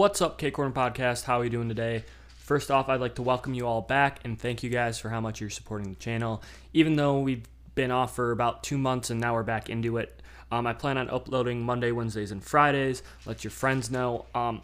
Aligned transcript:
What's 0.00 0.22
up, 0.22 0.38
K 0.38 0.50
Corner 0.50 0.72
Podcast? 0.72 1.24
How 1.24 1.40
are 1.40 1.44
you 1.44 1.50
doing 1.50 1.68
today? 1.68 2.04
First 2.38 2.70
off, 2.70 2.88
I'd 2.88 3.02
like 3.02 3.16
to 3.16 3.22
welcome 3.22 3.52
you 3.52 3.66
all 3.66 3.82
back 3.82 4.18
and 4.24 4.40
thank 4.40 4.62
you 4.62 4.70
guys 4.70 4.98
for 4.98 5.10
how 5.10 5.20
much 5.20 5.42
you're 5.42 5.50
supporting 5.50 5.90
the 5.90 5.96
channel. 5.96 6.42
Even 6.72 6.96
though 6.96 7.20
we've 7.20 7.46
been 7.74 7.90
off 7.90 8.16
for 8.16 8.30
about 8.30 8.62
two 8.62 8.78
months 8.78 9.10
and 9.10 9.20
now 9.20 9.34
we're 9.34 9.42
back 9.42 9.68
into 9.68 9.98
it, 9.98 10.22
um, 10.50 10.66
I 10.66 10.72
plan 10.72 10.96
on 10.96 11.10
uploading 11.10 11.60
Monday, 11.60 11.92
Wednesdays, 11.92 12.30
and 12.30 12.42
Fridays. 12.42 13.02
Let 13.26 13.44
your 13.44 13.50
friends 13.50 13.90
know. 13.90 14.24
Um, 14.34 14.62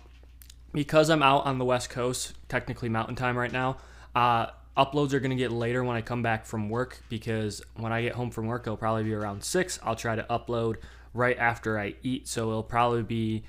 because 0.72 1.10
I'm 1.10 1.22
out 1.22 1.44
on 1.44 1.58
the 1.58 1.66
West 1.66 1.90
Coast, 1.90 2.32
technically 2.48 2.88
Mountain 2.88 3.16
Time 3.16 3.36
right 3.36 3.52
now, 3.52 3.76
uh, 4.14 4.46
uploads 4.74 5.12
are 5.12 5.20
going 5.20 5.32
to 5.32 5.36
get 5.36 5.52
later 5.52 5.84
when 5.84 5.98
I 5.98 6.00
come 6.00 6.22
back 6.22 6.46
from 6.46 6.70
work 6.70 7.02
because 7.10 7.60
when 7.74 7.92
I 7.92 8.00
get 8.00 8.14
home 8.14 8.30
from 8.30 8.46
work, 8.46 8.62
it'll 8.62 8.78
probably 8.78 9.04
be 9.04 9.12
around 9.12 9.44
6. 9.44 9.80
I'll 9.82 9.96
try 9.96 10.16
to 10.16 10.22
upload 10.30 10.76
right 11.12 11.36
after 11.36 11.78
I 11.78 11.96
eat, 12.02 12.26
so 12.26 12.48
it'll 12.48 12.62
probably 12.62 13.02
be 13.02 13.42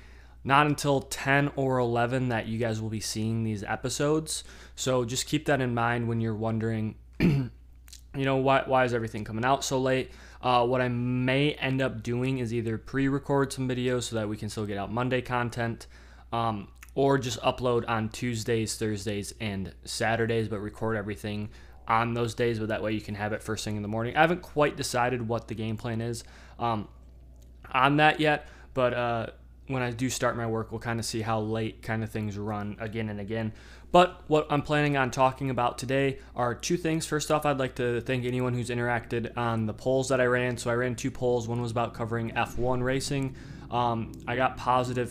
not 0.48 0.66
until 0.66 1.02
10 1.02 1.52
or 1.56 1.76
11 1.76 2.30
that 2.30 2.46
you 2.46 2.58
guys 2.58 2.80
will 2.80 2.88
be 2.88 3.00
seeing 3.00 3.44
these 3.44 3.62
episodes. 3.62 4.44
So 4.76 5.04
just 5.04 5.26
keep 5.26 5.44
that 5.44 5.60
in 5.60 5.74
mind 5.74 6.08
when 6.08 6.22
you're 6.22 6.34
wondering, 6.34 6.94
you 7.20 7.50
know, 8.14 8.36
why, 8.36 8.62
why 8.64 8.86
is 8.86 8.94
everything 8.94 9.24
coming 9.24 9.44
out 9.44 9.62
so 9.62 9.78
late? 9.78 10.10
Uh, 10.40 10.64
what 10.66 10.80
I 10.80 10.88
may 10.88 11.52
end 11.52 11.82
up 11.82 12.02
doing 12.02 12.38
is 12.38 12.54
either 12.54 12.78
pre 12.78 13.08
record 13.08 13.52
some 13.52 13.68
videos 13.68 14.04
so 14.04 14.16
that 14.16 14.26
we 14.26 14.38
can 14.38 14.48
still 14.48 14.64
get 14.64 14.78
out 14.78 14.90
Monday 14.90 15.20
content. 15.20 15.86
Um, 16.32 16.68
or 16.94 17.18
just 17.18 17.38
upload 17.42 17.84
on 17.86 18.08
Tuesdays, 18.08 18.74
Thursdays, 18.76 19.34
and 19.40 19.74
Saturdays, 19.84 20.48
but 20.48 20.60
record 20.60 20.96
everything 20.96 21.50
on 21.86 22.14
those 22.14 22.34
days, 22.34 22.58
but 22.58 22.68
that 22.68 22.82
way 22.82 22.92
you 22.92 23.02
can 23.02 23.14
have 23.14 23.34
it 23.34 23.42
first 23.42 23.64
thing 23.64 23.76
in 23.76 23.82
the 23.82 23.88
morning. 23.88 24.16
I 24.16 24.22
haven't 24.22 24.42
quite 24.42 24.76
decided 24.76 25.28
what 25.28 25.46
the 25.46 25.54
game 25.54 25.76
plan 25.76 26.00
is 26.00 26.24
um, 26.58 26.88
on 27.70 27.98
that 27.98 28.18
yet, 28.18 28.48
but 28.74 28.94
uh, 28.94 29.26
when 29.68 29.82
I 29.82 29.90
do 29.90 30.10
start 30.10 30.36
my 30.36 30.46
work, 30.46 30.72
we'll 30.72 30.80
kind 30.80 30.98
of 30.98 31.06
see 31.06 31.20
how 31.20 31.40
late 31.40 31.82
kind 31.82 32.02
of 32.02 32.10
things 32.10 32.36
run 32.36 32.76
again 32.80 33.08
and 33.08 33.20
again. 33.20 33.52
But 33.90 34.22
what 34.26 34.46
I'm 34.50 34.62
planning 34.62 34.96
on 34.96 35.10
talking 35.10 35.48
about 35.48 35.78
today 35.78 36.18
are 36.36 36.54
two 36.54 36.76
things. 36.76 37.06
First 37.06 37.30
off, 37.30 37.46
I'd 37.46 37.58
like 37.58 37.74
to 37.76 38.00
thank 38.02 38.24
anyone 38.24 38.52
who's 38.52 38.68
interacted 38.68 39.36
on 39.36 39.66
the 39.66 39.72
polls 39.72 40.08
that 40.10 40.20
I 40.20 40.26
ran. 40.26 40.58
So 40.58 40.70
I 40.70 40.74
ran 40.74 40.94
two 40.94 41.10
polls. 41.10 41.48
One 41.48 41.62
was 41.62 41.70
about 41.70 41.94
covering 41.94 42.30
F1 42.32 42.82
racing. 42.82 43.34
Um, 43.70 44.12
I 44.26 44.36
got 44.36 44.56
positive 44.56 45.10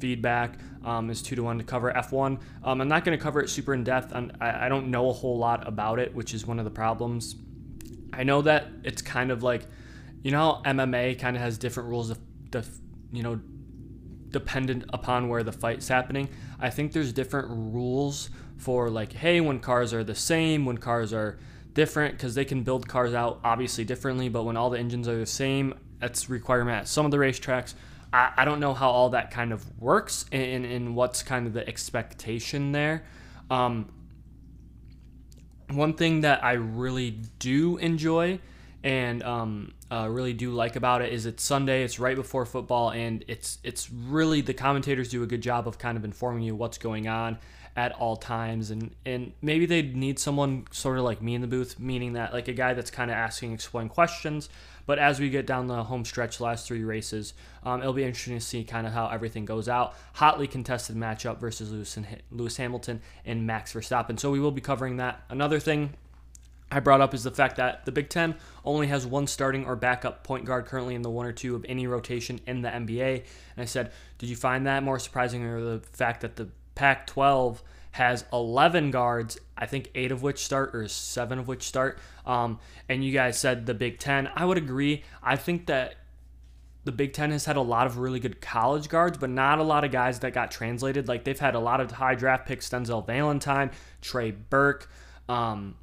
feedback. 0.00 0.58
Um, 0.84 1.10
is 1.10 1.22
two 1.22 1.36
to 1.36 1.44
one 1.44 1.58
to 1.58 1.64
cover 1.64 1.92
F1. 1.92 2.40
Um, 2.64 2.80
I'm 2.80 2.88
not 2.88 3.04
going 3.04 3.16
to 3.16 3.22
cover 3.22 3.40
it 3.40 3.48
super 3.48 3.72
in 3.72 3.84
depth. 3.84 4.12
i 4.12 4.30
I 4.40 4.68
don't 4.68 4.88
know 4.88 5.10
a 5.10 5.12
whole 5.12 5.38
lot 5.38 5.68
about 5.68 6.00
it, 6.00 6.12
which 6.12 6.34
is 6.34 6.44
one 6.44 6.58
of 6.58 6.64
the 6.64 6.72
problems. 6.72 7.36
I 8.12 8.24
know 8.24 8.42
that 8.42 8.66
it's 8.82 9.00
kind 9.00 9.30
of 9.30 9.44
like, 9.44 9.62
you 10.24 10.32
know, 10.32 10.60
MMA 10.64 11.20
kind 11.20 11.36
of 11.36 11.42
has 11.42 11.56
different 11.56 11.88
rules 11.88 12.10
of, 12.10 12.18
the, 12.50 12.66
you 13.12 13.22
know, 13.22 13.40
dependent 14.32 14.84
upon 14.92 15.28
where 15.28 15.42
the 15.42 15.52
fight's 15.52 15.88
happening. 15.88 16.28
I 16.58 16.70
think 16.70 16.92
there's 16.92 17.12
different 17.12 17.48
rules 17.48 18.30
for 18.56 18.90
like, 18.90 19.12
hey, 19.12 19.40
when 19.40 19.60
cars 19.60 19.92
are 19.92 20.04
the 20.04 20.14
same, 20.14 20.64
when 20.64 20.78
cars 20.78 21.12
are 21.12 21.38
different, 21.74 22.16
because 22.16 22.34
they 22.34 22.44
can 22.44 22.62
build 22.62 22.88
cars 22.88 23.14
out 23.14 23.40
obviously 23.44 23.84
differently, 23.84 24.28
but 24.28 24.44
when 24.44 24.56
all 24.56 24.70
the 24.70 24.78
engines 24.78 25.08
are 25.08 25.18
the 25.18 25.26
same, 25.26 25.74
that's 26.00 26.28
requirement 26.28 26.78
at 26.78 26.88
some 26.88 27.04
of 27.04 27.10
the 27.10 27.16
racetracks. 27.16 27.74
I, 28.12 28.32
I 28.38 28.44
don't 28.44 28.60
know 28.60 28.74
how 28.74 28.90
all 28.90 29.10
that 29.10 29.30
kind 29.30 29.52
of 29.52 29.64
works 29.80 30.26
and, 30.32 30.64
and 30.64 30.96
what's 30.96 31.22
kind 31.22 31.46
of 31.46 31.52
the 31.52 31.66
expectation 31.66 32.72
there. 32.72 33.04
Um, 33.50 33.92
one 35.70 35.94
thing 35.94 36.20
that 36.22 36.44
I 36.44 36.52
really 36.52 37.18
do 37.38 37.78
enjoy 37.78 38.40
and 38.84 39.22
um, 39.22 39.72
uh, 39.92 40.08
really 40.08 40.32
do 40.32 40.50
like 40.50 40.74
about 40.74 41.02
it 41.02 41.12
is 41.12 41.26
it's 41.26 41.42
Sunday, 41.42 41.84
it's 41.84 41.98
right 41.98 42.16
before 42.16 42.46
football, 42.46 42.90
and 42.90 43.22
it's 43.28 43.58
it's 43.62 43.90
really 43.90 44.40
the 44.40 44.54
commentators 44.54 45.10
do 45.10 45.22
a 45.22 45.26
good 45.26 45.42
job 45.42 45.68
of 45.68 45.78
kind 45.78 45.98
of 45.98 46.04
informing 46.04 46.42
you 46.42 46.56
what's 46.56 46.78
going 46.78 47.08
on 47.08 47.36
at 47.76 47.92
all 47.92 48.16
times, 48.16 48.70
and 48.70 48.94
and 49.04 49.32
maybe 49.42 49.66
they 49.66 49.82
need 49.82 50.18
someone 50.18 50.66
sort 50.70 50.96
of 50.96 51.04
like 51.04 51.20
me 51.20 51.34
in 51.34 51.42
the 51.42 51.46
booth, 51.46 51.78
meaning 51.78 52.14
that 52.14 52.32
like 52.32 52.48
a 52.48 52.54
guy 52.54 52.72
that's 52.72 52.90
kind 52.90 53.10
of 53.10 53.18
asking 53.18 53.52
explain 53.52 53.90
questions. 53.90 54.48
But 54.86 54.98
as 54.98 55.20
we 55.20 55.28
get 55.28 55.46
down 55.46 55.66
the 55.66 55.84
home 55.84 56.06
stretch, 56.06 56.40
last 56.40 56.66
three 56.66 56.84
races, 56.84 57.34
um, 57.62 57.80
it'll 57.80 57.92
be 57.92 58.02
interesting 58.02 58.34
to 58.34 58.44
see 58.44 58.64
kind 58.64 58.86
of 58.86 58.94
how 58.94 59.08
everything 59.08 59.44
goes 59.44 59.68
out. 59.68 59.94
Hotly 60.14 60.46
contested 60.46 60.96
matchup 60.96 61.38
versus 61.38 61.70
Lewis, 61.70 61.96
and, 61.98 62.06
Lewis 62.30 62.56
Hamilton 62.56 63.02
and 63.26 63.46
Max 63.46 63.74
Verstappen. 63.74 64.18
So 64.18 64.30
we 64.30 64.40
will 64.40 64.50
be 64.50 64.62
covering 64.62 64.96
that. 64.96 65.22
Another 65.28 65.60
thing 65.60 65.94
I 66.72 66.80
brought 66.80 67.00
up 67.00 67.12
is 67.12 67.22
the 67.22 67.30
fact 67.30 67.56
that 67.56 67.84
the 67.84 67.92
Big 67.92 68.08
Ten 68.08 68.34
only 68.64 68.86
has 68.86 69.06
one 69.06 69.26
starting 69.26 69.66
or 69.66 69.76
backup 69.76 70.24
point 70.24 70.44
guard 70.44 70.66
currently 70.66 70.94
in 70.94 71.02
the 71.02 71.10
one 71.10 71.26
or 71.26 71.32
two 71.32 71.54
of 71.54 71.66
any 71.68 71.86
rotation 71.86 72.40
in 72.46 72.62
the 72.62 72.68
NBA. 72.68 73.24
And 73.56 73.62
I 73.62 73.66
said, 73.66 73.92
did 74.18 74.28
you 74.28 74.36
find 74.36 74.66
that 74.66 74.82
more 74.82 74.98
surprising 74.98 75.44
or 75.44 75.60
the 75.60 75.80
fact 75.80 76.22
that 76.22 76.36
the 76.36 76.48
Pac 76.74 77.06
12 77.06 77.62
has 77.92 78.24
11 78.32 78.90
guards, 78.90 79.38
I 79.56 79.66
think 79.66 79.90
eight 79.94 80.10
of 80.10 80.22
which 80.22 80.42
start 80.42 80.74
or 80.74 80.88
seven 80.88 81.38
of 81.38 81.46
which 81.46 81.62
start? 81.62 81.98
Um, 82.24 82.58
and 82.88 83.04
you 83.04 83.12
guys 83.12 83.38
said 83.38 83.66
the 83.66 83.74
Big 83.74 83.98
Ten. 83.98 84.30
I 84.34 84.46
would 84.46 84.56
agree. 84.56 85.04
I 85.22 85.36
think 85.36 85.66
that 85.66 85.96
the 86.84 86.92
Big 86.92 87.12
Ten 87.12 87.30
has 87.30 87.44
had 87.44 87.56
a 87.56 87.62
lot 87.62 87.86
of 87.86 87.98
really 87.98 88.18
good 88.18 88.40
college 88.40 88.88
guards, 88.88 89.18
but 89.18 89.30
not 89.30 89.58
a 89.58 89.62
lot 89.62 89.84
of 89.84 89.92
guys 89.92 90.20
that 90.20 90.32
got 90.32 90.50
translated. 90.50 91.06
Like 91.06 91.24
they've 91.24 91.38
had 91.38 91.54
a 91.54 91.60
lot 91.60 91.80
of 91.80 91.92
high 91.92 92.14
draft 92.14 92.46
picks 92.46 92.68
Denzel 92.68 93.06
Valentine, 93.06 93.70
Trey 94.00 94.30
Burke. 94.30 94.90
Um, 95.28 95.76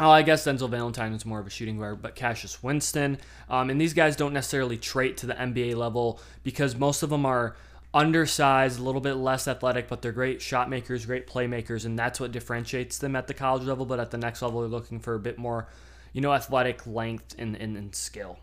Oh, 0.00 0.08
I 0.08 0.22
guess 0.22 0.46
Denzel 0.46 0.70
Valentine 0.70 1.12
is 1.12 1.26
more 1.26 1.40
of 1.40 1.46
a 1.46 1.50
shooting 1.50 1.78
guard, 1.78 2.00
but 2.00 2.14
Cassius 2.14 2.62
Winston. 2.62 3.18
Um, 3.50 3.68
and 3.68 3.78
these 3.78 3.92
guys 3.92 4.16
don't 4.16 4.32
necessarily 4.32 4.78
trait 4.78 5.18
to 5.18 5.26
the 5.26 5.34
NBA 5.34 5.76
level 5.76 6.18
because 6.42 6.74
most 6.74 7.02
of 7.02 7.10
them 7.10 7.26
are 7.26 7.54
undersized, 7.92 8.80
a 8.80 8.82
little 8.82 9.02
bit 9.02 9.14
less 9.14 9.46
athletic, 9.46 9.88
but 9.88 10.00
they're 10.00 10.10
great 10.10 10.40
shot 10.40 10.70
makers, 10.70 11.04
great 11.04 11.26
playmakers, 11.26 11.84
and 11.84 11.98
that's 11.98 12.18
what 12.18 12.32
differentiates 12.32 12.96
them 12.96 13.14
at 13.14 13.26
the 13.26 13.34
college 13.34 13.64
level. 13.64 13.84
But 13.84 14.00
at 14.00 14.10
the 14.10 14.16
next 14.16 14.40
level, 14.40 14.60
they're 14.60 14.70
looking 14.70 15.00
for 15.00 15.14
a 15.14 15.18
bit 15.18 15.36
more, 15.36 15.68
you 16.14 16.22
know, 16.22 16.32
athletic 16.32 16.86
length 16.86 17.34
and, 17.38 17.54
and, 17.56 17.76
and 17.76 17.94
skill. 17.94 18.38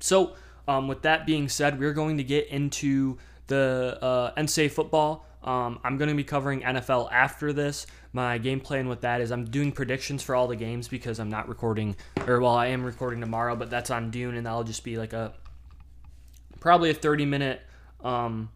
So, 0.00 0.36
um, 0.66 0.88
with 0.88 1.02
that 1.02 1.26
being 1.26 1.50
said, 1.50 1.78
we're 1.78 1.92
going 1.92 2.16
to 2.16 2.24
get 2.24 2.48
into 2.48 3.18
the 3.48 3.98
uh, 4.00 4.32
NCAA 4.40 4.70
football. 4.70 5.26
Um, 5.46 5.78
I'm 5.84 5.96
going 5.96 6.08
to 6.08 6.14
be 6.14 6.24
covering 6.24 6.60
NFL 6.62 7.10
after 7.12 7.52
this. 7.52 7.86
My 8.12 8.36
game 8.38 8.60
plan 8.60 8.88
with 8.88 9.02
that 9.02 9.20
is 9.20 9.30
I'm 9.30 9.44
doing 9.44 9.70
predictions 9.70 10.22
for 10.22 10.34
all 10.34 10.48
the 10.48 10.56
games 10.56 10.88
because 10.88 11.20
I'm 11.20 11.30
not 11.30 11.48
recording, 11.48 11.94
or 12.26 12.40
well, 12.40 12.54
I 12.54 12.66
am 12.66 12.84
recording 12.84 13.20
tomorrow, 13.20 13.54
but 13.54 13.70
that's 13.70 13.90
on 13.90 14.10
Dune, 14.10 14.34
and 14.34 14.44
that'll 14.44 14.64
just 14.64 14.82
be 14.82 14.96
like 14.96 15.12
a 15.12 15.32
probably 16.58 16.90
a 16.90 16.94
30 16.94 17.26
minute 17.26 17.60
um, 18.02 18.50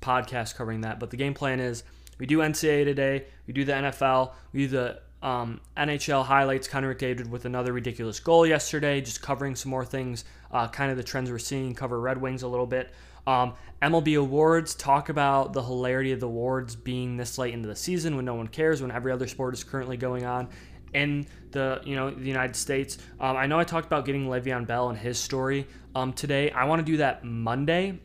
podcast 0.00 0.56
covering 0.56 0.80
that. 0.80 0.98
But 0.98 1.10
the 1.10 1.18
game 1.18 1.34
plan 1.34 1.60
is 1.60 1.84
we 2.18 2.26
do 2.26 2.38
NCAA 2.38 2.84
today, 2.84 3.26
we 3.46 3.52
do 3.52 3.64
the 3.64 3.72
NFL, 3.72 4.32
we 4.52 4.60
do 4.60 4.68
the 4.68 5.00
um, 5.22 5.60
NHL 5.76 6.24
highlights. 6.24 6.68
Connor 6.68 6.94
McDavid 6.94 7.28
with 7.28 7.44
another 7.44 7.72
ridiculous 7.72 8.18
goal 8.20 8.46
yesterday, 8.46 9.00
just 9.00 9.20
covering 9.20 9.54
some 9.54 9.70
more 9.70 9.84
things, 9.84 10.24
uh, 10.50 10.68
kind 10.68 10.90
of 10.90 10.96
the 10.96 11.02
trends 11.02 11.30
we're 11.30 11.38
seeing, 11.38 11.74
cover 11.74 12.00
Red 12.00 12.20
Wings 12.20 12.42
a 12.42 12.48
little 12.48 12.66
bit. 12.66 12.90
Um, 13.26 13.54
MLB 13.82 14.18
awards 14.18 14.74
talk 14.74 15.08
about 15.08 15.52
the 15.52 15.62
hilarity 15.62 16.12
of 16.12 16.20
the 16.20 16.26
awards 16.26 16.76
being 16.76 17.16
this 17.16 17.38
late 17.38 17.54
into 17.54 17.68
the 17.68 17.76
season 17.76 18.16
when 18.16 18.24
no 18.24 18.34
one 18.34 18.48
cares, 18.48 18.82
when 18.82 18.90
every 18.90 19.12
other 19.12 19.26
sport 19.26 19.54
is 19.54 19.64
currently 19.64 19.96
going 19.96 20.24
on 20.24 20.48
in 20.92 21.26
the 21.52 21.80
you 21.84 21.94
know 21.96 22.10
the 22.10 22.26
United 22.26 22.56
States. 22.56 22.98
Um, 23.20 23.36
I 23.36 23.46
know 23.46 23.58
I 23.58 23.64
talked 23.64 23.86
about 23.86 24.04
getting 24.04 24.26
Le'Veon 24.26 24.66
Bell 24.66 24.88
and 24.90 24.98
his 24.98 25.18
story 25.18 25.66
um, 25.94 26.12
today. 26.12 26.50
I 26.50 26.64
want 26.64 26.84
to 26.84 26.92
do 26.92 26.98
that 26.98 27.24
Monday, 27.24 27.98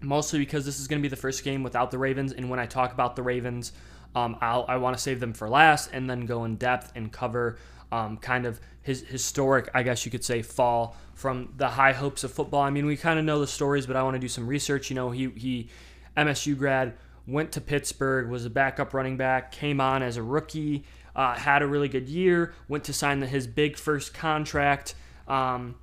mostly 0.00 0.38
because 0.38 0.64
this 0.64 0.78
is 0.78 0.88
going 0.88 1.00
to 1.00 1.02
be 1.02 1.10
the 1.10 1.20
first 1.20 1.42
game 1.44 1.62
without 1.62 1.90
the 1.90 1.98
Ravens, 1.98 2.32
and 2.32 2.48
when 2.50 2.60
I 2.60 2.66
talk 2.66 2.92
about 2.92 3.16
the 3.16 3.22
Ravens, 3.22 3.72
um, 4.14 4.36
i 4.40 4.76
want 4.76 4.96
to 4.96 5.02
save 5.02 5.20
them 5.20 5.32
for 5.32 5.48
last 5.48 5.90
and 5.92 6.08
then 6.08 6.26
go 6.26 6.44
in 6.44 6.56
depth 6.56 6.92
and 6.94 7.10
cover 7.10 7.56
um, 7.90 8.16
kind 8.18 8.46
of 8.46 8.60
his 8.82 9.02
historic, 9.02 9.70
I 9.74 9.82
guess 9.82 10.04
you 10.04 10.10
could 10.10 10.24
say, 10.24 10.42
fall 10.42 10.96
from 11.14 11.52
the 11.56 11.68
high 11.68 11.92
hopes 11.92 12.24
of 12.24 12.32
football. 12.32 12.62
I 12.62 12.70
mean, 12.70 12.86
we 12.86 12.96
kind 12.96 13.18
of 13.18 13.24
know 13.24 13.40
the 13.40 13.46
stories, 13.46 13.86
but 13.86 13.96
I 13.96 14.02
want 14.02 14.14
to 14.14 14.20
do 14.20 14.28
some 14.28 14.46
research. 14.46 14.90
You 14.90 14.96
know, 14.96 15.10
he 15.10 15.28
he 15.30 15.68
MSU 16.16 16.56
grad 16.58 16.94
went 17.26 17.52
to 17.52 17.60
Pittsburgh, 17.60 18.28
was 18.28 18.44
a 18.44 18.50
backup 18.50 18.94
running 18.94 19.16
back, 19.16 19.52
came 19.52 19.80
on 19.80 20.02
as 20.02 20.16
a 20.16 20.22
rookie, 20.22 20.84
uh, 21.14 21.34
had 21.34 21.62
a 21.62 21.66
really 21.66 21.88
good 21.88 22.08
year, 22.08 22.52
went 22.68 22.84
to 22.84 22.92
sign 22.92 23.20
the, 23.20 23.26
his 23.26 23.46
big 23.46 23.76
first 23.76 24.12
contract. 24.14 24.94
Um, 25.28 25.76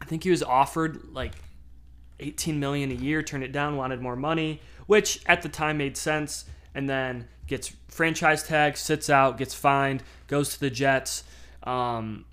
I 0.00 0.06
think 0.06 0.24
he 0.24 0.30
was 0.30 0.42
offered 0.42 1.12
like 1.12 1.34
18 2.20 2.58
million 2.58 2.90
a 2.90 2.94
year, 2.94 3.22
turned 3.22 3.44
it 3.44 3.52
down, 3.52 3.76
wanted 3.76 4.00
more 4.00 4.16
money, 4.16 4.60
which 4.86 5.20
at 5.26 5.42
the 5.42 5.48
time 5.48 5.78
made 5.78 5.96
sense, 5.96 6.46
and 6.74 6.88
then 6.88 7.28
gets 7.46 7.74
franchise 7.88 8.42
tag, 8.42 8.76
sits 8.76 9.10
out, 9.10 9.36
gets 9.38 9.54
fined, 9.54 10.02
goes 10.26 10.54
to 10.54 10.60
the 10.60 10.70
Jets, 10.70 11.24
um, 11.62 12.24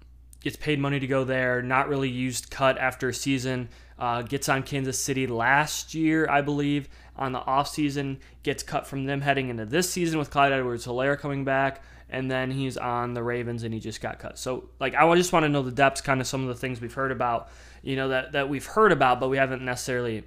gets 0.41 0.55
paid 0.55 0.79
money 0.79 0.99
to 0.99 1.07
go 1.07 1.23
there, 1.23 1.61
not 1.61 1.87
really 1.87 2.09
used 2.09 2.49
cut 2.49 2.77
after 2.77 3.09
a 3.09 3.13
season, 3.13 3.69
uh, 3.97 4.21
gets 4.21 4.49
on 4.49 4.63
Kansas 4.63 4.99
City 4.99 5.27
last 5.27 5.93
year, 5.93 6.27
I 6.29 6.41
believe, 6.41 6.89
on 7.15 7.31
the 7.31 7.39
offseason, 7.39 8.17
gets 8.43 8.61
cut 8.63 8.85
from 8.85 9.05
them 9.05 9.21
heading 9.21 9.49
into 9.49 9.65
this 9.65 9.89
season 9.89 10.19
with 10.19 10.29
Clyde 10.29 10.51
Edwards 10.51 10.85
Helaire 10.85 11.17
coming 11.17 11.45
back, 11.45 11.83
and 12.09 12.29
then 12.29 12.51
he's 12.51 12.77
on 12.77 13.13
the 13.13 13.23
Ravens 13.23 13.63
and 13.63 13.73
he 13.73 13.79
just 13.79 14.01
got 14.01 14.19
cut. 14.19 14.37
So, 14.37 14.69
like, 14.79 14.93
I 14.95 15.15
just 15.15 15.33
want 15.33 15.43
to 15.43 15.49
know 15.49 15.63
the 15.63 15.71
depths, 15.71 16.01
kind 16.01 16.21
of 16.21 16.27
some 16.27 16.41
of 16.41 16.47
the 16.47 16.55
things 16.55 16.79
we've 16.79 16.93
heard 16.93 17.11
about, 17.11 17.49
you 17.81 17.95
know, 17.95 18.09
that, 18.09 18.33
that 18.33 18.49
we've 18.49 18.65
heard 18.65 18.91
about, 18.91 19.19
but 19.19 19.29
we 19.29 19.37
haven't 19.37 19.63
necessarily 19.63 20.23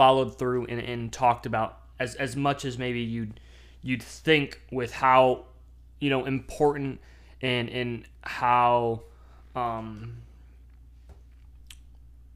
followed 0.00 0.38
through 0.38 0.64
and, 0.66 0.80
and 0.80 1.12
talked 1.12 1.44
about 1.44 1.78
as 1.98 2.14
as 2.14 2.34
much 2.34 2.64
as 2.64 2.78
maybe 2.78 3.00
you'd 3.00 3.38
you'd 3.82 4.02
think 4.02 4.60
with 4.72 4.92
how 4.92 5.44
you 6.00 6.08
know 6.08 6.24
important 6.24 6.98
and 7.42 7.68
and 7.70 8.04
how 8.22 9.02
um 9.54 10.18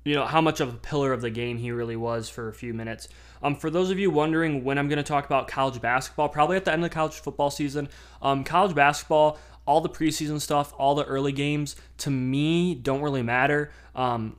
you 0.04 0.14
know 0.14 0.26
how 0.26 0.40
much 0.40 0.60
of 0.60 0.74
a 0.74 0.76
pillar 0.76 1.12
of 1.12 1.20
the 1.22 1.30
game 1.30 1.58
he 1.58 1.70
really 1.70 1.96
was 1.96 2.28
for 2.28 2.48
a 2.48 2.52
few 2.52 2.74
minutes. 2.74 3.08
Um, 3.42 3.56
for 3.56 3.70
those 3.70 3.90
of 3.90 3.98
you 3.98 4.10
wondering 4.10 4.64
when 4.64 4.78
I'm 4.78 4.88
going 4.88 4.98
to 4.98 5.02
talk 5.02 5.26
about 5.26 5.48
college 5.48 5.80
basketball, 5.80 6.28
probably 6.28 6.56
at 6.56 6.64
the 6.64 6.72
end 6.72 6.84
of 6.84 6.90
the 6.90 6.94
college 6.94 7.14
football 7.14 7.50
season. 7.50 7.88
Um, 8.22 8.44
college 8.44 8.74
basketball, 8.74 9.38
all 9.66 9.80
the 9.80 9.88
preseason 9.88 10.40
stuff, 10.40 10.72
all 10.78 10.94
the 10.94 11.04
early 11.04 11.32
games, 11.32 11.76
to 11.98 12.10
me 12.10 12.74
don't 12.74 13.02
really 13.02 13.22
matter. 13.22 13.70
Um, 13.94 14.36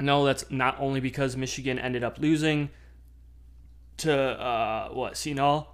no, 0.00 0.24
that's 0.24 0.50
not 0.50 0.76
only 0.80 1.00
because 1.00 1.36
Michigan 1.36 1.78
ended 1.78 2.02
up 2.02 2.18
losing 2.18 2.70
to 3.98 4.12
uh, 4.12 4.88
what 4.90 5.16
Seton 5.16 5.64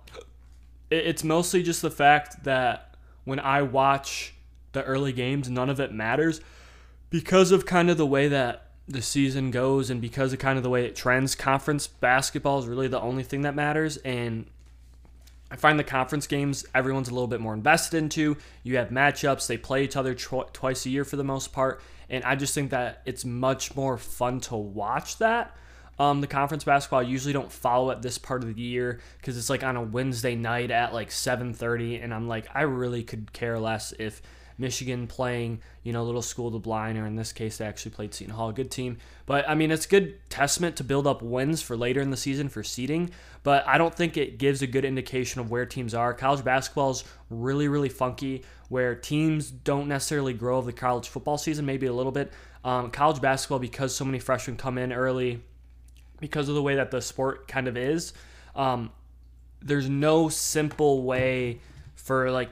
It's 0.91 1.25
mostly 1.25 1.63
just 1.63 1.81
the 1.83 1.91
fact 1.91 2.45
that 2.45 2.88
when 3.29 3.41
I 3.41 3.61
watch 3.63 4.35
the 4.73 4.83
early 4.85 5.13
games, 5.13 5.51
none 5.51 5.69
of 5.69 5.79
it 5.81 5.93
matters 5.93 6.41
because 7.11 7.53
of 7.53 7.67
kind 7.67 7.91
of 7.91 7.99
the 7.99 8.07
way 8.07 8.29
that 8.29 8.71
the 8.87 9.03
season 9.03 9.51
goes 9.51 9.91
and 9.91 10.01
because 10.01 10.33
of 10.33 10.39
kind 10.39 10.57
of 10.57 10.63
the 10.63 10.71
way 10.71 10.87
it 10.87 10.97
trends, 10.97 11.35
conference 11.35 11.87
basketball 11.87 12.59
is 12.59 12.67
really 12.67 12.89
the 12.89 13.01
only 13.01 13.23
thing 13.23 13.43
that 13.43 13.55
matters. 13.55 13.99
And 13.99 14.47
I 15.51 15.57
find 15.57 15.79
the 15.79 15.85
conference 15.85 16.27
games 16.27 16.65
everyone's 16.75 17.09
a 17.09 17.13
little 17.13 17.29
bit 17.29 17.41
more 17.41 17.53
invested 17.53 17.99
into. 17.99 18.39
You 18.63 18.79
have 18.79 18.89
matchups, 18.89 19.47
they 19.47 19.59
play 19.59 19.85
each 19.85 19.97
other 19.97 20.15
tw- 20.15 20.53
twice 20.55 20.87
a 20.87 20.91
year 20.91 21.05
for 21.05 21.17
the 21.17 21.25
most 21.25 21.53
part. 21.53 21.83
And 22.09 22.25
I 22.25 22.35
just 22.35 22.55
think 22.55 22.71
that 22.71 23.03
it's 23.05 23.27
much 23.27 23.77
more 23.77 23.99
fun 23.99 24.41
to 24.41 24.57
watch 24.57 25.19
that. 25.19 25.55
Um, 25.99 26.21
the 26.21 26.27
conference 26.27 26.65
basketball 26.65 27.01
I 27.01 27.03
usually 27.03 27.33
don't 27.33 27.51
follow 27.51 27.91
at 27.91 28.03
this 28.03 28.19
part 28.19 28.45
of 28.45 28.55
the 28.55 28.63
year 28.63 29.01
because 29.17 29.37
it's 29.37 29.51
like 29.51 29.65
on 29.65 29.77
a 29.77 29.83
Wednesday 29.83 30.35
night 30.37 30.71
at 30.71 30.95
like 30.95 31.11
7:30, 31.11 32.03
and 32.03 32.15
I'm 32.15 32.29
like, 32.29 32.47
I 32.55 32.63
really 32.63 33.03
could 33.03 33.33
care 33.33 33.59
less 33.59 33.93
if 33.99 34.23
Michigan 34.59 35.07
playing, 35.07 35.61
you 35.85 35.93
know, 35.93 36.05
Little 36.05 36.23
School 36.23 36.51
the 36.51 36.59
Blind, 36.59 36.99
or 36.99 37.07
in 37.07 37.15
this 37.15 37.33
case, 37.33 37.59
they 37.59 37.65
actually 37.65 37.93
played 37.93 38.13
Seton 38.13 38.35
Hall, 38.35 38.51
a 38.51 38.53
good 38.53 38.71
team. 38.71 38.99
But 39.25 39.49
I 39.49 39.55
mean, 39.55 39.71
it's 39.71 39.87
good 39.87 40.19
testament 40.29 40.77
to 40.77 40.85
build 40.85 41.07
up 41.07 41.23
wins 41.23 41.63
for 41.63 41.77
later 41.77 42.01
in 42.01 42.11
the 42.11 42.17
season 42.17 42.49
for 42.49 42.65
seeding. 42.65 43.11
But 43.45 43.67
I 43.67 43.79
don't 43.79 43.95
think 43.95 44.17
it 44.17 44.39
gives 44.39 44.61
a 44.61 44.67
good 44.67 44.85
indication 44.85 45.41
of 45.41 45.51
where 45.51 45.65
teams 45.65 45.95
are. 45.95 46.13
College 46.13 46.45
basketball 46.45 46.91
is 46.91 47.05
really, 47.31 47.69
really 47.69 47.89
funky, 47.89 48.45
where 48.69 48.97
teams 48.97 49.51
don't 49.51 49.87
necessarily 49.87 50.33
grow 50.33 50.59
of 50.59 50.67
the 50.67 50.73
college 50.73 51.09
football 51.09 51.39
season, 51.39 51.65
maybe 51.65 51.87
a 51.87 51.93
little 51.93 52.13
bit. 52.13 52.33
Um, 52.65 52.91
college 52.91 53.21
basketball, 53.21 53.61
because 53.61 53.95
so 53.95 54.05
many 54.05 54.19
freshmen 54.19 54.57
come 54.57 54.77
in 54.77 54.93
early, 54.93 55.41
because 56.21 56.49
of 56.49 56.55
the 56.55 56.63
way 56.63 56.77
that 56.77 56.91
the 56.91 57.01
sport 57.01 57.49
kind 57.49 57.69
of 57.69 57.77
is, 57.77 58.13
um, 58.55 58.91
there's 59.61 59.89
no 59.89 60.29
simple 60.29 61.03
way 61.03 61.61
for 61.95 62.31
like 62.31 62.51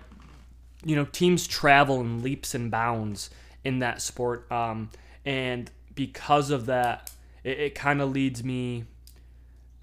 you 0.87 0.95
know, 0.95 1.05
teams 1.05 1.49
travel 1.49 2.01
in 2.01 2.23
leaps 2.23 2.55
and 2.55 2.71
bounds 2.71 3.29
in 3.65 3.81
that 3.81 4.01
sport. 4.01 4.51
Um, 4.53 4.91
and 5.25 5.69
because 5.97 6.51
of 6.51 6.67
that, 6.67 7.11
it, 7.43 7.59
it 7.59 7.75
kind 7.75 8.01
of 8.01 8.13
leads 8.13 8.45
me 8.45 8.85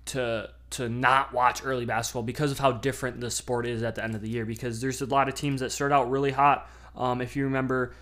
to 0.06 0.50
to 0.70 0.90
not 0.90 1.34
watch 1.34 1.64
early 1.64 1.86
basketball 1.86 2.24
because 2.24 2.52
of 2.52 2.58
how 2.58 2.72
different 2.72 3.20
the 3.22 3.30
sport 3.30 3.68
is 3.68 3.84
at 3.84 3.94
the 3.94 4.04
end 4.04 4.16
of 4.16 4.22
the 4.22 4.30
year. 4.30 4.46
Because 4.46 4.80
there's 4.80 5.02
a 5.02 5.06
lot 5.06 5.28
of 5.28 5.36
teams 5.36 5.60
that 5.60 5.72
start 5.72 5.92
out 5.92 6.10
really 6.10 6.32
hot. 6.32 6.70
Um, 6.96 7.22
if 7.22 7.36
you 7.36 7.44
remember, 7.44 7.94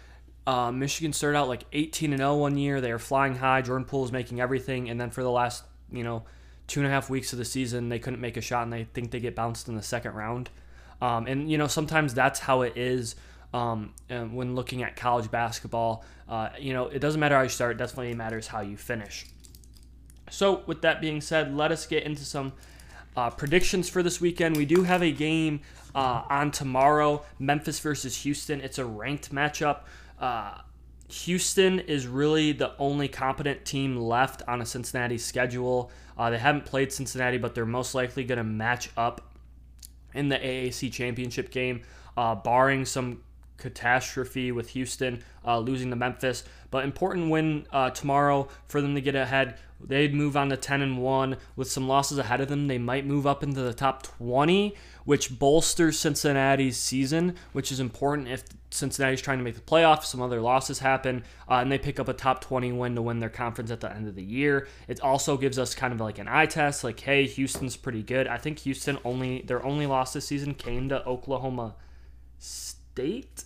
uh, 0.46 0.72
Michigan 0.72 1.12
started 1.12 1.38
out 1.40 1.48
like 1.48 1.64
18 1.74 2.14
and 2.14 2.20
0 2.20 2.38
one 2.38 2.56
year. 2.56 2.82
They 2.82 2.92
were 2.92 3.00
flying 3.00 3.36
high. 3.36 3.64
Jordan 3.64 3.86
Poole 3.86 4.04
was 4.04 4.12
making 4.12 4.40
everything, 4.40 4.92
and 4.92 5.02
then 5.02 5.10
for 5.10 5.24
the 5.24 5.32
last 5.32 5.64
you 5.92 6.04
know 6.04 6.24
two 6.68 6.80
and 6.80 6.88
a 6.88 6.90
half 6.90 7.10
weeks 7.10 7.34
of 7.34 7.40
the 7.40 7.46
season, 7.46 7.90
they 7.90 8.00
couldn't 8.00 8.22
make 8.22 8.38
a 8.38 8.42
shot, 8.42 8.64
and 8.64 8.72
they 8.72 8.86
think 8.86 9.12
they 9.12 9.20
get 9.20 9.36
bounced 9.36 9.68
in 9.68 9.76
the 9.76 9.84
second 9.84 10.14
round. 10.14 10.50
Um, 11.02 11.28
and 11.28 11.52
you 11.52 11.58
know 11.58 11.68
sometimes 11.68 12.14
that's 12.14 12.40
how 12.40 12.62
it 12.62 12.78
is 12.78 13.16
um, 13.54 13.94
when 14.10 14.56
looking 14.56 14.84
at 14.84 14.96
college 14.96 15.30
basketball. 15.32 16.06
Uh, 16.30 16.50
you 16.60 16.74
know 16.74 16.88
it 16.88 17.00
doesn't 17.00 17.20
matter 17.20 17.36
how 17.36 17.42
you 17.42 17.50
start; 17.50 17.76
it 17.76 17.78
definitely 17.78 18.14
matters 18.14 18.48
how 18.48 18.62
you 18.62 18.78
finish. 18.78 19.26
So 20.30 20.64
with 20.66 20.82
that 20.84 21.02
being 21.02 21.20
said, 21.20 21.56
let 21.56 21.72
us 21.72 21.86
get 21.86 22.04
into 22.04 22.24
some 22.24 22.54
uh, 23.18 23.30
predictions 23.30 23.90
for 23.90 24.02
this 24.02 24.22
weekend. 24.22 24.56
We 24.56 24.66
do 24.66 24.84
have 24.84 25.04
a 25.04 25.12
game 25.12 25.62
uh, 25.94 26.24
on 26.30 26.52
tomorrow, 26.52 27.26
Memphis 27.38 27.80
versus 27.80 28.24
Houston. 28.24 28.62
It's 28.62 28.78
a 28.78 28.86
ranked 28.86 29.34
matchup. 29.34 29.82
Houston 31.12 31.80
is 31.80 32.08
really 32.08 32.54
the 32.54 32.76
only 32.78 33.08
competent 33.08 33.66
team 33.66 33.98
left 33.98 34.42
on 34.48 34.62
a 34.62 34.66
Cincinnati 34.66 35.18
schedule. 35.18 35.92
Uh, 36.18 36.30
they 36.30 36.38
haven't 36.38 36.66
played 36.66 36.92
Cincinnati, 36.92 37.38
but 37.38 37.54
they're 37.54 37.66
most 37.66 37.94
likely 37.94 38.24
going 38.24 38.38
to 38.38 38.44
match 38.44 38.90
up 38.96 39.34
in 40.14 40.30
the 40.30 40.38
AAC 40.38 40.92
championship 40.92 41.52
game, 41.52 41.82
uh, 42.16 42.36
barring 42.36 42.86
some 42.86 43.22
catastrophe 43.58 44.52
with 44.52 44.70
Houston 44.70 45.24
uh, 45.46 45.60
losing 45.60 45.90
to 45.90 45.96
Memphis. 45.96 46.44
But 46.72 46.84
important 46.84 47.30
win 47.30 47.68
uh, 47.72 47.92
tomorrow 47.92 48.48
for 48.66 48.82
them 48.82 48.96
to 48.96 49.02
get 49.02 49.16
ahead. 49.16 49.58
They'd 49.80 50.14
move 50.14 50.38
on 50.38 50.50
to 50.50 50.58
10 50.58 50.82
and 50.82 50.98
1 51.02 51.38
with 51.56 51.70
some 51.70 51.88
losses 51.88 52.18
ahead 52.18 52.42
of 52.42 52.48
them. 52.48 52.68
They 52.68 52.78
might 52.78 53.06
move 53.06 53.28
up 53.28 53.44
into 53.44 53.62
the 53.62 53.74
top 53.74 54.04
20, 54.04 54.76
which 55.06 55.38
bolsters 55.38 56.00
Cincinnati's 56.00 56.78
season, 56.78 57.36
which 57.52 57.72
is 57.72 57.80
important 57.80 58.28
if 58.28 58.44
Cincinnati's 58.72 59.22
trying 59.22 59.38
to 59.38 59.44
make 59.44 59.56
the 59.56 59.62
playoffs. 59.62 60.06
Some 60.06 60.22
other 60.22 60.42
losses 60.42 60.80
happen, 60.80 61.24
uh, 61.50 61.56
and 61.56 61.72
they 61.72 61.78
pick 61.78 62.00
up 62.00 62.08
a 62.08 62.14
top 62.14 62.42
20 62.42 62.72
win 62.72 62.96
to 62.96 63.02
win 63.02 63.20
their 63.20 63.30
conference 63.30 63.70
at 63.70 63.82
the 63.82 63.94
end 63.94 64.08
of 64.08 64.16
the 64.16 64.24
year. 64.24 64.68
It 64.88 65.02
also 65.02 65.38
gives 65.38 65.60
us 65.60 65.76
kind 65.76 65.94
of 65.94 66.00
like 66.00 66.18
an 66.18 66.28
eye 66.28 66.46
test, 66.46 66.84
like, 66.84 67.00
hey, 67.00 67.28
Houston's 67.28 67.76
pretty 67.76 68.02
good. 68.02 68.28
I 68.28 68.38
think 68.38 68.60
Houston 68.60 68.98
only 69.04 69.42
their 69.42 69.64
only 69.64 69.86
loss 69.86 70.14
this 70.14 70.26
season 70.26 70.54
came 70.54 70.90
to 70.90 71.06
Oklahoma 71.06 71.76
State 72.40 73.44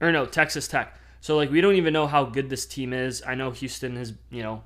or 0.00 0.10
no, 0.12 0.26
Texas 0.26 0.66
Tech. 0.66 0.96
So 1.20 1.36
like 1.36 1.50
we 1.50 1.60
don't 1.60 1.74
even 1.74 1.92
know 1.92 2.06
how 2.06 2.24
good 2.24 2.48
this 2.48 2.66
team 2.66 2.92
is. 2.92 3.22
I 3.26 3.34
know 3.34 3.50
Houston 3.50 3.96
is, 3.96 4.14
you 4.30 4.42
know, 4.42 4.64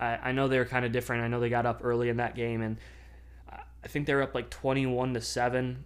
I, 0.00 0.16
I 0.16 0.32
know 0.32 0.48
they're 0.48 0.64
kind 0.64 0.84
of 0.84 0.92
different. 0.92 1.22
I 1.22 1.28
know 1.28 1.40
they 1.40 1.48
got 1.48 1.66
up 1.66 1.80
early 1.84 2.08
in 2.08 2.16
that 2.16 2.34
game 2.34 2.60
and 2.60 2.76
I 3.50 3.88
think 3.88 4.06
they 4.06 4.14
were 4.14 4.22
up 4.22 4.34
like 4.34 4.50
21 4.50 5.14
to 5.14 5.20
7 5.20 5.84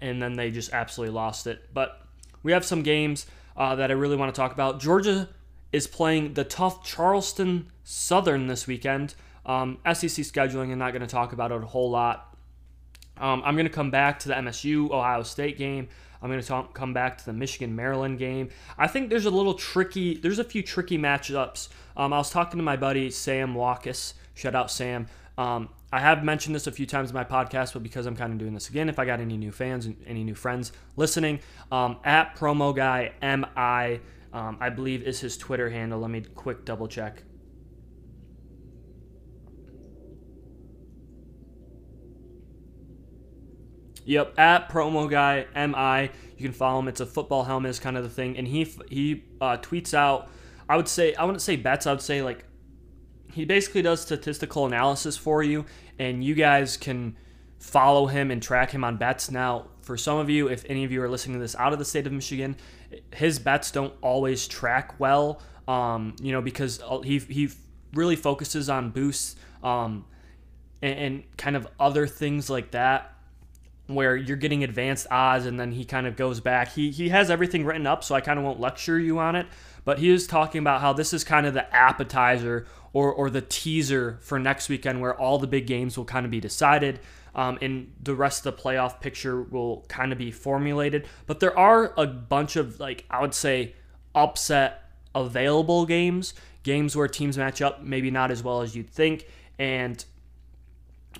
and 0.00 0.20
then 0.20 0.34
they 0.34 0.50
just 0.50 0.72
absolutely 0.72 1.14
lost 1.14 1.46
it. 1.46 1.72
But 1.72 2.00
we 2.42 2.52
have 2.52 2.64
some 2.64 2.82
games 2.82 3.26
uh, 3.56 3.74
that 3.76 3.90
I 3.90 3.94
really 3.94 4.16
want 4.16 4.34
to 4.34 4.38
talk 4.38 4.52
about. 4.52 4.80
Georgia 4.80 5.28
is 5.72 5.86
playing 5.86 6.34
the 6.34 6.44
tough 6.44 6.84
Charleston 6.84 7.70
Southern 7.84 8.46
this 8.46 8.66
weekend. 8.66 9.14
Um, 9.44 9.78
SEC 9.84 10.24
scheduling, 10.24 10.72
I'm 10.72 10.78
not 10.78 10.92
going 10.92 11.02
to 11.02 11.06
talk 11.06 11.32
about 11.32 11.52
it 11.52 11.62
a 11.62 11.66
whole 11.66 11.90
lot. 11.90 12.36
Um, 13.18 13.42
I'm 13.44 13.54
going 13.54 13.66
to 13.66 13.72
come 13.72 13.90
back 13.90 14.18
to 14.20 14.28
the 14.28 14.34
MSU 14.34 14.90
Ohio 14.90 15.22
State 15.22 15.56
game. 15.56 15.88
I'm 16.20 16.30
going 16.30 16.42
to 16.42 16.66
come 16.72 16.92
back 16.92 17.18
to 17.18 17.26
the 17.26 17.32
Michigan 17.32 17.76
Maryland 17.76 18.18
game. 18.18 18.48
I 18.78 18.88
think 18.88 19.10
there's 19.10 19.26
a 19.26 19.30
little 19.30 19.54
tricky, 19.54 20.16
there's 20.16 20.38
a 20.38 20.44
few 20.44 20.62
tricky 20.62 20.98
matchups. 20.98 21.68
Um, 21.96 22.12
I 22.12 22.18
was 22.18 22.30
talking 22.30 22.58
to 22.58 22.64
my 22.64 22.76
buddy 22.76 23.10
Sam 23.10 23.54
Walkus. 23.54 24.14
Shout 24.34 24.54
out 24.54 24.70
Sam. 24.70 25.06
Um, 25.38 25.68
I 25.92 26.00
have 26.00 26.24
mentioned 26.24 26.54
this 26.54 26.66
a 26.66 26.72
few 26.72 26.84
times 26.86 27.10
in 27.10 27.14
my 27.14 27.24
podcast, 27.24 27.72
but 27.72 27.82
because 27.82 28.06
I'm 28.06 28.16
kind 28.16 28.32
of 28.32 28.38
doing 28.38 28.54
this 28.54 28.68
again, 28.68 28.88
if 28.88 28.98
I 28.98 29.04
got 29.04 29.20
any 29.20 29.36
new 29.36 29.52
fans 29.52 29.86
and 29.86 29.96
any 30.06 30.24
new 30.24 30.34
friends 30.34 30.72
listening, 30.96 31.40
um, 31.70 31.98
at 32.04 32.36
promo 32.36 32.74
guy 32.74 33.12
mi, 33.22 34.00
um, 34.32 34.58
I 34.60 34.70
believe 34.70 35.02
is 35.02 35.20
his 35.20 35.36
Twitter 35.36 35.70
handle. 35.70 36.00
Let 36.00 36.10
me 36.10 36.22
quick 36.34 36.64
double 36.64 36.88
check. 36.88 37.22
Yep, 44.04 44.38
at 44.38 44.68
promo 44.68 45.08
guy 45.08 45.46
mi. 45.54 46.10
You 46.36 46.42
can 46.42 46.52
follow 46.52 46.80
him. 46.80 46.88
It's 46.88 47.00
a 47.00 47.06
football 47.06 47.44
helmet 47.44 47.70
is 47.70 47.78
kind 47.78 47.96
of 47.96 48.02
the 48.02 48.10
thing, 48.10 48.36
and 48.36 48.46
he 48.46 48.64
he 48.88 49.24
uh, 49.40 49.56
tweets 49.58 49.94
out. 49.94 50.30
I 50.68 50.76
would 50.76 50.88
say 50.88 51.14
I 51.14 51.24
wouldn't 51.24 51.42
say 51.42 51.54
bets. 51.54 51.86
I 51.86 51.92
would 51.92 52.02
say 52.02 52.22
like 52.22 52.44
he 53.36 53.44
basically 53.44 53.82
does 53.82 54.00
statistical 54.00 54.64
analysis 54.64 55.14
for 55.14 55.42
you, 55.42 55.66
and 55.98 56.24
you 56.24 56.34
guys 56.34 56.78
can 56.78 57.14
follow 57.58 58.06
him 58.06 58.30
and 58.30 58.42
track 58.42 58.70
him 58.70 58.82
on 58.82 58.96
bets. 58.96 59.30
Now, 59.30 59.66
for 59.82 59.98
some 59.98 60.16
of 60.16 60.30
you, 60.30 60.48
if 60.48 60.64
any 60.70 60.84
of 60.84 60.90
you 60.90 61.02
are 61.02 61.08
listening 61.08 61.34
to 61.34 61.40
this 61.40 61.54
out 61.54 61.74
of 61.74 61.78
the 61.78 61.84
state 61.84 62.06
of 62.06 62.14
Michigan, 62.14 62.56
his 63.12 63.38
bets 63.38 63.70
don't 63.70 63.92
always 64.00 64.48
track 64.48 64.98
well. 64.98 65.42
Um, 65.68 66.16
you 66.18 66.32
know, 66.32 66.40
because 66.40 66.82
he 67.04 67.18
he 67.18 67.50
really 67.92 68.16
focuses 68.16 68.70
on 68.70 68.90
boosts 68.90 69.36
um, 69.62 70.06
and, 70.80 70.98
and 70.98 71.36
kind 71.36 71.56
of 71.56 71.68
other 71.78 72.06
things 72.06 72.48
like 72.48 72.70
that 72.70 73.12
where 73.86 74.16
you're 74.16 74.36
getting 74.38 74.64
advanced 74.64 75.06
odds 75.10 75.44
and 75.44 75.60
then 75.60 75.72
he 75.72 75.84
kind 75.84 76.06
of 76.06 76.16
goes 76.16 76.40
back. 76.40 76.72
He, 76.72 76.90
he 76.90 77.10
has 77.10 77.30
everything 77.30 77.64
written 77.66 77.86
up, 77.86 78.02
so 78.02 78.14
I 78.14 78.20
kind 78.20 78.38
of 78.38 78.44
won't 78.44 78.60
lecture 78.60 78.98
you 78.98 79.18
on 79.18 79.36
it. 79.36 79.46
But 79.86 80.00
he 80.00 80.10
is 80.10 80.26
talking 80.26 80.58
about 80.58 80.80
how 80.80 80.92
this 80.92 81.12
is 81.12 81.22
kind 81.22 81.46
of 81.46 81.54
the 81.54 81.72
appetizer 81.74 82.66
or, 82.92 83.12
or 83.12 83.30
the 83.30 83.40
teaser 83.40 84.18
for 84.20 84.36
next 84.36 84.68
weekend 84.68 85.00
where 85.00 85.14
all 85.14 85.38
the 85.38 85.46
big 85.46 85.66
games 85.66 85.96
will 85.96 86.04
kind 86.04 86.26
of 86.26 86.32
be 86.32 86.40
decided. 86.40 86.98
Um, 87.36 87.56
and 87.62 87.92
the 88.02 88.14
rest 88.14 88.44
of 88.44 88.56
the 88.56 88.60
playoff 88.60 89.00
picture 89.00 89.42
will 89.42 89.84
kind 89.88 90.10
of 90.10 90.18
be 90.18 90.32
formulated. 90.32 91.06
But 91.26 91.38
there 91.38 91.56
are 91.56 91.94
a 91.96 92.04
bunch 92.06 92.56
of, 92.56 92.80
like, 92.80 93.04
I 93.08 93.20
would 93.20 93.32
say, 93.32 93.74
upset 94.12 94.90
available 95.14 95.86
games, 95.86 96.34
games 96.64 96.96
where 96.96 97.06
teams 97.06 97.38
match 97.38 97.62
up 97.62 97.82
maybe 97.82 98.10
not 98.10 98.32
as 98.32 98.42
well 98.42 98.62
as 98.62 98.74
you'd 98.74 98.90
think. 98.90 99.26
And 99.56 100.04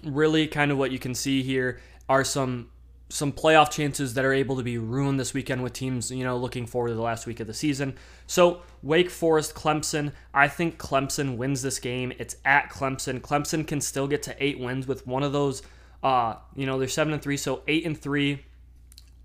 really, 0.03 0.49
kind 0.49 0.73
of 0.73 0.79
what 0.79 0.91
you 0.91 0.99
can 0.99 1.15
see 1.15 1.45
here 1.45 1.79
are 2.09 2.25
some 2.25 2.71
some 3.09 3.33
playoff 3.33 3.71
chances 3.71 4.15
that 4.15 4.25
are 4.25 4.33
able 4.33 4.57
to 4.57 4.63
be 4.63 4.79
ruined 4.79 5.21
this 5.21 5.33
weekend 5.33 5.63
with 5.63 5.73
teams, 5.73 6.11
you 6.11 6.25
know, 6.25 6.37
looking 6.37 6.67
forward 6.67 6.89
to 6.89 6.95
the 6.95 7.03
last 7.03 7.27
week 7.27 7.39
of 7.39 7.47
the 7.47 7.55
season. 7.55 7.95
So, 8.27 8.63
Wake 8.83 9.11
Forest, 9.11 9.55
Clemson. 9.55 10.13
I 10.35 10.49
think 10.49 10.79
Clemson 10.79 11.37
wins 11.37 11.63
this 11.63 11.79
game. 11.79 12.13
It's 12.19 12.37
at 12.45 12.71
Clemson. 12.71 13.21
Clemson 13.21 13.67
can 13.67 13.81
still 13.81 14.09
get 14.09 14.25
to 14.25 14.45
eight 14.45 14.59
wins 14.59 14.89
with 14.89 15.07
one 15.07 15.23
of 15.23 15.33
those. 15.33 15.63
Uh, 16.03 16.37
you 16.57 16.67
know, 16.67 16.79
they're 16.79 16.89
seven 16.89 17.13
and 17.13 17.23
three, 17.23 17.37
so 17.37 17.63
eight 17.69 17.87
and 17.87 17.97
three, 17.97 18.45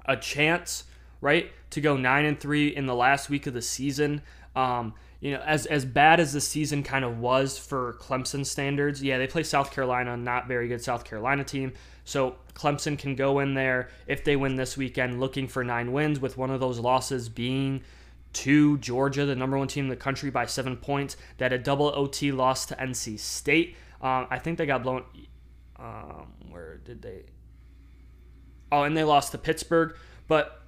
a 0.05 0.15
chance, 0.15 0.83
right, 1.19 1.51
to 1.71 1.81
go 1.81 1.97
nine 1.97 2.25
and 2.25 2.39
three 2.39 2.67
in 2.67 2.85
the 2.85 2.95
last 2.95 3.29
week 3.29 3.47
of 3.47 3.53
the 3.53 3.61
season. 3.61 4.21
Um, 4.55 4.93
you 5.19 5.31
know, 5.31 5.41
as 5.45 5.65
as 5.65 5.85
bad 5.85 6.19
as 6.19 6.33
the 6.33 6.41
season 6.41 6.83
kind 6.83 7.05
of 7.05 7.19
was 7.19 7.57
for 7.57 7.93
Clemson 7.99 8.45
standards, 8.45 9.01
yeah, 9.03 9.17
they 9.17 9.27
play 9.27 9.43
South 9.43 9.71
Carolina, 9.71 10.17
not 10.17 10.47
very 10.47 10.67
good 10.67 10.81
South 10.83 11.03
Carolina 11.03 11.43
team. 11.43 11.73
So 12.03 12.35
Clemson 12.53 12.97
can 12.97 13.15
go 13.15 13.39
in 13.39 13.53
there 13.53 13.89
if 14.07 14.23
they 14.23 14.35
win 14.35 14.55
this 14.55 14.75
weekend 14.77 15.19
looking 15.19 15.47
for 15.47 15.63
nine 15.63 15.91
wins, 15.91 16.19
with 16.19 16.37
one 16.37 16.49
of 16.49 16.59
those 16.59 16.79
losses 16.79 17.29
being 17.29 17.81
to 18.33 18.77
Georgia, 18.77 19.25
the 19.25 19.35
number 19.35 19.57
one 19.57 19.67
team 19.67 19.85
in 19.85 19.89
the 19.89 19.95
country, 19.95 20.29
by 20.29 20.45
seven 20.45 20.77
points. 20.77 21.17
That 21.37 21.53
a 21.53 21.57
double 21.57 21.91
OT 21.95 22.31
loss 22.31 22.65
to 22.67 22.75
NC 22.75 23.19
State. 23.19 23.75
Um, 24.01 24.27
I 24.29 24.39
think 24.39 24.57
they 24.57 24.65
got 24.65 24.83
blown. 24.83 25.03
Um, 25.77 26.33
where 26.49 26.77
did 26.77 27.01
they? 27.01 27.23
Oh, 28.71 28.83
and 28.83 28.95
they 28.95 29.03
lost 29.03 29.31
to 29.33 29.37
Pittsburgh. 29.37 29.95
But 30.27 30.61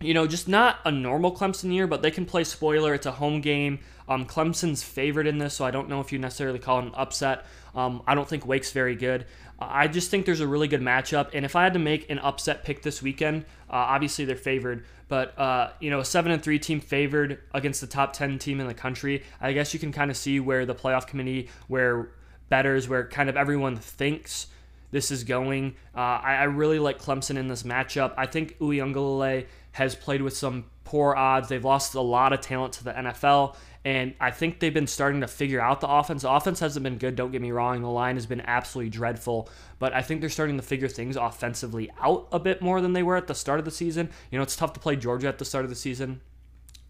you 0.00 0.12
know, 0.12 0.26
just 0.26 0.46
not 0.46 0.78
a 0.84 0.92
normal 0.92 1.32
Clemson 1.34 1.72
year, 1.72 1.86
but 1.86 2.02
they 2.02 2.10
can 2.10 2.26
play 2.26 2.44
spoiler. 2.44 2.92
It's 2.94 3.06
a 3.06 3.12
home 3.12 3.40
game. 3.40 3.78
Um, 4.08 4.26
Clemson's 4.26 4.82
favored 4.82 5.26
in 5.26 5.38
this, 5.38 5.54
so 5.54 5.64
I 5.64 5.70
don't 5.70 5.88
know 5.88 6.00
if 6.00 6.12
you 6.12 6.18
necessarily 6.18 6.58
call 6.58 6.80
it 6.80 6.84
an 6.84 6.92
upset. 6.94 7.46
Um, 7.74 8.02
I 8.06 8.14
don't 8.14 8.28
think 8.28 8.46
Wake's 8.46 8.72
very 8.72 8.94
good. 8.94 9.26
I 9.58 9.88
just 9.88 10.10
think 10.10 10.26
there's 10.26 10.40
a 10.40 10.46
really 10.46 10.68
good 10.68 10.82
matchup. 10.82 11.30
And 11.32 11.44
if 11.44 11.56
I 11.56 11.64
had 11.64 11.72
to 11.72 11.78
make 11.78 12.10
an 12.10 12.18
upset 12.18 12.64
pick 12.64 12.82
this 12.82 13.02
weekend, 13.02 13.44
uh, 13.70 13.76
obviously 13.76 14.24
they're 14.24 14.36
favored, 14.36 14.84
but 15.08 15.38
uh, 15.38 15.70
you 15.80 15.90
know, 15.90 16.00
a 16.00 16.04
seven 16.04 16.32
and 16.32 16.42
three 16.42 16.58
team 16.58 16.80
favored 16.80 17.38
against 17.54 17.80
the 17.80 17.86
top 17.86 18.12
ten 18.12 18.38
team 18.38 18.60
in 18.60 18.66
the 18.66 18.74
country. 18.74 19.22
I 19.40 19.52
guess 19.52 19.72
you 19.72 19.80
can 19.80 19.92
kind 19.92 20.10
of 20.10 20.16
see 20.16 20.40
where 20.40 20.66
the 20.66 20.74
playoff 20.74 21.06
committee, 21.06 21.48
where 21.68 22.10
betters, 22.48 22.88
where 22.88 23.06
kind 23.06 23.28
of 23.28 23.36
everyone 23.36 23.76
thinks 23.76 24.48
this 24.90 25.10
is 25.10 25.24
going. 25.24 25.74
Uh, 25.94 26.00
I, 26.00 26.34
I, 26.36 26.44
really 26.44 26.78
like 26.78 27.00
Clemson 27.00 27.36
in 27.36 27.48
this 27.48 27.64
matchup. 27.64 28.14
I 28.16 28.26
think 28.26 28.58
Uiagalelei 28.60 29.46
has 29.72 29.94
played 29.94 30.22
with 30.22 30.36
some 30.36 30.66
poor 30.84 31.14
odds. 31.14 31.48
They've 31.48 31.64
lost 31.64 31.94
a 31.94 32.00
lot 32.00 32.32
of 32.32 32.40
talent 32.40 32.74
to 32.74 32.84
the 32.84 32.92
NFL, 32.92 33.56
and 33.86 34.14
I 34.20 34.32
think 34.32 34.58
they've 34.58 34.74
been 34.74 34.88
starting 34.88 35.20
to 35.20 35.28
figure 35.28 35.60
out 35.60 35.80
the 35.80 35.88
offense. 35.88 36.22
The 36.22 36.30
offense 36.32 36.58
hasn't 36.58 36.82
been 36.82 36.98
good, 36.98 37.14
don't 37.14 37.30
get 37.30 37.40
me 37.40 37.52
wrong. 37.52 37.82
The 37.82 37.88
line 37.88 38.16
has 38.16 38.26
been 38.26 38.40
absolutely 38.40 38.90
dreadful, 38.90 39.48
but 39.78 39.92
I 39.92 40.02
think 40.02 40.20
they're 40.20 40.28
starting 40.28 40.56
to 40.56 40.62
figure 40.64 40.88
things 40.88 41.14
offensively 41.14 41.88
out 42.00 42.26
a 42.32 42.40
bit 42.40 42.60
more 42.60 42.80
than 42.80 42.94
they 42.94 43.04
were 43.04 43.16
at 43.16 43.28
the 43.28 43.34
start 43.34 43.60
of 43.60 43.64
the 43.64 43.70
season. 43.70 44.10
You 44.32 44.38
know, 44.38 44.42
it's 44.42 44.56
tough 44.56 44.72
to 44.72 44.80
play 44.80 44.96
Georgia 44.96 45.28
at 45.28 45.38
the 45.38 45.44
start 45.44 45.64
of 45.64 45.68
the 45.68 45.76
season. 45.76 46.20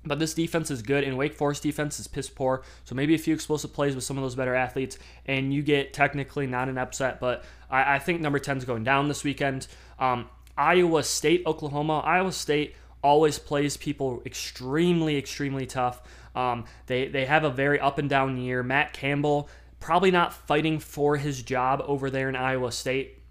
But 0.06 0.20
this 0.20 0.32
defense 0.32 0.70
is 0.70 0.80
good, 0.80 1.04
and 1.04 1.18
Wake 1.18 1.34
Forest 1.34 1.64
defense 1.64 2.00
is 2.00 2.06
piss 2.06 2.30
poor. 2.30 2.62
So 2.84 2.94
maybe 2.94 3.14
a 3.14 3.18
few 3.18 3.34
explosive 3.34 3.74
plays 3.74 3.94
with 3.94 4.04
some 4.04 4.16
of 4.16 4.22
those 4.22 4.34
better 4.34 4.54
athletes, 4.54 4.98
and 5.26 5.52
you 5.52 5.62
get 5.62 5.92
technically 5.92 6.46
not 6.46 6.70
an 6.70 6.78
upset. 6.78 7.20
But 7.20 7.44
I, 7.68 7.96
I 7.96 7.98
think 7.98 8.22
number 8.22 8.38
10 8.38 8.56
is 8.56 8.64
going 8.64 8.84
down 8.84 9.08
this 9.08 9.22
weekend. 9.22 9.66
Um, 9.98 10.30
Iowa 10.56 11.02
State, 11.02 11.42
Oklahoma. 11.44 11.98
Iowa 11.98 12.32
State 12.32 12.74
always 13.02 13.38
plays 13.38 13.76
people 13.76 14.22
extremely, 14.24 15.16
extremely 15.18 15.66
tough. 15.66 16.02
Um, 16.36 16.64
they 16.86 17.08
they 17.08 17.24
have 17.24 17.44
a 17.44 17.50
very 17.50 17.80
up 17.80 17.98
and 17.98 18.08
down 18.08 18.36
year. 18.36 18.62
Matt 18.62 18.92
Campbell 18.92 19.48
probably 19.80 20.10
not 20.10 20.32
fighting 20.32 20.78
for 20.78 21.16
his 21.16 21.42
job 21.42 21.82
over 21.86 22.10
there 22.10 22.28
in 22.28 22.36
Iowa 22.36 22.70
State. 22.70 23.22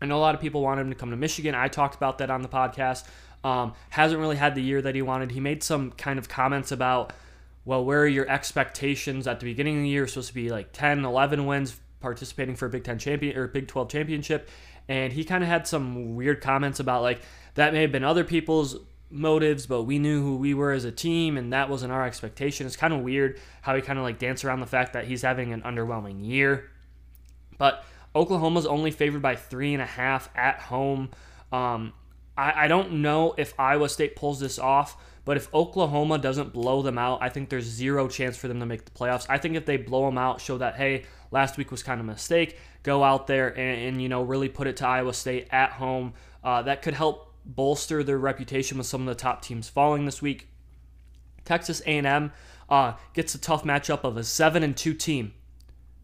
I 0.00 0.06
know 0.06 0.16
a 0.16 0.20
lot 0.20 0.34
of 0.34 0.40
people 0.40 0.62
want 0.62 0.80
him 0.80 0.90
to 0.90 0.96
come 0.96 1.10
to 1.10 1.16
Michigan. 1.16 1.54
I 1.54 1.68
talked 1.68 1.94
about 1.94 2.18
that 2.18 2.30
on 2.30 2.42
the 2.42 2.48
podcast. 2.48 3.04
Um, 3.44 3.74
hasn't 3.90 4.20
really 4.20 4.36
had 4.36 4.54
the 4.54 4.62
year 4.62 4.82
that 4.82 4.94
he 4.94 5.02
wanted. 5.02 5.30
He 5.32 5.40
made 5.40 5.62
some 5.62 5.92
kind 5.92 6.18
of 6.18 6.28
comments 6.28 6.72
about, 6.72 7.12
well, 7.64 7.84
where 7.84 8.00
are 8.00 8.08
your 8.08 8.28
expectations 8.28 9.26
at 9.26 9.40
the 9.40 9.46
beginning 9.46 9.78
of 9.78 9.82
the 9.82 9.88
year? 9.88 10.06
supposed 10.06 10.28
to 10.28 10.34
be 10.34 10.50
like 10.50 10.72
10, 10.72 11.04
11 11.04 11.46
wins, 11.46 11.80
participating 12.00 12.56
for 12.56 12.66
a 12.66 12.68
Big 12.68 12.84
10 12.84 12.98
champion 12.98 13.36
or 13.36 13.46
Big 13.48 13.68
12 13.68 13.88
championship 13.88 14.48
and 14.88 15.12
he 15.12 15.24
kind 15.24 15.42
of 15.42 15.48
had 15.48 15.66
some 15.66 16.16
weird 16.16 16.40
comments 16.40 16.80
about 16.80 17.02
like 17.02 17.20
that 17.54 17.72
may 17.72 17.82
have 17.82 17.92
been 17.92 18.04
other 18.04 18.24
people's 18.24 18.76
motives, 19.12 19.66
but 19.66 19.82
we 19.82 19.98
knew 19.98 20.22
who 20.22 20.36
we 20.36 20.54
were 20.54 20.72
as 20.72 20.84
a 20.84 20.92
team, 20.92 21.36
and 21.36 21.52
that 21.52 21.68
wasn't 21.68 21.92
our 21.92 22.06
expectation. 22.06 22.66
It's 22.66 22.76
kind 22.76 22.92
of 22.92 23.00
weird 23.00 23.38
how 23.60 23.74
he 23.74 23.82
kind 23.82 23.98
of 23.98 24.04
like 24.04 24.18
danced 24.18 24.44
around 24.44 24.60
the 24.60 24.66
fact 24.66 24.94
that 24.94 25.06
he's 25.06 25.22
having 25.22 25.52
an 25.52 25.62
underwhelming 25.62 26.26
year. 26.26 26.70
But 27.58 27.84
Oklahoma's 28.14 28.66
only 28.66 28.90
favored 28.90 29.22
by 29.22 29.36
three 29.36 29.72
and 29.72 29.82
a 29.82 29.86
half 29.86 30.28
at 30.34 30.58
home. 30.60 31.10
Um, 31.52 31.92
I, 32.36 32.64
I 32.64 32.68
don't 32.68 33.02
know 33.02 33.34
if 33.36 33.58
Iowa 33.58 33.88
State 33.88 34.16
pulls 34.16 34.40
this 34.40 34.58
off, 34.58 34.96
but 35.24 35.36
if 35.36 35.52
Oklahoma 35.54 36.18
doesn't 36.18 36.52
blow 36.52 36.82
them 36.82 36.98
out, 36.98 37.22
I 37.22 37.28
think 37.28 37.48
there's 37.48 37.64
zero 37.64 38.08
chance 38.08 38.36
for 38.36 38.48
them 38.48 38.60
to 38.60 38.66
make 38.66 38.84
the 38.84 38.90
playoffs. 38.90 39.26
I 39.28 39.38
think 39.38 39.54
if 39.54 39.66
they 39.66 39.76
blow 39.76 40.06
them 40.06 40.18
out, 40.18 40.40
show 40.40 40.58
that, 40.58 40.76
hey, 40.76 41.04
last 41.30 41.56
week 41.56 41.70
was 41.70 41.82
kind 41.82 42.00
of 42.00 42.06
a 42.06 42.10
mistake, 42.10 42.58
go 42.82 43.04
out 43.04 43.26
there 43.26 43.48
and, 43.48 43.88
and 43.88 44.02
you 44.02 44.08
know, 44.08 44.22
really 44.22 44.48
put 44.48 44.66
it 44.66 44.76
to 44.78 44.86
Iowa 44.86 45.14
State 45.14 45.48
at 45.50 45.70
home. 45.70 46.14
Uh, 46.42 46.62
that 46.62 46.82
could 46.82 46.94
help 46.94 47.31
bolster 47.44 48.02
their 48.02 48.18
reputation 48.18 48.78
with 48.78 48.86
some 48.86 49.02
of 49.02 49.06
the 49.06 49.14
top 49.14 49.42
teams 49.42 49.68
falling 49.68 50.04
this 50.04 50.22
week. 50.22 50.48
Texas 51.44 51.80
A&M 51.86 52.32
uh, 52.68 52.94
gets 53.14 53.34
a 53.34 53.38
tough 53.38 53.64
matchup 53.64 54.04
of 54.04 54.16
a 54.16 54.24
7 54.24 54.62
and 54.62 54.76
2 54.76 54.94
team. 54.94 55.34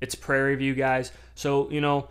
It's 0.00 0.14
Prairie 0.14 0.56
View 0.56 0.74
guys. 0.74 1.12
So, 1.34 1.70
you 1.70 1.80
know, 1.80 2.08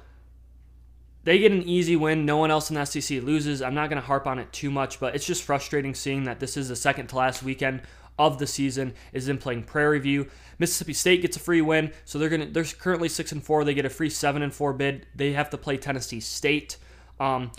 they 1.23 1.39
get 1.39 1.51
an 1.51 1.63
easy 1.63 1.95
win. 1.95 2.25
No 2.25 2.37
one 2.37 2.51
else 2.51 2.69
in 2.69 2.75
the 2.75 2.85
SEC 2.85 3.21
loses. 3.21 3.61
I'm 3.61 3.73
not 3.73 3.89
going 3.89 4.01
to 4.01 4.05
harp 4.05 4.27
on 4.27 4.39
it 4.39 4.51
too 4.53 4.71
much, 4.71 4.99
but 4.99 5.13
it's 5.13 5.25
just 5.25 5.43
frustrating 5.43 5.93
seeing 5.93 6.23
that 6.23 6.39
this 6.39 6.55
is 6.55 6.69
the 6.69 6.75
second 6.75 7.07
to 7.07 7.17
last 7.17 7.43
weekend 7.43 7.81
of 8.19 8.39
the 8.39 8.47
season 8.47 8.93
is 9.13 9.27
in 9.27 9.37
playing 9.37 9.63
Prairie 9.63 9.99
View. 9.99 10.27
Mississippi 10.59 10.93
State 10.93 11.21
gets 11.21 11.37
a 11.37 11.39
free 11.39 11.61
win, 11.61 11.91
so 12.05 12.17
they're 12.17 12.29
gonna 12.29 12.47
they're 12.47 12.63
currently 12.63 13.09
six 13.09 13.31
and 13.31 13.43
four. 13.43 13.63
They 13.63 13.73
get 13.73 13.85
a 13.85 13.89
free 13.89 14.09
seven 14.09 14.41
and 14.41 14.53
four 14.53 14.73
bid. 14.73 15.05
They 15.15 15.33
have 15.33 15.49
to 15.51 15.57
play 15.57 15.77
Tennessee 15.77 16.19
State. 16.19 16.77
Um, 17.19 17.51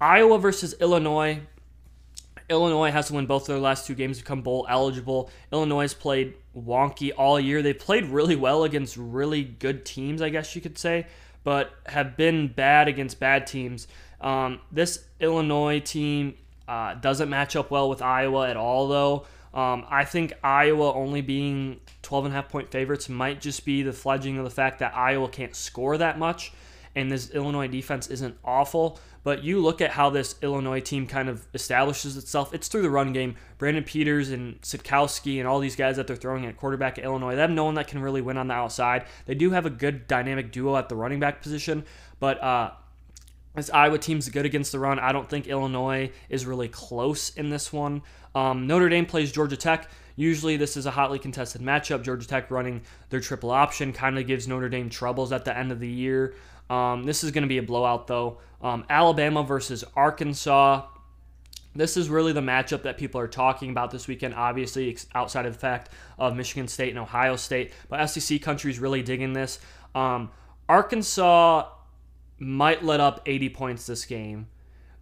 Iowa 0.00 0.38
versus 0.38 0.74
Illinois. 0.80 1.40
Illinois 2.48 2.90
has 2.90 3.08
to 3.08 3.14
win 3.14 3.26
both 3.26 3.42
of 3.42 3.48
their 3.48 3.58
last 3.58 3.86
two 3.86 3.94
games 3.94 4.18
to 4.18 4.24
become 4.24 4.40
bowl 4.40 4.66
eligible. 4.70 5.30
Illinois 5.52 5.82
has 5.82 5.94
played 5.94 6.34
wonky 6.56 7.12
all 7.16 7.38
year. 7.38 7.60
They 7.60 7.74
played 7.74 8.06
really 8.06 8.36
well 8.36 8.64
against 8.64 8.96
really 8.96 9.44
good 9.44 9.84
teams, 9.84 10.22
I 10.22 10.30
guess 10.30 10.54
you 10.56 10.62
could 10.62 10.78
say 10.78 11.06
but 11.48 11.72
have 11.86 12.14
been 12.14 12.48
bad 12.48 12.88
against 12.88 13.18
bad 13.18 13.46
teams. 13.46 13.88
Um, 14.20 14.60
this 14.70 15.06
Illinois 15.18 15.80
team 15.80 16.34
uh, 16.68 16.92
doesn't 16.92 17.30
match 17.30 17.56
up 17.56 17.70
well 17.70 17.88
with 17.88 18.02
Iowa 18.02 18.50
at 18.50 18.58
all, 18.58 18.88
though. 18.88 19.26
Um, 19.54 19.86
I 19.88 20.04
think 20.04 20.34
Iowa 20.44 20.92
only 20.92 21.22
being 21.22 21.80
12 22.02 22.26
and 22.26 22.34
a 22.34 22.36
half 22.36 22.50
point 22.50 22.70
favorites 22.70 23.08
might 23.08 23.40
just 23.40 23.64
be 23.64 23.82
the 23.82 23.94
fledging 23.94 24.36
of 24.36 24.44
the 24.44 24.50
fact 24.50 24.80
that 24.80 24.94
Iowa 24.94 25.28
can't 25.30 25.56
score 25.56 25.96
that 25.96 26.18
much 26.18 26.52
and 26.94 27.10
this 27.10 27.30
Illinois 27.30 27.68
defense 27.68 28.08
isn't 28.08 28.36
awful. 28.44 28.98
But 29.24 29.44
you 29.44 29.60
look 29.60 29.80
at 29.80 29.90
how 29.90 30.10
this 30.10 30.36
Illinois 30.42 30.80
team 30.80 31.06
kind 31.06 31.28
of 31.28 31.46
establishes 31.54 32.16
itself. 32.16 32.54
It's 32.54 32.68
through 32.68 32.82
the 32.82 32.90
run 32.90 33.12
game. 33.12 33.36
Brandon 33.58 33.84
Peters 33.84 34.30
and 34.30 34.60
Sitkowski 34.62 35.38
and 35.38 35.46
all 35.46 35.58
these 35.58 35.76
guys 35.76 35.96
that 35.96 36.06
they're 36.06 36.16
throwing 36.16 36.46
at 36.46 36.56
quarterback 36.56 36.98
at 36.98 37.04
Illinois, 37.04 37.34
they 37.34 37.40
have 37.40 37.50
no 37.50 37.64
one 37.64 37.74
that 37.74 37.88
can 37.88 38.00
really 38.00 38.20
win 38.20 38.36
on 38.36 38.48
the 38.48 38.54
outside. 38.54 39.04
They 39.26 39.34
do 39.34 39.50
have 39.50 39.66
a 39.66 39.70
good 39.70 40.06
dynamic 40.06 40.52
duo 40.52 40.76
at 40.76 40.88
the 40.88 40.96
running 40.96 41.20
back 41.20 41.42
position, 41.42 41.84
but 42.20 42.42
uh, 42.42 42.70
this 43.54 43.70
Iowa 43.70 43.98
team's 43.98 44.28
good 44.28 44.46
against 44.46 44.72
the 44.72 44.78
run. 44.78 44.98
I 44.98 45.12
don't 45.12 45.28
think 45.28 45.46
Illinois 45.46 46.12
is 46.28 46.46
really 46.46 46.68
close 46.68 47.30
in 47.30 47.50
this 47.50 47.72
one. 47.72 48.02
Um, 48.34 48.66
Notre 48.66 48.88
Dame 48.88 49.06
plays 49.06 49.32
Georgia 49.32 49.56
Tech. 49.56 49.90
Usually, 50.16 50.56
this 50.56 50.76
is 50.76 50.86
a 50.86 50.90
hotly 50.90 51.18
contested 51.18 51.60
matchup. 51.60 52.02
Georgia 52.02 52.26
Tech 52.26 52.50
running 52.50 52.82
their 53.10 53.20
triple 53.20 53.50
option 53.50 53.92
kind 53.92 54.18
of 54.18 54.26
gives 54.26 54.48
Notre 54.48 54.68
Dame 54.68 54.90
troubles 54.90 55.32
at 55.32 55.44
the 55.44 55.56
end 55.56 55.72
of 55.72 55.80
the 55.80 55.88
year. 55.88 56.34
Um, 56.70 57.04
this 57.04 57.24
is 57.24 57.30
going 57.30 57.42
to 57.42 57.48
be 57.48 57.58
a 57.58 57.62
blowout, 57.62 58.06
though. 58.06 58.38
Um, 58.60 58.84
Alabama 58.90 59.42
versus 59.42 59.84
Arkansas. 59.96 60.86
This 61.74 61.96
is 61.96 62.08
really 62.08 62.32
the 62.32 62.40
matchup 62.40 62.82
that 62.82 62.98
people 62.98 63.20
are 63.20 63.28
talking 63.28 63.70
about 63.70 63.90
this 63.90 64.08
weekend, 64.08 64.34
obviously, 64.34 64.96
outside 65.14 65.46
of 65.46 65.52
the 65.52 65.58
fact 65.58 65.92
of 66.18 66.34
Michigan 66.34 66.66
State 66.66 66.90
and 66.90 66.98
Ohio 66.98 67.36
State. 67.36 67.72
But 67.88 68.04
SEC 68.06 68.42
country 68.42 68.70
is 68.70 68.78
really 68.78 69.02
digging 69.02 69.32
this. 69.32 69.60
Um, 69.94 70.30
Arkansas 70.68 71.68
might 72.38 72.84
let 72.84 73.00
up 73.00 73.22
80 73.26 73.48
points 73.50 73.86
this 73.86 74.04
game. 74.04 74.48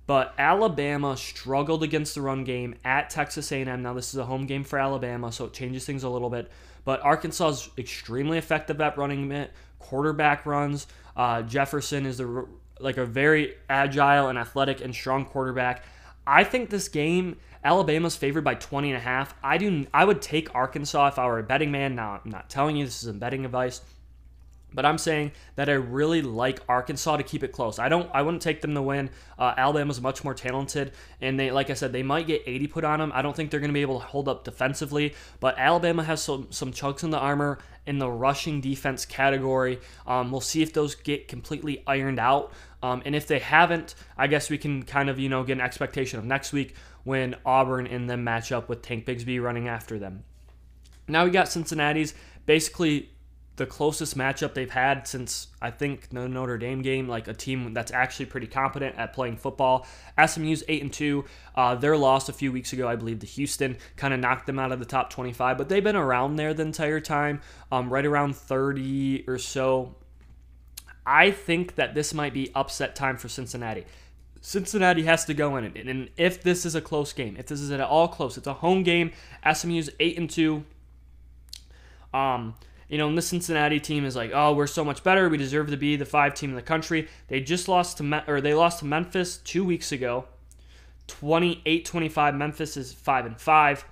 But 0.07 0.35
Alabama 0.39 1.17
struggled 1.17 1.83
against 1.83 2.15
the 2.15 2.21
run 2.21 2.45
game 2.45 2.77
at 2.85 3.11
Texas 3.11 3.51
A&M. 3.51 3.83
Now 3.83 3.93
this 3.93 4.15
is 4.15 4.21
a 4.21 4.25
home 4.25 4.47
game 4.47 4.63
for 4.63 4.79
Alabama, 4.79 5.33
so 5.33 5.47
it 5.47 5.53
changes 5.53 5.85
things 5.85 6.05
a 6.05 6.09
little 6.09 6.31
bit. 6.31 6.51
But 6.85 7.01
Arkansas 7.01 7.49
is 7.49 7.71
extremely 7.77 8.39
effective 8.39 8.81
at 8.81 8.97
running 8.97 9.33
it. 9.33 9.53
Quarterback 9.81 10.47
runs. 10.47 10.87
Uh, 11.17 11.43
Jefferson 11.43 12.07
is 12.07 12.19
the 12.19 12.47
like 12.79 12.99
a 12.99 13.07
very 13.07 13.55
agile 13.71 14.29
and 14.29 14.39
athletic 14.39 14.83
and 14.83 14.95
strong 14.95 15.25
quarterback. 15.25 15.85
I 16.27 16.45
think 16.45 16.71
this 16.71 16.89
game 16.89 17.37
Alabama's 17.65 18.15
favored 18.15 18.45
by 18.45 18.55
20 18.55 18.91
and 18.91 18.97
a 18.97 19.01
half. 19.01 19.35
I 19.43 19.59
do 19.59 19.87
I 19.93 20.05
would 20.05 20.23
take 20.23 20.55
Arkansas 20.55 21.09
if 21.09 21.19
I 21.19 21.27
were 21.27 21.39
a 21.39 21.43
betting 21.43 21.71
man. 21.71 21.95
Now, 21.95 22.21
I'm 22.25 22.31
not 22.31 22.49
telling 22.49 22.77
you 22.77 22.85
this 22.85 23.03
is 23.03 23.13
betting 23.13 23.45
advice. 23.45 23.81
But 24.73 24.85
I'm 24.85 24.99
saying 24.99 25.33
that 25.55 25.71
I 25.71 25.73
really 25.73 26.21
like 26.21 26.61
Arkansas 26.69 27.17
to 27.17 27.23
keep 27.23 27.43
it 27.43 27.51
close. 27.51 27.79
I 27.79 27.89
don't. 27.89 28.11
I 28.13 28.21
wouldn't 28.21 28.43
take 28.43 28.61
them 28.61 28.75
to 28.75 28.83
win. 28.83 29.09
Uh, 29.39 29.55
Alabama's 29.57 30.03
much 30.03 30.23
more 30.23 30.35
talented, 30.35 30.93
and 31.21 31.41
they, 31.41 31.51
like 31.51 31.71
I 31.71 31.75
said, 31.75 31.93
they 31.93 32.03
might 32.03 32.27
get 32.27 32.43
80 32.45 32.67
put 32.67 32.85
on 32.85 32.99
them. 32.99 33.11
I 33.15 33.23
don't 33.23 33.35
think 33.35 33.51
they're 33.51 33.61
going 33.61 33.71
to 33.71 33.75
be 33.75 33.81
able 33.81 34.01
to 34.01 34.07
hold 34.07 34.29
up 34.29 34.45
defensively. 34.45 35.15
But 35.41 35.59
Alabama 35.59 36.05
has 36.05 36.23
some 36.23 36.49
some 36.51 36.73
chunks 36.73 37.03
in 37.03 37.11
the 37.11 37.19
armor 37.19 37.59
in 37.87 37.99
the 37.99 38.11
rushing 38.11 38.61
defense 38.61 39.05
category. 39.05 39.79
Um, 40.07 40.31
we'll 40.31 40.41
see 40.41 40.63
if 40.63 40.73
those 40.73 40.95
get 40.95 41.29
completely 41.29 41.83
ironed 41.87 42.19
out. 42.19 42.53
Um, 42.83 43.03
and 43.05 43.15
if 43.15 43.27
they 43.27 43.39
haven't, 43.39 43.95
I 44.17 44.27
guess 44.27 44.51
we 44.51 44.59
can 44.59 44.83
kind 44.83 45.09
of 45.09 45.19
you 45.19 45.29
know 45.29 45.45
get 45.45 45.55
an 45.55 45.61
expectation 45.61 46.19
of 46.19 46.25
next 46.25 46.53
week 46.53 46.75
when 47.05 47.37
Auburn 47.45 47.87
and 47.87 48.11
them 48.11 48.25
match 48.25 48.53
up 48.53 48.69
with 48.69 48.83
Tank 48.83 49.07
Bigsby 49.07 49.43
running 49.43 49.69
after 49.69 49.99
them. 49.99 50.25
Now 51.09 51.25
we 51.25 51.31
got 51.31 51.49
Cincinnati's 51.49 52.15
basically 52.47 53.11
the 53.57 53.67
closest 53.67 54.17
matchup 54.17 54.53
they've 54.53 54.71
had 54.71 55.09
since 55.09 55.49
I 55.63 55.71
think 55.71 56.11
the 56.11 56.29
Notre 56.29 56.59
Dame 56.59 56.83
game, 56.83 57.09
like 57.09 57.27
a 57.27 57.35
team 57.35 57.73
that's 57.73 57.91
actually 57.91 58.27
pretty 58.27 58.47
competent 58.47 58.97
at 58.97 59.15
playing 59.15 59.39
football. 59.39 59.87
SMU's 60.25 60.63
eight 60.69 60.83
and 60.83 60.93
two. 60.93 61.25
Uh, 61.55 61.75
their 61.75 61.97
loss 61.97 62.29
a 62.29 62.35
few 62.35 62.53
weeks 62.53 62.75
ago, 62.75 62.87
I 62.87 62.97
believe, 62.97 63.21
to 63.21 63.27
Houston, 63.27 63.79
kind 63.97 64.13
of 64.13 64.21
knocked 64.21 64.47
them 64.47 64.59
out 64.59 64.73
of 64.73 64.79
the 64.79 64.85
top 64.85 65.09
25, 65.09 65.57
but 65.57 65.71
they've 65.71 65.83
been 65.83 65.97
around 65.97 66.37
there 66.37 66.53
the 66.53 66.63
entire 66.63 67.01
time, 67.01 67.41
um, 67.73 67.91
right 67.91 68.05
around 68.05 68.37
30 68.37 69.25
or 69.27 69.39
so. 69.39 69.95
I 71.07 71.31
think 71.31 71.77
that 71.77 71.95
this 71.95 72.13
might 72.13 72.35
be 72.35 72.51
upset 72.55 72.95
time 72.95 73.17
for 73.17 73.29
Cincinnati. 73.29 73.87
Cincinnati 74.43 75.05
has 75.05 75.25
to 75.25 75.35
go 75.35 75.57
in 75.57 75.65
it, 75.65 75.89
and 75.89 76.11
if 76.17 76.43
this 76.43 76.67
is 76.67 76.75
a 76.75 76.81
close 76.81 77.13
game, 77.13 77.37
if 77.39 77.47
this 77.47 77.61
is 77.61 77.71
at 77.71 77.81
all 77.81 78.07
close, 78.07 78.37
it's 78.37 78.47
a 78.47 78.55
home 78.55 78.83
game. 78.83 79.13
SMU's 79.51 79.89
eight 79.99 80.19
and 80.19 80.29
two. 80.29 80.65
Um, 82.13 82.55
you 82.89 82.99
know, 82.99 83.09
and 83.09 83.19
the 83.19 83.23
Cincinnati 83.23 83.81
team 83.81 84.05
is 84.05 84.15
like, 84.15 84.31
oh, 84.33 84.53
we're 84.53 84.67
so 84.67 84.85
much 84.85 85.03
better. 85.03 85.29
We 85.29 85.39
deserve 85.39 85.71
to 85.71 85.77
be 85.77 85.97
the 85.97 86.05
five 86.05 86.35
team 86.35 86.51
in 86.51 86.57
the 86.57 86.63
country. 86.63 87.09
They 87.29 87.41
just 87.41 87.69
lost 87.69 87.97
to 87.99 88.03
Me- 88.03 88.23
or 88.27 88.41
they 88.41 88.55
lost 88.55 88.81
to 88.81 88.85
Memphis 88.85 89.39
two 89.39 89.65
weeks 89.65 89.93
ago, 89.93 90.27
28-25. 91.09 92.37
Memphis 92.37 92.77
is 92.77 92.93
five 92.93 93.27
and 93.27 93.41
five, 93.41 93.85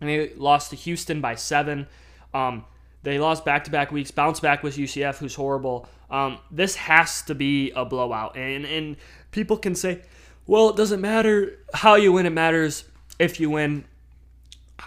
and 0.00 0.08
they 0.08 0.32
lost 0.34 0.70
to 0.70 0.76
Houston 0.76 1.20
by 1.20 1.34
seven. 1.34 1.88
Um, 2.32 2.64
they 3.02 3.18
lost 3.18 3.44
back 3.44 3.64
to 3.64 3.70
back 3.70 3.90
weeks. 3.90 4.10
Bounce 4.10 4.40
back 4.40 4.62
with 4.62 4.76
UCF, 4.76 5.18
who's 5.18 5.34
horrible. 5.34 5.88
Um, 6.10 6.38
this 6.50 6.76
has 6.76 7.22
to 7.22 7.34
be 7.34 7.70
a 7.72 7.84
blowout, 7.84 8.36
and 8.36 8.64
and 8.64 8.96
people 9.30 9.56
can 9.56 9.74
say, 9.74 10.02
well, 10.46 10.70
it 10.70 10.76
doesn't 10.76 11.00
matter 11.00 11.58
how 11.72 11.94
you 11.94 12.12
win. 12.12 12.26
It 12.26 12.30
matters 12.30 12.84
if 13.18 13.40
you 13.40 13.50
win. 13.50 13.84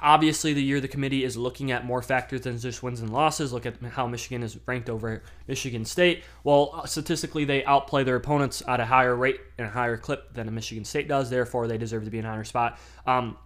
Obviously, 0.01 0.53
the 0.53 0.63
year 0.63 0.81
the 0.81 0.87
committee 0.87 1.23
is 1.23 1.37
looking 1.37 1.71
at 1.71 1.85
more 1.85 2.01
factors 2.01 2.41
than 2.41 2.57
just 2.57 2.81
wins 2.81 3.01
and 3.01 3.11
losses. 3.11 3.53
Look 3.53 3.65
at 3.65 3.81
how 3.81 4.07
Michigan 4.07 4.43
is 4.43 4.57
ranked 4.65 4.89
over 4.89 5.23
Michigan 5.47 5.85
State. 5.85 6.23
Well, 6.43 6.85
statistically, 6.85 7.45
they 7.45 7.63
outplay 7.65 8.03
their 8.03 8.15
opponents 8.15 8.63
at 8.67 8.79
a 8.79 8.85
higher 8.85 9.15
rate 9.15 9.39
and 9.57 9.67
a 9.67 9.69
higher 9.69 9.97
clip 9.97 10.33
than 10.33 10.47
a 10.47 10.51
Michigan 10.51 10.85
State 10.85 11.07
does. 11.07 11.29
Therefore, 11.29 11.67
they 11.67 11.77
deserve 11.77 12.05
to 12.05 12.11
be 12.11 12.19
an 12.19 12.25
honor 12.25 12.43
spot. 12.43 12.79
Um, 13.05 13.37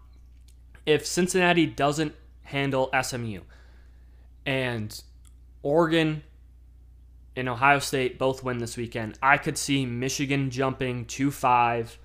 if 0.85 1.05
Cincinnati 1.05 1.65
doesn't 1.65 2.15
handle 2.43 2.89
SMU 3.01 3.41
and 4.45 5.03
Oregon 5.63 6.23
and 7.35 7.49
Ohio 7.49 7.79
State 7.79 8.17
both 8.17 8.43
win 8.43 8.59
this 8.59 8.77
weekend, 8.77 9.19
I 9.21 9.37
could 9.37 9.57
see 9.57 9.85
Michigan 9.85 10.49
jumping 10.49 11.05
2 11.05 11.29
5 11.29 11.99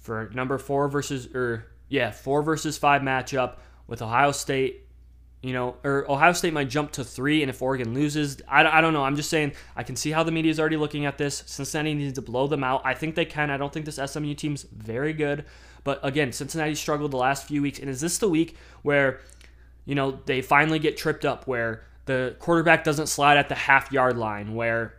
for 0.00 0.30
number 0.34 0.58
four 0.58 0.88
versus, 0.88 1.28
or 1.32 1.66
yeah, 1.92 2.10
four 2.10 2.42
versus 2.42 2.78
five 2.78 3.02
matchup 3.02 3.56
with 3.86 4.00
Ohio 4.00 4.32
State. 4.32 4.86
You 5.42 5.52
know, 5.52 5.76
or 5.84 6.10
Ohio 6.10 6.32
State 6.32 6.54
might 6.54 6.70
jump 6.70 6.92
to 6.92 7.04
three, 7.04 7.42
and 7.42 7.50
if 7.50 7.60
Oregon 7.60 7.92
loses, 7.92 8.40
I, 8.48 8.64
I 8.64 8.80
don't 8.80 8.94
know. 8.94 9.04
I'm 9.04 9.16
just 9.16 9.28
saying, 9.28 9.52
I 9.76 9.82
can 9.82 9.96
see 9.96 10.10
how 10.10 10.22
the 10.22 10.30
media 10.32 10.50
is 10.50 10.58
already 10.58 10.78
looking 10.78 11.04
at 11.04 11.18
this. 11.18 11.42
Cincinnati 11.46 11.92
needs 11.92 12.14
to 12.14 12.22
blow 12.22 12.46
them 12.46 12.64
out. 12.64 12.80
I 12.84 12.94
think 12.94 13.14
they 13.14 13.26
can. 13.26 13.50
I 13.50 13.58
don't 13.58 13.70
think 13.72 13.84
this 13.84 14.00
SMU 14.02 14.32
team's 14.34 14.62
very 14.62 15.12
good. 15.12 15.44
But 15.84 16.00
again, 16.02 16.32
Cincinnati 16.32 16.74
struggled 16.76 17.10
the 17.10 17.18
last 17.18 17.46
few 17.46 17.60
weeks. 17.60 17.78
And 17.78 17.90
is 17.90 18.00
this 18.00 18.16
the 18.16 18.28
week 18.28 18.56
where, 18.80 19.20
you 19.84 19.94
know, 19.94 20.18
they 20.24 20.40
finally 20.40 20.78
get 20.78 20.96
tripped 20.96 21.26
up, 21.26 21.46
where 21.46 21.84
the 22.06 22.36
quarterback 22.38 22.84
doesn't 22.84 23.08
slide 23.08 23.36
at 23.36 23.50
the 23.50 23.54
half 23.54 23.92
yard 23.92 24.16
line, 24.16 24.54
where, 24.54 24.94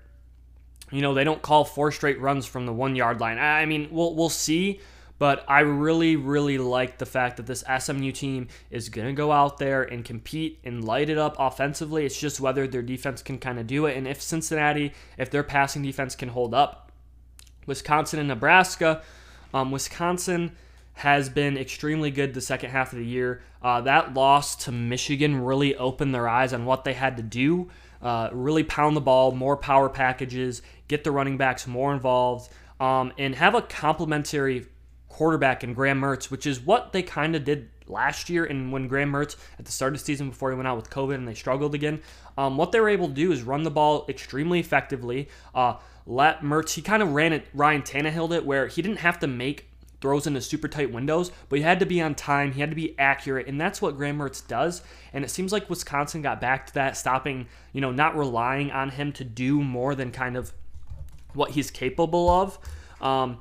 you 0.92 1.02
know, 1.02 1.16
they 1.16 1.24
don't 1.24 1.42
call 1.42 1.66
four 1.66 1.92
straight 1.92 2.20
runs 2.20 2.46
from 2.46 2.68
the 2.68 2.74
one 2.74 2.96
yard 2.96 3.20
line? 3.20 3.40
I 3.40 3.66
mean, 3.66 3.88
we'll, 3.90 4.14
we'll 4.14 4.30
see. 4.30 4.80
But 5.20 5.46
I 5.48 5.62
really, 5.62 6.16
really 6.16 6.58
like 6.58 6.98
the 6.98 7.06
fact 7.06 7.38
that 7.38 7.46
this 7.46 7.64
SMU 7.80 8.12
team 8.12 8.48
is 8.70 8.90
going 8.90 9.08
to 9.08 9.14
go 9.14 9.32
out 9.32 9.58
there 9.58 9.84
and 9.84 10.04
compete 10.04 10.60
and 10.64 10.84
light 10.84 11.10
it 11.10 11.18
up 11.18 11.36
offensively. 11.40 12.06
It's 12.06 12.20
just 12.20 12.40
whether 12.40 12.68
their 12.68 12.82
defense 12.82 13.22
can 13.22 13.38
kind 13.38 13.60
of 13.60 13.68
do 13.68 13.86
it. 13.86 13.96
And 13.96 14.08
if 14.08 14.22
Cincinnati, 14.22 14.94
if 15.18 15.30
their 15.30 15.44
passing 15.44 15.84
defense 15.84 16.16
can 16.16 16.30
hold 16.30 16.54
up, 16.54 16.92
Wisconsin 17.66 18.20
and 18.20 18.28
Nebraska, 18.28 19.02
um, 19.54 19.72
Wisconsin 19.72 20.52
has 20.94 21.30
been 21.30 21.58
extremely 21.58 22.12
good 22.12 22.34
the 22.34 22.42
second 22.42 22.72
half 22.72 22.92
of 22.94 23.00
the 23.00 23.06
year. 23.06 23.42
Uh, 23.62 23.82
that 23.82 24.14
loss 24.14 24.56
to 24.56 24.72
Michigan 24.72 25.44
really 25.44 25.76
opened 25.76 26.14
their 26.14 26.28
eyes 26.28 26.54
on 26.54 26.66
what 26.66 26.84
they 26.84 26.94
had 26.94 27.18
to 27.18 27.24
do. 27.24 27.70
Uh, 28.02 28.30
really 28.34 28.64
pound 28.64 28.96
the 28.96 29.02
ball, 29.02 29.32
more 29.32 29.56
power 29.56 29.90
packages, 29.90 30.62
get 30.88 31.04
the 31.04 31.12
running 31.12 31.38
backs 31.38 31.66
more 31.66 31.94
involved, 31.94 32.52
um, 32.80 33.14
and 33.18 33.36
have 33.36 33.56
a 33.56 33.62
complementary 33.62 34.68
quarterback 35.14 35.64
in 35.64 35.76
Graham 35.76 36.02
Mertz, 36.02 36.32
which 36.32 36.48
is 36.48 36.60
what 36.60 36.92
they 36.92 37.04
kind 37.04 37.36
of 37.36 37.44
did 37.44 37.70
last 37.88 38.30
year. 38.32 38.46
And 38.46 38.72
when 38.72 38.88
Graham 38.88 39.12
Mertz 39.12 39.36
at 39.60 39.66
the 39.66 39.72
start 39.72 39.94
of 39.94 40.00
the 40.00 40.06
season 40.06 40.30
before 40.30 40.50
he 40.50 40.56
went 40.56 40.68
out 40.68 40.76
with 40.76 40.90
COVID 40.90 41.14
and 41.14 41.28
they 41.28 41.36
struggled 41.36 41.76
again, 41.76 42.02
um, 42.36 42.58
what 42.58 42.72
they 42.72 42.80
were 42.80 42.90
able 42.90 43.08
to 43.08 43.14
do 43.14 43.32
is 43.32 43.44
run 43.44 43.62
the 43.62 43.70
ball 43.70 44.08
extremely 44.10 44.60
effectively. 44.60 45.30
Uh, 45.54 45.76
let 46.08 46.42
Mertz, 46.42 46.74
he 46.74 46.82
kind 46.82 47.04
of 47.04 47.12
ran 47.12 47.32
it, 47.32 47.46
Ryan 47.54 47.84
Tannehill 47.84 48.36
it, 48.36 48.44
where 48.44 48.66
he 48.66 48.82
didn't 48.82 48.98
have 48.98 49.20
to 49.20 49.28
make 49.28 49.70
throws 50.02 50.26
into 50.26 50.42
super 50.42 50.68
tight 50.68 50.92
windows, 50.92 51.32
but 51.48 51.60
he 51.60 51.64
had 51.64 51.80
to 51.80 51.86
be 51.86 52.02
on 52.02 52.16
time, 52.16 52.52
he 52.52 52.60
had 52.60 52.72
to 52.72 52.76
be 52.76 52.98
accurate, 53.00 53.48
and 53.48 53.62
that's 53.62 53.82
what 53.82 53.96
Graham 53.96 54.18
Mertz 54.18 54.46
does. 54.46 54.82
And 55.14 55.24
it 55.24 55.30
seems 55.30 55.54
like 55.54 55.70
Wisconsin 55.70 56.24
got 56.24 56.42
back 56.42 56.68
to 56.68 56.74
that, 56.74 56.98
stopping, 56.98 57.48
you 57.72 57.80
know, 57.80 57.92
not 57.92 58.18
relying 58.18 58.72
on 58.72 58.90
him 58.90 59.14
to 59.14 59.24
do 59.24 59.62
more 59.64 59.94
than 59.94 60.12
kind 60.12 60.36
of 60.36 60.52
what 61.34 61.52
he's 61.52 61.70
capable 61.72 62.30
of. 62.30 62.60
Um, 63.00 63.38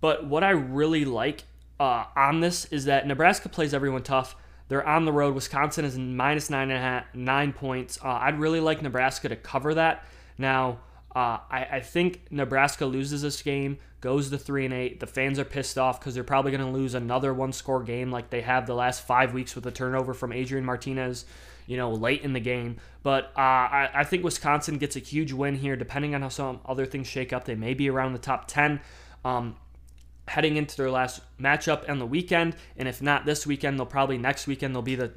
but 0.00 0.26
what 0.26 0.44
I 0.44 0.50
really 0.50 1.04
like 1.04 1.44
uh, 1.80 2.04
on 2.16 2.40
this 2.40 2.64
is 2.66 2.86
that 2.86 3.06
Nebraska 3.06 3.48
plays 3.48 3.74
everyone 3.74 4.02
tough. 4.02 4.36
They're 4.68 4.86
on 4.86 5.04
the 5.04 5.12
road. 5.12 5.34
Wisconsin 5.34 5.84
is 5.84 5.98
minus 5.98 6.50
nine 6.50 6.70
and 6.70 6.78
a 6.78 6.80
half, 6.80 7.14
nine 7.14 7.52
points. 7.52 7.98
Uh, 8.02 8.08
I'd 8.08 8.38
really 8.38 8.60
like 8.60 8.82
Nebraska 8.82 9.28
to 9.28 9.36
cover 9.36 9.74
that. 9.74 10.04
Now, 10.36 10.80
uh, 11.14 11.38
I, 11.50 11.66
I, 11.72 11.80
think 11.80 12.26
Nebraska 12.30 12.84
loses 12.84 13.22
this 13.22 13.40
game, 13.40 13.78
goes 14.02 14.28
to 14.30 14.38
three 14.38 14.66
and 14.66 14.74
eight. 14.74 15.00
The 15.00 15.06
fans 15.06 15.38
are 15.38 15.44
pissed 15.44 15.78
off 15.78 15.98
because 15.98 16.14
they're 16.14 16.22
probably 16.22 16.52
going 16.52 16.64
to 16.64 16.78
lose 16.78 16.94
another 16.94 17.32
one-score 17.32 17.82
game 17.82 18.10
like 18.10 18.28
they 18.28 18.42
have 18.42 18.66
the 18.66 18.74
last 18.74 19.06
five 19.06 19.32
weeks 19.32 19.54
with 19.54 19.66
a 19.66 19.70
turnover 19.70 20.12
from 20.12 20.32
Adrian 20.32 20.66
Martinez, 20.66 21.24
you 21.66 21.78
know, 21.78 21.90
late 21.92 22.22
in 22.22 22.34
the 22.34 22.40
game. 22.40 22.76
But 23.02 23.32
uh, 23.36 23.40
I, 23.40 23.90
I 23.94 24.04
think 24.04 24.22
Wisconsin 24.22 24.76
gets 24.76 24.96
a 24.96 25.00
huge 25.00 25.32
win 25.32 25.56
here. 25.56 25.76
Depending 25.76 26.14
on 26.14 26.20
how 26.20 26.28
some 26.28 26.60
other 26.66 26.84
things 26.84 27.06
shake 27.06 27.32
up, 27.32 27.46
they 27.46 27.54
may 27.54 27.72
be 27.72 27.88
around 27.88 28.12
the 28.12 28.18
top 28.18 28.46
ten. 28.46 28.80
Um, 29.24 29.56
heading 30.28 30.56
into 30.56 30.76
their 30.76 30.90
last 30.90 31.20
matchup 31.40 31.84
and 31.88 32.00
the 32.00 32.06
weekend. 32.06 32.56
And 32.76 32.88
if 32.88 33.02
not 33.02 33.26
this 33.26 33.46
weekend, 33.46 33.78
they'll 33.78 33.86
probably 33.86 34.18
next 34.18 34.46
weekend 34.46 34.74
they'll 34.74 34.82
be 34.82 34.96
the 34.96 35.12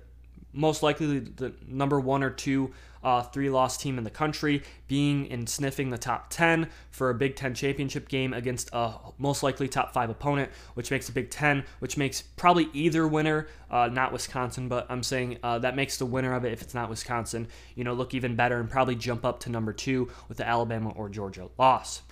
most 0.54 0.84
likely 0.84 1.19
the 1.19 1.54
number 1.67 2.00
one 2.00 2.24
or 2.24 2.30
two 2.30 2.74
uh, 3.04 3.24
three 3.24 3.50
loss 3.50 3.78
team 3.78 3.97
in 3.97 4.04
the 4.04 4.10
country, 4.10 4.62
being 4.88 5.32
and 5.32 5.50
sniffing 5.50 5.89
the 5.89 5.97
top 5.97 6.30
10 6.30 6.69
for 6.91 7.10
a 7.10 7.13
Big 7.13 7.36
Ten 7.36 7.54
championship 7.54 8.08
game 8.08 8.34
against 8.34 8.69
a 8.74 8.93
most 9.17 9.43
likely 9.43 9.67
top 9.67 9.93
five 9.93 10.10
opponent, 10.10 10.52
which 10.76 10.91
makes 10.91 11.10
a 11.10 11.12
Big 11.12 11.30
Ten, 11.30 11.63
which 11.80 11.97
makes 11.97 12.21
probably 12.21 12.69
either 12.74 13.08
winner, 13.08 13.47
uh, 13.69 13.88
not 13.91 14.12
Wisconsin, 14.12 14.67
but 14.67 14.86
I'm 14.89 15.04
saying 15.04 15.39
uh, 15.43 15.60
that 15.60 15.76
makes 15.76 15.97
the 15.97 16.06
winner 16.06 16.34
of 16.34 16.45
it, 16.45 16.54
if 16.54 16.62
it's 16.62 16.74
not 16.74 16.89
Wisconsin, 16.89 17.47
you 17.76 17.84
know, 17.84 17.93
look 17.93 18.13
even 18.13 18.36
better 18.36 18.60
and 18.60 18.69
probably 18.69 18.95
jump 18.95 19.26
up 19.26 19.39
to 19.41 19.50
number 19.50 19.74
two 19.74 20.10
with 20.28 20.38
the 20.38 20.47
Alabama 20.47 20.91
or 20.91 21.10
Georgia 21.10 21.50
loss. 21.58 22.04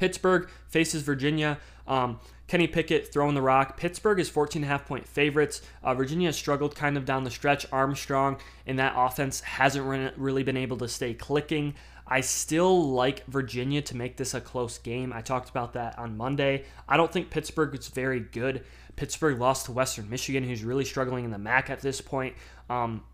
Pittsburgh 0.00 0.48
faces 0.66 1.02
Virginia. 1.02 1.58
Um, 1.86 2.20
Kenny 2.48 2.66
Pickett 2.66 3.12
throwing 3.12 3.34
the 3.34 3.42
rock. 3.42 3.76
Pittsburgh 3.76 4.18
is 4.18 4.30
14.5 4.30 4.86
point 4.86 5.06
favorites. 5.06 5.60
Uh, 5.84 5.92
Virginia 5.92 6.28
has 6.28 6.36
struggled 6.36 6.74
kind 6.74 6.96
of 6.96 7.04
down 7.04 7.24
the 7.24 7.30
stretch. 7.30 7.66
Armstrong 7.70 8.38
in 8.64 8.76
that 8.76 8.94
offense 8.96 9.42
hasn't 9.42 10.16
really 10.16 10.42
been 10.42 10.56
able 10.56 10.78
to 10.78 10.88
stay 10.88 11.12
clicking. 11.12 11.74
I 12.06 12.22
still 12.22 12.90
like 12.90 13.26
Virginia 13.26 13.82
to 13.82 13.94
make 13.94 14.16
this 14.16 14.32
a 14.32 14.40
close 14.40 14.78
game. 14.78 15.12
I 15.12 15.20
talked 15.20 15.50
about 15.50 15.74
that 15.74 15.98
on 15.98 16.16
Monday. 16.16 16.64
I 16.88 16.96
don't 16.96 17.12
think 17.12 17.28
Pittsburgh 17.28 17.74
is 17.78 17.88
very 17.88 18.20
good. 18.20 18.64
Pittsburgh 18.96 19.38
lost 19.38 19.66
to 19.66 19.72
Western 19.72 20.08
Michigan, 20.08 20.44
who's 20.44 20.64
really 20.64 20.86
struggling 20.86 21.26
in 21.26 21.30
the 21.30 21.38
MAC 21.38 21.68
at 21.68 21.80
this 21.80 22.00
point. 22.00 22.34
Um, 22.70 23.04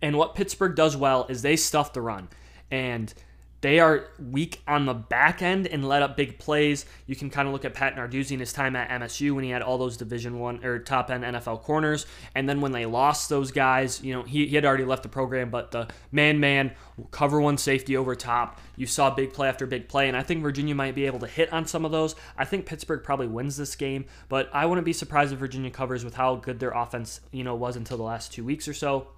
and 0.00 0.16
what 0.16 0.36
Pittsburgh 0.36 0.76
does 0.76 0.96
well 0.96 1.26
is 1.28 1.42
they 1.42 1.56
stuff 1.56 1.92
the 1.92 2.02
run. 2.02 2.28
And 2.70 3.12
they 3.60 3.80
are 3.80 4.08
weak 4.18 4.62
on 4.68 4.86
the 4.86 4.94
back 4.94 5.42
end 5.42 5.66
and 5.66 5.86
let 5.86 6.02
up 6.02 6.16
big 6.16 6.38
plays. 6.38 6.86
You 7.06 7.16
can 7.16 7.28
kind 7.28 7.48
of 7.48 7.52
look 7.52 7.64
at 7.64 7.74
Pat 7.74 7.96
Narduzzi 7.96 8.32
in 8.32 8.40
his 8.40 8.52
time 8.52 8.76
at 8.76 8.88
MSU 8.88 9.34
when 9.34 9.42
he 9.42 9.50
had 9.50 9.62
all 9.62 9.78
those 9.78 9.96
Division 9.96 10.38
One 10.38 10.64
or 10.64 10.78
top 10.78 11.10
end 11.10 11.24
NFL 11.24 11.62
corners, 11.62 12.06
and 12.34 12.48
then 12.48 12.60
when 12.60 12.72
they 12.72 12.86
lost 12.86 13.28
those 13.28 13.50
guys, 13.50 14.02
you 14.02 14.12
know 14.12 14.22
he, 14.22 14.46
he 14.46 14.54
had 14.54 14.64
already 14.64 14.84
left 14.84 15.02
the 15.02 15.08
program, 15.08 15.50
but 15.50 15.72
the 15.72 15.88
man 16.12 16.38
man 16.38 16.72
cover 17.10 17.40
one 17.40 17.58
safety 17.58 17.96
over 17.96 18.14
top, 18.14 18.60
you 18.76 18.86
saw 18.86 19.10
big 19.10 19.32
play 19.32 19.48
after 19.48 19.66
big 19.66 19.88
play, 19.88 20.08
and 20.08 20.16
I 20.16 20.22
think 20.22 20.42
Virginia 20.42 20.74
might 20.74 20.94
be 20.94 21.06
able 21.06 21.18
to 21.20 21.26
hit 21.26 21.52
on 21.52 21.66
some 21.66 21.84
of 21.84 21.90
those. 21.90 22.14
I 22.36 22.44
think 22.44 22.66
Pittsburgh 22.66 23.02
probably 23.02 23.26
wins 23.26 23.56
this 23.56 23.74
game, 23.74 24.06
but 24.28 24.48
I 24.52 24.66
wouldn't 24.66 24.84
be 24.84 24.92
surprised 24.92 25.32
if 25.32 25.38
Virginia 25.38 25.70
covers 25.70 26.04
with 26.04 26.14
how 26.14 26.36
good 26.36 26.60
their 26.60 26.70
offense 26.70 27.20
you 27.32 27.42
know 27.42 27.56
was 27.56 27.76
until 27.76 27.96
the 27.96 28.04
last 28.04 28.32
two 28.32 28.44
weeks 28.44 28.68
or 28.68 28.74
so. 28.74 29.08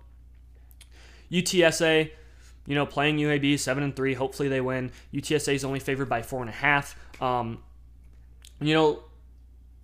UTSA 1.31 2.11
you 2.71 2.77
know, 2.77 2.87
playing 2.87 3.17
UAB 3.17 3.59
seven 3.59 3.83
and 3.83 3.97
three. 3.97 4.15
Hopefully 4.15 4.49
they 4.49 4.61
win. 4.61 4.93
UTSA 5.13 5.55
is 5.55 5.65
only 5.65 5.81
favored 5.81 6.09
by 6.09 6.23
four 6.23 6.41
and 6.41 6.49
a 6.49 6.53
half. 6.53 6.97
Um, 7.21 7.65
you 8.61 8.75
know, 8.75 9.03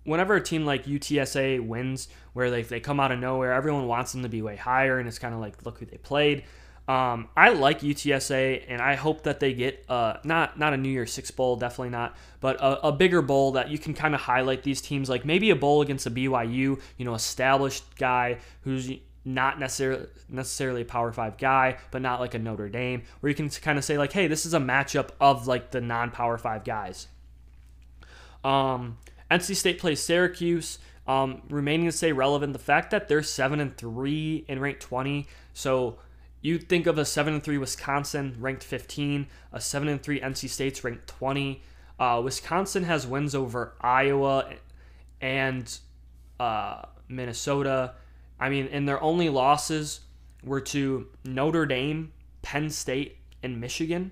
whenever 0.05 0.35
a 0.35 0.41
team 0.41 0.65
like 0.65 0.85
UTSA 0.85 1.67
wins, 1.67 2.07
where 2.31 2.49
they, 2.49 2.61
they 2.61 2.79
come 2.79 3.01
out 3.01 3.11
of 3.11 3.19
nowhere, 3.19 3.51
everyone 3.51 3.87
wants 3.87 4.13
them 4.13 4.23
to 4.23 4.29
be 4.29 4.41
way 4.41 4.55
higher, 4.55 4.99
and 4.99 5.07
it's 5.09 5.19
kind 5.19 5.33
of 5.33 5.41
like 5.41 5.65
look 5.65 5.79
who 5.79 5.85
they 5.85 5.97
played. 5.97 6.45
Um, 6.87 7.27
I 7.35 7.49
like 7.49 7.81
UTSA, 7.81 8.63
and 8.69 8.81
I 8.81 8.95
hope 8.95 9.23
that 9.23 9.41
they 9.41 9.53
get 9.53 9.83
uh, 9.89 10.19
not 10.23 10.57
not 10.57 10.73
a 10.73 10.77
New 10.77 10.87
Year's 10.87 11.11
Six 11.11 11.29
bowl, 11.29 11.57
definitely 11.57 11.89
not, 11.89 12.15
but 12.39 12.55
a, 12.61 12.87
a 12.87 12.91
bigger 12.93 13.21
bowl 13.21 13.51
that 13.51 13.69
you 13.69 13.77
can 13.77 13.95
kind 13.95 14.15
of 14.15 14.21
highlight 14.21 14.63
these 14.63 14.79
teams, 14.79 15.09
like 15.09 15.25
maybe 15.25 15.49
a 15.49 15.57
bowl 15.57 15.81
against 15.81 16.05
a 16.05 16.11
BYU, 16.11 16.79
you 16.95 17.03
know, 17.05 17.15
established 17.15 17.83
guy 17.97 18.37
who's 18.61 18.89
not 19.27 19.59
necessarily 19.59 20.07
necessarily 20.29 20.81
a 20.83 20.85
Power 20.85 21.11
Five 21.11 21.37
guy, 21.37 21.77
but 21.91 22.01
not 22.01 22.21
like 22.21 22.33
a 22.33 22.39
Notre 22.39 22.69
Dame, 22.69 23.03
where 23.19 23.29
you 23.29 23.35
can 23.35 23.49
kind 23.49 23.77
of 23.77 23.83
say 23.83 23.97
like, 23.97 24.13
hey, 24.13 24.27
this 24.27 24.45
is 24.45 24.53
a 24.53 24.59
matchup 24.59 25.09
of 25.19 25.47
like 25.47 25.71
the 25.71 25.81
non-Power 25.81 26.37
Five 26.37 26.63
guys. 26.63 27.07
Um, 28.43 28.97
NC 29.29 29.55
State 29.55 29.79
plays 29.79 29.99
Syracuse. 29.99 30.79
Um, 31.07 31.41
remaining 31.49 31.85
to 31.85 31.91
stay 31.91 32.11
relevant, 32.11 32.53
the 32.53 32.59
fact 32.59 32.91
that 32.91 33.07
they're 33.07 33.23
seven 33.23 33.59
and 33.59 33.75
three 33.75 34.45
in 34.47 34.59
ranked 34.59 34.81
twenty, 34.81 35.27
so 35.53 35.99
you 36.41 36.57
think 36.57 36.85
of 36.85 36.97
a 36.97 37.05
seven 37.05 37.33
and 37.33 37.43
three 37.43 37.57
Wisconsin 37.57 38.35
ranked 38.39 38.63
fifteen, 38.63 39.27
a 39.51 39.59
seven 39.59 39.89
and 39.89 40.01
three 40.01 40.21
NC 40.21 40.49
State's 40.49 40.83
ranked 40.83 41.07
twenty. 41.07 41.61
Uh, 41.99 42.21
Wisconsin 42.23 42.83
has 42.83 43.05
wins 43.05 43.35
over 43.35 43.73
Iowa 43.81 44.53
and 45.19 45.79
uh, 46.39 46.83
Minnesota 47.09 47.95
I 48.39 48.49
mean, 48.49 48.67
and 48.71 48.87
their 48.87 49.01
only 49.01 49.29
losses 49.29 50.01
were 50.43 50.61
to 50.61 51.07
Notre 51.23 51.65
Dame, 51.65 52.13
Penn 52.41 52.69
State, 52.69 53.17
and 53.41 53.59
Michigan. 53.59 54.11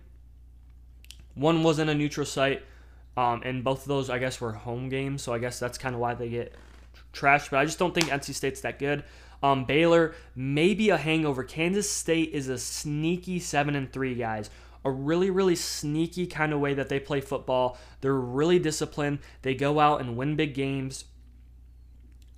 One 1.35 1.63
was 1.63 1.79
in 1.79 1.89
a 1.89 1.95
neutral 1.95 2.25
site, 2.25 2.63
um, 3.17 3.41
and 3.43 3.63
both 3.63 3.81
of 3.81 3.87
those, 3.87 4.09
I 4.09 4.19
guess, 4.19 4.39
were 4.41 4.53
home 4.53 4.89
games. 4.89 5.21
So 5.21 5.33
I 5.33 5.39
guess 5.39 5.59
that's 5.59 5.77
kind 5.77 5.93
of 5.93 6.01
why 6.01 6.13
they 6.13 6.29
get 6.29 6.55
trashed. 7.13 7.51
But 7.51 7.57
I 7.57 7.65
just 7.65 7.79
don't 7.79 7.93
think 7.93 8.07
NC 8.07 8.33
State's 8.33 8.61
that 8.61 8.79
good. 8.79 9.03
Um, 9.43 9.65
Baylor, 9.65 10.15
maybe 10.35 10.89
a 10.89 10.97
hangover. 10.97 11.43
Kansas 11.43 11.89
State 11.89 12.31
is 12.33 12.47
a 12.47 12.57
sneaky 12.57 13.39
seven 13.39 13.75
and 13.75 13.91
three 13.91 14.15
guys. 14.15 14.49
A 14.83 14.91
really, 14.91 15.29
really 15.29 15.55
sneaky 15.55 16.27
kind 16.27 16.53
of 16.53 16.59
way 16.59 16.73
that 16.73 16.89
they 16.89 16.99
play 16.99 17.19
football. 17.21 17.77
They're 18.01 18.13
really 18.13 18.59
disciplined. 18.59 19.19
They 19.41 19.55
go 19.55 19.79
out 19.79 19.99
and 19.99 20.15
win 20.15 20.35
big 20.35 20.53
games. 20.53 21.05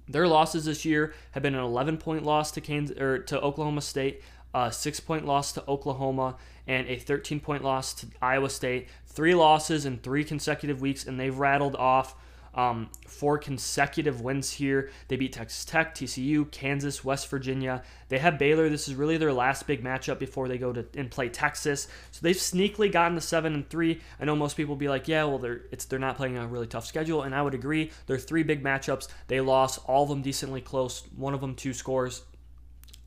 Their 0.07 0.27
losses 0.27 0.65
this 0.65 0.85
year 0.85 1.13
have 1.31 1.43
been 1.43 1.55
an 1.55 1.63
11 1.63 1.97
point 1.97 2.23
loss 2.23 2.51
to 2.51 2.61
Kansas 2.61 2.97
or 2.97 3.19
to 3.19 3.41
Oklahoma 3.41 3.81
State, 3.81 4.21
a 4.53 4.71
six 4.71 4.99
point 4.99 5.25
loss 5.25 5.51
to 5.53 5.63
Oklahoma, 5.67 6.37
and 6.65 6.87
a 6.87 6.97
13 6.97 7.39
point 7.39 7.63
loss 7.63 7.93
to 7.95 8.07
Iowa 8.21 8.49
State. 8.49 8.87
Three 9.05 9.35
losses 9.35 9.85
in 9.85 9.97
three 9.97 10.23
consecutive 10.23 10.81
weeks, 10.81 11.05
and 11.05 11.19
they've 11.19 11.37
rattled 11.37 11.75
off 11.75 12.15
um, 12.57 12.89
four 13.05 13.37
consecutive 13.37 14.21
wins 14.21 14.51
here. 14.51 14.89
They 15.07 15.15
beat 15.15 15.33
Texas 15.33 15.63
Tech, 15.63 15.93
TCU, 15.93 16.49
Kansas, 16.49 17.05
West 17.05 17.29
Virginia. 17.29 17.83
They 18.09 18.17
have 18.17 18.39
Baylor. 18.39 18.67
This 18.67 18.87
is 18.87 18.95
really 18.95 19.17
their 19.17 19.31
last 19.31 19.67
big 19.67 19.83
matchup 19.83 20.17
before 20.17 20.47
they 20.47 20.57
go 20.57 20.73
to 20.73 20.83
and 20.97 21.11
play 21.11 21.29
Texas. 21.29 21.87
So 22.11 22.19
they've 22.23 22.35
sneakily 22.35 22.91
gotten 22.91 23.13
to 23.13 23.21
seven 23.21 23.53
and 23.53 23.69
three. 23.69 24.01
I 24.19 24.25
know 24.25 24.35
most 24.35 24.57
people 24.57 24.75
be 24.75 24.89
like, 24.89 25.07
yeah, 25.07 25.23
well, 25.25 25.37
they're 25.37 25.61
it's 25.71 25.85
they're 25.85 25.99
not 25.99 26.17
playing 26.17 26.35
a 26.35 26.47
really 26.47 26.67
tough 26.67 26.87
schedule, 26.87 27.21
and 27.21 27.35
I 27.35 27.43
would 27.43 27.53
agree. 27.53 27.91
They're 28.07 28.17
three 28.17 28.43
big 28.43 28.63
matchups. 28.63 29.07
They 29.27 29.39
lost 29.39 29.79
all 29.85 30.03
of 30.03 30.09
them 30.09 30.23
decently 30.23 30.61
close. 30.61 31.03
One 31.15 31.35
of 31.35 31.41
them 31.41 31.53
two 31.53 31.73
scores, 31.73 32.23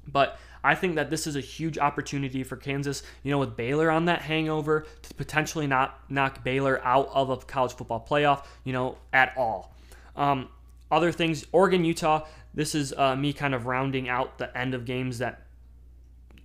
but 0.06 0.38
I 0.62 0.74
think 0.74 0.96
that 0.96 1.10
this 1.10 1.26
is 1.26 1.36
a 1.36 1.40
huge 1.40 1.78
opportunity 1.78 2.44
for 2.44 2.56
Kansas, 2.56 3.02
you 3.22 3.30
know, 3.30 3.38
with 3.38 3.56
Baylor 3.56 3.90
on 3.90 4.06
that 4.06 4.22
hangover 4.22 4.86
to 5.02 5.14
potentially 5.14 5.66
not 5.66 5.98
knock 6.10 6.44
Baylor 6.44 6.80
out 6.84 7.08
of 7.12 7.30
a 7.30 7.36
college 7.38 7.72
football 7.72 8.06
playoff, 8.08 8.44
you 8.64 8.72
know, 8.72 8.98
at 9.12 9.32
all. 9.36 9.74
Um, 10.16 10.48
other 10.90 11.12
things, 11.12 11.46
Oregon, 11.52 11.84
Utah. 11.84 12.26
This 12.52 12.74
is 12.74 12.92
uh, 12.92 13.14
me 13.16 13.32
kind 13.32 13.54
of 13.54 13.66
rounding 13.66 14.08
out 14.08 14.38
the 14.38 14.56
end 14.56 14.74
of 14.74 14.84
games 14.84 15.18
that, 15.18 15.46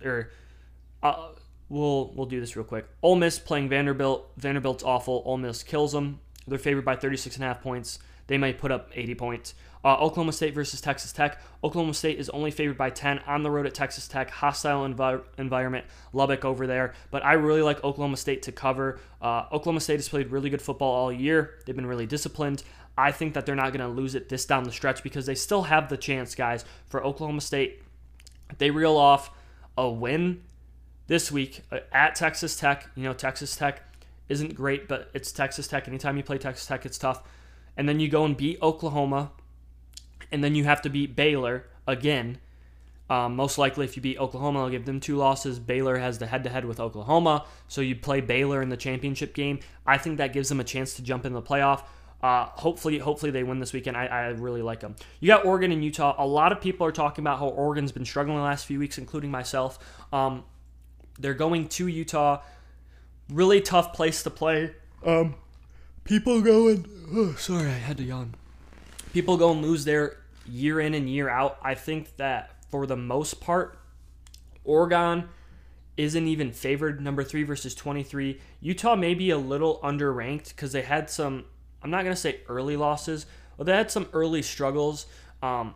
or 0.04 0.30
uh, 1.02 1.30
we'll 1.68 2.12
we'll 2.14 2.26
do 2.26 2.40
this 2.40 2.56
real 2.56 2.64
quick. 2.64 2.86
Ole 3.02 3.16
Miss 3.16 3.38
playing 3.38 3.68
Vanderbilt. 3.68 4.30
Vanderbilt's 4.36 4.84
awful. 4.84 5.22
Ole 5.26 5.38
Miss 5.38 5.62
kills 5.62 5.92
them. 5.92 6.20
They're 6.46 6.58
favored 6.58 6.84
by 6.84 6.94
36 6.94 7.36
and 7.36 7.44
a 7.44 7.48
half 7.48 7.60
points. 7.60 7.98
They 8.28 8.38
might 8.38 8.58
put 8.58 8.70
up 8.70 8.90
80 8.94 9.14
points. 9.16 9.54
Uh, 9.86 9.96
Oklahoma 10.00 10.32
State 10.32 10.52
versus 10.52 10.80
Texas 10.80 11.12
Tech. 11.12 11.40
Oklahoma 11.62 11.94
State 11.94 12.18
is 12.18 12.28
only 12.30 12.50
favored 12.50 12.76
by 12.76 12.90
10 12.90 13.20
on 13.20 13.44
the 13.44 13.50
road 13.52 13.66
at 13.66 13.72
Texas 13.72 14.08
Tech. 14.08 14.30
Hostile 14.30 14.84
envi- 14.84 15.22
environment. 15.38 15.84
Lubbock 16.12 16.44
over 16.44 16.66
there. 16.66 16.94
But 17.12 17.24
I 17.24 17.34
really 17.34 17.62
like 17.62 17.84
Oklahoma 17.84 18.16
State 18.16 18.42
to 18.42 18.52
cover. 18.52 18.98
Uh, 19.22 19.44
Oklahoma 19.52 19.78
State 19.78 19.98
has 19.98 20.08
played 20.08 20.32
really 20.32 20.50
good 20.50 20.60
football 20.60 20.92
all 20.92 21.12
year. 21.12 21.54
They've 21.64 21.76
been 21.76 21.86
really 21.86 22.04
disciplined. 22.04 22.64
I 22.98 23.12
think 23.12 23.34
that 23.34 23.46
they're 23.46 23.54
not 23.54 23.72
going 23.72 23.80
to 23.80 23.86
lose 23.86 24.16
it 24.16 24.28
this 24.28 24.44
down 24.44 24.64
the 24.64 24.72
stretch 24.72 25.04
because 25.04 25.24
they 25.26 25.36
still 25.36 25.62
have 25.62 25.88
the 25.88 25.96
chance, 25.96 26.34
guys, 26.34 26.64
for 26.88 27.04
Oklahoma 27.04 27.40
State. 27.40 27.80
They 28.58 28.72
reel 28.72 28.96
off 28.96 29.30
a 29.78 29.88
win 29.88 30.42
this 31.06 31.30
week 31.30 31.60
uh, 31.70 31.78
at 31.92 32.16
Texas 32.16 32.56
Tech, 32.56 32.88
you 32.96 33.04
know, 33.04 33.12
Texas 33.12 33.54
Tech 33.54 33.82
isn't 34.28 34.56
great, 34.56 34.88
but 34.88 35.10
it's 35.14 35.30
Texas 35.30 35.68
Tech. 35.68 35.86
Anytime 35.86 36.16
you 36.16 36.24
play 36.24 36.38
Texas 36.38 36.66
Tech, 36.66 36.84
it's 36.84 36.98
tough. 36.98 37.22
And 37.76 37.88
then 37.88 38.00
you 38.00 38.08
go 38.08 38.24
and 38.24 38.36
beat 38.36 38.58
Oklahoma 38.60 39.30
and 40.32 40.42
then 40.42 40.54
you 40.54 40.64
have 40.64 40.82
to 40.82 40.90
beat 40.90 41.16
Baylor 41.16 41.66
again. 41.86 42.38
Um, 43.08 43.36
most 43.36 43.56
likely, 43.56 43.84
if 43.84 43.96
you 43.96 44.02
beat 44.02 44.18
Oklahoma, 44.18 44.64
I'll 44.64 44.70
give 44.70 44.84
them 44.84 44.98
two 44.98 45.16
losses. 45.16 45.60
Baylor 45.60 45.96
has 45.96 46.18
the 46.18 46.26
head-to-head 46.26 46.64
with 46.64 46.80
Oklahoma, 46.80 47.46
so 47.68 47.80
you 47.80 47.94
play 47.94 48.20
Baylor 48.20 48.62
in 48.62 48.68
the 48.68 48.76
championship 48.76 49.32
game. 49.32 49.60
I 49.86 49.96
think 49.96 50.18
that 50.18 50.32
gives 50.32 50.48
them 50.48 50.58
a 50.58 50.64
chance 50.64 50.94
to 50.94 51.02
jump 51.02 51.24
in 51.24 51.32
the 51.32 51.42
playoff. 51.42 51.84
Uh, 52.20 52.46
hopefully, 52.46 52.98
hopefully 52.98 53.30
they 53.30 53.44
win 53.44 53.60
this 53.60 53.72
weekend. 53.72 53.96
I, 53.96 54.06
I 54.06 54.26
really 54.28 54.62
like 54.62 54.80
them. 54.80 54.96
You 55.20 55.28
got 55.28 55.44
Oregon 55.44 55.70
and 55.70 55.84
Utah. 55.84 56.16
A 56.18 56.26
lot 56.26 56.50
of 56.50 56.60
people 56.60 56.84
are 56.86 56.92
talking 56.92 57.22
about 57.22 57.38
how 57.38 57.46
Oregon's 57.46 57.92
been 57.92 58.04
struggling 58.04 58.38
the 58.38 58.42
last 58.42 58.66
few 58.66 58.80
weeks, 58.80 58.98
including 58.98 59.30
myself. 59.30 59.78
Um, 60.12 60.42
they're 61.20 61.34
going 61.34 61.68
to 61.68 61.86
Utah. 61.86 62.42
Really 63.30 63.60
tough 63.60 63.92
place 63.92 64.22
to 64.24 64.30
play. 64.30 64.72
Um, 65.04 65.36
people 66.02 66.40
going. 66.40 66.86
Oh, 67.12 67.34
sorry, 67.34 67.68
I 67.68 67.74
had 67.74 67.98
to 67.98 68.02
yawn 68.02 68.34
people 69.16 69.38
go 69.38 69.50
and 69.50 69.62
lose 69.62 69.86
there 69.86 70.18
year 70.46 70.78
in 70.78 70.92
and 70.92 71.08
year 71.08 71.26
out. 71.26 71.58
I 71.62 71.74
think 71.74 72.18
that 72.18 72.50
for 72.70 72.86
the 72.86 72.98
most 72.98 73.40
part, 73.40 73.78
Oregon 74.62 75.30
isn't 75.96 76.26
even 76.26 76.52
favored 76.52 77.00
number 77.00 77.24
three 77.24 77.42
versus 77.42 77.74
23. 77.74 78.38
Utah 78.60 78.94
may 78.94 79.14
be 79.14 79.30
a 79.30 79.38
little 79.38 79.80
underranked 79.82 80.50
because 80.50 80.72
they 80.72 80.82
had 80.82 81.08
some, 81.08 81.46
I'm 81.82 81.88
not 81.88 82.02
going 82.02 82.14
to 82.14 82.20
say 82.20 82.40
early 82.46 82.76
losses, 82.76 83.24
but 83.56 83.64
they 83.64 83.72
had 83.72 83.90
some 83.90 84.06
early 84.12 84.42
struggles 84.42 85.06
um, 85.42 85.74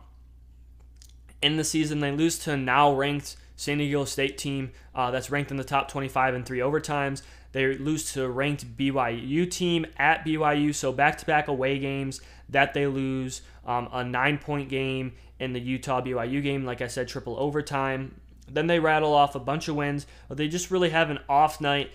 in 1.41 1.57
the 1.57 1.63
season. 1.63 1.99
They 1.99 2.11
lose 2.11 2.37
to 2.39 2.55
now 2.55 2.93
ranked 2.93 3.37
San 3.55 3.79
Diego 3.79 4.05
State 4.05 4.37
team 4.37 4.71
uh, 4.93 5.09
that's 5.09 5.31
ranked 5.31 5.49
in 5.49 5.57
the 5.57 5.63
top 5.63 5.89
25 5.89 6.35
in 6.35 6.43
three 6.43 6.59
overtimes. 6.59 7.23
They 7.53 7.75
lose 7.75 8.13
to 8.13 8.29
ranked 8.29 8.77
BYU 8.77 9.49
team 9.49 9.87
at 9.97 10.23
BYU, 10.23 10.75
so 10.75 10.93
back 10.93 11.17
to 11.17 11.25
back 11.25 11.47
away 11.47 11.79
games 11.79 12.21
that 12.51 12.73
they 12.73 12.87
lose. 12.87 13.41
Um, 13.65 13.89
a 13.91 14.03
nine 14.03 14.37
point 14.37 14.69
game 14.69 15.13
in 15.39 15.53
the 15.53 15.59
Utah 15.59 16.01
BYU 16.01 16.41
game, 16.41 16.65
like 16.65 16.81
I 16.81 16.87
said, 16.87 17.07
triple 17.07 17.37
overtime. 17.39 18.19
Then 18.47 18.67
they 18.67 18.79
rattle 18.79 19.13
off 19.13 19.35
a 19.35 19.39
bunch 19.39 19.67
of 19.67 19.75
wins, 19.75 20.05
but 20.27 20.37
they 20.37 20.47
just 20.47 20.71
really 20.71 20.89
have 20.89 21.09
an 21.09 21.19
off 21.29 21.61
night 21.61 21.91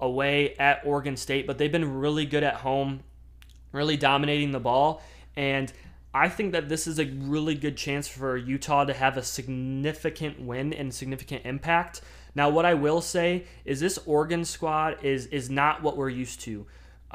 away 0.00 0.54
at 0.56 0.82
Oregon 0.84 1.16
State. 1.16 1.46
But 1.46 1.58
they've 1.58 1.72
been 1.72 1.98
really 1.98 2.26
good 2.26 2.42
at 2.42 2.56
home, 2.56 3.00
really 3.72 3.96
dominating 3.96 4.52
the 4.52 4.60
ball. 4.60 5.02
And 5.36 5.72
I 6.14 6.28
think 6.28 6.52
that 6.52 6.68
this 6.68 6.86
is 6.86 6.98
a 6.98 7.04
really 7.04 7.54
good 7.54 7.76
chance 7.76 8.08
for 8.08 8.36
Utah 8.36 8.84
to 8.84 8.94
have 8.94 9.18
a 9.18 9.22
significant 9.22 10.40
win 10.40 10.72
and 10.72 10.94
significant 10.94 11.44
impact. 11.44 12.00
Now, 12.34 12.48
what 12.48 12.64
I 12.64 12.74
will 12.74 13.00
say 13.00 13.44
is 13.64 13.80
this 13.80 13.98
Oregon 14.06 14.44
squad 14.44 15.04
is 15.04 15.26
is 15.26 15.50
not 15.50 15.82
what 15.82 15.96
we're 15.96 16.08
used 16.08 16.40
to. 16.42 16.66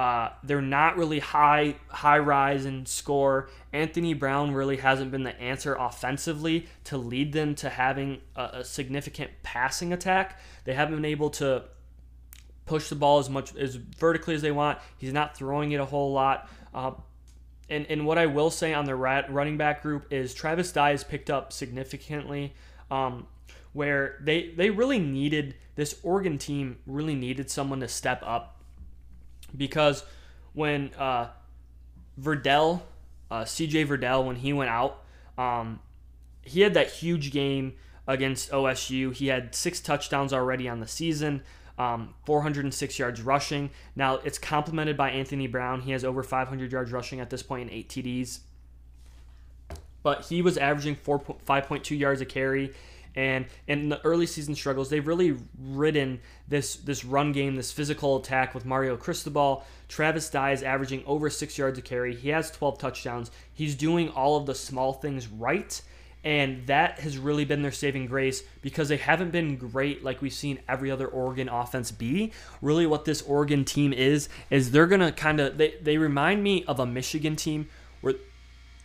Uh, 0.02 0.32
they're 0.42 0.64
not 0.64 0.98
really 0.98 1.20
high 1.20 1.76
high 1.90 2.18
rise 2.18 2.66
and 2.66 2.88
score. 2.88 3.52
Anthony 3.72 4.16
Brown 4.16 4.52
really 4.52 4.78
hasn't 4.78 5.12
been 5.12 5.22
the 5.22 5.40
answer 5.40 5.76
offensively 5.76 6.66
to 6.86 6.98
lead 6.98 7.34
them 7.34 7.54
to 7.54 7.70
having 7.70 8.20
a, 8.36 8.46
a 8.46 8.64
significant 8.64 9.30
passing 9.44 9.94
attack. 9.94 10.40
They 10.64 10.74
haven't 10.74 10.96
been 10.96 11.06
able 11.06 11.30
to 11.42 11.66
push 12.66 12.90
the 12.90 12.96
ball 12.96 13.20
as 13.20 13.30
much 13.30 13.56
as 13.56 13.76
vertically 13.76 14.34
as 14.34 14.42
they 14.42 14.50
want. 14.50 14.80
He's 14.98 15.14
not 15.14 15.38
throwing 15.38 15.72
it 15.72 15.80
a 15.80 15.86
whole 15.86 16.12
lot. 16.12 16.50
Uh, 16.74 16.94
and, 17.70 17.86
and 17.88 18.04
what 18.04 18.18
I 18.18 18.26
will 18.26 18.50
say 18.50 18.74
on 18.74 18.86
the 18.86 18.96
running 18.96 19.58
back 19.58 19.84
group 19.84 20.12
is 20.12 20.34
Travis 20.34 20.72
Dye 20.72 20.90
has 20.90 21.04
picked 21.04 21.30
up 21.30 21.54
significantly, 21.54 22.56
um, 22.90 23.28
where 23.74 24.18
they 24.20 24.50
they 24.58 24.72
really 24.72 24.98
needed 24.98 25.54
this 25.76 26.00
Oregon 26.02 26.40
team 26.40 26.80
really 26.88 27.14
needed 27.14 27.52
someone 27.52 27.82
to 27.82 27.88
step 27.88 28.24
up 28.26 28.61
because 29.56 30.04
when 30.54 30.92
uh, 30.98 31.28
Verdell, 32.20 32.82
uh, 33.30 33.44
CJ 33.44 33.88
Verdell, 33.88 34.26
when 34.26 34.36
he 34.36 34.54
went 34.54 34.70
out, 34.70 35.04
um, 35.38 35.80
he 36.44 36.62
had 36.62 36.74
that 36.74 36.90
huge 36.90 37.32
game 37.32 37.74
against 38.08 38.52
OSU. 38.52 39.14
He 39.14 39.28
had 39.28 39.56
six 39.56 39.80
touchdowns 39.80 40.34
already 40.34 40.68
on 40.68 40.80
the 40.80 40.88
season. 40.88 41.44
Um, 41.78 42.14
406 42.26 43.00
yards 43.00 43.22
rushing. 43.22 43.72
Now 43.96 44.16
it's 44.16 44.38
complemented 44.38 44.98
by 44.98 45.12
Anthony 45.12 45.48
Brown. 45.48 45.82
He 45.82 45.92
has 45.92 46.04
over 46.04 46.22
500 46.22 46.72
yards 46.72 46.92
rushing 46.92 47.20
at 47.20 47.30
this 47.30 47.42
point 47.42 47.70
in 47.70 47.76
eight 47.76 47.90
TDs. 47.90 48.40
But 50.04 50.26
he 50.26 50.42
was 50.42 50.58
averaging 50.58 50.96
4, 50.96 51.20
5.2 51.20 51.98
yards 51.98 52.22
a 52.22 52.26
carry. 52.26 52.74
And 53.16 53.46
in 53.68 53.90
the 53.90 54.04
early 54.06 54.26
season 54.26 54.56
struggles, 54.56 54.90
they've 54.90 55.06
really 55.06 55.38
ridden 55.60 56.22
this 56.48 56.76
this 56.76 57.04
run 57.04 57.32
game, 57.32 57.56
this 57.56 57.72
physical 57.72 58.18
attack 58.18 58.54
with 58.54 58.66
Mario 58.66 58.96
Cristobal. 58.96 59.66
Travis 59.88 60.30
Dye 60.30 60.52
is 60.52 60.64
averaging 60.64 61.04
over 61.06 61.30
six 61.30 61.58
yards 61.58 61.78
a 61.78 61.82
carry. 61.82 62.16
He 62.16 62.30
has 62.30 62.52
12 62.52 62.78
touchdowns. 62.78 63.32
He's 63.54 63.76
doing 63.76 64.10
all 64.10 64.38
of 64.38 64.46
the 64.46 64.56
small 64.56 64.94
things 64.94 65.28
right. 65.28 65.82
And 66.24 66.68
that 66.68 67.00
has 67.00 67.18
really 67.18 67.46
been 67.46 67.64
their 67.64 67.72
saving 67.72 68.06
grace 68.06 68.44
because 68.62 68.90
they 68.90 68.98
haven't 68.98 69.32
been 69.32 69.58
great 69.58 70.04
like 70.04 70.22
we've 70.22 70.32
seen 70.32 70.60
every 70.70 70.92
other 70.92 71.08
Oregon 71.08 71.50
offense 71.50 71.92
be. 71.92 72.32
Really, 72.62 72.86
what 72.86 73.06
this 73.06 73.24
Oregon 73.24 73.66
team 73.66 73.92
is, 73.92 74.30
is 74.52 74.72
they're 74.72 74.86
going 74.86 75.02
to 75.02 75.12
kind 75.12 75.40
of, 75.40 75.58
they, 75.58 75.76
they 75.82 75.98
remind 75.98 76.44
me 76.44 76.64
of 76.66 76.80
a 76.80 76.86
Michigan 76.86 77.36
team 77.36 77.70
where 78.02 78.16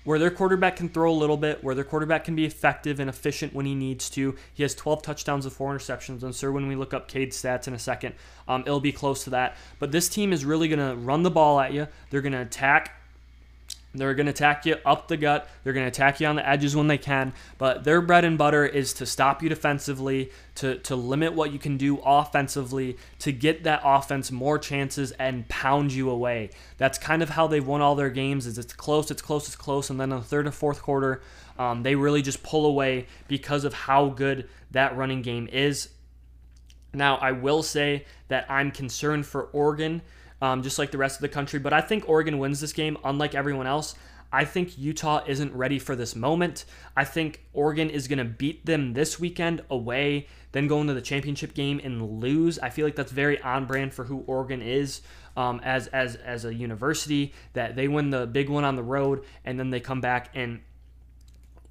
where 0.06 0.20
their 0.20 0.30
quarterback 0.30 0.76
can 0.76 0.88
throw 0.88 1.10
a 1.10 1.12
little 1.12 1.36
bit, 1.36 1.62
where 1.64 1.74
their 1.74 1.84
quarterback 1.84 2.24
can 2.24 2.36
be 2.36 2.46
effective 2.46 3.00
and 3.00 3.10
efficient 3.10 3.52
when 3.52 3.66
he 3.66 3.74
needs 3.74 4.08
to. 4.08 4.36
He 4.54 4.62
has 4.62 4.72
12 4.74 5.02
touchdowns 5.02 5.44
and 5.44 5.52
four 5.52 5.74
interceptions. 5.74 6.22
And 6.22 6.32
sir, 6.32 6.52
when 6.52 6.68
we 6.68 6.76
look 6.76 6.94
up 6.94 7.08
Cade's 7.08 7.36
stats 7.36 7.66
in 7.66 7.74
a 7.74 7.78
second, 7.78 8.14
um, 8.46 8.62
it'll 8.62 8.78
be 8.78 8.92
close 8.92 9.24
to 9.24 9.30
that. 9.30 9.56
But 9.80 9.90
this 9.90 10.08
team 10.08 10.32
is 10.32 10.44
really 10.44 10.68
going 10.68 10.78
to 10.78 10.94
run 10.96 11.24
the 11.24 11.30
ball 11.30 11.58
at 11.58 11.72
you. 11.72 11.88
They're 12.10 12.22
going 12.22 12.34
to 12.34 12.40
attack 12.40 12.92
they're 13.98 14.14
going 14.14 14.26
to 14.26 14.32
attack 14.32 14.66
you 14.66 14.76
up 14.84 15.08
the 15.08 15.16
gut. 15.16 15.48
They're 15.62 15.72
going 15.72 15.84
to 15.84 15.88
attack 15.88 16.20
you 16.20 16.26
on 16.26 16.36
the 16.36 16.48
edges 16.48 16.74
when 16.74 16.86
they 16.86 16.98
can. 16.98 17.32
But 17.58 17.84
their 17.84 18.00
bread 18.00 18.24
and 18.24 18.36
butter 18.36 18.64
is 18.64 18.92
to 18.94 19.06
stop 19.06 19.42
you 19.42 19.48
defensively, 19.48 20.30
to, 20.56 20.78
to 20.78 20.96
limit 20.96 21.34
what 21.34 21.52
you 21.52 21.58
can 21.58 21.76
do 21.76 21.98
offensively, 22.04 22.96
to 23.20 23.32
get 23.32 23.64
that 23.64 23.80
offense 23.84 24.30
more 24.30 24.58
chances 24.58 25.12
and 25.12 25.48
pound 25.48 25.92
you 25.92 26.10
away. 26.10 26.50
That's 26.78 26.98
kind 26.98 27.22
of 27.22 27.30
how 27.30 27.46
they've 27.46 27.66
won 27.66 27.80
all 27.80 27.94
their 27.94 28.10
games. 28.10 28.46
Is 28.46 28.58
it's 28.58 28.72
close, 28.72 29.10
it's 29.10 29.22
close, 29.22 29.46
it's 29.46 29.56
close, 29.56 29.90
and 29.90 30.00
then 30.00 30.12
in 30.12 30.18
the 30.18 30.24
third 30.24 30.46
and 30.46 30.54
fourth 30.54 30.82
quarter, 30.82 31.22
um, 31.58 31.82
they 31.82 31.94
really 31.94 32.22
just 32.22 32.42
pull 32.42 32.66
away 32.66 33.06
because 33.28 33.64
of 33.64 33.72
how 33.72 34.08
good 34.08 34.48
that 34.72 34.96
running 34.96 35.22
game 35.22 35.48
is. 35.52 35.88
Now, 36.92 37.16
I 37.16 37.32
will 37.32 37.62
say 37.62 38.06
that 38.28 38.50
I'm 38.50 38.70
concerned 38.70 39.26
for 39.26 39.44
Oregon 39.52 40.02
um, 40.42 40.62
just 40.62 40.78
like 40.78 40.90
the 40.90 40.98
rest 40.98 41.16
of 41.16 41.22
the 41.22 41.28
country. 41.28 41.58
But 41.58 41.72
I 41.72 41.80
think 41.80 42.08
Oregon 42.08 42.38
wins 42.38 42.60
this 42.60 42.72
game, 42.72 42.96
unlike 43.04 43.34
everyone 43.34 43.66
else. 43.66 43.94
I 44.32 44.44
think 44.44 44.76
Utah 44.76 45.22
isn't 45.26 45.54
ready 45.54 45.78
for 45.78 45.94
this 45.94 46.16
moment. 46.16 46.64
I 46.96 47.04
think 47.04 47.44
Oregon 47.52 47.88
is 47.88 48.08
going 48.08 48.18
to 48.18 48.24
beat 48.24 48.66
them 48.66 48.92
this 48.92 49.20
weekend 49.20 49.62
away, 49.70 50.26
then 50.52 50.66
go 50.66 50.80
into 50.80 50.94
the 50.94 51.00
championship 51.00 51.54
game 51.54 51.80
and 51.82 52.20
lose. 52.20 52.58
I 52.58 52.70
feel 52.70 52.84
like 52.84 52.96
that's 52.96 53.12
very 53.12 53.40
on 53.40 53.66
brand 53.66 53.94
for 53.94 54.04
who 54.04 54.24
Oregon 54.26 54.62
is 54.62 55.00
um, 55.36 55.60
as 55.64 55.86
as 55.88 56.16
as 56.16 56.44
a 56.44 56.52
university. 56.52 57.34
That 57.52 57.76
they 57.76 57.88
win 57.88 58.10
the 58.10 58.26
big 58.26 58.48
one 58.48 58.64
on 58.64 58.74
the 58.74 58.82
road 58.82 59.24
and 59.44 59.58
then 59.58 59.70
they 59.70 59.80
come 59.80 60.00
back 60.00 60.30
and 60.34 60.60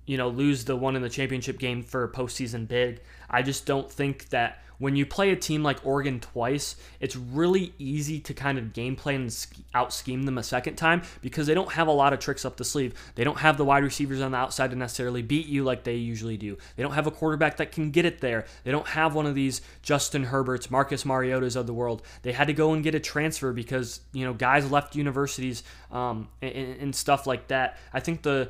you 0.05 0.17
know 0.17 0.29
lose 0.29 0.65
the 0.65 0.75
one 0.75 0.95
in 0.95 1.01
the 1.01 1.09
championship 1.09 1.59
game 1.59 1.83
for 1.83 2.07
postseason 2.07 2.67
big. 2.67 3.01
I 3.29 3.41
just 3.41 3.65
don't 3.65 3.91
think 3.91 4.29
that 4.29 4.63
when 4.77 4.95
you 4.95 5.05
play 5.05 5.31
a 5.31 5.35
team 5.35 5.63
like 5.63 5.85
Oregon 5.85 6.19
twice, 6.19 6.75
it's 6.99 7.15
really 7.15 7.73
easy 7.77 8.19
to 8.21 8.33
kind 8.33 8.57
of 8.57 8.73
game 8.73 8.95
plan 8.95 9.21
and 9.21 9.47
out 9.73 9.93
scheme 9.93 10.23
them 10.23 10.37
a 10.37 10.43
second 10.43 10.75
time 10.75 11.01
because 11.21 11.47
they 11.47 11.53
don't 11.53 11.73
have 11.73 11.87
a 11.87 11.91
lot 11.91 12.13
of 12.13 12.19
tricks 12.19 12.45
up 12.45 12.57
the 12.57 12.65
sleeve. 12.65 12.93
They 13.15 13.23
don't 13.23 13.39
have 13.39 13.57
the 13.57 13.65
wide 13.65 13.83
receivers 13.83 14.21
on 14.21 14.31
the 14.31 14.37
outside 14.37 14.71
to 14.71 14.75
necessarily 14.75 15.21
beat 15.21 15.47
you 15.47 15.63
like 15.63 15.83
they 15.83 15.95
usually 15.95 16.37
do. 16.37 16.57
They 16.75 16.83
don't 16.83 16.93
have 16.93 17.07
a 17.07 17.11
quarterback 17.11 17.57
that 17.57 17.71
can 17.71 17.91
get 17.91 18.05
it 18.05 18.21
there. 18.21 18.45
They 18.63 18.71
don't 18.71 18.87
have 18.87 19.15
one 19.15 19.25
of 19.25 19.35
these 19.35 19.61
Justin 19.81 20.25
Herberts, 20.25 20.69
Marcus 20.69 21.03
Mariotas 21.03 21.55
of 21.55 21.67
the 21.67 21.73
world. 21.73 22.01
They 22.23 22.31
had 22.31 22.47
to 22.47 22.53
go 22.53 22.73
and 22.73 22.83
get 22.83 22.95
a 22.95 22.99
transfer 22.99 23.53
because 23.53 24.01
you 24.13 24.25
know 24.25 24.33
guys 24.33 24.69
left 24.69 24.95
universities 24.95 25.63
um, 25.91 26.27
and, 26.41 26.53
and 26.53 26.95
stuff 26.95 27.27
like 27.27 27.47
that. 27.47 27.77
I 27.93 27.99
think 27.99 28.21
the 28.21 28.49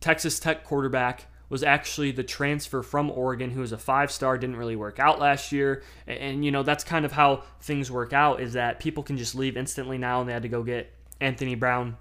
Texas 0.00 0.38
Tech 0.38 0.64
quarterback 0.64 1.26
was 1.54 1.62
actually 1.62 2.10
the 2.10 2.24
transfer 2.24 2.82
from 2.82 3.08
Oregon, 3.12 3.48
who 3.48 3.60
was 3.60 3.70
a 3.70 3.78
five 3.78 4.10
star, 4.10 4.36
didn't 4.36 4.56
really 4.56 4.74
work 4.74 4.98
out 4.98 5.20
last 5.20 5.52
year. 5.52 5.84
And, 6.04 6.18
and, 6.18 6.44
you 6.44 6.50
know, 6.50 6.64
that's 6.64 6.82
kind 6.82 7.04
of 7.04 7.12
how 7.12 7.44
things 7.60 7.92
work 7.92 8.12
out 8.12 8.40
is 8.40 8.54
that 8.54 8.80
people 8.80 9.04
can 9.04 9.16
just 9.16 9.36
leave 9.36 9.56
instantly 9.56 9.96
now, 9.96 10.18
and 10.18 10.28
they 10.28 10.32
had 10.32 10.42
to 10.42 10.48
go 10.48 10.64
get 10.64 10.92
Anthony 11.20 11.54
Brown 11.54 11.96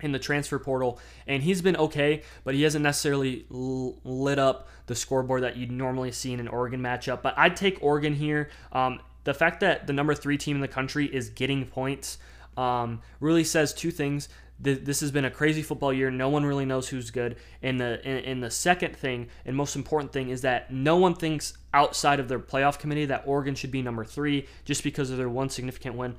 in 0.00 0.12
the 0.12 0.18
transfer 0.18 0.58
portal. 0.58 0.98
And 1.26 1.42
he's 1.42 1.60
been 1.60 1.76
okay, 1.76 2.22
but 2.42 2.54
he 2.54 2.62
hasn't 2.62 2.82
necessarily 2.82 3.44
l- 3.52 3.98
lit 4.02 4.38
up 4.38 4.66
the 4.86 4.94
scoreboard 4.94 5.42
that 5.42 5.58
you'd 5.58 5.70
normally 5.70 6.10
see 6.10 6.32
in 6.32 6.40
an 6.40 6.48
Oregon 6.48 6.80
matchup. 6.80 7.20
But 7.20 7.34
I'd 7.36 7.56
take 7.56 7.82
Oregon 7.82 8.14
here. 8.14 8.48
Um, 8.72 9.00
the 9.24 9.34
fact 9.34 9.60
that 9.60 9.88
the 9.88 9.92
number 9.92 10.14
three 10.14 10.38
team 10.38 10.56
in 10.56 10.62
the 10.62 10.68
country 10.68 11.04
is 11.04 11.28
getting 11.28 11.66
points 11.66 12.16
um, 12.56 13.02
really 13.20 13.44
says 13.44 13.74
two 13.74 13.90
things 13.90 14.30
this 14.62 15.00
has 15.00 15.10
been 15.10 15.24
a 15.24 15.30
crazy 15.30 15.62
football 15.62 15.92
year. 15.92 16.10
No 16.10 16.28
one 16.28 16.44
really 16.44 16.66
knows 16.66 16.88
who's 16.88 17.10
good. 17.10 17.36
And 17.62 17.80
the 17.80 18.00
and, 18.04 18.24
and, 18.26 18.42
the 18.42 18.50
second 18.50 18.94
thing 18.94 19.28
and 19.46 19.56
most 19.56 19.74
important 19.74 20.12
thing 20.12 20.28
is 20.28 20.42
that 20.42 20.70
no 20.70 20.96
one 20.96 21.14
thinks 21.14 21.54
outside 21.72 22.20
of 22.20 22.28
their 22.28 22.38
playoff 22.38 22.78
committee 22.78 23.06
that 23.06 23.22
Oregon 23.26 23.54
should 23.54 23.70
be 23.70 23.80
number 23.80 24.04
three 24.04 24.46
just 24.66 24.84
because 24.84 25.10
of 25.10 25.16
their 25.16 25.30
one 25.30 25.48
significant 25.48 25.96
win 25.96 26.14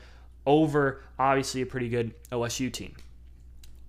over 0.45 1.03
obviously 1.19 1.61
a 1.61 1.65
pretty 1.65 1.87
good 1.87 2.13
OSU 2.31 2.73
team. 2.73 2.95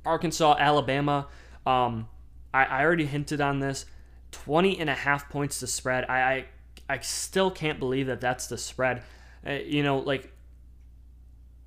Arkansas, 0.05 0.57
Alabama. 0.59 1.29
Um, 1.65 2.09
I, 2.53 2.65
I 2.65 2.83
already 2.83 3.07
hinted 3.07 3.41
on 3.41 3.61
this. 3.61 3.87
20 4.33 4.81
and 4.81 4.91
a 4.91 4.95
half 4.95 5.29
points 5.29 5.61
to 5.61 5.67
spread. 5.67 6.05
I, 6.09 6.21
I, 6.21 6.45
I 6.89 6.99
still 7.01 7.51
can't 7.51 7.79
believe 7.79 8.07
that 8.09 8.21
that's 8.21 8.49
the 8.49 8.59
spread. 8.59 9.03
Uh, 9.47 9.53
you 9.53 9.83
know, 9.83 9.99
like 9.99 10.33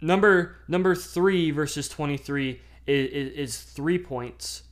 number 0.01 0.57
number 0.67 0.95
three 0.95 1.51
versus 1.51 1.87
23 1.89 2.61
is, 2.87 3.31
is, 3.33 3.61
three 3.61 3.97
points, 3.97 4.63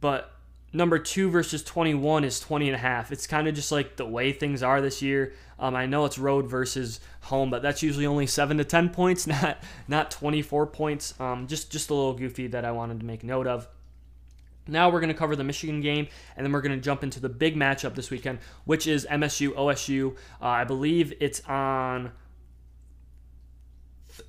but 0.00 0.32
number 0.72 0.98
two 0.98 1.30
versus 1.30 1.62
21 1.62 2.24
is 2.24 2.40
20 2.40 2.68
and 2.68 2.74
a 2.74 2.78
half. 2.78 3.10
It's 3.12 3.26
kind 3.26 3.48
of 3.48 3.54
just 3.54 3.72
like 3.72 3.96
the 3.96 4.06
way 4.06 4.32
things 4.32 4.62
are 4.62 4.80
this 4.80 5.02
year. 5.02 5.32
Um, 5.58 5.74
I 5.74 5.86
know 5.86 6.04
it's 6.04 6.18
road 6.18 6.48
versus 6.48 7.00
home, 7.22 7.50
but 7.50 7.62
that's 7.62 7.82
usually 7.82 8.06
only 8.06 8.26
seven 8.26 8.58
to 8.58 8.64
10 8.64 8.88
points, 8.90 9.26
not 9.26 9.58
not 9.88 10.10
24 10.10 10.66
points. 10.68 11.18
Um, 11.20 11.46
just 11.46 11.70
just 11.70 11.90
a 11.90 11.94
little 11.94 12.14
goofy 12.14 12.46
that 12.48 12.64
I 12.64 12.72
wanted 12.72 13.00
to 13.00 13.06
make 13.06 13.24
note 13.24 13.46
of. 13.46 13.68
Now 14.66 14.88
we're 14.90 15.00
going 15.00 15.12
to 15.12 15.18
cover 15.18 15.34
the 15.34 15.44
Michigan 15.44 15.80
game, 15.80 16.06
and 16.36 16.44
then 16.44 16.52
we're 16.52 16.60
going 16.60 16.78
to 16.78 16.80
jump 16.80 17.02
into 17.02 17.18
the 17.18 17.28
big 17.28 17.56
matchup 17.56 17.94
this 17.94 18.10
weekend, 18.10 18.38
which 18.64 18.86
is 18.86 19.06
MSU 19.10 19.50
OSU. 19.54 20.12
Uh, 20.40 20.46
I 20.46 20.64
believe 20.64 21.12
it's 21.20 21.40
on 21.48 22.12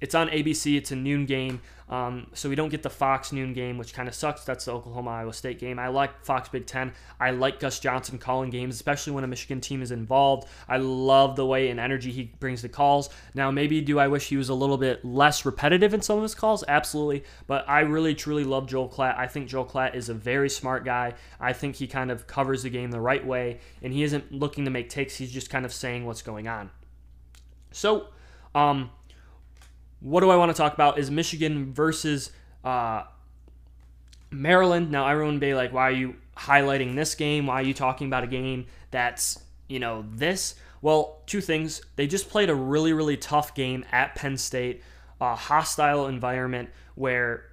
it's 0.02 0.16
on 0.16 0.30
ABC. 0.30 0.76
It's 0.76 0.92
a 0.92 0.96
noon 0.96 1.26
game, 1.28 1.62
um, 1.88 2.28
so 2.34 2.50
we 2.50 2.56
don't 2.56 2.70
get 2.70 2.82
the 2.82 2.90
Fox 2.90 3.32
noon 3.32 3.54
game, 3.54 3.78
which 3.78 3.94
kind 3.94 4.08
of 4.10 4.16
sucks. 4.16 4.44
That's 4.44 4.66
the 4.66 4.72
Oklahoma 4.72 5.12
Iowa 5.12 5.34
State 5.34 5.60
game. 5.60 5.78
I 5.78 5.90
like 5.90 6.26
Fox 6.26 6.50
Big 6.50 6.66
Ten. 6.66 6.94
I 7.20 7.32
like 7.32 7.60
Gus 7.60 7.80
Johnson 7.80 8.18
calling 8.18 8.50
games, 8.50 8.74
especially 8.74 9.14
when 9.14 9.24
a 9.24 9.28
Michigan 9.28 9.62
team 9.62 9.84
is 9.84 9.92
involved. 9.92 10.48
I 10.68 10.78
love 10.78 11.36
the 11.36 11.46
way 11.46 11.70
and 11.70 11.80
energy 11.80 12.12
he 12.12 12.24
brings 12.40 12.64
the 12.64 12.70
calls. 12.70 13.10
Now, 13.36 13.52
maybe 13.52 13.80
do 13.80 14.00
I 14.00 14.08
wish 14.08 14.30
he 14.30 14.38
was 14.38 14.50
a 14.50 14.56
little 14.56 14.78
bit 14.78 15.06
less 15.06 15.46
repetitive 15.46 15.94
in 15.94 16.02
some 16.02 16.18
of 16.18 16.24
his 16.24 16.34
calls? 16.34 16.64
Absolutely, 16.68 17.24
but 17.46 17.70
I 17.70 17.82
really 17.82 18.16
truly 18.16 18.44
love 18.44 18.68
Joel 18.68 18.90
Klatt. 18.90 19.20
I 19.20 19.28
think 19.28 19.50
Joel 19.50 19.66
Klatt 19.66 19.94
is 19.94 20.10
a 20.10 20.16
very 20.16 20.50
smart 20.50 20.84
guy. 20.84 21.14
I 21.40 21.54
think 21.54 21.76
he 21.76 21.86
kind 21.86 22.10
of 22.10 22.26
covers 22.26 22.64
the 22.64 22.72
game 22.72 22.90
the 22.90 23.00
right 23.00 23.26
way, 23.26 23.60
and 23.84 23.94
he 23.94 24.02
isn't 24.02 24.32
looking 24.32 24.66
to 24.66 24.72
make 24.72 24.90
takes. 24.90 25.16
He's 25.18 25.32
just 25.32 25.52
kind 25.52 25.64
of 25.64 25.72
saying 25.72 26.06
what's 26.06 26.24
going 26.24 26.48
on. 26.48 26.72
So, 27.72 28.08
um, 28.56 28.92
what 30.02 30.22
do 30.22 30.30
I 30.30 30.36
want 30.36 30.50
to 30.50 30.58
talk 30.58 30.74
about 30.74 31.00
is 31.00 31.10
Michigan 31.10 31.74
versus 31.74 32.32
uh, 32.64 33.04
Maryland. 34.30 34.92
Now, 34.92 35.08
everyone 35.08 35.40
be 35.40 35.54
like, 35.54 35.72
why 35.72 35.84
are 35.84 35.92
you 35.92 36.16
highlighting 36.36 36.96
this 36.96 37.16
game? 37.16 37.46
Why 37.46 37.56
are 37.56 37.64
you 37.64 37.74
talking 37.74 38.08
about 38.08 38.24
a 38.24 38.28
game 38.28 38.66
that's, 38.90 39.40
you 39.68 39.80
know, 39.80 40.06
this? 40.12 40.56
Well, 40.82 41.20
two 41.28 41.42
things. 41.42 41.82
They 41.96 42.08
just 42.08 42.30
played 42.30 42.50
a 42.50 42.56
really, 42.56 42.94
really 42.94 43.16
tough 43.16 43.54
game 43.54 43.86
at 43.92 44.16
Penn 44.16 44.38
State, 44.38 44.82
a 45.20 45.36
hostile 45.36 46.08
environment 46.08 46.70
where, 46.96 47.46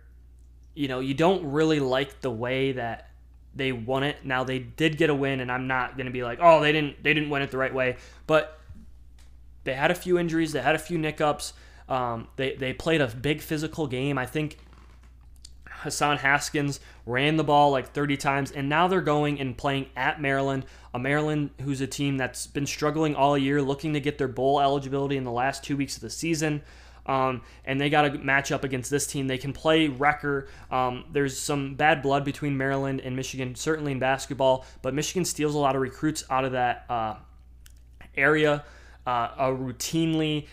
you 0.74 0.88
know, 0.88 1.00
you 1.00 1.12
don't 1.12 1.44
really 1.52 1.80
like 1.80 2.22
the 2.22 2.30
way 2.30 2.72
that 2.72 3.10
they 3.54 3.72
won 3.72 4.04
it. 4.04 4.24
Now 4.24 4.44
they 4.44 4.58
did 4.58 4.96
get 4.96 5.10
a 5.10 5.14
win, 5.14 5.40
and 5.40 5.52
I'm 5.52 5.66
not 5.66 5.98
gonna 5.98 6.10
be 6.10 6.22
like, 6.22 6.38
oh, 6.40 6.60
they 6.60 6.72
didn't 6.72 7.02
they 7.02 7.12
didn't 7.12 7.28
win 7.28 7.42
it 7.42 7.50
the 7.50 7.58
right 7.58 7.74
way, 7.74 7.96
but 8.26 8.58
they 9.64 9.74
had 9.74 9.90
a 9.90 9.94
few 9.94 10.18
injuries, 10.18 10.52
they 10.52 10.62
had 10.62 10.74
a 10.74 10.78
few 10.78 10.96
nickups. 10.96 11.52
Um, 11.88 12.28
they 12.36 12.54
they 12.54 12.72
played 12.72 13.00
a 13.00 13.06
big 13.08 13.40
physical 13.40 13.86
game. 13.86 14.18
I 14.18 14.26
think 14.26 14.58
Hassan 15.70 16.18
Haskins 16.18 16.80
ran 17.06 17.36
the 17.36 17.44
ball 17.44 17.70
like 17.70 17.92
30 17.92 18.16
times, 18.16 18.50
and 18.50 18.68
now 18.68 18.88
they're 18.88 19.00
going 19.00 19.40
and 19.40 19.56
playing 19.56 19.86
at 19.96 20.20
Maryland, 20.20 20.66
a 20.92 20.98
Maryland 20.98 21.50
who's 21.62 21.80
a 21.80 21.86
team 21.86 22.16
that's 22.16 22.46
been 22.46 22.66
struggling 22.66 23.14
all 23.14 23.38
year, 23.38 23.62
looking 23.62 23.92
to 23.94 24.00
get 24.00 24.18
their 24.18 24.28
bowl 24.28 24.60
eligibility 24.60 25.16
in 25.16 25.24
the 25.24 25.32
last 25.32 25.64
two 25.64 25.76
weeks 25.76 25.96
of 25.96 26.02
the 26.02 26.10
season. 26.10 26.62
Um, 27.06 27.40
and 27.64 27.80
they 27.80 27.88
got 27.88 28.02
to 28.02 28.18
match 28.18 28.52
up 28.52 28.64
against 28.64 28.90
this 28.90 29.06
team. 29.06 29.28
They 29.28 29.38
can 29.38 29.54
play 29.54 29.88
wrecker. 29.88 30.48
Um, 30.70 31.06
there's 31.10 31.38
some 31.38 31.74
bad 31.74 32.02
blood 32.02 32.22
between 32.22 32.56
Maryland 32.58 33.00
and 33.00 33.16
Michigan, 33.16 33.54
certainly 33.54 33.92
in 33.92 33.98
basketball, 33.98 34.66
but 34.82 34.92
Michigan 34.92 35.24
steals 35.24 35.54
a 35.54 35.58
lot 35.58 35.74
of 35.74 35.80
recruits 35.80 36.24
out 36.28 36.44
of 36.44 36.52
that 36.52 36.84
uh, 36.90 37.14
area 38.14 38.62
uh, 39.06 39.30
uh, 39.38 39.48
routinely. 39.48 40.48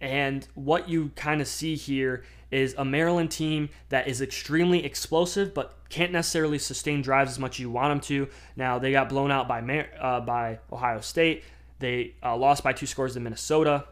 And 0.00 0.46
what 0.54 0.88
you 0.88 1.10
kind 1.14 1.40
of 1.40 1.48
see 1.48 1.76
here 1.76 2.24
is 2.50 2.74
a 2.78 2.84
Maryland 2.84 3.30
team 3.30 3.68
that 3.90 4.08
is 4.08 4.20
extremely 4.20 4.84
explosive, 4.84 5.54
but 5.54 5.76
can't 5.88 6.12
necessarily 6.12 6.58
sustain 6.58 7.02
drives 7.02 7.30
as 7.30 7.38
much 7.38 7.56
as 7.56 7.60
you 7.60 7.70
want 7.70 7.90
them 7.90 8.00
to. 8.00 8.28
Now 8.56 8.78
they 8.78 8.92
got 8.92 9.08
blown 9.08 9.30
out 9.30 9.46
by 9.46 9.60
uh, 10.00 10.20
by 10.20 10.58
Ohio 10.72 11.00
State. 11.00 11.44
They 11.78 12.14
uh, 12.22 12.36
lost 12.36 12.64
by 12.64 12.72
two 12.72 12.86
scores 12.86 13.14
to 13.14 13.20
Minnesota. 13.20 13.84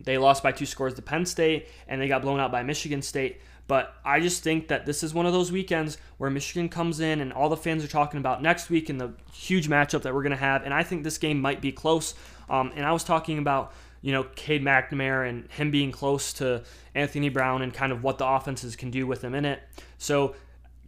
They 0.00 0.18
lost 0.18 0.42
by 0.42 0.52
two 0.52 0.66
scores 0.66 0.94
to 0.94 1.02
Penn 1.02 1.24
State, 1.24 1.68
and 1.88 2.00
they 2.00 2.08
got 2.08 2.22
blown 2.22 2.40
out 2.40 2.50
by 2.50 2.62
Michigan 2.62 3.02
State. 3.02 3.40
But 3.66 3.94
I 4.04 4.20
just 4.20 4.42
think 4.42 4.68
that 4.68 4.84
this 4.84 5.02
is 5.02 5.14
one 5.14 5.24
of 5.24 5.32
those 5.32 5.50
weekends 5.50 5.96
where 6.18 6.28
Michigan 6.28 6.68
comes 6.68 7.00
in 7.00 7.20
and 7.20 7.32
all 7.32 7.48
the 7.48 7.56
fans 7.56 7.82
are 7.82 7.88
talking 7.88 8.20
about 8.20 8.42
next 8.42 8.68
week 8.68 8.90
and 8.90 9.00
the 9.00 9.14
huge 9.32 9.68
matchup 9.68 10.02
that 10.02 10.12
we're 10.12 10.22
going 10.22 10.32
to 10.32 10.36
have. 10.36 10.64
And 10.64 10.74
I 10.74 10.82
think 10.82 11.02
this 11.02 11.16
game 11.16 11.40
might 11.40 11.62
be 11.62 11.72
close. 11.72 12.14
Um, 12.50 12.72
and 12.76 12.84
I 12.84 12.92
was 12.92 13.04
talking 13.04 13.38
about 13.38 13.72
you 14.04 14.12
know, 14.12 14.24
Cade 14.36 14.62
McNamara 14.62 15.26
and 15.30 15.50
him 15.50 15.70
being 15.70 15.90
close 15.90 16.34
to 16.34 16.62
Anthony 16.94 17.30
Brown 17.30 17.62
and 17.62 17.72
kind 17.72 17.90
of 17.90 18.02
what 18.02 18.18
the 18.18 18.26
offenses 18.26 18.76
can 18.76 18.90
do 18.90 19.06
with 19.06 19.24
him 19.24 19.34
in 19.34 19.46
it. 19.46 19.62
So 19.96 20.34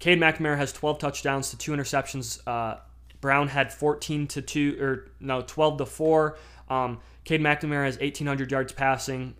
Cade 0.00 0.20
McNamara 0.20 0.58
has 0.58 0.70
12 0.70 0.98
touchdowns 0.98 1.48
to 1.48 1.56
two 1.56 1.72
interceptions. 1.72 2.46
Uh, 2.46 2.78
Brown 3.22 3.48
had 3.48 3.72
14 3.72 4.26
to 4.26 4.42
two 4.42 4.76
or 4.78 5.08
no 5.18 5.40
12 5.40 5.78
to 5.78 5.86
four. 5.86 6.36
Um, 6.68 7.00
Cade 7.24 7.40
McNamara 7.40 7.86
has 7.86 7.98
1,800 7.98 8.50
yards 8.50 8.72
passing, 8.72 9.34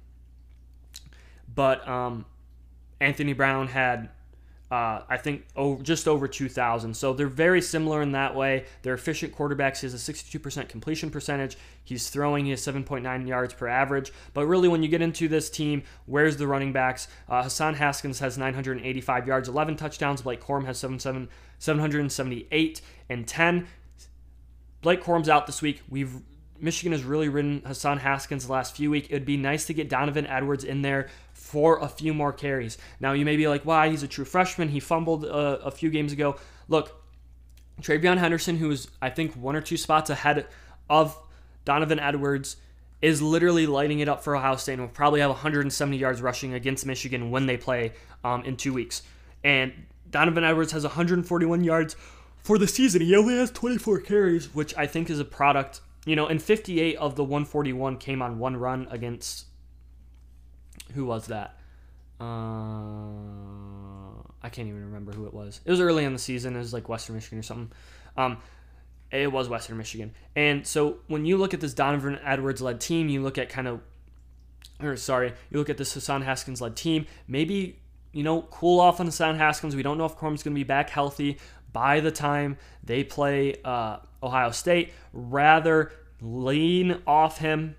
but 1.54 1.86
um, 1.86 2.24
Anthony 2.98 3.34
Brown 3.34 3.68
had 3.68 4.08
uh, 4.70 5.02
I 5.09 5.16
think 5.16 5.46
over, 5.55 5.83
just 5.83 6.09
over 6.09 6.26
2,000. 6.26 6.94
So 6.96 7.12
they're 7.12 7.29
very 7.29 7.62
similar 7.62 8.02
in 8.02 8.12
that 8.12 8.35
way. 8.35 8.64
They're 8.83 8.94
efficient 8.94 9.35
quarterbacks. 9.35 9.81
He 9.81 9.87
has 9.87 9.94
a 9.94 10.12
62% 10.12 10.68
completion 10.68 11.11
percentage. 11.11 11.57
He's 11.85 12.11
throwing 12.11 12.46
his 12.46 12.66
7.9 12.66 13.29
yards 13.29 13.55
per 13.55 13.68
average. 13.68 14.12
But 14.35 14.46
really, 14.46 14.68
when 14.68 14.83
you 14.83 14.88
get 14.88 15.02
into 15.02 15.29
this 15.29 15.48
team, 15.50 15.85
where's 16.07 16.37
the 16.37 16.48
running 16.48 16.72
backs? 16.72 17.07
Uh, 17.29 17.44
Hassan 17.44 17.74
Haskins 17.74 18.18
has 18.18 18.37
985 18.37 19.26
yards, 19.29 19.48
11 19.48 19.76
touchdowns. 19.76 20.22
Blake 20.22 20.42
Corum 20.42 20.66
has 20.66 20.79
7, 20.79 20.98
7, 20.98 21.29
778 21.59 22.81
and 23.09 23.29
10. 23.29 23.68
Blake 24.81 25.02
Corum's 25.02 25.29
out 25.29 25.46
this 25.46 25.62
week. 25.62 25.83
We've 25.88 26.22
Michigan 26.59 26.92
has 26.92 27.05
really 27.05 27.29
ridden 27.29 27.62
Hassan 27.66 27.98
Haskins 27.98 28.46
the 28.46 28.52
last 28.52 28.76
few 28.76 28.90
weeks. 28.90 29.09
It 29.09 29.12
would 29.12 29.26
be 29.26 29.37
nice 29.37 29.66
to 29.66 29.74
get 29.74 29.88
Donovan 29.88 30.26
Edwards 30.26 30.64
in 30.64 30.83
there 30.83 31.09
for 31.46 31.78
a 31.78 31.88
few 31.88 32.12
more 32.12 32.32
carries. 32.32 32.76
Now, 33.00 33.12
you 33.12 33.24
may 33.24 33.37
be 33.37 33.48
like, 33.48 33.62
why? 33.64 33.88
He's 33.88 34.02
a 34.02 34.09
true 34.09 34.24
freshman. 34.24 34.68
He 34.68 34.80
fumbled 34.80 35.24
uh, 35.24 35.59
a 35.62 35.70
few 35.70 35.90
games 35.90 36.12
ago. 36.12 36.37
Look, 36.68 37.02
TreVeyon 37.80 38.18
Henderson, 38.18 38.56
who's, 38.56 38.88
I 39.00 39.11
think, 39.11 39.35
one 39.35 39.54
or 39.56 39.61
two 39.61 39.76
spots 39.76 40.11
ahead 40.11 40.46
of 40.90 41.16
Donovan 41.64 41.98
Edwards, 41.98 42.56
is 43.00 43.22
literally 43.22 43.66
lighting 43.66 44.00
it 44.00 44.09
up 44.09 44.24
for 44.24 44.35
Ohio 44.35 44.56
State 44.56 44.74
and 44.74 44.82
will 44.82 44.88
probably 44.88 45.20
have 45.20 45.30
170 45.30 45.96
yards 45.96 46.20
rushing 46.20 46.54
against 46.54 46.85
Michigan 46.85 47.30
when 47.30 47.46
they 47.46 47.56
play 47.56 47.92
um, 48.24 48.42
in 48.44 48.56
two 48.56 48.72
weeks. 48.72 49.02
And 49.44 49.72
Donovan 50.11 50.44
Edwards 50.44 50.72
has 50.72 50.82
141 50.82 51.62
yards 51.62 51.96
for 52.42 52.59
the 52.59 52.66
season. 52.66 53.02
He 53.02 53.14
only 53.14 53.37
has 53.37 53.50
24 53.50 54.00
carries, 54.00 54.54
which 54.54 54.76
I 54.76 54.87
think 54.87 55.11
is 55.11 55.20
a 55.20 55.24
product 55.24 55.80
you 56.06 56.14
know, 56.16 56.26
and 56.28 56.40
58 56.40 56.96
of 56.96 57.16
the 57.16 57.24
141 57.24 57.98
came 57.98 58.22
on 58.22 58.38
one 58.38 58.56
run 58.56 58.87
against 58.90 59.46
who 60.94 61.05
was 61.05 61.27
that? 61.27 61.59
Uh, 62.20 62.25
I 64.42 64.49
can't 64.51 64.68
even 64.68 64.85
remember 64.87 65.12
who 65.12 65.27
it 65.27 65.35
was. 65.35 65.61
It 65.64 65.70
was 65.70 65.81
early 65.81 66.05
in 66.05 66.12
the 66.12 66.18
season. 66.18 66.57
It 66.57 66.61
was 66.61 66.72
like 66.72 66.88
Western 66.88 67.16
Michigan 67.16 67.38
or 67.38 67.42
something. 67.42 67.72
Um, 68.16 68.38
it 69.11 69.31
was 69.31 69.49
Western 69.49 69.77
Michigan. 69.77 70.12
And 70.35 70.66
so 70.66 70.99
when 71.07 71.25
you 71.25 71.37
look 71.37 71.55
at 71.55 71.61
this 71.61 71.75
Donovan 71.75 72.18
Edwards 72.25 72.61
led 72.61 72.81
team, 72.81 73.09
you 73.09 73.22
look 73.22 73.38
at 73.38 73.49
kind 73.49 73.68
of, 73.68 73.81
or 74.81 74.96
sorry, 74.96 75.33
you 75.51 75.59
look 75.59 75.70
at 75.70 75.79
this 75.79 75.94
Hassan 75.94 76.22
Haskins 76.22 76.61
led 76.61 76.77
team. 76.77 77.07
Maybe 77.29 77.79
you 78.12 78.22
know 78.22 78.42
cool 78.42 78.81
off 78.81 79.01
on 79.01 79.07
Hassan 79.07 79.37
Haskins. 79.37 79.77
We 79.77 79.83
don't 79.83 79.99
know 79.99 80.07
if 80.07 80.16
Corum's 80.16 80.42
going 80.42 80.55
to 80.55 80.59
be 80.59 80.64
back 80.64 80.90
healthy 80.90 81.38
by 81.72 82.01
the 82.01 82.11
time 82.11 82.57
they 82.83 83.05
play 83.05 83.57
uh, 83.64 83.99
Ohio 84.22 84.51
State. 84.51 84.92
Rather 85.12 85.92
lean 86.20 87.03
off 87.07 87.38
him. 87.38 87.77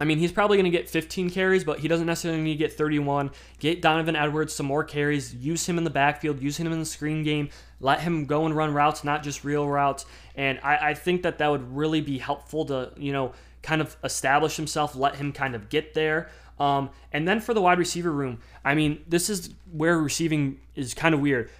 I 0.00 0.06
mean, 0.06 0.18
he's 0.18 0.32
probably 0.32 0.56
going 0.56 0.70
to 0.70 0.76
get 0.76 0.88
15 0.88 1.28
carries, 1.28 1.62
but 1.62 1.80
he 1.80 1.86
doesn't 1.86 2.06
necessarily 2.06 2.40
need 2.40 2.54
to 2.54 2.58
get 2.58 2.72
31. 2.72 3.30
Get 3.58 3.82
Donovan 3.82 4.16
Edwards 4.16 4.54
some 4.54 4.64
more 4.64 4.82
carries. 4.82 5.34
Use 5.34 5.68
him 5.68 5.76
in 5.76 5.84
the 5.84 5.90
backfield. 5.90 6.40
Use 6.40 6.56
him 6.56 6.72
in 6.72 6.78
the 6.78 6.86
screen 6.86 7.22
game. 7.22 7.50
Let 7.80 8.00
him 8.00 8.24
go 8.24 8.46
and 8.46 8.56
run 8.56 8.72
routes, 8.72 9.04
not 9.04 9.22
just 9.22 9.44
real 9.44 9.68
routes. 9.68 10.06
And 10.34 10.58
I, 10.62 10.90
I 10.90 10.94
think 10.94 11.22
that 11.22 11.36
that 11.38 11.50
would 11.50 11.76
really 11.76 12.00
be 12.00 12.16
helpful 12.16 12.64
to, 12.66 12.92
you 12.96 13.12
know, 13.12 13.32
kind 13.62 13.82
of 13.82 13.94
establish 14.02 14.56
himself, 14.56 14.96
let 14.96 15.16
him 15.16 15.32
kind 15.32 15.54
of 15.54 15.68
get 15.68 15.92
there. 15.92 16.30
Um, 16.58 16.90
and 17.12 17.28
then 17.28 17.40
for 17.40 17.52
the 17.52 17.60
wide 17.60 17.78
receiver 17.78 18.10
room, 18.10 18.38
I 18.64 18.74
mean, 18.74 19.04
this 19.06 19.28
is 19.28 19.50
where 19.70 19.98
receiving 19.98 20.60
is 20.74 20.94
kind 20.94 21.14
of 21.14 21.20
weird. 21.20 21.50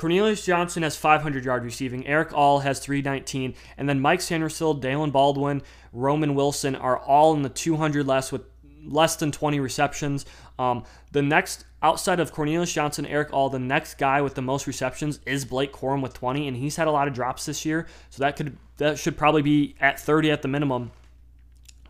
Cornelius 0.00 0.46
Johnson 0.46 0.82
has 0.82 0.96
500 0.96 1.44
yard 1.44 1.62
receiving. 1.62 2.06
Erick 2.06 2.32
All 2.32 2.60
has 2.60 2.78
319. 2.78 3.54
And 3.76 3.86
then 3.86 4.00
Mike 4.00 4.20
Sainristil, 4.20 4.80
Daylen 4.80 5.12
Baldwin, 5.12 5.60
Roman 5.92 6.34
Wilson 6.34 6.74
are 6.74 6.96
all 6.96 7.34
in 7.34 7.42
the 7.42 7.50
200 7.50 8.06
less 8.06 8.32
with 8.32 8.40
less 8.82 9.16
than 9.16 9.30
20 9.30 9.60
receptions. 9.60 10.24
Um, 10.58 10.84
the 11.12 11.20
next, 11.20 11.66
outside 11.82 12.18
of 12.18 12.32
Cornelius 12.32 12.72
Johnson, 12.72 13.04
Erick 13.04 13.34
All, 13.34 13.50
the 13.50 13.58
next 13.58 13.98
guy 13.98 14.22
with 14.22 14.34
the 14.34 14.40
most 14.40 14.66
receptions 14.66 15.20
is 15.26 15.44
Blake 15.44 15.74
Corum 15.74 16.00
with 16.00 16.14
20, 16.14 16.48
and 16.48 16.56
he's 16.56 16.76
had 16.76 16.88
a 16.88 16.90
lot 16.90 17.06
of 17.06 17.12
drops 17.12 17.44
this 17.44 17.66
year. 17.66 17.86
So 18.08 18.22
that 18.22 18.36
could 18.36 18.56
that 18.78 18.98
should 18.98 19.18
probably 19.18 19.42
be 19.42 19.74
at 19.82 20.00
30 20.00 20.30
at 20.30 20.40
the 20.40 20.48
minimum. 20.48 20.92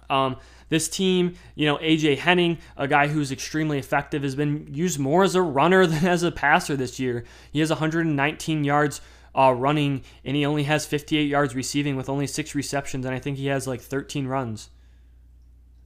Um, 0.08 0.36
this 0.70 0.88
team, 0.88 1.35
you 1.54 1.66
know, 1.66 1.76
AJ 1.78 2.18
Henning, 2.18 2.59
a 2.76 2.88
guy 2.88 3.09
who's 3.09 3.30
extremely 3.30 3.78
effective, 3.78 4.22
has 4.22 4.35
been 4.35 4.66
used 4.72 4.98
more 4.98 5.22
as 5.22 5.35
a 5.35 5.42
runner 5.42 5.87
than 5.87 6.06
as 6.06 6.22
a 6.22 6.33
passer 6.33 6.76
this 6.76 6.98
year. 6.98 7.24
He 7.52 7.61
has 7.61 7.68
119 7.68 8.64
yards 8.64 9.02
uh, 9.35 9.52
running, 9.52 10.02
and 10.24 10.37
he 10.37 10.46
only 10.46 10.62
has 10.64 10.87
58 10.87 11.24
yards 11.24 11.54
receiving 11.54 11.96
with 11.96 12.09
only 12.09 12.26
six 12.26 12.54
receptions, 12.54 13.04
and 13.04 13.14
I 13.14 13.18
think 13.18 13.37
he 13.37 13.48
has 13.48 13.66
like 13.66 13.80
13 13.80 14.26
runs. 14.26 14.70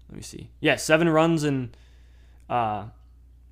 Let 0.08 0.16
me 0.16 0.22
see. 0.22 0.50
Yeah, 0.60 0.76
seven 0.76 1.08
runs 1.08 1.44
and 1.44 1.76
uh, 2.48 2.84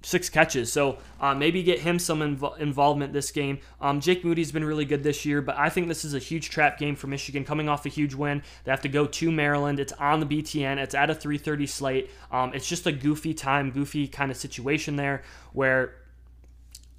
six 0.02 0.28
catches. 0.28 0.72
So 0.72 0.98
uh, 1.20 1.34
maybe 1.34 1.62
get 1.62 1.80
him 1.80 1.98
some 1.98 2.20
inv- 2.20 2.58
involvement 2.58 3.12
this 3.12 3.30
game. 3.30 3.60
Um, 3.80 4.00
Jake 4.00 4.24
Moody's 4.24 4.52
been 4.52 4.64
really 4.64 4.84
good 4.84 5.02
this 5.02 5.24
year, 5.24 5.40
but 5.40 5.56
I 5.56 5.68
think 5.68 5.88
this 5.88 6.04
is 6.04 6.14
a 6.14 6.18
huge 6.18 6.50
trap 6.50 6.78
game 6.78 6.96
for 6.96 7.06
Michigan 7.06 7.44
coming 7.44 7.68
off 7.68 7.86
a 7.86 7.88
huge 7.88 8.14
win. 8.14 8.42
They 8.64 8.70
have 8.70 8.82
to 8.82 8.88
go 8.88 9.06
to 9.06 9.32
Maryland. 9.32 9.80
It's 9.80 9.92
on 9.94 10.20
the 10.20 10.26
BTN. 10.26 10.78
It's 10.78 10.94
at 10.94 11.10
a 11.10 11.14
3:30 11.14 11.68
slate. 11.68 12.10
Um, 12.30 12.52
it's 12.54 12.68
just 12.68 12.86
a 12.86 12.92
goofy 12.92 13.34
time, 13.34 13.70
goofy 13.70 14.08
kind 14.08 14.30
of 14.30 14.36
situation 14.36 14.96
there 14.96 15.22
where 15.52 15.94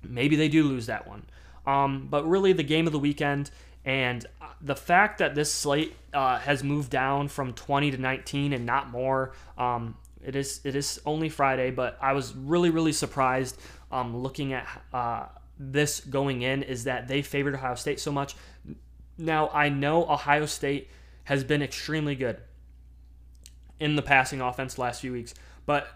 maybe 0.01 0.35
they 0.35 0.49
do 0.49 0.63
lose 0.63 0.85
that 0.87 1.07
one. 1.07 1.23
Um, 1.65 2.07
but 2.09 2.27
really, 2.27 2.53
the 2.53 2.63
game 2.63 2.87
of 2.87 2.93
the 2.93 2.99
weekend. 2.99 3.51
And 3.85 4.25
uh, 4.41 4.45
the 4.61 4.75
fact 4.75 5.17
that 5.17 5.35
this 5.35 5.51
slate 5.51 5.93
uh, 6.13 6.39
has 6.39 6.63
moved 6.63 6.89
down 6.89 7.27
from 7.27 7.53
20 7.53 7.91
to 7.91 7.97
19 7.97 8.53
and 8.53 8.65
not 8.65 8.89
more, 8.89 9.33
um, 9.57 9.95
it 10.25 10.35
is 10.35 10.61
it 10.63 10.75
is 10.75 11.01
only 11.05 11.29
Friday, 11.29 11.71
but 11.71 11.97
I 12.01 12.13
was 12.13 12.35
really 12.35 12.69
really 12.69 12.93
surprised 12.93 13.59
um, 13.91 14.17
looking 14.17 14.53
at 14.53 14.67
uh, 14.93 15.25
this 15.59 15.99
going 15.99 16.41
in 16.41 16.63
is 16.63 16.85
that 16.85 17.07
they 17.07 17.21
favored 17.21 17.55
Ohio 17.55 17.75
State 17.75 17.99
so 17.99 18.11
much. 18.11 18.35
Now 19.17 19.49
I 19.49 19.69
know 19.69 20.09
Ohio 20.09 20.45
State 20.45 20.89
has 21.25 21.43
been 21.43 21.61
extremely 21.61 22.15
good 22.15 22.37
in 23.79 23.95
the 23.95 24.01
passing 24.01 24.41
offense 24.41 24.77
last 24.77 25.01
few 25.01 25.13
weeks, 25.13 25.33
but 25.65 25.87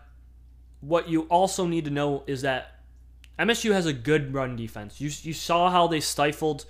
what 0.81 1.09
you 1.09 1.23
also 1.23 1.65
need 1.65 1.85
to 1.85 1.91
know 1.91 2.23
is 2.27 2.41
that 2.43 2.81
MSU 3.39 3.71
has 3.71 3.85
a 3.85 3.93
good 3.93 4.33
run 4.33 4.55
defense. 4.55 4.99
You 4.99 5.09
you 5.21 5.33
saw 5.33 5.69
how 5.69 5.87
they 5.87 5.99
stifled. 5.99 6.65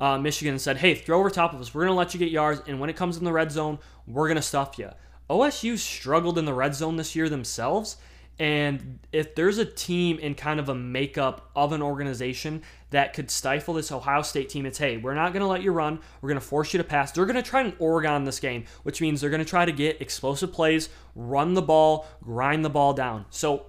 Uh, 0.00 0.18
Michigan 0.18 0.54
and 0.54 0.60
said, 0.60 0.78
"Hey, 0.78 0.94
throw 0.96 1.20
over 1.20 1.30
top 1.30 1.54
of 1.54 1.60
us. 1.60 1.72
We're 1.72 1.84
gonna 1.84 1.96
let 1.96 2.12
you 2.12 2.18
get 2.18 2.30
yards, 2.30 2.62
and 2.66 2.80
when 2.80 2.90
it 2.90 2.96
comes 2.96 3.16
in 3.18 3.24
the 3.24 3.32
red 3.32 3.52
zone, 3.52 3.78
we're 4.06 4.26
gonna 4.26 4.42
stuff 4.42 4.78
you." 4.78 4.90
OSU 5.30 5.78
struggled 5.78 6.38
in 6.38 6.44
the 6.44 6.54
red 6.54 6.74
zone 6.74 6.96
this 6.96 7.16
year 7.16 7.28
themselves, 7.28 7.96
And 8.38 8.98
if 9.12 9.34
there's 9.34 9.58
a 9.58 9.64
team 9.64 10.18
in 10.18 10.34
kind 10.34 10.58
of 10.58 10.68
a 10.68 10.74
makeup 10.74 11.50
of 11.54 11.72
an 11.72 11.82
organization 11.82 12.62
that 12.90 13.12
could 13.12 13.30
stifle 13.30 13.74
this 13.74 13.92
Ohio 13.92 14.22
State 14.22 14.48
team, 14.48 14.66
it's 14.66 14.78
hey, 14.78 14.96
we're 14.96 15.14
not 15.14 15.32
going 15.32 15.42
to 15.42 15.46
let 15.46 15.62
you 15.62 15.70
run. 15.70 16.00
We're 16.20 16.30
going 16.30 16.40
to 16.40 16.46
force 16.46 16.72
you 16.72 16.78
to 16.78 16.84
pass. 16.84 17.12
They're 17.12 17.26
going 17.26 17.36
to 17.36 17.42
try 17.42 17.60
and 17.60 17.74
Oregon 17.78 18.24
this 18.24 18.40
game, 18.40 18.64
which 18.82 19.00
means 19.00 19.20
they're 19.20 19.30
going 19.30 19.44
to 19.44 19.48
try 19.48 19.64
to 19.64 19.72
get 19.72 20.00
explosive 20.00 20.52
plays, 20.52 20.88
run 21.14 21.54
the 21.54 21.62
ball, 21.62 22.06
grind 22.22 22.64
the 22.64 22.70
ball 22.70 22.94
down. 22.94 23.26
So, 23.30 23.66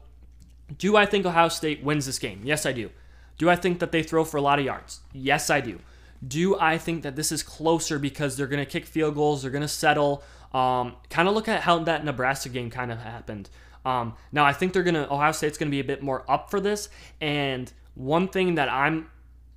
do 0.78 0.96
I 0.96 1.06
think 1.06 1.26
Ohio 1.26 1.50
State 1.50 1.84
wins 1.84 2.06
this 2.06 2.18
game? 2.18 2.42
Yes, 2.44 2.66
I 2.66 2.72
do. 2.72 2.90
Do 3.38 3.50
I 3.50 3.56
think 3.56 3.80
that 3.80 3.92
they 3.92 4.02
throw 4.02 4.24
for 4.24 4.38
a 4.38 4.42
lot 4.42 4.60
of 4.60 4.66
yards? 4.66 5.02
Yes, 5.12 5.50
I 5.50 5.60
do. 5.60 5.80
Do 6.26 6.58
I 6.58 6.78
think 6.78 7.04
that 7.04 7.18
this 7.18 7.32
is 7.34 7.44
closer 7.44 8.00
because 8.00 8.38
they're 8.38 8.48
going 8.48 8.64
to 8.64 8.72
kick 8.72 8.86
field 8.86 9.16
goals, 9.16 9.42
they're 9.42 9.52
going 9.52 9.62
to 9.62 9.68
settle? 9.68 10.24
Um, 10.54 10.96
kind 11.10 11.28
of 11.28 11.34
look 11.34 11.48
at 11.48 11.62
how 11.62 11.80
that 11.80 12.06
Nebraska 12.06 12.50
game 12.50 12.70
kind 12.70 12.92
of 12.92 13.00
happened. 13.00 13.50
Um, 13.86 14.16
now 14.32 14.46
I 14.46 14.54
think 14.54 14.74
they're 14.74 14.84
gonna 14.84 15.08
Ohio 15.10 15.32
State's 15.32 15.58
gonna 15.58 15.72
be 15.72 15.80
a 15.80 15.84
bit 15.84 16.02
more 16.02 16.24
up 16.30 16.50
for 16.50 16.60
this. 16.60 16.90
And 17.20 17.72
one 17.96 18.28
thing 18.28 18.56
that 18.56 18.70
I'm 18.70 19.10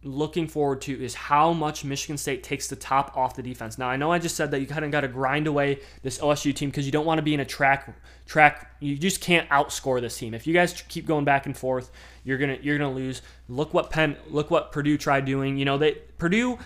looking 0.02 0.46
forward 0.46 0.80
to 0.82 1.04
is 1.04 1.14
how 1.14 1.52
much 1.52 1.84
Michigan 1.84 2.16
State 2.16 2.42
takes 2.42 2.68
the 2.68 2.76
top 2.76 3.16
off 3.16 3.34
the 3.34 3.42
defense. 3.42 3.76
Now 3.76 3.88
I 3.88 3.96
know 3.96 4.12
I 4.12 4.18
just 4.18 4.36
said 4.36 4.50
that 4.52 4.60
you 4.60 4.66
kind 4.66 4.84
of 4.84 4.90
got 4.90 5.00
to 5.00 5.08
grind 5.08 5.46
away 5.46 5.80
this 6.02 6.18
OSU 6.18 6.54
team 6.54 6.70
because 6.70 6.86
you 6.86 6.92
don't 6.92 7.06
want 7.06 7.18
to 7.18 7.22
be 7.22 7.34
in 7.34 7.40
a 7.40 7.44
track 7.44 7.94
track. 8.24 8.74
You 8.80 8.96
just 8.96 9.20
can't 9.20 9.48
outscore 9.50 10.00
this 10.00 10.16
team. 10.16 10.34
If 10.34 10.46
you 10.46 10.54
guys 10.54 10.82
keep 10.88 11.06
going 11.06 11.24
back 11.24 11.46
and 11.46 11.56
forth, 11.56 11.90
you're 12.24 12.38
gonna 12.38 12.58
you're 12.62 12.78
gonna 12.78 12.94
lose. 12.94 13.22
Look 13.48 13.74
what 13.74 13.90
Penn, 13.90 14.16
look 14.28 14.50
what 14.50 14.72
Purdue 14.72 14.96
tried 14.96 15.24
doing. 15.24 15.56
You 15.56 15.64
know 15.64 15.78
they 15.78 15.92
Purdue 16.18 16.58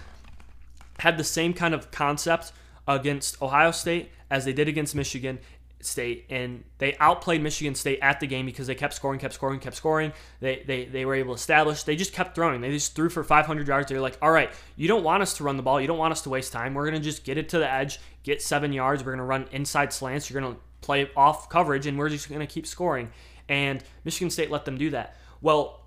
had 0.98 1.16
the 1.16 1.24
same 1.24 1.54
kind 1.54 1.74
of 1.74 1.90
concept 1.90 2.52
against 2.86 3.40
Ohio 3.40 3.70
State 3.70 4.10
as 4.30 4.44
they 4.44 4.52
did 4.52 4.68
against 4.68 4.94
Michigan, 4.94 5.38
State, 5.82 6.26
and 6.28 6.62
they 6.78 6.94
outplayed 7.00 7.42
Michigan 7.42 7.74
State 7.74 7.98
at 8.02 8.20
the 8.20 8.26
game 8.26 8.44
because 8.44 8.66
they 8.66 8.74
kept 8.74 8.92
scoring, 8.92 9.18
kept 9.18 9.34
scoring, 9.34 9.60
kept 9.60 9.76
scoring. 9.76 10.12
They, 10.40 10.62
they, 10.66 10.84
they 10.84 11.04
were 11.06 11.14
able 11.14 11.34
to 11.34 11.38
establish. 11.38 11.84
They 11.84 11.96
just 11.96 12.12
kept 12.12 12.34
throwing. 12.34 12.60
They 12.60 12.70
just 12.70 12.94
threw 12.94 13.08
for 13.08 13.24
500 13.24 13.66
yards. 13.66 13.88
They're 13.88 14.00
like, 14.00 14.18
all 14.20 14.30
right, 14.30 14.50
you 14.76 14.88
don't 14.88 15.02
want 15.02 15.22
us 15.22 15.34
to 15.38 15.44
run 15.44 15.56
the 15.56 15.62
ball. 15.62 15.80
You 15.80 15.86
don't 15.86 15.98
want 15.98 16.12
us 16.12 16.22
to 16.22 16.30
waste 16.30 16.52
time. 16.52 16.74
We're 16.74 16.90
to 16.90 17.00
just 17.00 17.24
get 17.24 17.38
it 17.38 17.48
to 17.50 17.58
the 17.58 17.70
edge, 17.70 17.98
get 18.22 18.42
seven 18.42 18.72
yards. 18.72 19.02
We're 19.02 19.16
to 19.16 19.22
run 19.22 19.46
inside 19.52 19.92
slants. 19.92 20.28
You're 20.28 20.42
to 20.42 20.56
play 20.82 21.10
off 21.16 21.48
coverage, 21.48 21.86
and 21.86 21.98
we're 21.98 22.10
just 22.10 22.28
to 22.28 22.46
keep 22.46 22.66
scoring. 22.66 23.10
And 23.48 23.82
Michigan 24.04 24.30
State 24.30 24.50
let 24.50 24.64
them 24.66 24.76
do 24.76 24.90
that. 24.90 25.16
Well, 25.40 25.80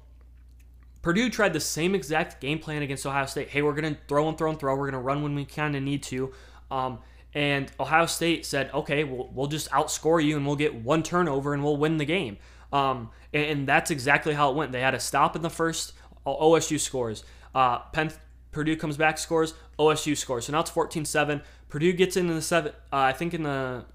Purdue 1.04 1.30
tried 1.30 1.54
the 1.54 1.60
same 1.60 1.94
exact 1.94 2.42
game 2.42 2.60
plan 2.60 2.82
against 2.82 3.06
Ohio 3.06 3.26
State. 3.26 3.50
Hey, 3.50 3.62
we're 3.62 3.74
going 3.74 3.94
to 3.94 4.00
throw 4.08 4.28
and 4.28 4.38
throw 4.38 4.50
and 4.50 4.60
throw. 4.60 4.74
We're 4.74 4.90
going 4.90 4.94
to 4.94 5.00
run 5.00 5.22
when 5.22 5.36
we 5.36 5.46
kind 5.46 5.76
of 5.76 5.84
need 5.84 6.02
to. 6.04 6.34
Um, 6.72 7.00
and 7.34 7.72
Ohio 7.80 8.06
State 8.06 8.46
said, 8.46 8.70
okay, 8.74 9.04
we'll, 9.04 9.30
we'll 9.34 9.48
just 9.48 9.70
outscore 9.72 10.24
you 10.24 10.38
and 10.38 10.46
we'll 10.46 10.56
get 10.56 10.76
one 10.76 11.04
turnover 11.04 11.54
and 11.54 11.64
we'll 11.64 11.78
win 11.78 11.98
the 11.98 12.06
game. 12.06 12.38
Um, 12.72 13.10
and, 13.34 13.46
and, 13.46 13.68
that's 13.68 13.92
exactly 13.92 14.34
how 14.34 14.50
it 14.50 14.56
went. 14.56 14.72
They 14.72 14.82
had 14.82 14.96
a 14.96 15.00
stop 15.00 15.36
in 15.36 15.44
the 15.44 15.50
first, 15.50 15.94
OSU 16.26 16.80
scores. 16.80 17.24
Uh, 17.54 17.80
Penn, 17.92 18.12
Purdue 18.52 18.76
comes 18.76 18.98
back, 18.98 19.18
scores, 19.18 19.54
OSU 19.78 20.18
scores. 20.18 20.46
So 20.46 20.54
now 20.54 20.62
it's 20.62 20.72
14 20.72 21.06
7. 21.06 21.42
Purdue 21.70 21.94
gets 21.94 22.18
into 22.18 22.34
the 22.34 22.42
seven, 22.42 22.72
uh, 22.92 22.98
I 22.98 23.14
think 23.14 23.34
in 23.34 23.44
the 23.44 23.86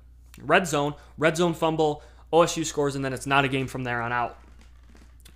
red 0.42 0.66
zone, 0.66 0.94
red 1.16 1.36
zone 1.36 1.54
fumble, 1.54 2.02
OSU 2.32 2.64
scores, 2.64 2.94
and 2.94 3.04
then 3.04 3.12
it's 3.12 3.26
not 3.26 3.44
a 3.44 3.48
game 3.48 3.66
from 3.66 3.84
there 3.84 4.02
on 4.02 4.12
out. 4.12 4.38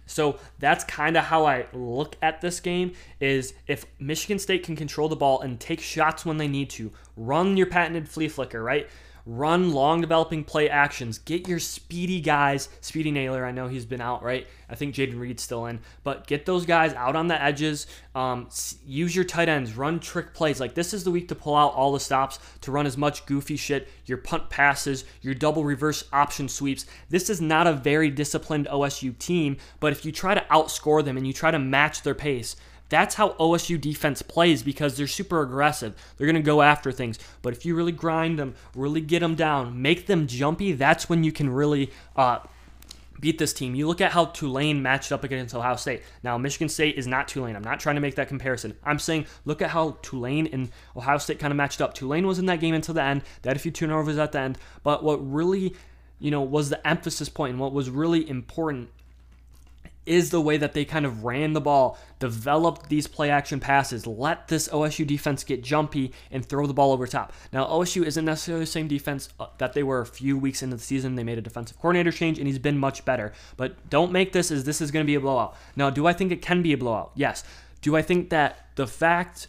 So 0.06 0.38
that's 0.58 0.84
kind 0.84 1.16
of 1.16 1.24
how 1.24 1.46
I 1.46 1.66
look 1.72 2.16
at 2.20 2.40
this 2.40 2.60
game 2.60 2.92
is 3.20 3.54
if 3.66 3.86
Michigan 3.98 4.38
State 4.38 4.64
can 4.64 4.76
control 4.76 5.08
the 5.08 5.16
ball 5.16 5.40
and 5.40 5.58
take 5.58 5.80
shots 5.80 6.26
when 6.26 6.36
they 6.36 6.48
need 6.48 6.70
to, 6.70 6.92
run 7.16 7.56
your 7.56 7.66
patented 7.66 8.08
flea 8.08 8.28
flicker, 8.28 8.62
right? 8.62 8.88
Run 9.24 9.72
long 9.72 10.00
developing 10.00 10.42
play 10.42 10.68
actions. 10.68 11.18
Get 11.18 11.46
your 11.46 11.58
speedy 11.58 12.20
guys. 12.20 12.68
Speedy 12.80 13.10
Nailor. 13.10 13.44
I 13.44 13.52
know 13.52 13.68
he's 13.68 13.86
been 13.86 14.00
out, 14.00 14.22
right? 14.22 14.46
I 14.68 14.74
think 14.74 14.94
Jayden 14.94 15.20
Reed's 15.20 15.42
still 15.42 15.66
in. 15.66 15.80
But 16.02 16.26
get 16.26 16.44
those 16.44 16.66
guys 16.66 16.92
out 16.94 17.14
on 17.14 17.28
the 17.28 17.40
edges. 17.40 17.86
Um, 18.14 18.48
use 18.84 19.14
your 19.14 19.24
tight 19.24 19.48
ends. 19.48 19.76
Run 19.76 20.00
trick 20.00 20.34
plays. 20.34 20.58
Like 20.58 20.74
this 20.74 20.92
is 20.92 21.04
the 21.04 21.10
week 21.10 21.28
to 21.28 21.34
pull 21.34 21.54
out 21.54 21.74
all 21.74 21.92
the 21.92 22.00
stops, 22.00 22.38
to 22.62 22.72
run 22.72 22.86
as 22.86 22.96
much 22.96 23.26
goofy 23.26 23.56
shit, 23.56 23.88
your 24.06 24.18
punt 24.18 24.50
passes, 24.50 25.04
your 25.20 25.34
double 25.34 25.64
reverse 25.64 26.04
option 26.12 26.48
sweeps. 26.48 26.86
This 27.08 27.30
is 27.30 27.40
not 27.40 27.66
a 27.66 27.72
very 27.72 28.10
disciplined 28.10 28.66
OSU 28.66 29.16
team, 29.18 29.56
but 29.78 29.92
if 29.92 30.04
you 30.04 30.12
try 30.12 30.34
to 30.34 30.44
outscore 30.50 31.04
them 31.04 31.16
and 31.16 31.26
you 31.26 31.32
try 31.32 31.50
to 31.50 31.58
match 31.58 32.02
their 32.02 32.14
pace, 32.14 32.56
that's 32.92 33.14
how 33.14 33.30
OSU 33.30 33.80
defense 33.80 34.20
plays 34.20 34.62
because 34.62 34.98
they're 34.98 35.06
super 35.06 35.40
aggressive. 35.40 35.94
They're 36.16 36.26
going 36.26 36.36
to 36.36 36.42
go 36.42 36.60
after 36.60 36.92
things. 36.92 37.18
But 37.40 37.54
if 37.54 37.64
you 37.64 37.74
really 37.74 37.90
grind 37.90 38.38
them, 38.38 38.54
really 38.74 39.00
get 39.00 39.20
them 39.20 39.34
down, 39.34 39.80
make 39.80 40.06
them 40.06 40.26
jumpy, 40.26 40.72
that's 40.72 41.08
when 41.08 41.24
you 41.24 41.32
can 41.32 41.48
really 41.48 41.90
uh, 42.16 42.40
beat 43.18 43.38
this 43.38 43.54
team. 43.54 43.74
You 43.74 43.88
look 43.88 44.02
at 44.02 44.12
how 44.12 44.26
Tulane 44.26 44.82
matched 44.82 45.10
up 45.10 45.24
against 45.24 45.54
Ohio 45.54 45.76
State. 45.76 46.02
Now, 46.22 46.36
Michigan 46.36 46.68
State 46.68 46.98
is 46.98 47.06
not 47.06 47.28
Tulane. 47.28 47.56
I'm 47.56 47.64
not 47.64 47.80
trying 47.80 47.94
to 47.94 48.02
make 48.02 48.16
that 48.16 48.28
comparison. 48.28 48.76
I'm 48.84 48.98
saying 48.98 49.24
look 49.46 49.62
at 49.62 49.70
how 49.70 49.96
Tulane 50.02 50.48
and 50.48 50.68
Ohio 50.94 51.16
State 51.16 51.38
kind 51.38 51.50
of 51.50 51.56
matched 51.56 51.80
up. 51.80 51.94
Tulane 51.94 52.26
was 52.26 52.38
in 52.38 52.44
that 52.44 52.60
game 52.60 52.74
until 52.74 52.92
the 52.92 53.02
end. 53.02 53.22
Had 53.42 53.56
a 53.56 53.58
few 53.58 53.70
turnovers 53.70 54.18
at 54.18 54.32
the 54.32 54.40
end. 54.40 54.58
But 54.82 55.02
what 55.02 55.16
really, 55.16 55.74
you 56.18 56.30
know, 56.30 56.42
was 56.42 56.68
the 56.68 56.86
emphasis 56.86 57.30
point 57.30 57.52
and 57.52 57.58
what 57.58 57.72
was 57.72 57.88
really 57.88 58.28
important 58.28 58.90
is 60.04 60.30
the 60.30 60.40
way 60.40 60.56
that 60.56 60.72
they 60.72 60.84
kind 60.84 61.06
of 61.06 61.24
ran 61.24 61.52
the 61.52 61.60
ball, 61.60 61.98
developed 62.18 62.88
these 62.88 63.06
play 63.06 63.30
action 63.30 63.60
passes, 63.60 64.06
let 64.06 64.48
this 64.48 64.68
OSU 64.68 65.06
defense 65.06 65.44
get 65.44 65.62
jumpy 65.62 66.12
and 66.30 66.44
throw 66.44 66.66
the 66.66 66.74
ball 66.74 66.92
over 66.92 67.06
top. 67.06 67.32
Now, 67.52 67.66
OSU 67.66 68.04
isn't 68.04 68.24
necessarily 68.24 68.64
the 68.64 68.70
same 68.70 68.88
defense 68.88 69.28
uh, 69.38 69.46
that 69.58 69.74
they 69.74 69.82
were 69.82 70.00
a 70.00 70.06
few 70.06 70.36
weeks 70.36 70.62
into 70.62 70.76
the 70.76 70.82
season. 70.82 71.14
They 71.14 71.24
made 71.24 71.38
a 71.38 71.42
defensive 71.42 71.78
coordinator 71.78 72.10
change 72.10 72.38
and 72.38 72.46
he's 72.46 72.58
been 72.58 72.78
much 72.78 73.04
better. 73.04 73.32
But 73.56 73.90
don't 73.90 74.12
make 74.12 74.32
this 74.32 74.50
as 74.50 74.64
this 74.64 74.80
is 74.80 74.90
going 74.90 75.04
to 75.04 75.06
be 75.06 75.14
a 75.14 75.20
blowout. 75.20 75.56
Now, 75.76 75.90
do 75.90 76.06
I 76.06 76.12
think 76.12 76.32
it 76.32 76.42
can 76.42 76.62
be 76.62 76.72
a 76.72 76.78
blowout? 76.78 77.12
Yes. 77.14 77.44
Do 77.80 77.96
I 77.96 78.02
think 78.02 78.30
that 78.30 78.66
the 78.74 78.86
fact 78.86 79.48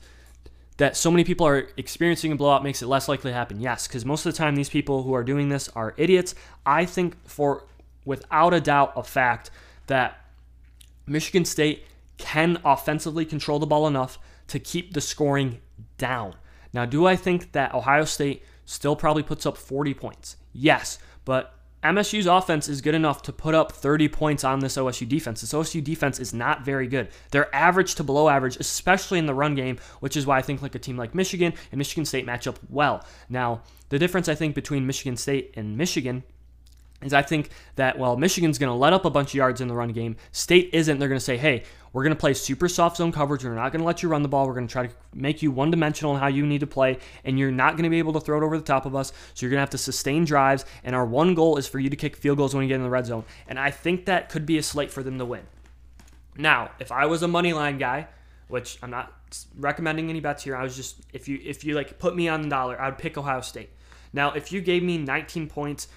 that 0.78 0.98
so 0.98 1.12
many 1.12 1.24
people 1.24 1.48
are 1.48 1.68
experiencing 1.78 2.32
a 2.32 2.36
blowout 2.36 2.64
makes 2.64 2.82
it 2.82 2.88
less 2.88 3.08
likely 3.08 3.32
to 3.32 3.36
happen? 3.36 3.60
Yes, 3.60 3.88
because 3.88 4.06
most 4.06 4.26
of 4.26 4.34
the 4.34 4.38
time 4.38 4.56
these 4.56 4.70
people 4.70 5.04
who 5.04 5.14
are 5.14 5.24
doing 5.24 5.50
this 5.50 5.70
are 5.70 5.94
idiots. 5.98 6.36
I 6.66 6.86
think 6.86 7.16
for 7.28 7.66
without 8.06 8.54
a 8.54 8.60
doubt 8.60 8.94
a 8.96 9.04
fact 9.04 9.50
that 9.88 10.23
Michigan 11.06 11.46
State 11.46 11.86
can 12.18 12.60
offensively 12.64 13.26
control 13.26 13.60
the 13.60 13.66
ball 13.66 13.88
enough 13.88 14.20
to 14.48 14.60
keep 14.60 14.94
the 14.94 15.02
scoring 15.02 15.60
down. 15.98 16.36
Now, 16.74 16.86
do 16.86 17.06
I 17.06 17.16
think 17.16 17.52
that 17.52 17.74
Ohio 17.74 18.06
State 18.06 18.44
still 18.66 18.96
probably 18.96 19.24
puts 19.24 19.46
up 19.46 19.58
40 19.58 19.94
points? 19.94 20.38
Yes, 20.52 21.00
but 21.26 21.56
MSU's 21.84 22.28
offense 22.28 22.70
is 22.70 22.82
good 22.82 22.96
enough 22.96 23.22
to 23.24 23.34
put 23.34 23.54
up 23.54 23.74
30 23.74 24.08
points 24.08 24.44
on 24.46 24.60
this 24.60 24.78
OSU 24.78 25.08
defense. 25.08 25.42
This 25.42 25.54
OSU 25.54 25.84
defense 25.84 26.18
is 26.18 26.34
not 26.34 26.64
very 26.64 26.88
good. 26.88 27.10
They're 27.32 27.54
average 27.54 27.96
to 27.96 28.04
below 28.04 28.30
average, 28.30 28.56
especially 28.58 29.20
in 29.20 29.26
the 29.26 29.34
run 29.34 29.54
game, 29.54 29.78
which 30.00 30.16
is 30.16 30.26
why 30.26 30.38
I 30.38 30.42
think 30.42 30.62
like 30.62 30.76
a 30.76 30.80
team 30.80 30.98
like 30.98 31.14
Michigan 31.14 31.54
and 31.72 31.78
Michigan 31.78 32.06
State 32.06 32.26
match 32.26 32.48
up 32.48 32.58
well. 32.70 33.06
Now, 33.28 33.64
the 33.90 34.00
difference 34.00 34.30
I 34.30 34.36
think 34.36 34.56
between 34.56 34.88
Michigan 34.88 35.18
State 35.18 35.54
and 35.58 35.78
Michigan 35.78 36.24
is 37.06 37.14
I 37.14 37.22
think 37.22 37.50
that 37.76 37.98
while 37.98 38.18
Michigan's 38.18 38.58
going 38.58 38.70
to 38.70 38.76
let 38.76 38.94
up 38.94 39.06
a 39.06 39.10
bunch 39.10 39.30
of 39.30 39.36
yards 39.36 39.62
in 39.62 39.68
the 39.68 39.74
run 39.74 39.90
game, 39.90 40.16
State 40.32 40.70
isn't. 40.74 41.00
They're 41.00 41.10
going 41.10 41.20
to 41.20 41.26
say, 41.26 41.38
hey, 41.38 41.64
we're 41.94 42.04
going 42.04 42.16
to 42.16 42.20
play 42.20 42.34
super 42.34 42.68
soft 42.68 42.98
zone 42.98 43.12
coverage. 43.12 43.44
We're 43.44 43.54
not 43.54 43.72
going 43.72 43.82
to 43.82 43.86
let 43.86 44.02
you 44.02 44.10
run 44.10 44.24
the 44.24 44.28
ball. 44.28 44.48
We're 44.48 44.56
going 44.56 44.68
to 44.68 44.72
try 44.72 44.88
to 44.88 44.94
make 45.14 45.42
you 45.44 45.52
one 45.52 45.70
dimensional 45.70 46.14
in 46.16 46.20
how 46.20 46.28
you 46.28 46.46
need 46.46 46.62
to 46.62 46.68
play, 46.68 46.98
and 47.24 47.38
you're 47.38 47.52
not 47.52 47.74
going 47.74 47.84
to 47.84 47.90
be 47.90 48.00
able 48.00 48.14
to 48.14 48.20
throw 48.20 48.38
it 48.40 48.44
over 48.44 48.58
the 48.58 48.64
top 48.64 48.86
of 48.86 48.96
us. 48.96 49.14
So 49.34 49.46
you're 49.46 49.52
going 49.52 49.58
to 49.58 49.62
have 49.62 49.70
to 49.72 49.78
sustain 49.78 50.26
drives, 50.26 50.66
and 50.84 50.96
our 50.96 51.06
one 51.06 51.36
goal 51.36 51.58
is 51.58 51.68
for 51.68 51.80
you 51.80 51.90
to 51.90 51.96
kick 51.96 52.16
field 52.16 52.38
goals 52.38 52.56
when 52.56 52.64
you 52.64 52.68
get 52.68 52.76
in 52.76 52.84
the 52.84 52.90
red 52.90 53.06
zone. 53.06 53.26
And 53.48 53.60
I 53.60 53.70
think 53.70 54.06
that 54.06 54.30
could 54.30 54.46
be 54.46 54.58
a 54.58 54.64
slate 54.64 54.92
for 54.92 55.04
them 55.04 55.20
to 55.20 55.26
win. 55.26 55.44
Now, 56.36 56.72
if 56.80 56.92
I 56.92 57.06
was 57.06 57.22
a 57.22 57.28
money 57.28 57.54
line 57.54 57.78
guy, 57.78 58.08
which 58.48 58.80
I'm 58.82 58.90
not 58.90 59.14
recommending 59.58 60.10
any 60.10 60.20
bets 60.20 60.44
here, 60.44 60.56
I 60.56 60.64
was 60.64 60.76
just 60.76 61.02
if 61.14 61.28
you 61.28 61.40
if 61.44 61.64
you 61.64 61.76
like 61.76 62.00
put 62.00 62.16
me 62.16 62.28
on 62.28 62.42
the 62.42 62.50
dollar, 62.50 62.80
I 62.80 62.90
would 62.90 62.98
pick 62.98 63.18
Ohio 63.18 63.42
State. 63.42 63.70
Now, 64.14 64.32
if 64.32 64.52
you 64.52 64.62
gave 64.62 64.84
me 64.84 64.98
19 64.98 65.48
points 65.48 65.88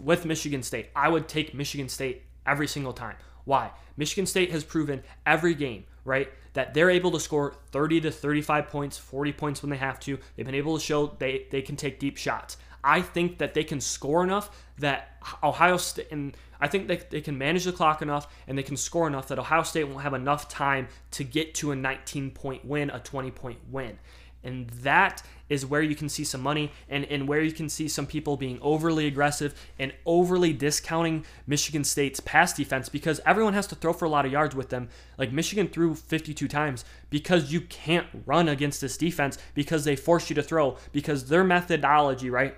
with 0.00 0.24
Michigan 0.24 0.62
State, 0.62 0.90
I 0.94 1.08
would 1.08 1.28
take 1.28 1.54
Michigan 1.54 1.88
State 1.88 2.22
every 2.46 2.66
single 2.66 2.92
time. 2.92 3.16
Why? 3.44 3.70
Michigan 3.96 4.26
State 4.26 4.50
has 4.50 4.62
proven 4.62 5.02
every 5.24 5.54
game, 5.54 5.84
right, 6.04 6.28
that 6.52 6.74
they're 6.74 6.90
able 6.90 7.10
to 7.12 7.20
score 7.20 7.54
30 7.70 8.02
to 8.02 8.10
35 8.10 8.68
points, 8.68 8.98
40 8.98 9.32
points 9.32 9.62
when 9.62 9.70
they 9.70 9.76
have 9.76 9.98
to. 10.00 10.18
They've 10.36 10.44
been 10.44 10.54
able 10.54 10.78
to 10.78 10.84
show 10.84 11.14
they, 11.18 11.46
they 11.50 11.62
can 11.62 11.76
take 11.76 11.98
deep 11.98 12.16
shots. 12.16 12.56
I 12.84 13.02
think 13.02 13.38
that 13.38 13.54
they 13.54 13.64
can 13.64 13.80
score 13.80 14.22
enough 14.22 14.50
that 14.78 15.22
Ohio 15.42 15.76
State, 15.76 16.08
and 16.10 16.36
I 16.60 16.68
think 16.68 16.88
that 16.88 17.10
they 17.10 17.20
can 17.20 17.36
manage 17.36 17.64
the 17.64 17.72
clock 17.72 18.02
enough 18.02 18.32
and 18.46 18.56
they 18.56 18.62
can 18.62 18.76
score 18.76 19.06
enough 19.06 19.28
that 19.28 19.38
Ohio 19.38 19.62
State 19.62 19.84
won't 19.84 20.02
have 20.02 20.14
enough 20.14 20.48
time 20.48 20.88
to 21.12 21.24
get 21.24 21.54
to 21.56 21.72
a 21.72 21.76
19 21.76 22.30
point 22.30 22.64
win, 22.64 22.90
a 22.90 23.00
20 23.00 23.30
point 23.30 23.58
win. 23.70 23.98
And 24.44 24.68
that 24.70 25.22
is 25.48 25.64
where 25.64 25.82
you 25.82 25.94
can 25.94 26.08
see 26.08 26.24
some 26.24 26.42
money 26.42 26.70
and, 26.88 27.04
and 27.06 27.26
where 27.26 27.42
you 27.42 27.52
can 27.52 27.68
see 27.68 27.88
some 27.88 28.06
people 28.06 28.36
being 28.36 28.58
overly 28.60 29.06
aggressive 29.06 29.54
and 29.78 29.92
overly 30.04 30.52
discounting 30.52 31.24
Michigan 31.46 31.84
State's 31.84 32.20
pass 32.20 32.52
defense 32.52 32.88
because 32.88 33.20
everyone 33.24 33.54
has 33.54 33.66
to 33.68 33.74
throw 33.74 33.92
for 33.92 34.04
a 34.04 34.10
lot 34.10 34.26
of 34.26 34.32
yards 34.32 34.54
with 34.54 34.68
them. 34.68 34.88
Like 35.16 35.32
Michigan 35.32 35.68
threw 35.68 35.94
52 35.94 36.46
times 36.48 36.84
because 37.10 37.52
you 37.52 37.62
can't 37.62 38.06
run 38.26 38.48
against 38.48 38.80
this 38.80 38.96
defense 38.96 39.38
because 39.54 39.84
they 39.84 39.96
force 39.96 40.28
you 40.28 40.34
to 40.36 40.42
throw 40.42 40.76
because 40.92 41.28
their 41.28 41.44
methodology, 41.44 42.30
right? 42.30 42.54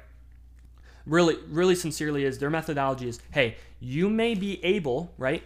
really, 1.06 1.36
really 1.48 1.74
sincerely 1.74 2.24
is 2.24 2.38
their 2.38 2.50
methodology 2.50 3.08
is 3.08 3.20
hey, 3.32 3.56
you 3.80 4.08
may 4.08 4.34
be 4.34 4.64
able, 4.64 5.12
right, 5.18 5.42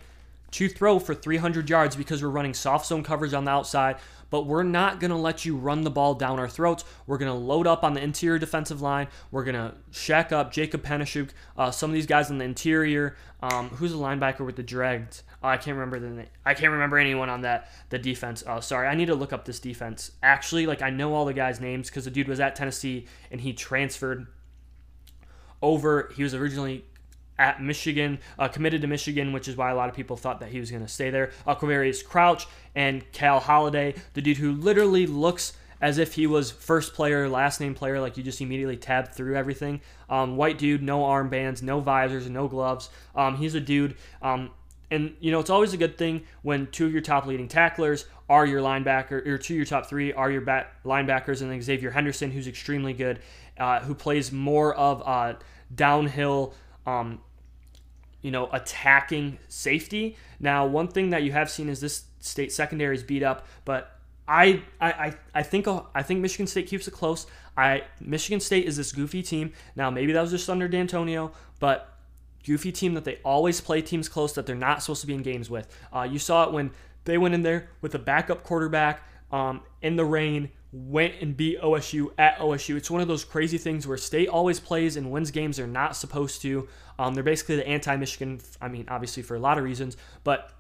to 0.55 0.69
throw 0.69 1.01
for 1.01 1.17
300 1.17 1.69
yards 1.69 1.97
because 1.97 2.23
we're 2.23 2.29
running 2.29 2.55
soft 2.55 2.87
zone 2.87 3.03
coverage 3.03 3.35
on 3.35 3.45
the 3.45 3.51
outside, 3.51 3.97
but 4.31 4.47
we're 4.47 4.63
not 4.63 5.01
going 5.01 5.11
to 5.11 5.17
let 5.17 5.45
you 5.45 5.57
run 5.57 5.83
the 5.83 5.91
ball 5.91 6.15
down 6.15 6.39
our 6.39 6.49
throats. 6.49 6.85
We're 7.09 7.19
going 7.19 7.33
to 7.33 7.37
load 7.37 7.67
up 7.67 7.83
on 7.83 7.95
the 7.95 8.01
interior 8.01 8.39
defensive 8.39 8.81
line. 8.81 9.09
We're 9.33 9.43
going 9.43 9.57
to 9.57 9.75
shack 9.91 10.31
up 10.31 10.53
Jacob 10.53 10.85
Panasiuk, 10.85 11.31
uh, 11.59 11.73
some 11.73 11.91
of 11.91 11.95
these 11.95 12.07
guys 12.07 12.31
in 12.31 12.39
the 12.39 12.45
interior. 12.45 13.17
Um, 13.43 13.71
who's 13.71 13.91
the 13.91 13.99
linebacker 13.99 14.47
with 14.47 14.55
the 14.55 14.63
dreads? 14.63 15.25
Oh, 15.43 15.49
I 15.49 15.57
can't 15.57 15.77
remember 15.77 15.99
the 15.99 16.09
name. 16.09 16.29
I 16.47 16.55
can't 16.55 16.71
remember 16.71 16.99
anyone 16.99 17.29
on 17.29 17.41
that 17.41 17.69
the 17.91 17.99
defense. 17.99 18.45
Oh, 18.47 18.61
sorry, 18.61 18.87
I 18.87 18.95
need 18.95 19.07
to 19.07 19.17
look 19.17 19.33
up 19.33 19.47
this 19.47 19.59
defense. 19.59 20.13
Actually, 20.23 20.67
like 20.67 20.83
I 20.83 20.91
know 20.91 21.15
all 21.15 21.25
the 21.25 21.35
guys' 21.35 21.61
names 21.61 21.91
because 21.91 22.05
the 22.05 22.13
dude 22.13 22.29
was 22.29 22.39
at 22.39 22.55
Tennessee 22.55 23.07
and 23.33 23.41
he 23.41 23.53
transferred 23.53 24.29
over. 25.61 26.13
He 26.15 26.23
was 26.23 26.33
originally 26.33 26.85
at 27.39 27.63
Michigan, 27.63 28.19
uh, 28.39 28.49
committed 28.49 28.81
to 28.83 28.87
Michigan, 28.87 29.33
which 29.33 29.49
is 29.49 29.57
why 29.57 29.71
a 29.71 29.75
lot 29.75 29.89
of 29.89 29.95
people 29.95 30.17
thought 30.17 30.41
that 30.41 30.51
he 30.51 30.61
was 30.61 30.71
going 30.71 30.83
to 30.83 30.89
stay 30.89 31.11
there. 31.11 31.31
Quavaris 31.47 32.05
Crouch 32.05 32.47
and 32.75 33.11
Cal 33.13 33.41
Haladay, 33.41 33.99
the 34.15 34.23
dude 34.23 34.37
who 34.37 34.53
literally 34.53 35.07
looks 35.07 35.55
as 35.81 35.99
if 35.99 36.15
he 36.15 36.27
was 36.27 36.51
first 36.51 36.95
player, 36.95 37.29
last 37.29 37.61
name 37.61 37.75
player, 37.75 38.01
like 38.01 38.17
you 38.17 38.23
just 38.23 38.41
immediately 38.41 38.77
tabbed 38.77 39.15
through 39.15 39.37
everything. 39.37 39.81
Um, 40.09 40.37
white 40.37 40.57
dude, 40.59 40.83
no 40.83 41.03
armbands, 41.03 41.63
no 41.63 41.81
visors, 41.81 42.29
no 42.31 42.49
gloves. 42.49 42.89
Um, 43.15 43.37
he's 43.37 43.55
a 43.55 43.61
dude. 43.61 43.97
Um, 44.23 44.51
and 44.91 45.15
you 45.19 45.33
know 45.33 45.41
it's 45.41 45.51
always 45.51 45.73
a 45.73 45.77
good 45.77 45.99
thing 45.99 46.23
when 46.43 46.69
two 46.69 46.87
of 46.87 46.93
your 46.93 47.01
top 47.01 47.27
leading 47.27 47.49
tacklers 47.49 48.07
are 48.29 48.47
your 48.47 48.63
linebacker, 48.63 49.27
or 49.27 49.39
two 49.39 49.55
of 49.55 49.57
your 49.59 49.67
top 49.67 49.87
three 49.87 50.13
are 50.13 50.31
your 50.31 50.41
back 50.41 50.83
linebackers, 50.85 51.43
and 51.43 51.51
then 51.51 51.59
Xzavier 51.59 51.93
Henderson, 51.93 52.31
who's 52.31 52.47
extremely 52.47 52.93
good, 52.93 53.19
uh, 53.59 53.81
who 53.81 53.95
plays 53.95 54.33
more 54.33 54.75
of 54.75 55.01
a 55.03 55.37
downhill 55.75 56.55
um, 56.87 57.21
you 58.23 58.31
know, 58.31 58.49
attacking 58.53 59.39
safety. 59.49 60.17
Now, 60.41 60.67
one 60.67 60.89
thing 60.89 61.11
that 61.11 61.23
you 61.23 61.33
have 61.33 61.51
seen 61.51 61.69
is 61.69 61.81
this 61.81 62.05
state 62.21 62.53
secondary 62.53 62.95
is 62.95 63.03
beat 63.03 63.23
up, 63.23 63.47
but 63.65 63.99
I, 64.27 64.63
I, 64.81 65.15
I 65.35 65.43
think 65.43 65.67
I 65.95 66.03
think 66.03 66.21
Michigan 66.21 66.47
State 66.47 66.67
keeps 66.67 66.89
it 66.89 66.93
close. 66.93 67.27
I 67.57 67.85
Michigan 68.01 68.41
State 68.41 68.65
is 68.65 68.77
this 68.77 68.93
goofy 68.93 69.23
team. 69.23 69.53
Now, 69.77 69.91
maybe 69.91 70.13
that 70.13 70.23
was 70.23 70.31
just 70.31 70.49
under 70.49 70.69
Dantonio, 70.69 71.33
but 71.61 71.99
goofy 72.45 72.73
team 72.73 72.95
that 72.95 73.05
they 73.05 73.19
always 73.25 73.61
play 73.61 73.83
teams 73.83 74.09
close 74.09 74.33
that 74.35 74.47
they're 74.47 74.55
not 74.55 74.83
supposed 74.83 75.03
to 75.03 75.07
be 75.07 75.15
in 75.15 75.23
games 75.23 75.51
with. 75.51 75.69
Uh, 75.93 76.03
you 76.11 76.19
saw 76.19 76.45
it 76.45 76.53
when 76.53 76.71
they 77.05 77.19
went 77.19 77.35
in 77.35 77.43
there 77.43 77.69
with 77.83 77.95
a 77.95 77.99
backup 77.99 78.43
quarterback 78.43 79.03
um, 79.31 79.61
in 79.83 79.97
the 79.97 80.05
rain 80.05 80.51
went 80.75 81.15
and 81.21 81.37
beat 81.37 81.61
OSU 81.61 82.11
at 82.19 82.37
OSU. 82.39 82.77
It's 82.77 82.91
one 82.91 83.01
of 83.01 83.07
those 83.07 83.25
crazy 83.25 83.59
things 83.59 83.87
where 83.87 83.97
state 83.97 84.29
always 84.29 84.59
plays 84.59 84.97
and 84.97 85.13
wins 85.13 85.31
games 85.31 85.57
they're 85.57 85.69
not 85.69 85.97
supposed 85.97 86.43
to. 86.43 86.69
Um, 86.99 87.15
they're 87.15 87.23
basically 87.23 87.57
the 87.57 87.69
anti-Michigan. 87.69 88.41
I 88.61 88.67
mean, 88.67 88.85
obviously 88.89 89.23
for 89.23 89.37
a 89.37 89.39
lot 89.39 89.57
of 89.57 89.63
reasons, 89.63 89.97
but 90.25 90.51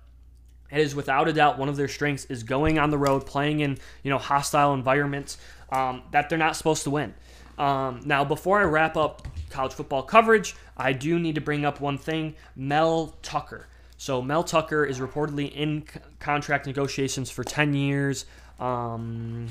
it 0.70 0.78
is 0.78 0.94
without 0.94 1.26
a 1.26 1.32
doubt 1.32 1.58
one 1.58 1.68
of 1.68 1.76
their 1.76 1.88
strengths 1.88 2.26
is 2.26 2.44
going 2.44 2.78
on 2.78 2.90
the 2.90 2.98
road, 2.98 3.26
playing 3.26 3.60
in 3.60 3.76
you 4.04 4.10
know 4.10 4.18
hostile 4.18 4.72
environments 4.72 5.36
um, 5.72 6.02
that 6.12 6.28
they're 6.28 6.38
not 6.38 6.54
supposed 6.54 6.84
to 6.84 6.90
win. 6.90 7.12
Um, 7.58 8.00
now, 8.04 8.24
before 8.24 8.60
I 8.60 8.64
wrap 8.64 8.96
up 8.96 9.26
college 9.50 9.72
football 9.72 10.04
coverage, 10.04 10.54
I 10.76 10.92
do 10.92 11.18
need 11.18 11.34
to 11.34 11.40
bring 11.40 11.64
up 11.64 11.80
one 11.80 11.98
thing: 11.98 12.36
Mel 12.54 13.16
Tucker. 13.22 13.66
So 13.96 14.22
Mel 14.22 14.44
Tucker 14.44 14.84
is 14.84 15.00
reportedly 15.00 15.52
in 15.52 15.84
contract 16.20 16.66
negotiations 16.66 17.30
for 17.30 17.42
10 17.42 17.74
years 17.74 18.26
um, 18.60 19.48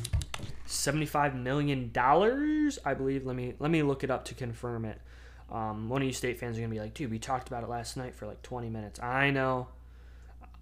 seventy-five 0.65 1.35
million 1.35 1.91
dollars, 1.91 2.79
I 2.85 2.93
believe. 2.93 3.25
Let 3.25 3.35
me 3.35 3.53
let 3.59 3.71
me 3.71 3.83
look 3.83 4.03
it 4.03 4.11
up 4.11 4.25
to 4.25 4.33
confirm 4.33 4.85
it. 4.85 4.99
Um, 5.51 5.89
one 5.89 6.01
of 6.01 6.07
you 6.07 6.13
state 6.13 6.39
fans 6.39 6.57
are 6.57 6.61
gonna 6.61 6.73
be 6.73 6.79
like, 6.79 6.93
dude, 6.93 7.11
we 7.11 7.19
talked 7.19 7.47
about 7.47 7.63
it 7.63 7.69
last 7.69 7.97
night 7.97 8.15
for 8.15 8.25
like 8.25 8.41
twenty 8.41 8.69
minutes. 8.69 8.99
I 8.99 9.29
know, 9.31 9.67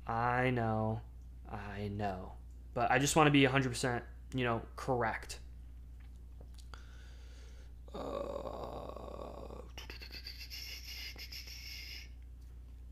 I 0.07 0.49
know, 0.49 1.01
I 1.51 1.89
know, 1.89 2.33
but 2.73 2.91
I 2.91 2.99
just 2.99 3.15
want 3.15 3.27
to 3.27 3.31
be 3.31 3.45
hundred 3.45 3.69
percent, 3.69 4.03
you 4.33 4.43
know, 4.43 4.61
correct. 4.75 5.39
Uh, 7.93 9.00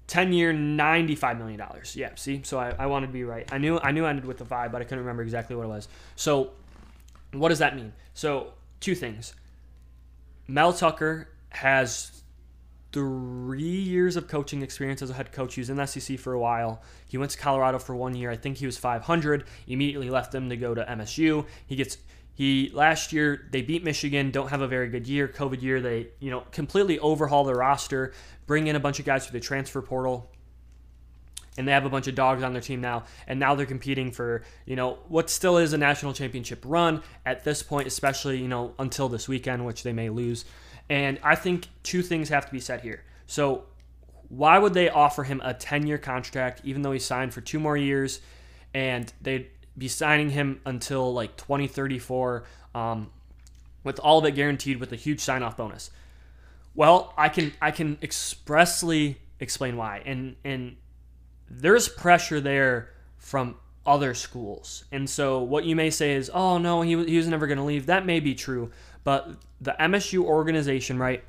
10 0.09 0.33
year, 0.33 0.51
$95 0.51 1.37
million. 1.37 1.61
Yeah, 1.93 2.09
see? 2.15 2.41
So 2.43 2.59
I, 2.59 2.73
I 2.79 2.87
wanted 2.87 3.07
to 3.07 3.13
be 3.13 3.23
right. 3.23 3.47
I 3.53 3.59
knew 3.59 3.79
I 3.79 3.91
knew 3.91 4.05
I 4.05 4.09
ended 4.09 4.25
with 4.25 4.39
the 4.39 4.45
five, 4.45 4.71
but 4.71 4.81
I 4.81 4.83
couldn't 4.83 4.99
remember 4.99 5.21
exactly 5.21 5.55
what 5.55 5.65
it 5.65 5.69
was. 5.69 5.87
So 6.15 6.51
what 7.31 7.49
does 7.49 7.59
that 7.59 7.75
mean? 7.75 7.93
So 8.15 8.53
two 8.79 8.95
things. 8.95 9.35
Mel 10.47 10.73
Tucker 10.73 11.29
has 11.49 12.23
three 12.91 13.61
years 13.61 14.15
of 14.15 14.27
coaching 14.27 14.63
experience 14.63 15.03
as 15.03 15.11
a 15.11 15.13
head 15.13 15.31
coach. 15.31 15.53
He 15.53 15.61
was 15.61 15.69
in 15.69 15.77
the 15.77 15.85
SEC 15.85 16.17
for 16.17 16.33
a 16.33 16.39
while. 16.39 16.81
He 17.07 17.19
went 17.19 17.29
to 17.31 17.37
Colorado 17.37 17.77
for 17.77 17.95
one 17.95 18.15
year. 18.15 18.31
I 18.31 18.35
think 18.35 18.57
he 18.57 18.65
was 18.65 18.79
500. 18.79 19.45
Immediately 19.67 20.09
left 20.09 20.31
them 20.31 20.49
to 20.49 20.57
go 20.57 20.73
to 20.73 20.83
MSU. 20.83 21.45
He 21.67 21.75
gets 21.75 21.99
he 22.39 22.71
last 22.73 23.11
year 23.11 23.49
they 23.51 23.61
beat 23.61 23.83
Michigan, 23.83 24.31
don't 24.31 24.47
have 24.47 24.61
a 24.61 24.67
very 24.67 24.87
good 24.87 25.05
year, 25.05 25.27
COVID 25.27 25.61
year. 25.61 25.81
They 25.81 26.07
you 26.21 26.31
know 26.31 26.45
completely 26.53 26.97
overhaul 26.97 27.43
their 27.43 27.57
roster, 27.57 28.13
bring 28.47 28.67
in 28.67 28.77
a 28.77 28.79
bunch 28.79 28.97
of 28.97 29.05
guys 29.05 29.27
through 29.27 29.37
the 29.37 29.45
transfer 29.45 29.81
portal, 29.81 30.31
and 31.57 31.67
they 31.67 31.73
have 31.73 31.83
a 31.83 31.89
bunch 31.89 32.07
of 32.07 32.15
dogs 32.15 32.41
on 32.41 32.53
their 32.53 32.61
team 32.61 32.79
now. 32.79 33.03
And 33.27 33.41
now 33.41 33.55
they're 33.55 33.65
competing 33.65 34.13
for 34.13 34.43
you 34.65 34.77
know 34.77 34.99
what 35.09 35.29
still 35.29 35.57
is 35.57 35.73
a 35.73 35.77
national 35.77 36.13
championship 36.13 36.63
run 36.65 37.03
at 37.25 37.43
this 37.43 37.61
point, 37.61 37.87
especially 37.87 38.37
you 38.37 38.47
know 38.47 38.73
until 38.79 39.09
this 39.09 39.27
weekend, 39.27 39.65
which 39.65 39.83
they 39.83 39.91
may 39.91 40.09
lose. 40.09 40.45
And 40.89 41.19
I 41.21 41.35
think 41.35 41.67
two 41.83 42.01
things 42.01 42.29
have 42.29 42.45
to 42.45 42.51
be 42.53 42.61
said 42.61 42.79
here. 42.79 43.03
So 43.27 43.65
why 44.29 44.57
would 44.57 44.73
they 44.73 44.87
offer 44.89 45.25
him 45.25 45.41
a 45.43 45.53
10 45.53 45.87
year 45.87 45.97
contract 45.97 46.61
even 46.63 46.83
though 46.83 46.93
he 46.93 46.99
signed 46.99 47.33
for 47.33 47.41
two 47.41 47.59
more 47.59 47.75
years 47.75 48.21
and 48.73 49.11
they 49.21 49.49
be 49.79 49.87
signing 49.87 50.29
him 50.29 50.61
until 50.65 51.13
like 51.13 51.37
2034 51.37 52.43
um, 52.75 53.09
with 53.83 53.99
all 53.99 54.19
of 54.19 54.25
it 54.25 54.35
guaranteed 54.35 54.79
with 54.79 54.91
a 54.91 54.95
huge 54.95 55.21
sign 55.21 55.41
off 55.41 55.57
bonus. 55.57 55.89
Well, 56.75 57.13
I 57.17 57.29
can 57.29 57.53
I 57.61 57.71
can 57.71 57.97
expressly 58.01 59.17
explain 59.39 59.77
why. 59.77 60.03
And 60.05 60.35
and 60.43 60.75
there's 61.49 61.89
pressure 61.89 62.39
there 62.39 62.91
from 63.17 63.55
other 63.85 64.13
schools. 64.13 64.83
And 64.91 65.09
so 65.09 65.41
what 65.41 65.63
you 65.63 65.75
may 65.75 65.89
say 65.89 66.13
is, 66.13 66.29
"Oh 66.33 66.57
no, 66.57 66.81
he 66.81 66.91
he 67.05 67.17
was 67.17 67.27
never 67.27 67.47
going 67.47 67.57
to 67.57 67.63
leave." 67.63 67.87
That 67.87 68.05
may 68.05 68.19
be 68.19 68.35
true, 68.35 68.71
but 69.03 69.31
the 69.59 69.75
MSU 69.79 70.23
organization, 70.23 70.99
right? 70.99 71.23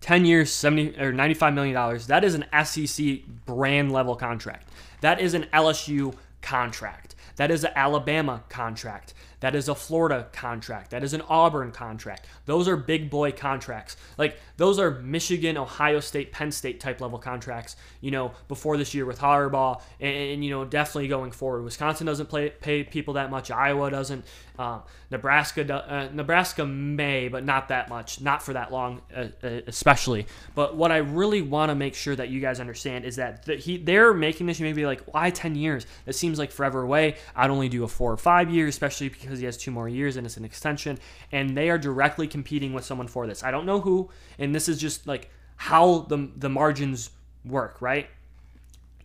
10 0.00 0.24
years, 0.24 0.52
70 0.52 1.00
or 1.00 1.12
95 1.12 1.54
million 1.54 1.74
dollars. 1.74 2.06
That 2.06 2.22
is 2.22 2.34
an 2.34 2.44
SEC 2.64 3.24
brand 3.44 3.92
level 3.92 4.14
contract. 4.14 4.68
That 5.00 5.20
is 5.20 5.34
an 5.34 5.46
LSU 5.52 6.14
contract. 6.42 7.15
That 7.36 7.50
is 7.50 7.64
an 7.64 7.72
Alabama 7.76 8.44
contract. 8.48 9.14
That 9.46 9.54
is 9.54 9.68
a 9.68 9.76
Florida 9.76 10.26
contract. 10.32 10.90
That 10.90 11.04
is 11.04 11.14
an 11.14 11.22
Auburn 11.28 11.70
contract. 11.70 12.26
Those 12.46 12.66
are 12.66 12.76
big 12.76 13.10
boy 13.10 13.30
contracts. 13.30 13.96
Like 14.18 14.40
those 14.56 14.80
are 14.80 14.90
Michigan, 14.90 15.56
Ohio 15.56 16.00
State, 16.00 16.32
Penn 16.32 16.50
State 16.50 16.80
type 16.80 17.00
level 17.00 17.20
contracts. 17.20 17.76
You 18.00 18.10
know, 18.10 18.32
before 18.48 18.76
this 18.76 18.92
year 18.92 19.06
with 19.06 19.20
Harbaugh, 19.20 19.80
and, 20.00 20.16
and 20.16 20.44
you 20.44 20.50
know 20.50 20.64
definitely 20.64 21.06
going 21.06 21.30
forward. 21.30 21.62
Wisconsin 21.62 22.08
doesn't 22.08 22.26
play, 22.26 22.50
pay 22.50 22.82
people 22.82 23.14
that 23.14 23.30
much. 23.30 23.52
Iowa 23.52 23.88
doesn't. 23.88 24.24
Um, 24.58 24.82
Nebraska, 25.10 25.72
uh, 25.72 26.08
Nebraska 26.12 26.66
may, 26.66 27.28
but 27.28 27.44
not 27.44 27.68
that 27.68 27.88
much, 27.88 28.20
not 28.20 28.42
for 28.42 28.54
that 28.54 28.72
long, 28.72 29.02
uh, 29.14 29.26
uh, 29.42 29.60
especially. 29.66 30.26
But 30.54 30.76
what 30.76 30.90
I 30.90 30.96
really 30.96 31.42
want 31.42 31.70
to 31.70 31.74
make 31.74 31.94
sure 31.94 32.16
that 32.16 32.30
you 32.30 32.40
guys 32.40 32.58
understand 32.58 33.04
is 33.04 33.16
that 33.16 33.44
the, 33.44 33.56
he 33.56 33.76
they're 33.76 34.14
making 34.14 34.46
this. 34.46 34.58
You 34.58 34.64
may 34.64 34.72
be 34.72 34.86
like, 34.86 35.02
why 35.12 35.30
ten 35.30 35.54
years? 35.54 35.86
That 36.06 36.14
seems 36.14 36.38
like 36.38 36.50
forever 36.50 36.82
away. 36.82 37.16
I'd 37.36 37.50
only 37.50 37.68
do 37.68 37.84
a 37.84 37.88
four 37.88 38.12
or 38.12 38.16
five 38.16 38.50
years, 38.50 38.70
especially 38.70 39.10
because 39.10 39.35
he 39.38 39.46
has 39.46 39.56
two 39.56 39.70
more 39.70 39.88
years 39.88 40.16
and 40.16 40.26
it's 40.26 40.36
an 40.36 40.44
extension. 40.44 40.98
And 41.32 41.56
they 41.56 41.70
are 41.70 41.78
directly 41.78 42.26
competing 42.26 42.72
with 42.72 42.84
someone 42.84 43.08
for 43.08 43.26
this. 43.26 43.42
I 43.42 43.50
don't 43.50 43.66
know 43.66 43.80
who, 43.80 44.10
and 44.38 44.54
this 44.54 44.68
is 44.68 44.78
just 44.78 45.06
like 45.06 45.30
how 45.56 46.00
the 46.08 46.28
the 46.36 46.48
margins 46.48 47.10
work, 47.44 47.80
right? 47.80 48.08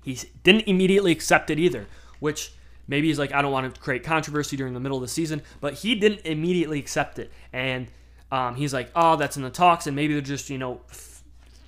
He 0.04 0.18
didn't 0.44 0.68
immediately 0.68 1.12
accept 1.12 1.50
it 1.50 1.60
either, 1.60 1.88
which 2.20 2.54
Maybe 2.92 3.08
he's 3.08 3.20
like, 3.20 3.32
I 3.32 3.42
don't 3.42 3.54
want 3.54 3.74
to 3.74 3.80
create 3.80 4.04
controversy 4.04 4.58
during 4.58 4.74
the 4.74 4.82
middle 4.82 4.98
of 4.98 5.02
the 5.02 5.08
season, 5.08 5.44
but 5.62 5.76
he 5.76 5.96
didn't 5.96 6.26
immediately 6.26 6.78
accept 6.78 7.20
it. 7.20 7.32
And 7.54 7.88
um, 8.34 8.56
he's 8.56 8.74
like, 8.74 8.92
oh, 8.94 9.16
that's 9.16 9.38
in 9.38 9.44
the 9.44 9.50
talks, 9.50 9.88
and 9.88 9.96
maybe 9.96 10.14
they're 10.14 10.22
just, 10.22 10.50
you 10.50 10.58
know, 10.58 10.82
f- 10.90 11.24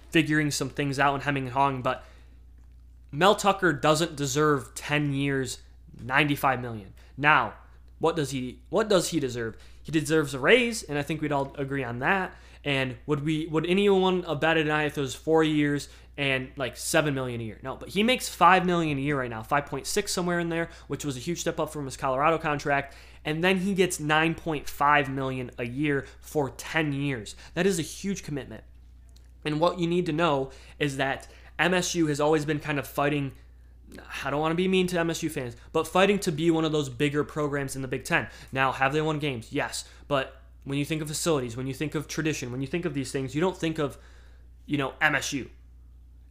figuring 0.09 0.51
some 0.51 0.69
things 0.69 0.99
out 0.99 1.13
and 1.13 1.23
hemming 1.23 1.45
and 1.45 1.53
hawing. 1.53 1.81
But 1.81 2.03
Mel 3.09 3.35
Tucker 3.35 3.71
doesn't 3.71 4.17
deserve 4.17 4.75
10 4.75 5.13
years, 5.13 5.59
95 6.01 6.61
million. 6.61 6.93
Now, 7.15 7.53
what 7.99 8.15
does 8.15 8.31
he 8.31 8.59
what 8.69 8.89
does 8.89 9.09
he 9.09 9.19
deserve? 9.19 9.57
He 9.81 9.91
deserves 9.91 10.33
a 10.33 10.39
raise, 10.39 10.83
and 10.83 10.97
I 10.97 11.01
think 11.01 11.21
we'd 11.21 11.31
all 11.31 11.53
agree 11.57 11.83
on 11.83 11.99
that. 11.99 12.33
And 12.63 12.97
would 13.05 13.25
we 13.25 13.47
would 13.47 13.65
anyone 13.65 14.23
have 14.23 14.39
batted 14.39 14.67
an 14.67 14.71
eye 14.71 14.85
if 14.85 14.97
was 14.97 15.15
four 15.15 15.43
years 15.43 15.89
and 16.17 16.49
like 16.55 16.77
seven 16.77 17.13
million 17.13 17.41
a 17.41 17.43
year? 17.43 17.59
No, 17.61 17.75
but 17.75 17.89
he 17.89 18.03
makes 18.03 18.29
five 18.29 18.65
million 18.65 18.97
a 18.97 19.01
year 19.01 19.19
right 19.19 19.29
now, 19.29 19.43
five 19.43 19.65
point 19.65 19.87
six 19.87 20.13
somewhere 20.13 20.39
in 20.39 20.49
there, 20.49 20.69
which 20.87 21.03
was 21.03 21.17
a 21.17 21.19
huge 21.19 21.39
step 21.39 21.59
up 21.59 21.71
from 21.71 21.85
his 21.85 21.97
Colorado 21.97 22.37
contract. 22.37 22.95
And 23.25 23.43
then 23.43 23.57
he 23.59 23.73
gets 23.73 23.99
nine 23.99 24.35
point 24.35 24.67
five 24.67 25.09
million 25.09 25.51
a 25.57 25.65
year 25.65 26.05
for 26.21 26.49
ten 26.51 26.93
years. 26.93 27.35
That 27.53 27.65
is 27.65 27.79
a 27.79 27.83
huge 27.83 28.23
commitment. 28.23 28.63
And 29.45 29.59
what 29.59 29.79
you 29.79 29.87
need 29.87 30.05
to 30.05 30.13
know 30.13 30.51
is 30.79 30.97
that 30.97 31.27
MSU 31.59 32.07
has 32.07 32.19
always 32.19 32.45
been 32.45 32.59
kind 32.59 32.79
of 32.79 32.87
fighting. 32.87 33.33
I 34.23 34.29
don't 34.29 34.39
want 34.39 34.51
to 34.51 34.55
be 34.55 34.67
mean 34.67 34.87
to 34.87 34.97
MSU 34.97 35.29
fans, 35.29 35.55
but 35.71 35.87
fighting 35.87 36.19
to 36.19 36.31
be 36.31 36.51
one 36.51 36.65
of 36.65 36.71
those 36.71 36.89
bigger 36.89 37.23
programs 37.23 37.75
in 37.75 37.81
the 37.81 37.87
Big 37.87 38.03
Ten. 38.03 38.27
Now, 38.51 38.71
have 38.71 38.93
they 38.93 39.01
won 39.01 39.19
games? 39.19 39.51
Yes. 39.51 39.85
But 40.07 40.41
when 40.63 40.77
you 40.77 40.85
think 40.85 41.01
of 41.01 41.07
facilities, 41.07 41.57
when 41.57 41.67
you 41.67 41.73
think 41.73 41.95
of 41.95 42.07
tradition, 42.07 42.51
when 42.51 42.61
you 42.61 42.67
think 42.67 42.85
of 42.85 42.93
these 42.93 43.11
things, 43.11 43.35
you 43.35 43.41
don't 43.41 43.57
think 43.57 43.79
of, 43.79 43.97
you 44.65 44.77
know, 44.77 44.93
MSU. 45.01 45.47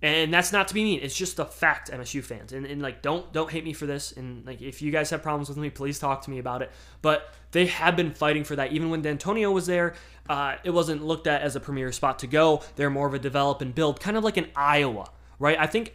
And 0.02 0.34
that's 0.34 0.52
not 0.52 0.66
to 0.66 0.74
be 0.74 0.82
mean. 0.82 0.98
It's 1.00 1.14
just 1.14 1.38
a 1.38 1.44
fact, 1.44 1.88
MSU 1.88 2.24
fans. 2.24 2.52
And, 2.52 2.66
and 2.66 2.82
like, 2.82 3.02
don't 3.02 3.32
don't 3.32 3.48
hate 3.48 3.64
me 3.64 3.72
for 3.72 3.86
this. 3.86 4.10
And 4.10 4.44
like, 4.44 4.60
if 4.60 4.82
you 4.82 4.90
guys 4.90 5.10
have 5.10 5.22
problems 5.22 5.48
with 5.48 5.58
me, 5.58 5.70
please 5.70 6.00
talk 6.00 6.22
to 6.22 6.30
me 6.30 6.40
about 6.40 6.60
it. 6.60 6.72
But 7.02 7.32
they 7.52 7.66
have 7.66 7.94
been 7.94 8.12
fighting 8.12 8.42
for 8.42 8.56
that. 8.56 8.72
Even 8.72 8.90
when 8.90 9.02
Dantonio 9.02 9.52
was 9.52 9.66
there, 9.66 9.94
uh, 10.28 10.56
it 10.64 10.70
wasn't 10.70 11.04
looked 11.04 11.28
at 11.28 11.42
as 11.42 11.54
a 11.54 11.60
premier 11.60 11.92
spot 11.92 12.18
to 12.20 12.26
go. 12.26 12.62
They're 12.74 12.90
more 12.90 13.06
of 13.06 13.14
a 13.14 13.20
develop 13.20 13.60
and 13.60 13.72
build, 13.72 14.00
kind 14.00 14.16
of 14.16 14.24
like 14.24 14.36
in 14.36 14.48
Iowa, 14.56 15.08
right? 15.38 15.56
I 15.58 15.68
think 15.68 15.94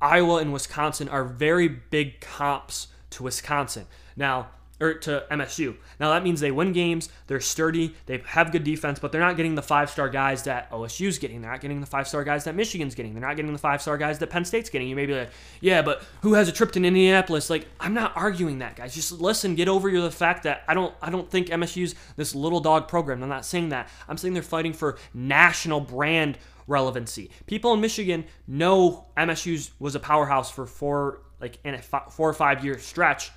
Iowa 0.00 0.36
and 0.38 0.52
Wisconsin 0.52 1.08
are 1.08 1.24
very 1.24 1.68
big 1.68 2.20
comps 2.20 2.88
to 3.10 3.22
Wisconsin. 3.22 3.86
Now, 4.16 4.48
or 4.80 4.94
to 4.94 5.24
MSU. 5.30 5.76
Now 6.00 6.10
that 6.10 6.22
means 6.22 6.40
they 6.40 6.50
win 6.50 6.72
games, 6.72 7.08
they're 7.26 7.40
sturdy, 7.40 7.94
they 8.06 8.22
have 8.26 8.50
good 8.50 8.64
defense, 8.64 8.98
but 8.98 9.12
they're 9.12 9.20
not 9.20 9.36
getting 9.36 9.54
the 9.54 9.62
five 9.62 9.88
star 9.88 10.08
guys 10.08 10.42
that 10.44 10.70
OSU's 10.70 11.18
getting. 11.18 11.40
They're 11.40 11.50
not 11.50 11.60
getting 11.60 11.80
the 11.80 11.86
five 11.86 12.08
star 12.08 12.24
guys 12.24 12.44
that 12.44 12.54
Michigan's 12.54 12.94
getting. 12.94 13.14
They're 13.14 13.22
not 13.22 13.36
getting 13.36 13.52
the 13.52 13.58
five 13.58 13.80
star 13.80 13.96
guys 13.96 14.18
that 14.18 14.30
Penn 14.30 14.44
State's 14.44 14.70
getting. 14.70 14.88
You 14.88 14.96
may 14.96 15.06
be 15.06 15.14
like, 15.14 15.30
yeah, 15.60 15.82
but 15.82 16.02
who 16.22 16.34
has 16.34 16.48
a 16.48 16.52
trip 16.52 16.72
to 16.72 16.84
Indianapolis? 16.84 17.50
Like, 17.50 17.66
I'm 17.78 17.94
not 17.94 18.16
arguing 18.16 18.58
that, 18.58 18.76
guys. 18.76 18.94
Just 18.94 19.12
listen, 19.12 19.54
get 19.54 19.68
over 19.68 19.90
the 19.90 20.10
fact 20.10 20.42
that 20.42 20.62
I 20.66 20.74
don't 20.74 20.94
I 21.00 21.10
don't 21.10 21.30
think 21.30 21.48
MSU's 21.48 21.94
this 22.16 22.34
little 22.34 22.60
dog 22.60 22.88
program. 22.88 23.22
I'm 23.22 23.28
not 23.28 23.46
saying 23.46 23.68
that. 23.68 23.88
I'm 24.08 24.16
saying 24.16 24.34
they're 24.34 24.42
fighting 24.42 24.72
for 24.72 24.98
national 25.12 25.80
brand 25.80 26.38
relevancy. 26.66 27.30
People 27.46 27.74
in 27.74 27.80
Michigan 27.80 28.24
know 28.46 29.06
MSU's 29.16 29.70
was 29.78 29.94
a 29.94 30.00
powerhouse 30.00 30.50
for 30.50 30.66
four 30.66 31.20
like 31.40 31.58
in 31.64 31.74
a 31.74 31.82
four 31.82 32.28
or 32.28 32.34
five 32.34 32.64
year 32.64 32.78
stretch 32.78 33.30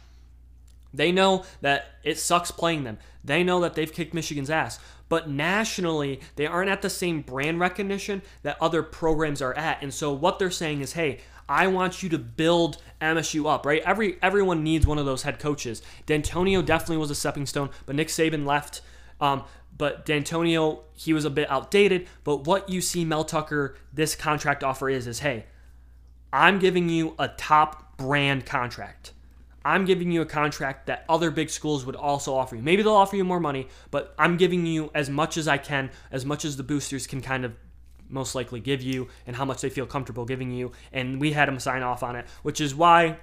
they 0.93 1.11
know 1.11 1.43
that 1.61 1.86
it 2.03 2.17
sucks 2.17 2.51
playing 2.51 2.84
them. 2.84 2.97
They 3.23 3.43
know 3.43 3.59
that 3.61 3.73
they've 3.73 3.91
kicked 3.91 4.13
Michigan's 4.13 4.49
ass. 4.49 4.80
But 5.09 5.30
nationally, 5.30 6.19
they 6.36 6.47
aren't 6.47 6.69
at 6.69 6.82
the 6.82 6.89
same 6.89 7.21
brand 7.21 7.59
recognition 7.59 8.21
that 8.43 8.57
other 8.61 8.84
programs 8.84 9.41
are 9.41 9.53
at. 9.53 9.82
And 9.82 9.93
so 9.93 10.11
what 10.11 10.38
they're 10.38 10.51
saying 10.51 10.82
is, 10.82 10.93
hey, 10.93 11.19
I 11.47 11.67
want 11.67 12.03
you 12.03 12.09
to 12.09 12.17
build 12.17 12.82
MSU 13.01 13.49
up, 13.49 13.65
right? 13.65 13.82
Every 13.86 14.17
everyone 14.21 14.63
needs 14.63 14.86
one 14.86 14.97
of 14.97 15.05
those 15.05 15.21
head 15.21 15.39
coaches. 15.39 15.82
Dantonio 16.05 16.65
definitely 16.65 16.97
was 16.97 17.11
a 17.11 17.15
stepping 17.15 17.45
stone, 17.45 17.69
but 17.86 17.95
Nick 17.95 18.09
Saban 18.09 18.45
left. 18.45 18.82
Um, 19.21 19.45
but 19.78 20.05
Dantonio, 20.05 20.82
he 20.93 21.13
was 21.13 21.25
a 21.25 21.30
bit 21.30 21.49
outdated. 21.49 22.07
But 22.23 22.45
what 22.45 22.69
you 22.69 22.82
see 22.82 23.05
Mel 23.05 23.23
Tucker, 23.23 23.75
this 23.93 24.15
contract 24.15 24.63
offer 24.63 24.89
is, 24.89 25.07
is 25.07 25.19
hey, 25.19 25.45
I'm 26.34 26.59
giving 26.59 26.89
you 26.89 27.15
a 27.19 27.28
top 27.28 27.97
brand 27.97 28.45
contract. 28.45 29.13
I'm 29.63 29.86
giving 29.86 30.11
you 30.11 30.21
a 30.21 30.25
contract 30.25 30.88
that 30.88 31.03
other 31.09 31.30
big 31.30 31.49
schools 31.49 31.86
would 31.86 31.95
also 31.95 32.34
offer 32.34 32.55
you. 32.55 32.61
Maybe 32.61 32.84
they'll 32.84 32.93
offer 32.93 33.17
you 33.17 33.25
more 33.25 33.39
money, 33.39 33.67
but 33.91 34.15
I'm 34.17 34.38
giving 34.38 34.65
you 34.65 34.89
as 34.95 35.09
much 35.09 35.36
as 35.36 35.47
I 35.47 35.57
can, 35.57 35.91
as 36.09 36.25
much 36.25 36.45
as 36.45 36.55
the 36.55 36.63
boosters 36.63 37.05
can 37.05 37.21
kind 37.21 37.43
of 37.43 37.53
most 38.09 38.34
likely 38.34 38.61
give 38.61 38.82
you 38.82 39.09
and 39.25 39.36
how 39.36 39.43
much 39.43 39.61
they 39.61 39.69
feel 39.69 39.86
comfortable 39.86 40.23
giving 40.23 40.51
you. 40.51 40.71
And 40.93 41.19
we 41.19 41.34
had 41.34 41.49
them 41.49 41.59
sign 41.59 41.84
off 41.84 42.01
on 42.01 42.15
it, 42.15 42.25
which 42.43 42.61
is 42.61 42.73
why 42.73 43.17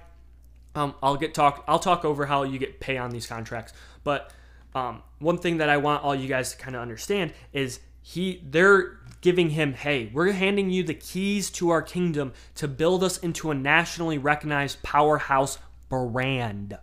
um, 0.75 0.93
I'll 1.01 1.17
get 1.17 1.33
talk. 1.33 1.63
I'll 1.67 1.79
talk 1.79 2.05
over 2.05 2.27
how 2.27 2.43
you 2.43 2.59
get 2.59 2.79
pay 2.79 2.97
on 2.97 3.09
these 3.09 3.25
contracts. 3.25 3.73
But 4.03 4.31
um, 4.75 5.01
one 5.19 5.37
thing 5.37 5.57
that 5.57 5.69
I 5.69 5.77
want 5.77 6.03
all 6.03 6.13
you 6.13 6.27
guys 6.27 6.51
to 6.51 6.57
kind 6.57 6.75
of 6.75 6.81
understand 6.81 7.33
is 7.53 7.79
he 8.01 8.43
they're 8.47 8.99
giving 9.21 9.51
him, 9.51 9.73
hey, 9.73 10.11
we're 10.13 10.33
handing 10.33 10.69
you 10.69 10.83
the 10.83 10.93
keys 10.93 11.49
to 11.49 11.69
our 11.69 11.81
kingdom 11.81 12.33
to 12.53 12.67
build 12.67 13.03
us 13.03 13.17
into 13.17 13.49
a 13.49 13.55
nationally 13.55 14.17
recognized 14.19 14.83
powerhouse 14.83 15.57
brand. 15.89 16.77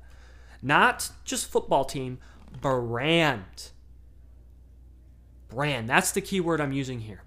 Not 0.63 1.11
just 1.25 1.51
football 1.51 1.85
team, 1.85 2.19
brand. 2.61 3.71
Brand. 5.51 5.89
That's 5.89 6.13
the 6.13 6.21
key 6.23 6.41
word 6.41 6.61
I'm 6.61 6.73
using 6.73 7.01
here. 7.01 7.23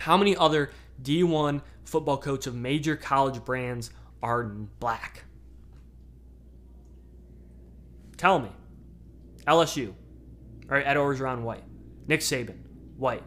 How 0.00 0.16
many 0.16 0.36
other 0.36 0.70
D1 1.02 1.62
football 1.84 2.18
coach 2.18 2.46
of 2.46 2.54
major 2.54 2.96
college 2.96 3.44
brands 3.44 3.90
are 4.22 4.42
black? 4.42 5.24
Tell 8.16 8.40
me. 8.40 8.50
LSU. 9.48 9.94
Right, 10.66 10.86
Ed 10.86 10.96
Orgeron, 10.96 11.42
white. 11.42 11.64
Nick 12.06 12.20
Saban, 12.20 12.58
white. 12.96 13.22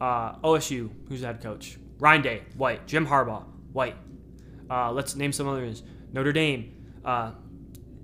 Uh, 0.00 0.36
OSU, 0.38 0.90
who's 1.08 1.20
the 1.20 1.28
head 1.28 1.42
coach? 1.42 1.78
Ryan 1.98 2.22
Day, 2.22 2.42
white. 2.56 2.86
Jim 2.86 3.06
Harbaugh, 3.06 3.44
white. 3.72 3.96
Uh, 4.70 4.90
let's 4.90 5.14
name 5.14 5.32
some 5.32 5.46
others. 5.46 5.82
Notre 6.12 6.32
Dame, 6.32 6.72
uh, 7.04 7.32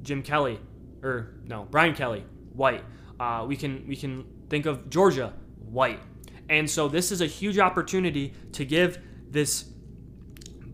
Jim 0.03 0.23
Kelly, 0.23 0.61
or 1.03 1.35
no, 1.45 1.67
Brian 1.71 1.95
Kelly, 1.95 2.25
white. 2.53 2.85
Uh, 3.19 3.45
we 3.47 3.57
can 3.57 3.87
we 3.87 3.97
can 3.97 4.25
think 4.49 4.67
of 4.67 4.91
Georgia, 4.91 5.33
white. 5.71 6.01
And 6.49 6.69
so 6.69 6.89
this 6.89 7.13
is 7.13 7.21
a 7.21 7.27
huge 7.27 7.59
opportunity 7.59 8.35
to 8.53 8.65
give 8.65 8.99
this 9.31 9.63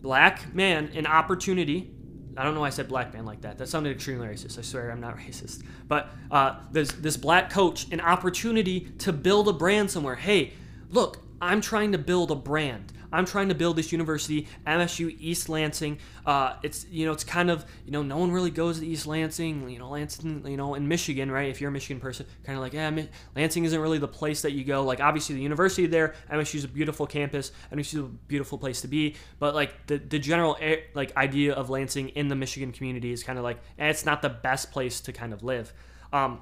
black 0.01 0.53
man 0.53 0.91
an 0.95 1.05
opportunity. 1.05 1.93
I 2.37 2.43
don't 2.43 2.53
know 2.53 2.61
why 2.61 2.67
I 2.67 2.71
said 2.71 2.87
black 2.87 3.13
man 3.13 3.25
like 3.25 3.41
that. 3.41 3.57
That 3.57 3.67
sounded 3.67 3.91
extremely 3.95 4.27
racist. 4.27 4.59
I 4.59 4.61
swear 4.61 4.91
I'm 4.91 5.01
not 5.01 5.17
racist. 5.17 5.63
But 5.87 6.09
uh, 6.31 6.59
this 6.71 6.91
this 6.91 7.17
black 7.17 7.49
coach 7.49 7.91
an 7.91 7.99
opportunity 7.99 8.91
to 8.99 9.11
build 9.11 9.47
a 9.47 9.53
brand 9.53 9.89
somewhere. 9.91 10.15
Hey, 10.15 10.53
look, 10.89 11.19
I'm 11.41 11.61
trying 11.61 11.91
to 11.91 11.97
build 11.97 12.31
a 12.31 12.35
brand. 12.35 12.93
I'm 13.11 13.25
trying 13.25 13.49
to 13.49 13.55
build 13.55 13.75
this 13.75 13.91
university, 13.91 14.47
MSU 14.65 15.15
East 15.19 15.49
Lansing. 15.49 15.99
Uh, 16.25 16.55
it's 16.63 16.85
you 16.89 17.05
know 17.05 17.11
it's 17.11 17.23
kind 17.23 17.49
of 17.49 17.65
you 17.85 17.91
know 17.91 18.03
no 18.03 18.17
one 18.17 18.31
really 18.31 18.51
goes 18.51 18.79
to 18.79 18.85
East 18.85 19.07
Lansing. 19.07 19.69
You 19.69 19.79
know 19.79 19.89
Lansing, 19.89 20.45
you 20.45 20.57
know 20.57 20.75
in 20.75 20.87
Michigan, 20.87 21.31
right? 21.31 21.49
If 21.49 21.61
you're 21.61 21.69
a 21.69 21.73
Michigan 21.73 21.99
person, 21.99 22.25
kind 22.43 22.57
of 22.57 22.63
like 22.63 22.73
yeah, 22.73 22.91
Lansing 23.35 23.65
isn't 23.65 23.79
really 23.79 23.99
the 23.99 24.07
place 24.07 24.41
that 24.41 24.51
you 24.51 24.63
go. 24.63 24.83
Like 24.83 24.99
obviously 24.99 25.35
the 25.35 25.41
university 25.41 25.87
there, 25.87 26.15
MSU 26.31 26.55
is 26.55 26.63
a 26.63 26.67
beautiful 26.67 27.07
campus, 27.07 27.51
MSU 27.71 27.79
is 27.79 27.95
a 27.95 28.03
beautiful 28.03 28.57
place 28.57 28.81
to 28.81 28.87
be. 28.87 29.15
But 29.39 29.55
like 29.55 29.87
the 29.87 29.97
the 29.97 30.19
general 30.19 30.57
like 30.93 31.15
idea 31.15 31.53
of 31.53 31.69
Lansing 31.69 32.09
in 32.09 32.27
the 32.27 32.35
Michigan 32.35 32.71
community 32.71 33.11
is 33.11 33.23
kind 33.23 33.37
of 33.37 33.43
like 33.43 33.57
eh, 33.79 33.87
it's 33.87 34.05
not 34.05 34.21
the 34.21 34.29
best 34.29 34.71
place 34.71 35.01
to 35.01 35.13
kind 35.13 35.33
of 35.33 35.43
live. 35.43 35.73
Um, 36.13 36.41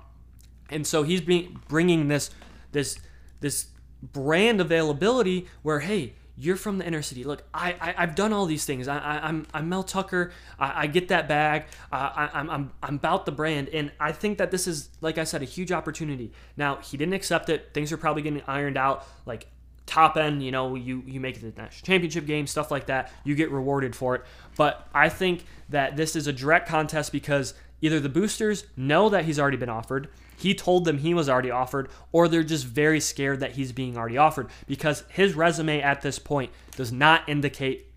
and 0.70 0.86
so 0.86 1.04
he's 1.04 1.22
being 1.22 1.60
bringing 1.68 2.08
this 2.08 2.30
this 2.72 2.98
this 3.40 3.68
brand 4.02 4.62
availability 4.62 5.48
where 5.64 5.80
hey 5.80 6.14
you're 6.38 6.56
from 6.56 6.78
the 6.78 6.86
inner 6.86 7.02
city. 7.02 7.24
Look, 7.24 7.44
I, 7.54 7.76
I 7.80 8.02
have 8.02 8.16
done 8.16 8.34
all 8.34 8.46
these 8.46 8.66
things. 8.66 8.88
I, 8.88 8.98
I 8.98 9.16
am 9.18 9.24
I'm, 9.24 9.48
I'm 9.54 9.70
Mel 9.70 9.84
Tucker. 9.84 10.32
I, 10.60 10.84
I 10.84 10.88
get 10.88 11.08
that 11.08 11.28
bag. 11.28 11.66
Uh, 11.92 11.96
I, 11.96 12.30
I'm 12.34 12.50
I'm 12.50 12.72
I'm 12.84 12.96
about 12.96 13.26
the 13.26 13.32
brand, 13.32 13.70
and 13.70 13.92
I 14.00 14.12
think 14.12 14.38
that 14.40 14.52
this 14.52 14.68
is 14.68 14.90
like 15.02 15.18
I 15.18 15.24
said 15.24 15.42
a 15.42 15.46
huge 15.46 15.72
opportunity. 15.72 16.32
Now 16.58 16.78
he 16.78 16.98
didn't 16.98 17.14
accept 17.14 17.50
it. 17.50 17.72
Things 17.74 17.92
are 17.92 17.98
probably 17.98 18.22
getting 18.22 18.42
ironed 18.48 18.78
out. 18.78 19.06
Like 19.26 19.48
top 19.86 20.18
end, 20.18 20.44
you 20.44 20.52
know, 20.52 20.76
you 20.76 21.04
you 21.06 21.20
make 21.20 21.40
the 21.40 21.54
national 21.56 21.86
championship 21.86 22.26
game, 22.26 22.48
stuff 22.48 22.72
like 22.72 22.88
that. 22.88 23.12
You 23.24 23.36
get 23.36 23.52
rewarded 23.52 23.96
for 23.96 24.16
it. 24.16 24.24
But 24.58 24.88
I 24.94 25.10
think 25.10 25.46
that 25.70 25.96
this 25.96 26.16
is 26.16 26.28
a 26.28 26.34
direct 26.34 26.68
contest 26.68 27.12
because 27.12 27.54
either 27.82 28.00
the 28.00 28.10
boosters 28.10 28.66
know 28.76 29.10
that 29.10 29.26
he's 29.26 29.40
already 29.40 29.58
been 29.58 29.70
offered 29.70 30.10
he 30.38 30.54
told 30.54 30.86
them 30.86 30.98
he 30.98 31.14
was 31.14 31.30
already 31.30 31.52
offered, 31.52 31.90
or 32.12 32.28
they're 32.28 32.44
just 32.44 32.66
very 32.66 33.00
scared 33.00 33.40
that 33.40 33.54
he's 33.54 33.72
being 33.72 33.98
already 33.98 34.18
offered 34.18 34.50
because 34.68 35.04
his 35.10 35.34
resume 35.34 35.82
at 35.82 36.02
this 36.02 36.20
point 36.20 36.52
does 36.76 36.92
not 36.92 37.28
indicate 37.28 37.92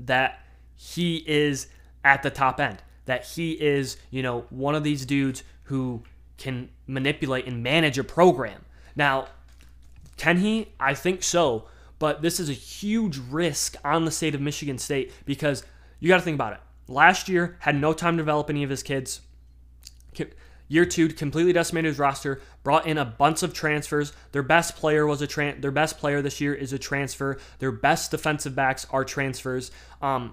that 0.00 0.40
he 0.76 1.24
is 1.26 1.68
at 2.04 2.22
the 2.22 2.30
top 2.30 2.60
end, 2.60 2.82
that 3.04 3.24
he 3.24 3.52
is, 3.52 3.96
you 4.10 4.22
know, 4.22 4.44
one 4.50 4.74
of 4.74 4.82
these 4.82 5.06
dudes 5.06 5.44
who 5.64 6.02
can 6.38 6.68
manipulate 6.86 7.46
and 7.46 7.62
manage 7.62 7.98
a 7.98 8.04
program. 8.04 8.64
Now, 8.96 9.28
can 10.16 10.38
he? 10.38 10.68
I 10.80 10.94
think 10.94 11.22
so, 11.22 11.68
but 11.98 12.22
this 12.22 12.40
is 12.40 12.48
a 12.48 12.54
huge 12.54 13.18
risk 13.18 13.76
on 13.84 14.04
the 14.04 14.10
state 14.10 14.34
of 14.34 14.40
Michigan 14.40 14.78
State 14.78 15.12
because 15.24 15.64
you 16.00 16.08
got 16.08 16.16
to 16.16 16.22
think 16.22 16.34
about 16.34 16.54
it. 16.54 16.60
Last 16.88 17.28
year 17.28 17.56
had 17.60 17.76
no 17.76 17.92
time 17.92 18.16
to 18.16 18.22
develop 18.22 18.50
any 18.50 18.64
of 18.64 18.70
his 18.70 18.82
kids 18.82 19.20
Year 20.72 20.86
two 20.86 21.08
completely 21.08 21.52
decimated 21.52 21.90
his 21.90 21.98
roster, 21.98 22.40
brought 22.62 22.86
in 22.86 22.96
a 22.96 23.04
bunch 23.04 23.42
of 23.42 23.52
transfers. 23.52 24.14
Their 24.32 24.42
best 24.42 24.74
player 24.74 25.06
was 25.06 25.20
a 25.20 25.26
tran- 25.26 25.60
their 25.60 25.70
best 25.70 25.98
player 25.98 26.22
this 26.22 26.40
year 26.40 26.54
is 26.54 26.72
a 26.72 26.78
transfer. 26.78 27.38
Their 27.58 27.72
best 27.72 28.10
defensive 28.10 28.54
backs 28.54 28.86
are 28.90 29.04
transfers. 29.04 29.70
Um, 30.00 30.32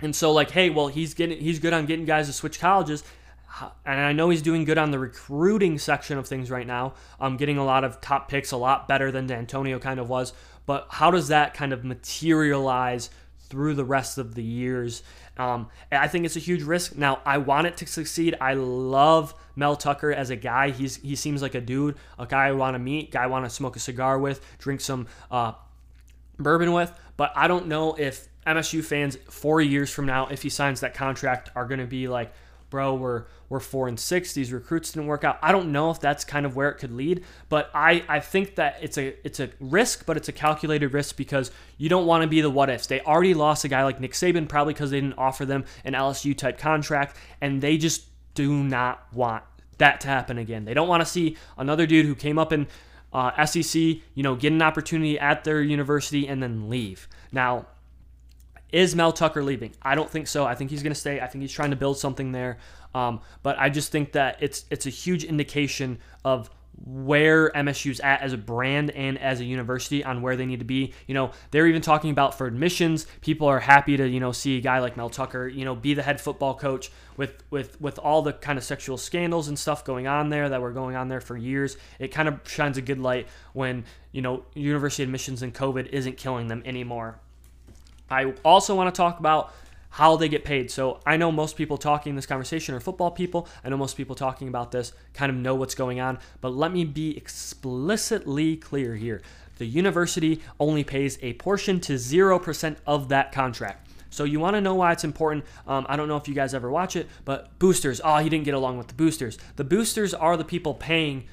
and 0.00 0.16
so 0.16 0.32
like, 0.32 0.52
hey, 0.52 0.70
well, 0.70 0.88
he's 0.88 1.12
getting 1.12 1.38
he's 1.38 1.58
good 1.58 1.74
on 1.74 1.84
getting 1.84 2.06
guys 2.06 2.26
to 2.28 2.32
switch 2.32 2.58
colleges. 2.58 3.04
And 3.84 4.00
I 4.00 4.14
know 4.14 4.30
he's 4.30 4.40
doing 4.40 4.64
good 4.64 4.78
on 4.78 4.92
the 4.92 4.98
recruiting 4.98 5.78
section 5.78 6.16
of 6.16 6.26
things 6.26 6.50
right 6.50 6.66
now. 6.66 6.94
Um, 7.20 7.36
getting 7.36 7.58
a 7.58 7.64
lot 7.64 7.84
of 7.84 8.00
top 8.00 8.30
picks, 8.30 8.52
a 8.52 8.56
lot 8.56 8.88
better 8.88 9.12
than 9.12 9.28
Dantonio 9.28 9.78
kind 9.78 10.00
of 10.00 10.08
was. 10.08 10.32
But 10.64 10.86
how 10.88 11.10
does 11.10 11.28
that 11.28 11.52
kind 11.52 11.74
of 11.74 11.84
materialize 11.84 13.10
through 13.50 13.74
the 13.74 13.84
rest 13.84 14.16
of 14.16 14.34
the 14.34 14.42
years. 14.42 15.02
Um, 15.36 15.68
I 15.92 16.08
think 16.08 16.24
it's 16.24 16.36
a 16.36 16.40
huge 16.40 16.62
risk. 16.62 16.96
Now, 16.96 17.20
I 17.26 17.38
want 17.38 17.66
it 17.66 17.76
to 17.78 17.86
succeed. 17.86 18.36
I 18.40 18.54
love 18.54 19.34
Mel 19.56 19.76
Tucker 19.76 20.12
as 20.12 20.30
a 20.30 20.36
guy. 20.36 20.70
He's 20.70 20.96
he 20.96 21.16
seems 21.16 21.42
like 21.42 21.54
a 21.54 21.60
dude, 21.60 21.96
a 22.18 22.26
guy 22.26 22.46
I 22.46 22.52
want 22.52 22.74
to 22.74 22.78
meet, 22.78 23.10
guy 23.10 23.24
I 23.24 23.26
want 23.26 23.44
to 23.44 23.50
smoke 23.50 23.76
a 23.76 23.80
cigar 23.80 24.18
with, 24.18 24.40
drink 24.58 24.80
some 24.80 25.06
uh, 25.30 25.52
bourbon 26.38 26.72
with. 26.72 26.92
But 27.16 27.32
I 27.36 27.48
don't 27.48 27.66
know 27.66 27.94
if 27.94 28.28
MSU 28.46 28.82
fans 28.82 29.16
four 29.28 29.60
years 29.60 29.90
from 29.90 30.06
now, 30.06 30.28
if 30.28 30.42
he 30.42 30.48
signs 30.48 30.80
that 30.80 30.94
contract, 30.94 31.50
are 31.54 31.66
going 31.66 31.80
to 31.80 31.86
be 31.86 32.08
like, 32.08 32.32
bro, 32.70 32.94
we're 32.94 33.24
we're 33.48 33.60
four 33.60 33.88
and 33.88 33.98
six. 33.98 34.32
These 34.32 34.52
recruits 34.52 34.92
didn't 34.92 35.08
work 35.08 35.24
out. 35.24 35.38
I 35.42 35.52
don't 35.52 35.72
know 35.72 35.90
if 35.90 36.00
that's 36.00 36.24
kind 36.24 36.46
of 36.46 36.56
where 36.56 36.70
it 36.70 36.76
could 36.76 36.92
lead, 36.92 37.24
but 37.48 37.70
I, 37.74 38.04
I 38.08 38.20
think 38.20 38.54
that 38.54 38.78
it's 38.80 38.96
a 38.96 39.14
it's 39.26 39.40
a 39.40 39.50
risk, 39.58 40.06
but 40.06 40.16
it's 40.16 40.28
a 40.28 40.32
calculated 40.32 40.94
risk 40.94 41.16
because 41.16 41.50
you 41.76 41.88
don't 41.88 42.06
want 42.06 42.22
to 42.22 42.28
be 42.28 42.40
the 42.40 42.50
what 42.50 42.70
ifs. 42.70 42.86
They 42.86 43.00
already 43.00 43.34
lost 43.34 43.64
a 43.64 43.68
guy 43.68 43.84
like 43.84 44.00
Nick 44.00 44.12
Saban 44.12 44.48
probably 44.48 44.72
because 44.72 44.90
they 44.90 45.00
didn't 45.00 45.18
offer 45.18 45.44
them 45.44 45.64
an 45.84 45.94
LSU 45.94 46.36
type 46.36 46.58
contract, 46.58 47.16
and 47.40 47.60
they 47.60 47.76
just 47.76 48.04
do 48.34 48.62
not 48.62 49.04
want 49.12 49.42
that 49.78 50.00
to 50.02 50.08
happen 50.08 50.38
again. 50.38 50.64
They 50.64 50.74
don't 50.74 50.88
want 50.88 51.00
to 51.00 51.06
see 51.06 51.36
another 51.58 51.86
dude 51.86 52.06
who 52.06 52.14
came 52.14 52.38
up 52.38 52.52
in 52.52 52.68
uh, 53.12 53.44
SEC, 53.44 53.74
you 53.74 54.22
know, 54.22 54.36
get 54.36 54.52
an 54.52 54.62
opportunity 54.62 55.18
at 55.18 55.44
their 55.44 55.60
university 55.60 56.28
and 56.28 56.42
then 56.42 56.68
leave. 56.68 57.08
Now, 57.32 57.66
is 58.72 58.94
Mel 58.94 59.12
Tucker 59.12 59.42
leaving? 59.42 59.72
I 59.82 59.94
don't 59.94 60.10
think 60.10 60.26
so. 60.26 60.44
I 60.44 60.54
think 60.54 60.70
he's 60.70 60.82
going 60.82 60.94
to 60.94 60.98
stay. 60.98 61.20
I 61.20 61.26
think 61.26 61.42
he's 61.42 61.52
trying 61.52 61.70
to 61.70 61.76
build 61.76 61.98
something 61.98 62.32
there. 62.32 62.58
Um, 62.94 63.20
but 63.42 63.58
I 63.58 63.68
just 63.68 63.92
think 63.92 64.12
that 64.12 64.38
it's 64.40 64.64
it's 64.70 64.86
a 64.86 64.90
huge 64.90 65.24
indication 65.24 65.98
of 66.24 66.50
where 66.84 67.50
MSU's 67.50 68.00
at 68.00 68.22
as 68.22 68.32
a 68.32 68.38
brand 68.38 68.90
and 68.90 69.18
as 69.18 69.40
a 69.40 69.44
university 69.44 70.02
on 70.02 70.22
where 70.22 70.36
they 70.36 70.46
need 70.46 70.60
to 70.60 70.64
be. 70.64 70.94
You 71.06 71.14
know, 71.14 71.32
they're 71.50 71.66
even 71.66 71.82
talking 71.82 72.10
about 72.10 72.36
for 72.36 72.46
admissions. 72.46 73.06
People 73.20 73.48
are 73.48 73.60
happy 73.60 73.96
to, 73.96 74.08
you 74.08 74.20
know, 74.20 74.32
see 74.32 74.56
a 74.56 74.60
guy 74.60 74.78
like 74.78 74.96
Mel 74.96 75.10
Tucker, 75.10 75.46
you 75.46 75.64
know, 75.64 75.74
be 75.74 75.94
the 75.94 76.02
head 76.02 76.20
football 76.20 76.54
coach 76.54 76.90
with 77.16 77.42
with 77.50 77.80
with 77.80 77.98
all 77.98 78.22
the 78.22 78.32
kind 78.32 78.58
of 78.58 78.64
sexual 78.64 78.96
scandals 78.96 79.48
and 79.48 79.58
stuff 79.58 79.84
going 79.84 80.06
on 80.06 80.30
there 80.30 80.48
that 80.48 80.60
were 80.60 80.72
going 80.72 80.96
on 80.96 81.08
there 81.08 81.20
for 81.20 81.36
years. 81.36 81.76
It 81.98 82.08
kind 82.08 82.28
of 82.28 82.40
shines 82.46 82.78
a 82.78 82.82
good 82.82 82.98
light 82.98 83.28
when, 83.52 83.84
you 84.12 84.22
know, 84.22 84.44
university 84.54 85.02
admissions 85.02 85.42
and 85.42 85.52
COVID 85.54 85.88
isn't 85.88 86.16
killing 86.16 86.48
them 86.48 86.62
anymore. 86.64 87.20
I 88.10 88.32
also 88.44 88.74
want 88.74 88.92
to 88.94 88.96
talk 88.96 89.20
about 89.20 89.54
how 89.90 90.16
they 90.16 90.28
get 90.28 90.44
paid. 90.44 90.70
So 90.70 91.00
I 91.04 91.16
know 91.16 91.32
most 91.32 91.56
people 91.56 91.76
talking 91.76 92.14
this 92.14 92.26
conversation 92.26 92.74
are 92.74 92.80
football 92.80 93.10
people. 93.10 93.48
I 93.64 93.68
know 93.68 93.76
most 93.76 93.96
people 93.96 94.14
talking 94.14 94.48
about 94.48 94.70
this 94.70 94.92
kind 95.14 95.30
of 95.30 95.36
know 95.36 95.54
what's 95.54 95.74
going 95.74 96.00
on. 96.00 96.18
But 96.40 96.54
let 96.54 96.72
me 96.72 96.84
be 96.84 97.16
explicitly 97.16 98.56
clear 98.56 98.94
here. 98.94 99.20
The 99.58 99.66
university 99.66 100.40
only 100.58 100.84
pays 100.84 101.18
a 101.22 101.34
portion 101.34 101.80
to 101.80 101.94
0% 101.94 102.76
of 102.86 103.08
that 103.08 103.32
contract. 103.32 103.88
So 104.10 104.24
you 104.24 104.40
want 104.40 104.54
to 104.54 104.60
know 104.60 104.74
why 104.74 104.92
it's 104.92 105.04
important. 105.04 105.44
Um, 105.66 105.86
I 105.88 105.96
don't 105.96 106.08
know 106.08 106.16
if 106.16 106.28
you 106.28 106.34
guys 106.34 106.54
ever 106.54 106.70
watch 106.70 106.96
it, 106.96 107.08
but 107.24 107.58
boosters. 107.58 108.00
Oh, 108.02 108.16
he 108.18 108.28
didn't 108.28 108.44
get 108.44 108.54
along 108.54 108.78
with 108.78 108.88
the 108.88 108.94
boosters. 108.94 109.38
The 109.56 109.64
boosters 109.64 110.14
are 110.14 110.36
the 110.36 110.44
people 110.44 110.74
paying 110.74 111.26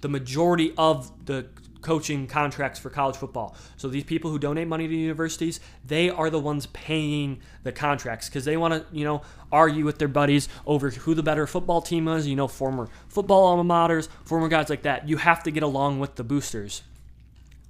the 0.00 0.08
majority 0.08 0.72
of 0.76 1.26
the 1.26 1.46
coaching 1.82 2.26
contracts 2.26 2.78
for 2.78 2.90
college 2.90 3.16
football. 3.16 3.54
So 3.76 3.88
these 3.88 4.04
people 4.04 4.30
who 4.30 4.38
donate 4.38 4.68
money 4.68 4.88
to 4.88 4.94
universities, 4.94 5.60
they 5.84 6.10
are 6.10 6.30
the 6.30 6.38
ones 6.38 6.66
paying 6.66 7.40
the 7.62 7.72
contracts 7.72 8.28
because 8.28 8.44
they 8.44 8.56
want 8.56 8.74
to, 8.74 8.84
you 8.96 9.04
know, 9.04 9.22
argue 9.52 9.84
with 9.84 9.98
their 9.98 10.08
buddies 10.08 10.48
over 10.66 10.90
who 10.90 11.14
the 11.14 11.22
better 11.22 11.46
football 11.46 11.82
team 11.82 12.08
is. 12.08 12.26
You 12.26 12.36
know, 12.36 12.48
former 12.48 12.88
football 13.08 13.44
alma 13.44 13.64
maters, 13.64 14.08
former 14.24 14.48
guys 14.48 14.68
like 14.68 14.82
that. 14.82 15.08
You 15.08 15.18
have 15.18 15.42
to 15.44 15.50
get 15.50 15.62
along 15.62 16.00
with 16.00 16.16
the 16.16 16.24
boosters. 16.24 16.82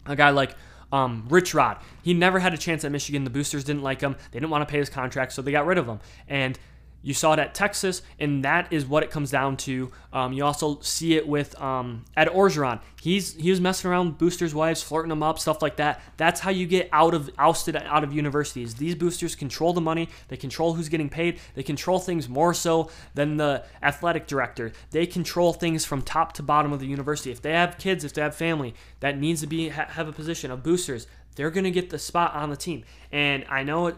A 0.06 0.16
guy 0.16 0.30
like 0.30 0.54
um, 0.92 1.26
Rich 1.28 1.52
Rod, 1.52 1.78
he 2.02 2.14
never 2.14 2.38
had 2.38 2.54
a 2.54 2.58
chance 2.58 2.84
at 2.84 2.92
Michigan. 2.92 3.24
The 3.24 3.30
boosters 3.30 3.64
didn't 3.64 3.82
like 3.82 4.00
him. 4.00 4.16
They 4.30 4.38
didn't 4.38 4.50
want 4.50 4.66
to 4.66 4.70
pay 4.70 4.78
his 4.78 4.88
contract, 4.88 5.32
so 5.32 5.42
they 5.42 5.52
got 5.52 5.66
rid 5.66 5.78
of 5.78 5.86
him. 5.86 6.00
And 6.28 6.58
you 7.06 7.14
saw 7.14 7.34
it 7.34 7.38
at 7.38 7.54
Texas, 7.54 8.02
and 8.18 8.44
that 8.44 8.72
is 8.72 8.84
what 8.84 9.04
it 9.04 9.12
comes 9.12 9.30
down 9.30 9.56
to. 9.58 9.92
Um, 10.12 10.32
you 10.32 10.44
also 10.44 10.80
see 10.80 11.14
it 11.14 11.28
with 11.28 11.56
um, 11.62 12.04
Ed 12.16 12.26
Orgeron. 12.26 12.80
He's 13.00 13.34
he 13.34 13.48
was 13.48 13.60
messing 13.60 13.88
around 13.88 14.18
boosters' 14.18 14.52
wives, 14.52 14.82
flirting 14.82 15.10
them 15.10 15.22
up, 15.22 15.38
stuff 15.38 15.62
like 15.62 15.76
that. 15.76 16.02
That's 16.16 16.40
how 16.40 16.50
you 16.50 16.66
get 16.66 16.88
out 16.90 17.14
of 17.14 17.30
ousted 17.38 17.76
out 17.76 18.02
of 18.02 18.12
universities. 18.12 18.74
These 18.74 18.96
boosters 18.96 19.36
control 19.36 19.72
the 19.72 19.80
money. 19.80 20.08
They 20.26 20.36
control 20.36 20.74
who's 20.74 20.88
getting 20.88 21.08
paid. 21.08 21.38
They 21.54 21.62
control 21.62 22.00
things 22.00 22.28
more 22.28 22.52
so 22.52 22.90
than 23.14 23.36
the 23.36 23.64
athletic 23.84 24.26
director. 24.26 24.72
They 24.90 25.06
control 25.06 25.52
things 25.52 25.84
from 25.84 26.02
top 26.02 26.32
to 26.32 26.42
bottom 26.42 26.72
of 26.72 26.80
the 26.80 26.88
university. 26.88 27.30
If 27.30 27.40
they 27.40 27.52
have 27.52 27.78
kids, 27.78 28.02
if 28.02 28.14
they 28.14 28.22
have 28.22 28.34
family 28.34 28.74
that 28.98 29.16
needs 29.16 29.42
to 29.42 29.46
be 29.46 29.68
have 29.68 30.08
a 30.08 30.12
position 30.12 30.50
of 30.50 30.64
boosters, 30.64 31.06
they're 31.36 31.52
going 31.52 31.62
to 31.62 31.70
get 31.70 31.90
the 31.90 32.00
spot 32.00 32.34
on 32.34 32.50
the 32.50 32.56
team. 32.56 32.82
And 33.12 33.44
I 33.48 33.62
know 33.62 33.86
it 33.86 33.96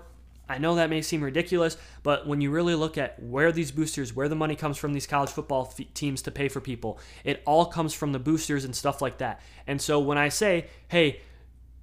I 0.49 0.59
know 0.59 0.75
that 0.77 0.91
may 0.91 1.03
seem 1.03 1.23
ridiculous, 1.23 1.77
but 2.03 2.27
when 2.27 2.41
you 2.41 2.51
really 2.51 2.75
look 2.75 2.97
at 2.97 3.23
where 3.23 3.53
these 3.53 3.71
boosters, 3.71 4.15
where 4.15 4.29
the 4.29 4.37
money 4.37 4.57
comes 4.57 4.79
from 4.79 4.93
these 4.93 5.07
college 5.07 5.31
football 5.31 5.73
f- 5.79 5.87
teams 5.95 6.23
to 6.23 6.31
pay 6.31 6.49
for 6.49 6.61
people, 6.61 6.99
it 7.25 7.43
all 7.45 7.67
comes 7.67 7.93
from 7.93 8.13
the 8.13 8.19
boosters 8.19 8.65
and 8.65 8.75
stuff 8.75 9.03
like 9.03 9.19
that. 9.19 9.41
And 9.67 9.81
so 9.81 10.01
when 10.01 10.17
I 10.17 10.29
say, 10.31 10.67
hey, 10.89 11.21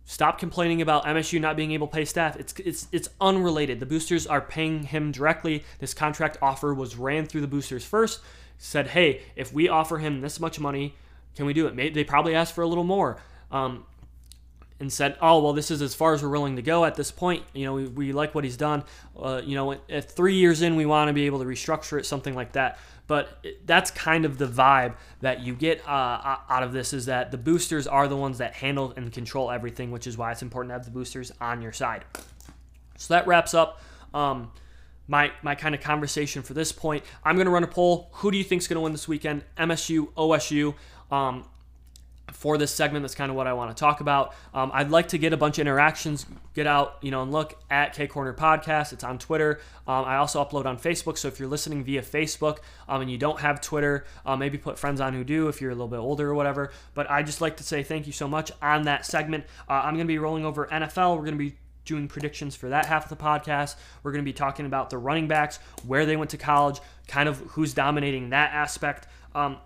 stop 0.06 0.40
complaining 0.40 0.82
about 0.82 1.06
MSU 1.06 1.40
not 1.40 1.56
being 1.56 1.72
able 1.72 1.88
to 1.88 1.94
pay 1.94 2.06
staff, 2.06 2.36
it's 2.38 2.54
it's 2.60 2.88
it's 2.92 3.10
unrelated. 3.20 3.80
The 3.80 3.86
boosters 3.86 4.26
are 4.26 4.42
paying 4.42 4.84
him 4.84 5.12
directly. 5.12 5.64
This 5.80 5.94
contract 5.94 6.38
offer 6.42 6.74
was 6.74 6.96
ran 6.96 7.26
through 7.26 7.42
the 7.42 7.48
boosters 7.48 7.86
first. 7.86 8.22
Said, 8.58 8.88
hey, 8.88 9.22
if 9.36 9.52
we 9.52 9.68
offer 9.68 9.98
him 9.98 10.22
this 10.22 10.40
much 10.40 10.60
money, 10.60 10.96
can 11.36 11.46
we 11.46 11.54
do 11.54 11.68
it? 11.68 11.94
They 11.94 12.04
probably 12.06 12.34
asked 12.34 12.56
for 12.56 12.62
a 12.62 12.68
little 12.68 12.86
more. 12.86 13.18
Um, 13.52 13.86
and 14.80 14.92
said, 14.92 15.18
"Oh 15.22 15.42
well, 15.42 15.54
this 15.54 15.72
is 15.72 15.82
as 15.82 15.96
far 15.96 16.14
as 16.14 16.22
we're 16.22 16.30
willing 16.30 16.56
to 16.58 16.62
go 16.62 16.86
at 16.86 16.96
this 16.96 17.12
point. 17.12 17.44
You 17.54 17.66
know, 17.66 17.74
we, 17.74 17.88
we 17.88 18.12
like 18.12 18.36
what 18.36 18.44
he's 18.44 18.58
done. 18.58 18.84
Uh, 19.18 19.42
you 19.44 19.56
know, 19.56 19.74
at 19.90 20.12
three 20.12 20.36
years 20.36 20.62
in, 20.62 20.76
we 20.76 20.86
want 20.86 21.10
to 21.10 21.14
be 21.14 21.26
able 21.26 21.40
to 21.40 21.46
restructure 21.46 22.00
it, 22.00 22.06
something 22.06 22.36
like 22.36 22.54
that." 22.54 22.78
But 23.08 23.46
that's 23.66 23.92
kind 23.92 24.26
of 24.26 24.38
the 24.38 24.48
vibe 24.48 24.96
that 25.22 25.42
you 25.42 25.54
get 25.54 25.88
uh, 25.88 26.38
out 26.50 26.64
of 26.64 26.74
this 26.74 26.92
is 26.92 27.06
that 27.06 27.30
the 27.30 27.38
boosters 27.38 27.86
are 27.86 28.08
the 28.08 28.18
ones 28.18 28.40
that 28.40 28.54
handle 28.54 28.94
and 28.98 29.14
control 29.14 29.52
everything, 29.52 29.92
which 29.92 30.08
is 30.08 30.18
why 30.18 30.32
it's 30.32 30.42
important 30.42 30.72
to 30.72 30.74
have 30.74 30.86
the 30.86 30.92
boosters 30.92 31.32
on 31.40 31.62
your 31.62 31.72
side. 31.72 32.04
So 32.98 33.14
that 33.14 33.28
wraps 33.28 33.54
up. 33.54 33.80
Um, 34.14 34.52
my, 35.08 35.32
my 35.44 35.54
kind 35.54 35.76
of 35.76 35.82
conversation 35.82 36.42
for 36.42 36.56
this 36.56 36.72
point. 36.72 37.04
I'm 37.24 37.36
going 37.36 37.46
to 37.46 37.52
run 37.52 37.64
a 37.64 37.68
poll. 37.68 38.10
Who 38.14 38.32
do 38.32 38.38
you 38.40 38.44
think 38.44 38.64
is 38.64 38.68
going 38.68 38.78
to 38.78 38.82
win 38.82 38.92
this 38.92 39.08
weekend? 39.08 39.44
MSU, 39.56 40.12
OSU. 40.14 40.74
Um, 41.12 41.46
for 42.36 42.58
this 42.58 42.72
segment. 42.72 43.04
That's 43.04 43.16
kind 43.16 43.30
of 43.30 43.36
what 43.36 43.48
I 43.48 43.54
want 43.54 43.76
to 43.76 43.80
talk 43.80 44.02
about. 44.02 44.36
Um, 44.54 44.70
I'd 44.74 44.92
like 44.92 45.08
to 45.10 45.18
get 45.18 45.34
a 45.34 45.38
bunch 45.38 45.58
of 45.58 45.62
interactions, 45.62 46.26
get 46.54 46.68
out, 46.68 46.98
you 47.02 47.10
know, 47.10 47.24
and 47.24 47.32
look 47.32 47.58
at 47.70 47.94
K 47.94 48.08
Corner 48.08 48.34
Podcast. 48.34 48.94
It's 48.94 49.04
on 49.04 49.18
Twitter. 49.18 49.62
Um, 49.88 50.06
I 50.06 50.18
also 50.18 50.44
upload 50.44 50.66
on 50.66 50.78
Facebook. 50.78 51.18
So 51.18 51.28
if 51.28 51.40
you're 51.40 51.48
listening 51.48 51.84
via 51.84 52.02
Facebook 52.02 52.60
um, 52.88 53.02
and 53.02 53.10
you 53.10 53.18
don't 53.18 53.40
have 53.40 53.62
Twitter, 53.62 54.06
uh, 54.26 54.36
maybe 54.36 54.58
put 54.58 54.78
friends 54.78 55.00
on 55.00 55.14
who 55.14 55.24
do 55.24 55.48
if 55.48 55.62
you're 55.62 55.72
a 55.72 55.76
little 55.76 55.88
bit 55.88 55.98
older 55.98 56.30
or 56.30 56.36
whatever. 56.36 56.72
But 56.94 57.10
I 57.10 57.24
just 57.24 57.42
like 57.42 57.58
to 57.58 57.64
say 57.64 57.84
thank 57.84 58.06
you 58.06 58.14
so 58.14 58.28
much 58.28 58.52
on 58.62 58.84
that 58.84 59.06
segment. 59.06 59.46
Uh, 59.70 59.74
I'm 59.74 59.96
going 59.96 60.06
to 60.06 60.12
be 60.12 60.20
rolling 60.20 60.46
over 60.46 60.68
NFL. 60.68 61.16
We're 61.16 61.26
going 61.26 61.38
to 61.38 61.44
be 61.44 61.56
doing 61.86 62.08
predictions 62.08 62.56
for 62.56 62.70
that 62.70 62.86
half 62.86 63.10
of 63.10 63.18
the 63.18 63.24
podcast. 63.24 63.76
We're 64.04 64.12
going 64.12 64.24
to 64.24 64.30
be 64.30 64.34
talking 64.34 64.66
about 64.66 64.90
the 64.90 64.98
running 64.98 65.28
backs, 65.28 65.58
where 65.86 66.06
they 66.06 66.18
went 66.18 66.32
to 66.32 66.38
college, 66.38 66.80
kind 67.08 67.30
of 67.30 67.38
who's 67.40 67.74
dominating 67.74 68.32
that 68.32 68.52
aspect. 68.54 69.08
Um, 69.34 69.58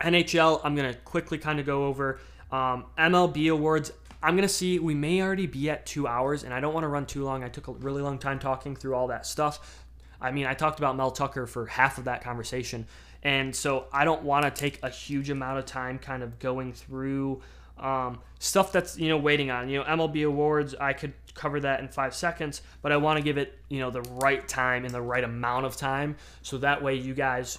NHL, 0.00 0.60
I'm 0.64 0.74
going 0.74 0.92
to 0.92 0.98
quickly 1.00 1.38
kind 1.38 1.60
of 1.60 1.66
go 1.66 1.86
over. 1.86 2.18
Um, 2.50 2.86
MLB 2.98 3.50
awards, 3.50 3.92
I'm 4.22 4.36
going 4.36 4.48
to 4.48 4.54
see, 4.54 4.78
we 4.78 4.94
may 4.94 5.20
already 5.22 5.46
be 5.46 5.68
at 5.70 5.86
two 5.86 6.06
hours, 6.06 6.44
and 6.44 6.54
I 6.54 6.60
don't 6.60 6.72
want 6.72 6.84
to 6.84 6.88
run 6.88 7.06
too 7.06 7.24
long. 7.24 7.44
I 7.44 7.48
took 7.48 7.68
a 7.68 7.72
really 7.72 8.02
long 8.02 8.18
time 8.18 8.38
talking 8.38 8.74
through 8.74 8.94
all 8.94 9.08
that 9.08 9.26
stuff. 9.26 9.84
I 10.20 10.30
mean, 10.30 10.46
I 10.46 10.54
talked 10.54 10.78
about 10.78 10.96
Mel 10.96 11.10
Tucker 11.10 11.46
for 11.46 11.66
half 11.66 11.98
of 11.98 12.04
that 12.04 12.22
conversation. 12.22 12.86
And 13.22 13.54
so 13.54 13.86
I 13.92 14.04
don't 14.04 14.22
want 14.22 14.44
to 14.44 14.50
take 14.50 14.78
a 14.82 14.90
huge 14.90 15.30
amount 15.30 15.58
of 15.58 15.66
time 15.66 15.98
kind 15.98 16.22
of 16.22 16.38
going 16.38 16.72
through 16.72 17.42
um, 17.78 18.20
stuff 18.38 18.72
that's, 18.72 18.98
you 18.98 19.08
know, 19.08 19.16
waiting 19.16 19.50
on. 19.50 19.68
You 19.68 19.78
know, 19.78 19.84
MLB 19.84 20.26
awards, 20.26 20.74
I 20.74 20.92
could 20.92 21.12
cover 21.34 21.60
that 21.60 21.80
in 21.80 21.88
five 21.88 22.14
seconds, 22.14 22.62
but 22.82 22.92
I 22.92 22.96
want 22.96 23.18
to 23.18 23.22
give 23.22 23.38
it, 23.38 23.58
you 23.68 23.80
know, 23.80 23.90
the 23.90 24.02
right 24.02 24.46
time 24.46 24.84
and 24.84 24.94
the 24.94 25.02
right 25.02 25.24
amount 25.24 25.66
of 25.66 25.76
time. 25.76 26.16
So 26.42 26.58
that 26.58 26.82
way 26.82 26.94
you 26.94 27.14
guys 27.14 27.58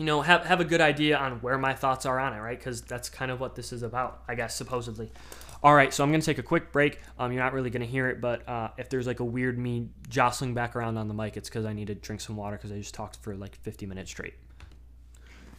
you 0.00 0.06
know, 0.06 0.22
have, 0.22 0.46
have 0.46 0.60
a 0.60 0.64
good 0.64 0.80
idea 0.80 1.18
on 1.18 1.42
where 1.42 1.58
my 1.58 1.74
thoughts 1.74 2.06
are 2.06 2.18
on 2.18 2.32
it, 2.32 2.38
right? 2.38 2.58
Because 2.58 2.80
that's 2.80 3.10
kind 3.10 3.30
of 3.30 3.38
what 3.38 3.54
this 3.54 3.70
is 3.70 3.82
about, 3.82 4.22
I 4.26 4.34
guess, 4.34 4.56
supposedly. 4.56 5.12
All 5.62 5.74
right, 5.74 5.92
so 5.92 6.02
I'm 6.02 6.10
going 6.10 6.22
to 6.22 6.24
take 6.24 6.38
a 6.38 6.42
quick 6.42 6.72
break. 6.72 7.00
Um, 7.18 7.32
you're 7.32 7.42
not 7.42 7.52
really 7.52 7.68
going 7.68 7.82
to 7.82 7.86
hear 7.86 8.08
it, 8.08 8.18
but 8.18 8.48
uh, 8.48 8.70
if 8.78 8.88
there's 8.88 9.06
like 9.06 9.20
a 9.20 9.24
weird 9.24 9.58
me 9.58 9.90
jostling 10.08 10.54
back 10.54 10.74
around 10.74 10.96
on 10.96 11.06
the 11.06 11.12
mic, 11.12 11.36
it's 11.36 11.50
because 11.50 11.66
I 11.66 11.74
need 11.74 11.88
to 11.88 11.94
drink 11.94 12.22
some 12.22 12.34
water 12.34 12.56
because 12.56 12.72
I 12.72 12.78
just 12.78 12.94
talked 12.94 13.18
for 13.18 13.36
like 13.36 13.56
50 13.56 13.84
minutes 13.84 14.10
straight. 14.10 14.32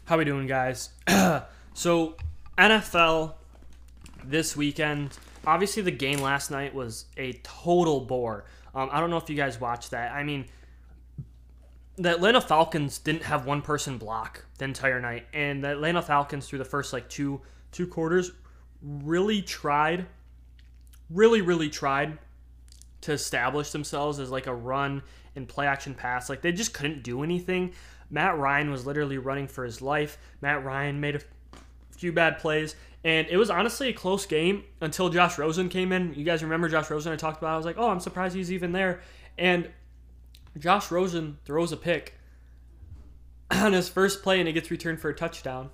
How 0.05 0.17
we 0.17 0.25
doing, 0.25 0.47
guys? 0.47 0.89
so 1.75 2.15
NFL 2.57 3.35
this 4.23 4.57
weekend. 4.57 5.19
Obviously, 5.45 5.83
the 5.83 5.91
game 5.91 6.19
last 6.19 6.49
night 6.49 6.73
was 6.73 7.05
a 7.15 7.33
total 7.43 7.99
bore. 7.99 8.45
Um, 8.73 8.89
I 8.91 8.99
don't 8.99 9.11
know 9.11 9.17
if 9.17 9.29
you 9.29 9.35
guys 9.35 9.61
watched 9.61 9.91
that. 9.91 10.13
I 10.13 10.23
mean, 10.23 10.45
the 12.01 12.09
Atlanta 12.09 12.41
Falcons 12.41 12.97
didn't 12.97 13.23
have 13.23 13.45
one 13.45 13.61
person 13.61 13.97
block 13.97 14.45
the 14.57 14.65
entire 14.65 14.99
night, 14.99 15.27
and 15.33 15.63
the 15.63 15.71
Atlanta 15.71 16.01
Falcons 16.01 16.47
through 16.47 16.59
the 16.59 16.65
first 16.65 16.93
like 16.93 17.09
two 17.09 17.41
two 17.71 17.87
quarters 17.87 18.31
really 18.81 19.41
tried, 19.41 20.07
really 21.09 21.41
really 21.41 21.69
tried 21.69 22.17
to 23.01 23.11
establish 23.11 23.71
themselves 23.71 24.19
as 24.19 24.29
like 24.29 24.47
a 24.47 24.53
run 24.53 25.01
and 25.35 25.47
play 25.47 25.67
action 25.67 25.93
pass. 25.93 26.29
Like 26.29 26.41
they 26.41 26.51
just 26.51 26.73
couldn't 26.73 27.03
do 27.03 27.23
anything. 27.23 27.73
Matt 28.09 28.37
Ryan 28.37 28.71
was 28.71 28.85
literally 28.85 29.17
running 29.17 29.47
for 29.47 29.63
his 29.63 29.81
life. 29.81 30.17
Matt 30.41 30.63
Ryan 30.63 30.99
made 30.99 31.15
a 31.15 31.21
few 31.91 32.11
bad 32.11 32.39
plays, 32.39 32.75
and 33.03 33.27
it 33.27 33.37
was 33.37 33.49
honestly 33.49 33.89
a 33.89 33.93
close 33.93 34.25
game 34.25 34.63
until 34.81 35.09
Josh 35.09 35.37
Rosen 35.37 35.69
came 35.69 35.91
in. 35.91 36.13
You 36.13 36.25
guys 36.25 36.43
remember 36.43 36.67
Josh 36.67 36.89
Rosen? 36.89 37.13
I 37.13 37.15
talked 37.15 37.37
about. 37.37 37.53
I 37.53 37.57
was 37.57 37.65
like, 37.65 37.77
oh, 37.77 37.89
I'm 37.89 37.99
surprised 37.99 38.35
he's 38.35 38.51
even 38.51 38.71
there. 38.71 39.01
And 39.37 39.69
Josh 40.57 40.91
Rosen 40.91 41.37
throws 41.45 41.71
a 41.71 41.77
pick 41.77 42.17
on 43.51 43.73
his 43.73 43.89
first 43.89 44.23
play, 44.23 44.39
and 44.39 44.47
it 44.49 44.53
gets 44.53 44.71
returned 44.71 44.99
for 44.99 45.09
a 45.09 45.15
touchdown. 45.15 45.69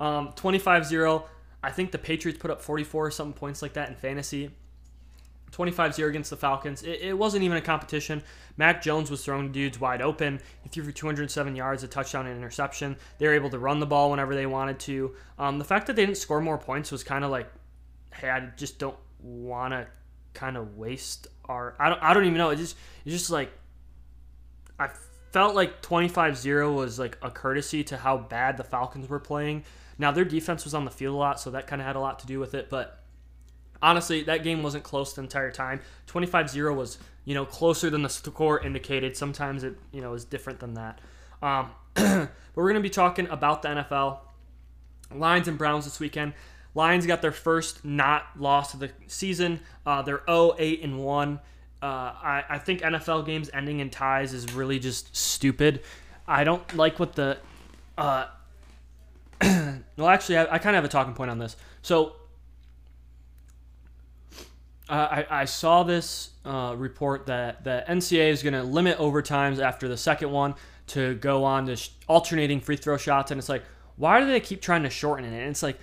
Um, 0.00 0.32
25-0. 0.32 1.24
I 1.62 1.70
think 1.70 1.90
the 1.90 1.98
Patriots 1.98 2.38
put 2.38 2.50
up 2.50 2.62
44 2.62 3.06
or 3.06 3.10
something 3.10 3.32
points 3.32 3.62
like 3.62 3.72
that 3.74 3.88
in 3.88 3.96
fantasy. 3.96 4.50
25 5.50 5.94
0 5.94 6.08
against 6.08 6.30
the 6.30 6.36
Falcons. 6.36 6.82
It, 6.82 7.00
it, 7.00 7.18
wasn't 7.18 7.44
even 7.44 7.56
a 7.56 7.60
competition. 7.60 8.22
Mac 8.56 8.82
Jones 8.82 9.10
was 9.10 9.24
throwing 9.24 9.50
dudes 9.50 9.80
wide 9.80 10.02
open. 10.02 10.40
He 10.62 10.68
threw 10.68 10.84
for 10.84 10.92
207 10.92 11.56
yards, 11.56 11.82
a 11.82 11.88
touchdown, 11.88 12.26
and 12.26 12.32
an 12.32 12.38
interception. 12.38 12.96
They 13.18 13.26
were 13.26 13.34
able 13.34 13.50
to 13.50 13.58
run 13.58 13.80
the 13.80 13.86
ball 13.86 14.10
whenever 14.10 14.34
they 14.34 14.46
wanted 14.46 14.78
to. 14.80 15.14
Um, 15.38 15.58
the 15.58 15.64
fact 15.64 15.86
that 15.86 15.96
they 15.96 16.04
didn't 16.04 16.18
score 16.18 16.40
more 16.40 16.58
points 16.58 16.92
was 16.92 17.02
kind 17.02 17.24
of 17.24 17.30
like, 17.30 17.50
hey, 18.12 18.30
I 18.30 18.50
just 18.56 18.78
don't 18.78 18.96
want 19.20 19.72
to 19.72 19.86
kind 20.34 20.56
of 20.56 20.76
waste 20.76 21.28
our. 21.46 21.74
I 21.78 21.88
don't, 21.88 22.02
I 22.02 22.14
don't 22.14 22.24
even 22.24 22.38
know. 22.38 22.50
It 22.50 22.56
just, 22.56 22.76
it's 23.04 23.14
just 23.14 23.30
like, 23.30 23.50
I 24.78 24.90
felt 25.32 25.54
like 25.54 25.82
25 25.82 26.36
0 26.36 26.72
was 26.72 26.98
like 26.98 27.18
a 27.22 27.30
courtesy 27.30 27.84
to 27.84 27.96
how 27.96 28.18
bad 28.18 28.56
the 28.56 28.64
Falcons 28.64 29.08
were 29.08 29.20
playing. 29.20 29.64
Now, 29.98 30.12
their 30.12 30.24
defense 30.24 30.64
was 30.64 30.74
on 30.74 30.84
the 30.84 30.90
field 30.90 31.14
a 31.14 31.18
lot, 31.18 31.40
so 31.40 31.50
that 31.50 31.66
kind 31.66 31.82
of 31.82 31.86
had 31.86 31.96
a 31.96 32.00
lot 32.00 32.20
to 32.20 32.26
do 32.26 32.38
with 32.38 32.54
it, 32.54 32.70
but 32.70 33.02
honestly, 33.82 34.22
that 34.24 34.42
game 34.42 34.62
wasn't 34.62 34.84
close 34.84 35.14
the 35.14 35.22
entire 35.22 35.50
time. 35.50 35.80
25-0 36.06 36.74
was, 36.74 36.98
you 37.24 37.34
know, 37.34 37.44
closer 37.44 37.90
than 37.90 38.02
the 38.02 38.08
score 38.08 38.60
indicated. 38.60 39.16
Sometimes 39.16 39.64
it, 39.64 39.76
you 39.92 40.00
know, 40.00 40.14
is 40.14 40.24
different 40.24 40.60
than 40.60 40.74
that. 40.74 41.00
Um, 41.42 41.70
but 41.94 42.30
we're 42.54 42.70
going 42.70 42.74
to 42.74 42.80
be 42.80 42.90
talking 42.90 43.28
about 43.28 43.62
the 43.62 43.68
NFL. 43.68 44.18
Lions 45.14 45.48
and 45.48 45.56
Browns 45.56 45.84
this 45.84 46.00
weekend. 46.00 46.34
Lions 46.74 47.06
got 47.06 47.22
their 47.22 47.32
first 47.32 47.84
not 47.84 48.24
loss 48.36 48.74
of 48.74 48.80
the 48.80 48.90
season. 49.06 49.60
Uh, 49.86 50.02
they're 50.02 50.22
0 50.26 50.54
8 50.58 50.82
and 50.82 50.98
1. 50.98 51.40
Uh, 51.80 51.86
I, 51.86 52.44
I 52.48 52.58
think 52.58 52.80
NFL 52.80 53.26
games 53.26 53.50
ending 53.54 53.80
in 53.80 53.90
ties 53.90 54.32
is 54.32 54.52
really 54.52 54.78
just 54.78 55.14
stupid. 55.16 55.82
I 56.26 56.44
don't 56.44 56.74
like 56.76 56.98
what 56.98 57.14
the. 57.14 57.38
Uh, 57.96 58.26
well, 59.42 60.08
actually, 60.08 60.38
I, 60.38 60.54
I 60.54 60.58
kind 60.58 60.74
of 60.74 60.82
have 60.82 60.84
a 60.84 60.88
talking 60.88 61.14
point 61.14 61.30
on 61.30 61.38
this. 61.38 61.56
So 61.82 62.16
uh, 64.88 65.22
I, 65.28 65.42
I 65.42 65.44
saw 65.44 65.82
this 65.82 66.30
uh, 66.44 66.74
report 66.76 67.26
that 67.26 67.62
the 67.62 67.84
NCAA 67.88 68.30
is 68.30 68.42
going 68.42 68.54
to 68.54 68.62
limit 68.62 68.98
overtimes 68.98 69.60
after 69.60 69.86
the 69.86 69.96
second 69.96 70.30
one 70.30 70.54
to 70.88 71.14
go 71.16 71.44
on 71.44 71.66
to 71.66 71.76
sh- 71.76 71.90
alternating 72.08 72.60
free 72.60 72.76
throw 72.76 72.96
shots, 72.96 73.30
and 73.30 73.38
it's 73.38 73.48
like, 73.48 73.62
why 73.96 74.20
do 74.20 74.26
they 74.26 74.40
keep 74.40 74.62
trying 74.62 74.82
to 74.84 74.90
shorten 74.90 75.24
it? 75.24 75.36
And 75.36 75.50
it's 75.50 75.62
like, 75.62 75.78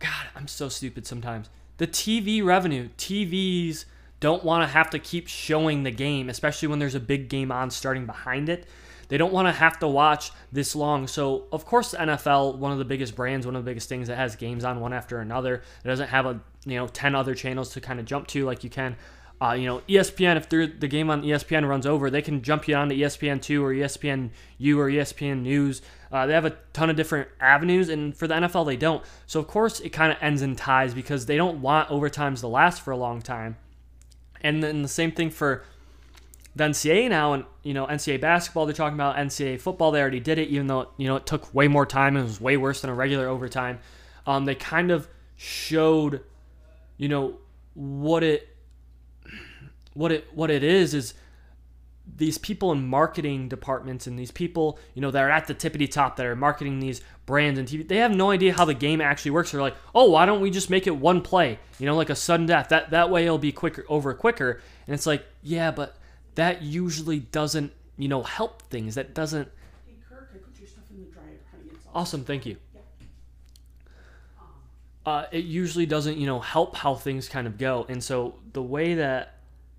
God, 0.00 0.26
I'm 0.34 0.48
so 0.48 0.68
stupid 0.68 1.06
sometimes. 1.06 1.48
The 1.76 1.86
TV 1.86 2.44
revenue, 2.44 2.88
TVs 2.98 3.84
don't 4.24 4.42
want 4.42 4.62
to 4.62 4.66
have 4.66 4.88
to 4.88 4.98
keep 4.98 5.28
showing 5.28 5.82
the 5.82 5.90
game, 5.90 6.30
especially 6.30 6.66
when 6.68 6.78
there's 6.78 6.94
a 6.94 7.00
big 7.00 7.28
game 7.28 7.52
on 7.52 7.70
starting 7.70 8.06
behind 8.06 8.48
it. 8.48 8.66
They 9.08 9.18
don't 9.18 9.34
want 9.34 9.48
to 9.48 9.52
have 9.52 9.78
to 9.80 9.86
watch 9.86 10.30
this 10.50 10.74
long. 10.74 11.06
So, 11.08 11.44
of 11.52 11.66
course, 11.66 11.92
NFL, 11.92 12.56
one 12.56 12.72
of 12.72 12.78
the 12.78 12.86
biggest 12.86 13.14
brands, 13.14 13.44
one 13.44 13.54
of 13.54 13.62
the 13.62 13.70
biggest 13.70 13.86
things 13.86 14.08
that 14.08 14.16
has 14.16 14.34
games 14.34 14.64
on 14.64 14.80
one 14.80 14.94
after 14.94 15.18
another. 15.18 15.56
It 15.56 15.88
doesn't 15.88 16.08
have 16.08 16.24
a 16.24 16.40
you 16.64 16.76
know 16.76 16.86
10 16.86 17.14
other 17.14 17.34
channels 17.34 17.74
to 17.74 17.82
kind 17.82 18.00
of 18.00 18.06
jump 18.06 18.26
to 18.28 18.46
like 18.46 18.64
you 18.64 18.70
can. 18.70 18.96
Uh, 19.42 19.52
you 19.52 19.66
know, 19.66 19.82
ESPN, 19.86 20.38
if 20.38 20.48
the 20.48 20.88
game 20.88 21.10
on 21.10 21.22
ESPN 21.22 21.68
runs 21.68 21.84
over, 21.84 22.08
they 22.08 22.22
can 22.22 22.40
jump 22.40 22.66
you 22.66 22.76
onto 22.76 22.94
ESPN2 22.94 23.60
or 23.60 23.74
ESPN 23.74 24.30
U 24.56 24.80
or 24.80 24.88
ESPN 24.88 25.42
News. 25.42 25.82
Uh, 26.10 26.26
they 26.26 26.32
have 26.32 26.46
a 26.46 26.56
ton 26.72 26.88
of 26.88 26.96
different 26.96 27.28
avenues, 27.40 27.90
and 27.90 28.16
for 28.16 28.26
the 28.26 28.32
NFL, 28.32 28.64
they 28.64 28.76
don't. 28.76 29.04
So, 29.26 29.38
of 29.38 29.48
course, 29.48 29.80
it 29.80 29.90
kind 29.90 30.10
of 30.10 30.18
ends 30.22 30.40
in 30.40 30.56
ties 30.56 30.94
because 30.94 31.26
they 31.26 31.36
don't 31.36 31.60
want 31.60 31.90
overtimes 31.90 32.40
to 32.40 32.46
last 32.46 32.80
for 32.80 32.90
a 32.90 32.96
long 32.96 33.20
time. 33.20 33.58
And 34.44 34.62
then 34.62 34.82
the 34.82 34.88
same 34.88 35.10
thing 35.10 35.30
for 35.30 35.64
the 36.54 36.64
NCAA 36.64 37.08
now, 37.08 37.32
and 37.32 37.44
you 37.64 37.74
know 37.74 37.86
NCAA 37.86 38.20
basketball. 38.20 38.66
They're 38.66 38.74
talking 38.74 38.94
about 38.94 39.16
NCAA 39.16 39.60
football. 39.60 39.90
They 39.90 40.00
already 40.00 40.20
did 40.20 40.38
it, 40.38 40.48
even 40.48 40.68
though 40.68 40.90
you 40.98 41.08
know 41.08 41.16
it 41.16 41.26
took 41.26 41.52
way 41.52 41.66
more 41.66 41.86
time 41.86 42.16
and 42.16 42.26
was 42.26 42.40
way 42.40 42.56
worse 42.56 42.82
than 42.82 42.90
a 42.90 42.94
regular 42.94 43.26
overtime. 43.26 43.80
Um, 44.26 44.44
they 44.44 44.54
kind 44.54 44.90
of 44.90 45.08
showed, 45.36 46.22
you 46.96 47.08
know, 47.08 47.38
what 47.74 48.22
it, 48.22 48.48
what 49.94 50.12
it, 50.12 50.28
what 50.32 50.50
it 50.50 50.62
is 50.62 50.94
is 50.94 51.14
these 52.16 52.38
people 52.38 52.70
in 52.72 52.86
marketing 52.86 53.48
departments 53.48 54.06
and 54.06 54.18
these 54.18 54.30
people, 54.30 54.78
you 54.94 55.02
know, 55.02 55.10
that 55.10 55.22
are 55.22 55.30
at 55.30 55.46
the 55.46 55.54
tippity 55.54 55.90
top 55.90 56.16
that 56.16 56.26
are 56.26 56.36
marketing 56.36 56.78
these 56.78 57.00
brands 57.26 57.58
and 57.58 57.66
TV, 57.66 57.86
they 57.86 57.96
have 57.96 58.14
no 58.14 58.30
idea 58.30 58.52
how 58.52 58.64
the 58.64 58.74
game 58.74 59.00
actually 59.00 59.30
works. 59.30 59.52
They're 59.52 59.60
like, 59.60 59.76
oh, 59.94 60.10
why 60.10 60.26
don't 60.26 60.40
we 60.40 60.50
just 60.50 60.70
make 60.70 60.86
it 60.86 60.96
one 60.96 61.22
play? 61.22 61.58
You 61.78 61.86
know, 61.86 61.96
like 61.96 62.10
a 62.10 62.14
sudden 62.14 62.46
death. 62.46 62.68
That 62.68 62.90
that 62.90 63.10
way 63.10 63.24
it'll 63.24 63.38
be 63.38 63.52
quicker 63.52 63.84
over 63.88 64.12
quicker. 64.14 64.60
And 64.86 64.94
it's 64.94 65.06
like, 65.06 65.24
yeah, 65.42 65.70
but 65.70 65.96
that 66.34 66.62
usually 66.62 67.20
doesn't, 67.20 67.72
you 67.96 68.08
know, 68.08 68.22
help 68.22 68.62
things. 68.62 68.94
That 68.96 69.14
doesn't. 69.14 69.48
Hey, 69.86 69.94
Kirk, 70.08 70.30
I 70.34 70.38
put 70.38 70.58
your 70.58 70.68
stuff 70.68 70.84
in 70.90 71.04
the 71.04 71.10
dryer, 71.10 71.40
honey. 71.50 71.70
It's 71.72 71.86
Awesome, 71.94 72.24
thank 72.24 72.44
you. 72.46 72.56
Yeah. 72.74 72.80
Uh, 75.06 75.26
it 75.32 75.44
usually 75.44 75.86
doesn't, 75.86 76.18
you 76.18 76.26
know, 76.26 76.40
help 76.40 76.76
how 76.76 76.94
things 76.94 77.28
kind 77.28 77.46
of 77.46 77.58
go. 77.58 77.86
And 77.88 78.04
so 78.04 78.36
the 78.52 78.62
way 78.62 78.94
that 78.94 79.33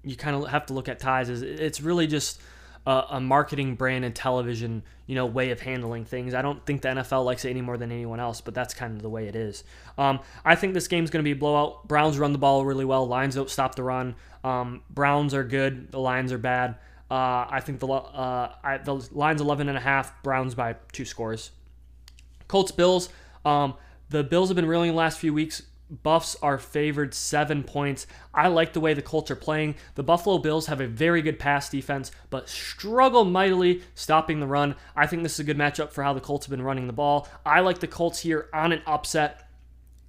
you 0.06 0.16
kind 0.16 0.36
of 0.36 0.49
have 0.49 0.68
to 0.68 0.74
look 0.74 0.88
at 0.88 0.99
ties 0.99 1.30
is 1.30 1.41
it's 1.41 1.82
really 1.82 2.08
just 2.08 2.39
a, 2.86 3.03
a 3.12 3.20
marketing 3.20 3.76
brand 3.76 4.06
and 4.06 4.16
television, 4.16 4.84
you 5.08 5.16
know, 5.16 5.26
way 5.26 5.51
of 5.51 5.60
handling 5.60 6.06
things. 6.06 6.34
I 6.34 6.41
don't 6.41 6.64
think 6.66 6.82
the 6.82 6.89
NFL 6.89 7.26
likes 7.26 7.43
it 7.45 7.49
any 7.49 7.62
more 7.62 7.78
than 7.78 7.91
anyone 7.91 8.20
else, 8.20 8.41
but 8.41 8.53
that's 8.53 8.74
kind 8.74 8.95
of 8.95 9.01
the 9.01 9.10
way 9.10 9.28
it 9.28 9.36
is. 9.36 9.64
Um, 9.97 10.20
I 10.43 10.56
think 10.56 10.74
this 10.74 10.88
game's 10.88 11.10
going 11.10 11.24
to 11.24 11.28
be 11.28 11.34
blowout. 11.34 11.88
Browns 11.88 12.18
run 12.18 12.32
the 12.32 12.38
ball 12.38 12.64
really 12.66 12.86
well. 12.86 13.08
Lions 13.08 13.36
don't 13.36 13.49
stop 13.49 13.76
the 13.76 13.84
run. 13.84 14.16
Um, 14.43 14.84
Browns 14.89 15.34
are 15.34 15.43
good. 15.43 15.91
The 15.91 15.99
Lions 15.99 16.32
are 16.32 16.38
bad. 16.38 16.76
Uh, 17.10 17.45
I 17.49 17.62
think 17.64 17.80
the 17.80 17.88
uh, 17.88 18.53
I, 18.64 18.78
the 18.78 19.08
Lions 19.12 19.41
11 19.41 19.70
and 19.70 19.78
a 19.78 19.82
half. 19.82 20.22
Browns 20.24 20.56
by 20.56 20.76
two 20.91 21.06
scores. 21.06 21.51
Colts 22.47 22.72
Bills. 22.72 23.10
Um, 23.43 23.76
the 24.10 24.24
Bills 24.24 24.49
have 24.49 24.56
been 24.56 24.68
reeling 24.68 24.91
the 24.91 24.97
last 24.97 25.20
few 25.20 25.34
weeks. 25.34 25.64
Buffs 25.90 26.36
are 26.42 26.58
favored 26.58 27.14
seven 27.14 27.64
points. 27.64 28.08
I 28.34 28.48
like 28.48 28.74
the 28.74 28.80
way 28.80 28.94
the 28.94 29.02
Colts 29.04 29.30
are 29.30 29.36
playing. 29.36 29.76
The 29.94 30.04
Buffalo 30.04 30.40
Bills 30.40 30.66
have 30.66 30.82
a 30.82 30.88
very 30.88 31.22
good 31.22 31.38
pass 31.38 31.70
defense, 31.70 32.12
but 32.30 32.50
struggle 32.50 33.24
mightily 33.24 33.84
stopping 33.94 34.40
the 34.40 34.48
run. 34.48 34.76
I 34.96 35.06
think 35.06 35.22
this 35.22 35.34
is 35.34 35.42
a 35.42 35.44
good 35.44 35.58
matchup 35.58 35.92
for 35.92 36.04
how 36.04 36.14
the 36.14 36.22
Colts 36.22 36.48
have 36.48 36.52
been 36.52 36.64
running 36.64 36.88
the 36.88 36.94
ball. 36.94 37.28
I 37.46 37.60
like 37.60 37.80
the 37.80 37.88
Colts 37.88 38.20
here 38.20 38.50
on 38.52 38.72
an 38.72 38.82
upset. 38.88 39.48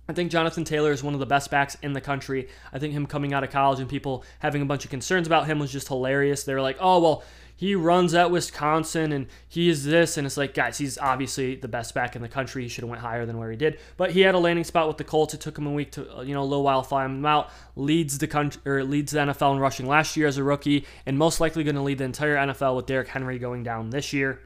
I 0.09 0.13
think 0.13 0.31
Jonathan 0.31 0.65
Taylor 0.65 0.93
is 0.93 1.03
one 1.03 1.15
of 1.15 1.21
the 1.21 1.27
best 1.27 1.51
backs 1.51 1.77
in 1.83 1.93
the 1.93 2.01
country. 2.01 2.49
I 2.73 2.79
think 2.79 2.93
him 2.93 3.07
coming 3.07 3.35
out 3.35 3.45
of 3.45 3.51
college 3.51 3.81
and 3.81 3.89
people 3.89 4.25
having 4.39 4.63
a 4.63 4.67
bunch 4.67 4.85
of 4.85 4.91
concerns 4.91 5.27
about 5.27 5.47
him 5.47 5.59
was 5.59 5.73
just 5.73 5.89
hilarious. 5.89 6.45
They're 6.45 6.63
like, 6.63 6.77
oh, 6.81 7.01
well, 7.01 7.25
he 7.57 7.75
runs 7.75 8.15
at 8.15 8.31
Wisconsin 8.31 9.13
and 9.13 9.27
he 9.49 9.69
is 9.69 9.85
this. 9.85 10.19
And 10.19 10.27
it's 10.27 10.37
like, 10.37 10.53
guys, 10.53 10.77
he's 10.77 10.99
obviously 10.99 11.57
the 11.57 11.69
best 11.69 11.95
back 11.95 12.15
in 12.15 12.23
the 12.23 12.29
country. 12.29 12.63
He 12.63 12.69
should 12.69 12.83
have 12.83 12.91
went 12.91 13.03
higher 13.03 13.25
than 13.25 13.39
where 13.39 13.51
he 13.51 13.57
did. 13.57 13.79
But 13.97 14.13
he 14.13 14.21
had 14.21 14.35
a 14.35 14.39
landing 14.39 14.65
spot 14.65 14.87
with 14.87 14.99
the 14.99 15.05
Colts. 15.05 15.33
It 15.33 15.41
took 15.41 15.57
him 15.57 15.67
a 15.67 15.73
week 15.73 15.93
to, 15.93 16.19
uh, 16.19 16.23
you 16.23 16.35
know, 16.35 16.43
a 16.43 16.45
little 16.45 16.63
while 16.63 16.83
to 16.83 16.89
find 16.89 17.17
him 17.17 17.27
out. 17.27 17.51
Leads 17.75 18.19
the 18.19 18.27
country 18.27 18.61
or 18.67 18.85
leads 18.85 19.13
the 19.13 19.21
NFL 19.21 19.55
in 19.55 19.59
rushing 19.59 19.87
last 19.87 20.17
year 20.17 20.27
as 20.27 20.37
a 20.37 20.45
rookie 20.45 20.85
and 21.07 21.17
most 21.17 21.41
likely 21.41 21.65
going 21.65 21.77
to 21.77 21.83
lead 21.83 21.99
the 21.99 22.05
entire 22.05 22.37
NFL 22.37 22.77
with 22.77 22.87
Derrick 22.87 23.09
Henry 23.09 23.39
going 23.39 23.63
down 23.63 23.89
this 23.91 24.13
year. 24.13 24.41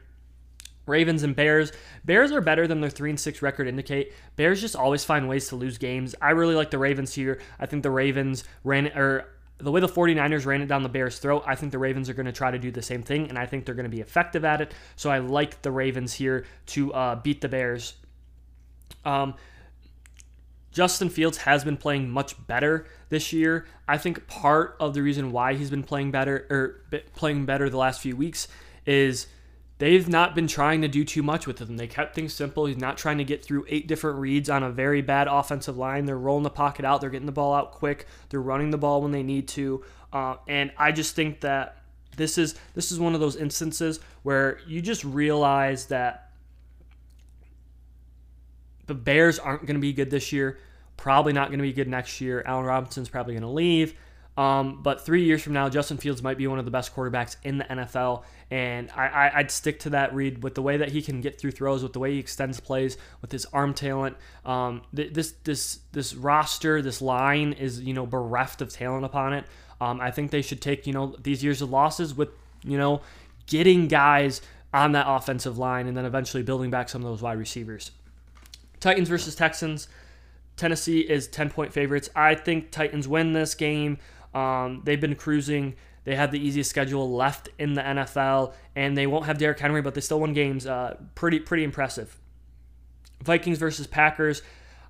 Ravens 0.87 1.23
and 1.23 1.37
Bears. 1.37 1.73
Bears 2.05 2.33
are 2.33 2.41
better 2.41 2.67
than 2.67 2.81
their 2.81 2.91
3 2.91 3.11
and 3.11 3.21
6 3.21 3.43
record 3.43 3.69
indicate. 3.69 4.13
Bears 4.37 4.61
just 4.61 4.77
always 4.77 5.05
find 5.05 5.29
ways 5.29 5.49
to 5.49 5.57
lose 5.57 5.79
games. 5.79 6.15
I 6.21 6.31
really 6.31 6.55
like 6.55 6.71
the 6.71 6.79
Ravens 6.79 7.15
here. 7.15 7.41
I 7.59 7.67
think 7.67 7.83
the 7.83 7.91
Ravens 7.91 8.45
ran 8.65 8.89
or 8.89 9.27
the 9.63 9.71
way 9.71 9.81
the 9.81 9.89
49ers 9.89 10.47
ran 10.47 10.63
it 10.63 10.67
down 10.67 10.83
the 10.83 10.89
Bears' 10.89 11.19
throat, 11.19 11.45
I 11.47 11.55
think 11.55 11.73
the 11.73 11.79
Ravens 11.79 12.09
are 12.09 12.15
going 12.15 12.27
to 12.27 12.33
try 12.33 12.51
to 12.51 12.59
do 12.59 12.71
the 12.71 12.83
same 12.83 13.03
thing, 13.03 13.29
and 13.29 13.39
I 13.39 13.47
think 13.47 13.65
they're 13.65 13.75
going 13.75 13.91
to 13.91 13.95
be 13.95 14.01
effective 14.01 14.45
at 14.45 14.61
it. 14.61 14.73
So 14.97 15.11
I 15.11 15.19
like 15.19 15.63
the 15.63 15.71
Ravens 15.71 16.13
here 16.13 16.47
to 16.67 16.93
uh, 16.93 17.15
beat 17.17 17.41
the 17.41 17.49
Bears. 17.49 17.95
Um, 19.05 19.35
Justin 20.73 21.09
Fields 21.09 21.39
has 21.39 21.65
been 21.65 21.77
playing 21.77 22.11
much 22.11 22.47
better 22.47 22.87
this 23.09 23.33
year. 23.33 23.67
I 23.89 23.99
think 23.99 24.27
part 24.27 24.77
of 24.79 24.95
the 24.95 25.03
reason 25.03 25.33
why 25.33 25.55
he's 25.55 25.71
been 25.71 25.83
playing 25.83 26.11
better 26.11 26.47
or 26.51 27.01
playing 27.15 27.47
better 27.47 27.69
the 27.69 27.79
last 27.79 28.01
few 28.01 28.17
weeks 28.17 28.49
is– 28.87 29.27
they've 29.81 30.09
not 30.09 30.35
been 30.35 30.47
trying 30.47 30.83
to 30.83 30.89
do 30.89 31.05
too 31.05 31.23
much 31.23 31.47
with 31.47 31.59
him. 31.59 31.79
They 31.79 31.87
kept 31.87 32.15
things 32.15 32.35
simple. 32.35 32.67
He's 32.67 32.77
not 32.77 32.99
trying 32.99 33.17
to 33.17 33.25
get 33.25 33.43
through 33.43 33.65
eight 33.67 33.89
different 33.89 34.19
reads 34.19 34.51
on 34.51 34.63
a 34.63 34.71
very 34.71 35.01
bad 35.01 35.27
offensive 35.27 35.77
line. 35.77 36.05
They're 36.05 36.19
rolling 36.19 36.43
the 36.43 36.51
pocket 36.51 36.85
out. 36.85 37.01
They're 37.01 37.11
getting 37.11 37.27
the 37.27 37.33
ball 37.33 37.55
out 37.55 37.73
quick. 37.73 38.07
They're 38.29 38.43
running 38.43 38.71
the 38.71 38.79
ball 38.79 39.01
when 39.01 39.11
they 39.11 39.23
need 39.23 39.49
to. 39.49 39.83
Uh, 40.13 40.37
and 40.47 40.71
I 40.77 40.93
just 40.93 41.17
think 41.17 41.41
that 41.41 41.79
this 42.17 42.37
is 42.37 42.57
this 42.75 42.93
is 42.93 43.01
one 43.01 43.15
of 43.15 43.21
those 43.21 43.37
instances 43.37 44.01
where 44.23 44.61
you 44.67 44.83
just 44.83 45.03
realize 45.03 45.87
that 45.87 46.31
the 48.87 48.95
Bears 48.95 49.39
aren't 49.39 49.63
going 49.63 49.77
to 49.77 49.81
be 49.81 49.95
good 49.95 50.11
this 50.11 50.31
year. 50.31 50.59
Probably 50.99 51.33
not 51.33 51.49
going 51.49 51.59
to 51.59 51.63
be 51.63 51.73
good 51.73 51.89
next 51.89 52.21
year. 52.21 52.43
Allen 52.45 52.67
Robinson's 52.67 53.09
probably 53.09 53.33
going 53.33 53.43
to 53.43 53.49
leave. 53.49 53.95
Um, 54.41 54.81
but 54.83 55.05
three 55.05 55.25
years 55.25 55.43
from 55.43 55.53
now, 55.53 55.69
Justin 55.69 55.99
Fields 55.99 56.23
might 56.23 56.39
be 56.39 56.47
one 56.47 56.59
of 56.59 56.65
the 56.65 56.71
best 56.71 56.97
quarterbacks 56.97 57.37
in 57.43 57.59
the 57.59 57.65
NFL. 57.65 58.23
And 58.51 58.91
I, 58.93 59.33
would 59.37 59.51
stick 59.51 59.81
to 59.81 59.91
that 59.91 60.15
read 60.15 60.43
with 60.43 60.55
the 60.55 60.63
way 60.63 60.79
that 60.79 60.91
he 60.91 61.03
can 61.03 61.21
get 61.21 61.39
through 61.39 61.51
throws, 61.51 61.83
with 61.83 61.93
the 61.93 61.99
way 61.99 62.13
he 62.13 62.19
extends 62.19 62.59
plays, 62.59 62.97
with 63.21 63.33
his 63.33 63.45
arm 63.53 63.75
talent. 63.75 64.17
Um, 64.47 64.81
th- 64.97 65.13
this 65.13 65.33
this 65.45 65.81
this 65.93 66.15
roster, 66.15 66.81
this 66.81 67.03
line 67.03 67.53
is 67.53 67.83
you 67.83 67.93
know 67.93 68.07
bereft 68.07 68.63
of 68.63 68.71
talent 68.71 69.05
upon 69.05 69.35
it. 69.35 69.45
Um, 69.79 70.01
I 70.01 70.11
think 70.11 70.31
they 70.31 70.43
should 70.43 70.63
take 70.63 70.87
you 70.87 70.95
know 70.95 71.15
these 71.23 71.45
years 71.45 71.61
of 71.61 71.69
losses 71.69 72.15
with 72.15 72.31
you 72.65 72.79
know 72.79 73.03
getting 73.47 73.89
guys 73.89 74.41
on 74.73 74.93
that 74.93 75.05
offensive 75.07 75.59
line 75.59 75.87
and 75.87 75.95
then 75.95 76.07
eventually 76.07 76.43
building 76.43 76.71
back 76.71 76.89
some 76.89 77.03
of 77.03 77.11
those 77.11 77.21
wide 77.21 77.39
receivers. 77.39 77.91
Titans 78.81 79.11
versus 79.11 79.35
Texans. 79.35 79.87
Tennessee 80.57 81.01
is 81.01 81.27
10 81.29 81.51
point 81.51 81.73
favorites. 81.73 82.09
I 82.17 82.35
think 82.35 82.71
Titans 82.71 83.07
win 83.07 83.33
this 83.33 83.55
game. 83.55 83.99
Um, 84.35 84.83
they've 84.85 85.01
been 85.01 85.15
cruising. 85.15 85.75
They 86.05 86.17
have 86.17 86.33
the 86.33 86.39
easiest 86.39 86.71
schedule 86.71 87.11
left 87.11 87.49
in 87.59 87.75
the 87.75 87.83
NFL, 87.83 88.55
and 88.75 88.97
they 88.97 89.07
won't 89.07 89.27
have 89.27 89.39
Derrick 89.39 89.59
Henry, 89.59 89.83
but 89.83 89.95
they 89.95 90.01
still 90.01 90.21
won 90.21 90.33
games. 90.33 90.67
Uh, 90.67 90.97
pretty 91.15 91.41
pretty 91.41 91.65
impressive. 91.65 92.17
Vikings 93.23 93.59
versus 93.59 93.87
Packers. 93.87 94.43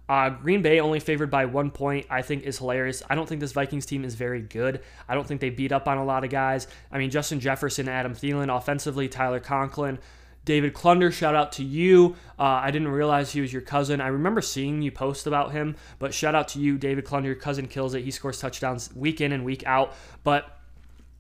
Uh, 0.09 0.29
Green 0.29 0.61
Bay 0.61 0.81
only 0.81 0.99
favored 0.99 1.31
by 1.31 1.45
one 1.45 1.71
point, 1.71 2.05
I 2.11 2.23
think 2.23 2.43
is 2.43 2.59
hilarious. 2.59 3.01
I 3.09 3.15
don't 3.15 3.29
think 3.29 3.41
this 3.41 3.53
Vikings 3.53 3.87
team 3.87 4.05
is 4.05 4.17
very 4.17 4.41
good. 4.41 4.81
I 5.09 5.15
don't 5.15 5.25
think 5.25 5.41
they 5.41 5.51
beat 5.51 5.71
up 5.71 5.87
on 5.87 5.99
a 5.99 6.05
lot 6.05 6.25
of 6.25 6.31
guys. 6.31 6.67
I 6.91 6.99
mean, 6.99 7.11
Justin 7.11 7.39
Jefferson, 7.39 7.89
Adam 7.89 8.15
Thielen, 8.15 8.55
offensively, 8.55 9.09
Tyler 9.09 9.39
Conklin, 9.39 10.01
David 10.45 10.75
Clunder, 10.75 11.13
shout 11.13 11.35
out 11.35 11.53
to 11.53 11.65
you. 11.65 12.17
Uh, 12.39 12.43
I 12.43 12.71
didn't 12.71 12.89
realize 12.89 13.33
he 13.33 13.41
was 13.41 13.53
your 13.53 13.63
cousin. 13.63 14.01
I 14.01 14.09
remember 14.09 14.41
seeing 14.41 14.83
you 14.83 14.91
post 14.91 15.27
about 15.27 15.53
him, 15.53 15.77
but 15.99 16.15
shout 16.15 16.35
out 16.35 16.49
to 16.49 16.61
you, 16.61 16.79
David 16.79 17.05
Clunder. 17.05 17.27
Your 17.27 17.35
cousin 17.35 17.69
kills 17.69 17.95
it. 17.95 18.05
He 18.05 18.11
scores 18.11 18.41
touchdowns 18.41 18.95
week 18.95 19.21
in 19.21 19.33
and 19.33 19.45
week 19.45 19.65
out. 19.67 19.95
But 20.25 20.60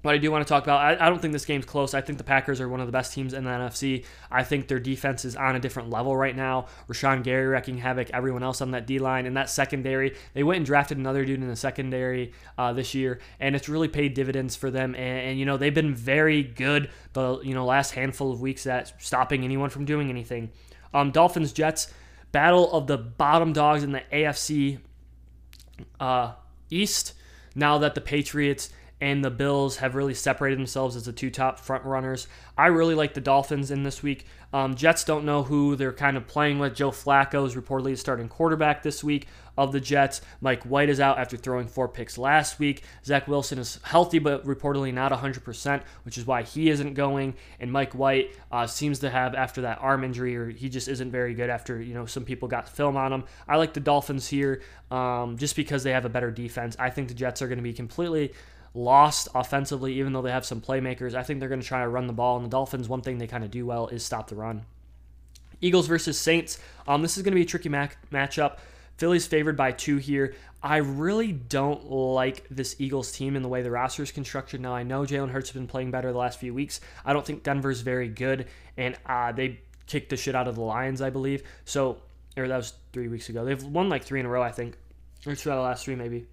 what 0.02 0.14
I 0.14 0.18
do 0.18 0.30
want 0.30 0.46
to 0.46 0.48
talk 0.48 0.62
about, 0.62 0.80
I, 0.80 1.06
I, 1.06 1.10
don't 1.10 1.20
think 1.20 1.32
this 1.32 1.44
game's 1.44 1.66
close. 1.66 1.92
I 1.92 2.00
think 2.00 2.16
the 2.16 2.24
Packers 2.24 2.58
are 2.60 2.68
one 2.68 2.80
of 2.80 2.86
the 2.86 2.92
best 2.92 3.12
teams 3.12 3.34
in 3.34 3.44
the 3.44 3.50
NFC. 3.50 4.04
I 4.30 4.44
think 4.44 4.66
their 4.66 4.78
defense 4.78 5.26
is 5.26 5.36
on 5.36 5.56
a 5.56 5.60
different 5.60 5.90
level 5.90 6.16
right 6.16 6.34
now. 6.34 6.68
Rashan 6.88 7.22
Gary 7.22 7.46
wrecking 7.46 7.76
havoc, 7.76 8.08
everyone 8.10 8.42
else 8.42 8.62
on 8.62 8.70
that 8.70 8.86
D 8.86 8.98
line. 8.98 9.26
And 9.26 9.36
that 9.36 9.50
secondary, 9.50 10.16
they 10.32 10.42
went 10.42 10.56
and 10.56 10.64
drafted 10.64 10.96
another 10.96 11.26
dude 11.26 11.42
in 11.42 11.48
the 11.48 11.56
secondary 11.56 12.32
uh, 12.56 12.72
this 12.72 12.94
year, 12.94 13.20
and 13.40 13.54
it's 13.54 13.68
really 13.68 13.88
paid 13.88 14.14
dividends 14.14 14.56
for 14.56 14.70
them. 14.70 14.94
And, 14.94 15.28
and, 15.28 15.38
you 15.38 15.44
know, 15.44 15.58
they've 15.58 15.74
been 15.74 15.94
very 15.94 16.42
good 16.42 16.88
the 17.12 17.40
you 17.40 17.54
know 17.54 17.64
last 17.64 17.92
handful 17.92 18.32
of 18.32 18.40
weeks 18.40 18.66
at 18.66 18.94
stopping 19.02 19.44
anyone 19.44 19.70
from 19.70 19.84
doing 19.84 20.08
anything. 20.10 20.50
Um, 20.94 21.10
Dolphins, 21.10 21.52
Jets, 21.52 21.92
battle 22.32 22.72
of 22.72 22.86
the 22.86 22.96
bottom 22.98 23.52
dogs 23.52 23.82
in 23.82 23.92
the 23.92 24.02
AFC 24.12 24.78
uh, 25.98 26.32
East. 26.70 27.14
Now 27.54 27.78
that 27.78 27.94
the 27.94 28.00
Patriots 28.00 28.70
and 29.00 29.24
the 29.24 29.30
Bills 29.30 29.78
have 29.78 29.94
really 29.94 30.14
separated 30.14 30.58
themselves 30.58 30.94
as 30.94 31.04
the 31.04 31.12
two 31.12 31.30
top 31.30 31.58
front 31.58 31.84
runners. 31.84 32.26
I 32.56 32.66
really 32.66 32.94
like 32.94 33.14
the 33.14 33.20
Dolphins 33.20 33.70
in 33.70 33.82
this 33.82 34.02
week. 34.02 34.26
Um, 34.52 34.74
Jets 34.74 35.04
don't 35.04 35.24
know 35.24 35.42
who 35.44 35.76
they're 35.76 35.92
kind 35.92 36.16
of 36.16 36.26
playing 36.26 36.58
with. 36.58 36.74
Joe 36.74 36.90
Flacco 36.90 37.46
is 37.46 37.54
reportedly 37.54 37.96
starting 37.96 38.28
quarterback 38.28 38.82
this 38.82 39.02
week 39.02 39.26
of 39.56 39.72
the 39.72 39.80
Jets. 39.80 40.20
Mike 40.40 40.64
White 40.64 40.88
is 40.88 41.00
out 41.00 41.18
after 41.18 41.36
throwing 41.36 41.66
four 41.66 41.88
picks 41.88 42.18
last 42.18 42.58
week. 42.58 42.82
Zach 43.04 43.28
Wilson 43.28 43.58
is 43.58 43.78
healthy, 43.84 44.18
but 44.18 44.44
reportedly 44.44 44.92
not 44.92 45.12
100%, 45.12 45.82
which 46.04 46.18
is 46.18 46.26
why 46.26 46.42
he 46.42 46.68
isn't 46.68 46.94
going. 46.94 47.34
And 47.60 47.72
Mike 47.72 47.92
White 47.92 48.36
uh, 48.50 48.66
seems 48.66 48.98
to 49.00 49.10
have, 49.10 49.34
after 49.34 49.62
that 49.62 49.78
arm 49.80 50.02
injury, 50.02 50.36
or 50.36 50.50
he 50.50 50.68
just 50.68 50.88
isn't 50.88 51.10
very 51.10 51.34
good 51.34 51.50
after, 51.50 51.80
you 51.80 51.94
know, 51.94 52.06
some 52.06 52.24
people 52.24 52.48
got 52.48 52.68
film 52.68 52.96
on 52.96 53.12
him. 53.12 53.24
I 53.46 53.56
like 53.56 53.72
the 53.72 53.80
Dolphins 53.80 54.28
here 54.28 54.62
um, 54.90 55.36
just 55.38 55.56
because 55.56 55.84
they 55.84 55.92
have 55.92 56.04
a 56.04 56.10
better 56.10 56.30
defense. 56.30 56.76
I 56.78 56.90
think 56.90 57.08
the 57.08 57.14
Jets 57.14 57.40
are 57.40 57.46
going 57.46 57.58
to 57.58 57.62
be 57.62 57.72
completely 57.72 58.32
lost 58.74 59.28
offensively, 59.34 59.94
even 59.94 60.12
though 60.12 60.22
they 60.22 60.30
have 60.30 60.46
some 60.46 60.60
playmakers. 60.60 61.14
I 61.14 61.22
think 61.22 61.40
they're 61.40 61.48
going 61.48 61.60
to 61.60 61.66
try 61.66 61.82
to 61.82 61.88
run 61.88 62.06
the 62.06 62.12
ball. 62.12 62.36
And 62.36 62.44
the 62.44 62.50
Dolphins, 62.50 62.88
one 62.88 63.02
thing 63.02 63.18
they 63.18 63.26
kind 63.26 63.44
of 63.44 63.50
do 63.50 63.66
well 63.66 63.88
is 63.88 64.04
stop 64.04 64.28
the 64.28 64.36
run. 64.36 64.64
Eagles 65.60 65.86
versus 65.86 66.18
Saints. 66.18 66.58
Um, 66.86 67.02
this 67.02 67.16
is 67.16 67.22
going 67.22 67.32
to 67.32 67.36
be 67.36 67.42
a 67.42 67.46
tricky 67.46 67.68
mac- 67.68 68.10
matchup. 68.10 68.58
Philly's 68.96 69.26
favored 69.26 69.56
by 69.56 69.72
two 69.72 69.96
here. 69.96 70.34
I 70.62 70.76
really 70.76 71.32
don't 71.32 71.90
like 71.90 72.46
this 72.50 72.76
Eagles 72.78 73.12
team 73.12 73.34
in 73.34 73.42
the 73.42 73.48
way 73.48 73.62
the 73.62 73.70
roster 73.70 74.02
is 74.02 74.12
constructed. 74.12 74.60
Now, 74.60 74.74
I 74.74 74.82
know 74.82 75.02
Jalen 75.02 75.30
Hurts 75.30 75.48
has 75.48 75.54
been 75.54 75.66
playing 75.66 75.90
better 75.90 76.12
the 76.12 76.18
last 76.18 76.38
few 76.38 76.52
weeks. 76.52 76.80
I 77.04 77.14
don't 77.14 77.24
think 77.24 77.42
Denver's 77.42 77.80
very 77.80 78.08
good, 78.08 78.46
and 78.76 78.94
uh, 79.06 79.32
they 79.32 79.60
kicked 79.86 80.10
the 80.10 80.18
shit 80.18 80.34
out 80.34 80.48
of 80.48 80.56
the 80.56 80.60
Lions, 80.60 81.00
I 81.00 81.08
believe. 81.08 81.42
So, 81.64 82.02
or 82.36 82.46
that 82.46 82.56
was 82.56 82.74
three 82.92 83.08
weeks 83.08 83.30
ago. 83.30 83.44
They've 83.44 83.62
won 83.62 83.88
like 83.88 84.04
three 84.04 84.20
in 84.20 84.26
a 84.26 84.28
row, 84.28 84.42
I 84.42 84.52
think, 84.52 84.76
or 85.26 85.34
two 85.34 85.50
out 85.50 85.56
of 85.56 85.62
the 85.62 85.68
last 85.68 85.86
three, 85.86 85.94
maybe. 85.94 86.26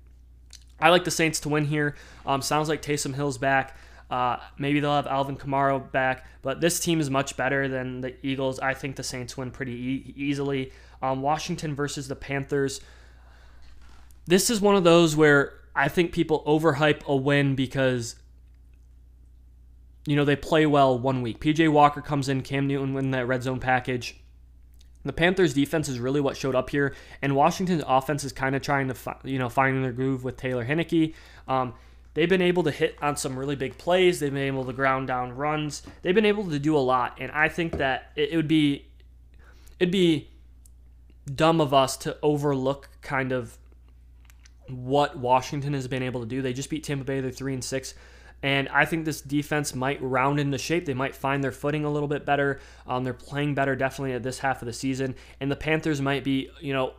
I 0.79 0.89
like 0.89 1.03
the 1.03 1.11
Saints 1.11 1.39
to 1.41 1.49
win 1.49 1.65
here. 1.65 1.95
Um, 2.25 2.41
sounds 2.41 2.69
like 2.69 2.81
Taysom 2.81 3.15
Hill's 3.15 3.37
back. 3.37 3.77
Uh, 4.09 4.37
maybe 4.57 4.79
they'll 4.79 4.95
have 4.95 5.07
Alvin 5.07 5.35
Kamara 5.35 5.91
back, 5.91 6.25
but 6.41 6.61
this 6.61 6.79
team 6.79 6.99
is 7.01 7.09
much 7.09 7.35
better 7.35 7.67
than 7.67 8.01
the 8.01 8.15
Eagles. 8.25 8.59
I 8.59 8.73
think 8.73 8.95
the 8.95 9.03
Saints 9.03 9.35
win 9.35 9.51
pretty 9.51 9.73
e- 9.73 10.13
easily. 10.15 10.71
Um, 11.01 11.21
Washington 11.21 11.75
versus 11.75 12.07
the 12.07 12.15
Panthers. 12.15 12.79
This 14.25 14.49
is 14.49 14.61
one 14.61 14.75
of 14.75 14.83
those 14.83 15.15
where 15.15 15.53
I 15.75 15.89
think 15.89 16.11
people 16.11 16.43
overhype 16.47 17.03
a 17.03 17.15
win 17.15 17.55
because 17.55 18.15
you 20.05 20.15
know 20.15 20.25
they 20.25 20.35
play 20.37 20.65
well 20.65 20.97
one 20.97 21.21
week. 21.21 21.39
PJ 21.41 21.69
Walker 21.69 22.01
comes 22.01 22.29
in, 22.29 22.41
Cam 22.41 22.67
Newton 22.67 22.93
win 22.93 23.11
that 23.11 23.27
red 23.27 23.43
zone 23.43 23.59
package. 23.59 24.19
The 25.07 25.13
Panthers' 25.13 25.53
defense 25.53 25.89
is 25.89 25.99
really 25.99 26.21
what 26.21 26.37
showed 26.37 26.55
up 26.55 26.69
here, 26.69 26.95
and 27.21 27.35
Washington's 27.35 27.83
offense 27.87 28.23
is 28.23 28.31
kind 28.31 28.55
of 28.55 28.61
trying 28.61 28.87
to, 28.89 28.93
fi- 28.93 29.17
you 29.23 29.39
know, 29.39 29.49
finding 29.49 29.81
their 29.81 29.91
groove 29.91 30.23
with 30.23 30.37
Taylor 30.37 30.65
Heinicke. 30.65 31.13
Um, 31.47 31.73
they've 32.13 32.29
been 32.29 32.41
able 32.41 32.63
to 32.63 32.71
hit 32.71 32.97
on 33.01 33.15
some 33.15 33.37
really 33.37 33.55
big 33.55 33.77
plays. 33.77 34.19
They've 34.19 34.33
been 34.33 34.43
able 34.43 34.65
to 34.65 34.73
ground 34.73 35.07
down 35.07 35.35
runs. 35.35 35.83
They've 36.01 36.15
been 36.15 36.25
able 36.25 36.49
to 36.49 36.59
do 36.59 36.75
a 36.75 36.79
lot, 36.79 37.17
and 37.19 37.31
I 37.31 37.49
think 37.49 37.77
that 37.77 38.11
it, 38.15 38.29
it 38.31 38.35
would 38.35 38.47
be, 38.47 38.85
it'd 39.79 39.91
be 39.91 40.29
dumb 41.33 41.59
of 41.59 41.73
us 41.73 41.97
to 41.97 42.17
overlook 42.21 42.89
kind 43.01 43.31
of 43.31 43.57
what 44.69 45.17
Washington 45.17 45.73
has 45.73 45.87
been 45.87 46.03
able 46.03 46.21
to 46.21 46.27
do. 46.27 46.41
They 46.41 46.53
just 46.53 46.69
beat 46.69 46.83
Tampa 46.83 47.05
Bay. 47.05 47.21
They're 47.21 47.31
three 47.31 47.53
and 47.53 47.63
six. 47.63 47.93
And 48.43 48.69
I 48.69 48.85
think 48.85 49.05
this 49.05 49.21
defense 49.21 49.73
might 49.73 50.01
round 50.01 50.39
into 50.39 50.57
shape. 50.57 50.85
They 50.85 50.93
might 50.93 51.15
find 51.15 51.43
their 51.43 51.51
footing 51.51 51.85
a 51.85 51.91
little 51.91 52.07
bit 52.07 52.25
better. 52.25 52.59
Um, 52.85 53.03
they're 53.03 53.13
playing 53.13 53.55
better 53.55 53.75
definitely 53.75 54.13
at 54.13 54.23
this 54.23 54.39
half 54.39 54.61
of 54.61 54.67
the 54.67 54.73
season. 54.73 55.15
And 55.39 55.51
the 55.51 55.55
Panthers 55.55 56.01
might 56.01 56.23
be, 56.23 56.49
you 56.61 56.73
know, 56.73 56.93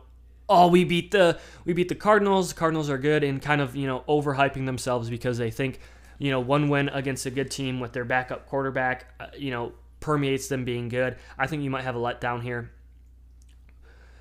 oh, 0.49 0.67
we 0.67 0.83
beat 0.83 1.11
the 1.11 1.39
we 1.63 1.73
beat 1.73 1.87
the 1.87 1.95
Cardinals. 1.95 2.49
The 2.49 2.59
Cardinals 2.59 2.89
are 2.89 2.97
good 2.97 3.23
and 3.23 3.41
kind 3.41 3.61
of, 3.61 3.75
you 3.75 3.87
know, 3.87 4.03
overhyping 4.09 4.65
themselves 4.65 5.09
because 5.09 5.37
they 5.37 5.51
think, 5.51 5.79
you 6.17 6.31
know, 6.31 6.41
one 6.41 6.67
win 6.67 6.89
against 6.89 7.25
a 7.25 7.31
good 7.31 7.49
team 7.49 7.79
with 7.79 7.93
their 7.93 8.05
backup 8.05 8.47
quarterback, 8.47 9.13
uh, 9.19 9.27
you 9.37 9.51
know, 9.51 9.71
permeates 10.01 10.47
them 10.47 10.65
being 10.65 10.89
good. 10.89 11.15
I 11.37 11.47
think 11.47 11.63
you 11.63 11.69
might 11.69 11.83
have 11.83 11.95
a 11.95 11.99
letdown 11.99 12.41
here. 12.41 12.71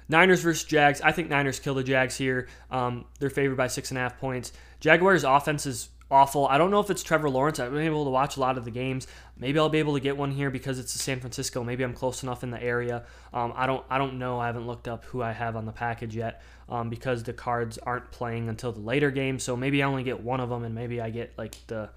Niners 0.09 0.41
versus 0.41 0.65
Jags. 0.65 1.01
I 1.01 1.13
think 1.13 1.29
Niners 1.29 1.61
kill 1.61 1.75
the 1.75 1.85
Jags 1.85 2.17
here. 2.17 2.49
Um, 2.71 3.05
they're 3.19 3.29
favored 3.29 3.57
by 3.57 3.67
six 3.67 3.91
and 3.91 3.99
a 3.99 4.01
half 4.01 4.19
points. 4.19 4.53
Jaguars' 4.81 5.25
offense 5.25 5.67
is 5.67 5.91
awful. 6.11 6.47
I 6.47 6.59
don't 6.59 6.71
know 6.71 6.81
if 6.81 6.91
it's 6.91 7.03
Trevor 7.03 7.31
Lawrence. 7.31 7.59
I've 7.59 7.73
been 7.73 7.83
able 7.83 8.05
to 8.05 8.11
watch 8.11 8.37
a 8.37 8.41
lot 8.41 8.59
of 8.59 8.65
the 8.65 8.71
games. 8.71 9.07
Maybe 9.37 9.59
I'll 9.59 9.69
be 9.69 9.79
able 9.79 9.95
to 9.95 10.01
get 10.01 10.17
one 10.17 10.31
here 10.31 10.51
because 10.51 10.79
it's 10.79 10.93
San 10.93 11.21
Francisco. 11.21 11.63
Maybe 11.63 11.85
I'm 11.85 11.95
close 11.95 12.23
enough 12.23 12.43
in 12.43 12.51
the 12.51 12.63
area. 12.63 13.05
Um, 13.33 13.53
I 13.57 13.67
don't. 13.67 13.85
I 13.91 13.99
don't 13.99 14.19
know. 14.19 14.39
I 14.41 14.47
haven't 14.47 14.67
looked 14.67 14.89
up 14.89 15.05
who 15.07 15.23
I 15.23 15.33
have 15.33 15.57
on 15.57 15.67
the 15.67 15.73
package 15.73 16.17
yet 16.17 16.43
um, 16.69 16.91
because 16.91 17.23
the 17.23 17.33
cards 17.33 17.79
aren't 17.79 18.11
playing 18.11 18.49
until 18.49 18.73
the 18.73 18.81
later 18.81 19.11
game. 19.11 19.39
So 19.39 19.57
maybe 19.57 19.83
I 19.83 19.87
only 19.87 20.03
get 20.03 20.21
one 20.21 20.41
of 20.41 20.49
them, 20.49 20.65
and 20.65 20.75
maybe 20.75 21.01
I 21.01 21.11
get 21.11 21.33
like 21.37 21.57
the 21.67 21.91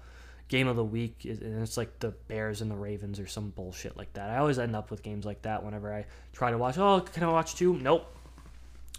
game 0.48 0.68
of 0.68 0.76
the 0.76 0.84
week, 0.84 1.24
and 1.24 1.62
it's 1.62 1.76
like 1.76 1.98
the 1.98 2.10
Bears 2.28 2.60
and 2.60 2.70
the 2.70 2.76
Ravens 2.76 3.18
or 3.18 3.26
some 3.26 3.50
bullshit 3.50 3.96
like 3.96 4.12
that. 4.12 4.30
I 4.30 4.36
always 4.36 4.58
end 4.58 4.76
up 4.76 4.90
with 4.90 5.02
games 5.02 5.24
like 5.24 5.42
that 5.42 5.64
whenever 5.64 5.92
I 5.92 6.04
try 6.32 6.50
to 6.50 6.58
watch. 6.58 6.76
Oh, 6.78 7.00
can 7.00 7.22
I 7.22 7.28
watch 7.28 7.54
two? 7.54 7.74
Nope. 7.74 8.06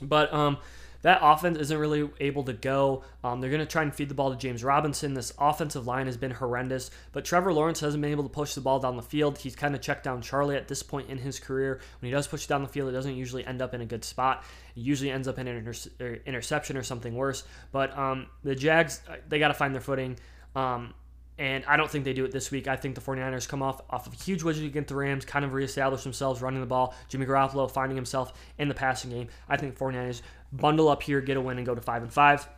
But 0.02 0.34
um, 0.34 0.58
that 1.04 1.20
offense 1.22 1.58
isn't 1.58 1.78
really 1.78 2.10
able 2.20 2.44
to 2.44 2.54
go. 2.54 3.04
Um, 3.24 3.40
they're 3.40 3.50
going 3.50 3.60
to 3.60 3.66
try 3.66 3.84
and 3.84 3.94
feed 3.94 4.10
the 4.10 4.16
ball 4.16 4.32
to 4.32 4.38
James 4.38 4.64
Robinson. 4.64 5.14
This 5.14 5.34
offensive 5.38 5.86
line 5.86 6.08
has 6.08 6.18
been 6.18 6.32
horrendous, 6.32 6.92
but 7.12 7.24
Trevor 7.24 7.54
Lawrence 7.54 7.82
hasn't 7.82 8.02
been 8.02 8.12
able 8.12 8.24
to 8.24 8.30
push 8.30 8.56
the 8.56 8.62
ball 8.62 8.80
down 8.80 8.96
the 8.96 9.04
field. 9.04 9.38
He's 9.38 9.56
kind 9.56 9.76
of 9.76 9.82
checked 9.82 10.04
down 10.04 10.22
Charlie 10.22 10.56
at 10.56 10.68
this 10.68 10.82
point 10.82 11.10
in 11.10 11.18
his 11.18 11.40
career. 11.40 11.80
When 12.00 12.08
he 12.08 12.12
does 12.12 12.28
push 12.28 12.48
down 12.48 12.64
the 12.64 12.70
field, 12.70 12.90
it 12.90 12.94
doesn't 12.94 13.16
usually 13.16 13.46
end 13.46 13.62
up 13.62 13.74
in 13.74 13.82
a 13.82 13.86
good 13.86 14.04
spot. 14.04 14.44
It 14.76 14.82
usually 14.82 15.12
ends 15.12 15.28
up 15.28 15.38
in 15.38 15.48
an 15.48 15.58
inter- 15.58 16.20
interception 16.26 16.78
or 16.78 16.84
something 16.84 17.14
worse. 17.16 17.44
But 17.72 17.98
um, 17.98 18.28
the 18.44 18.56
Jags, 18.56 19.02
uh, 19.10 19.18
they 19.28 19.40
got 19.40 19.50
to 19.50 19.54
find 19.54 19.74
their 19.74 19.82
footing. 19.82 20.18
Um, 20.56 20.94
and 21.40 21.66
I 21.66 21.78
don't 21.78 21.90
think 21.90 22.06
they 22.06 22.14
do 22.14 22.26
it 22.26 22.32
this 22.32 22.52
week. 22.52 22.68
I 22.68 22.76
think 22.76 22.94
the 22.94 23.02
49ers 23.02 23.48
come 23.48 23.64
off 23.64 23.82
off 23.90 24.06
of 24.06 24.14
a 24.14 24.16
huge 24.16 24.44
win 24.44 24.64
against 24.64 24.90
the 24.90 24.96
Rams, 24.96 25.26
kind 25.26 25.44
of 25.44 25.54
reestablish 25.54 26.04
themselves 26.04 26.42
running 26.42 26.62
the 26.62 26.68
ball. 26.68 26.94
Jimmy 27.10 27.26
Garoppolo 27.26 27.70
finding 27.70 27.96
himself 27.96 28.34
in 28.60 28.68
the 28.68 28.76
passing 28.76 29.10
game. 29.10 29.28
I 29.50 29.58
think 29.58 29.78
49ers 29.78 30.22
bundle 30.54 30.88
up 30.88 31.04
here, 31.04 31.22
get 31.22 31.38
a 31.38 31.42
win, 31.42 31.58
and 31.58 31.66
go 31.66 31.76
to 31.76 31.82
5 31.82 32.04
and 32.04 32.14
5. 32.14 32.50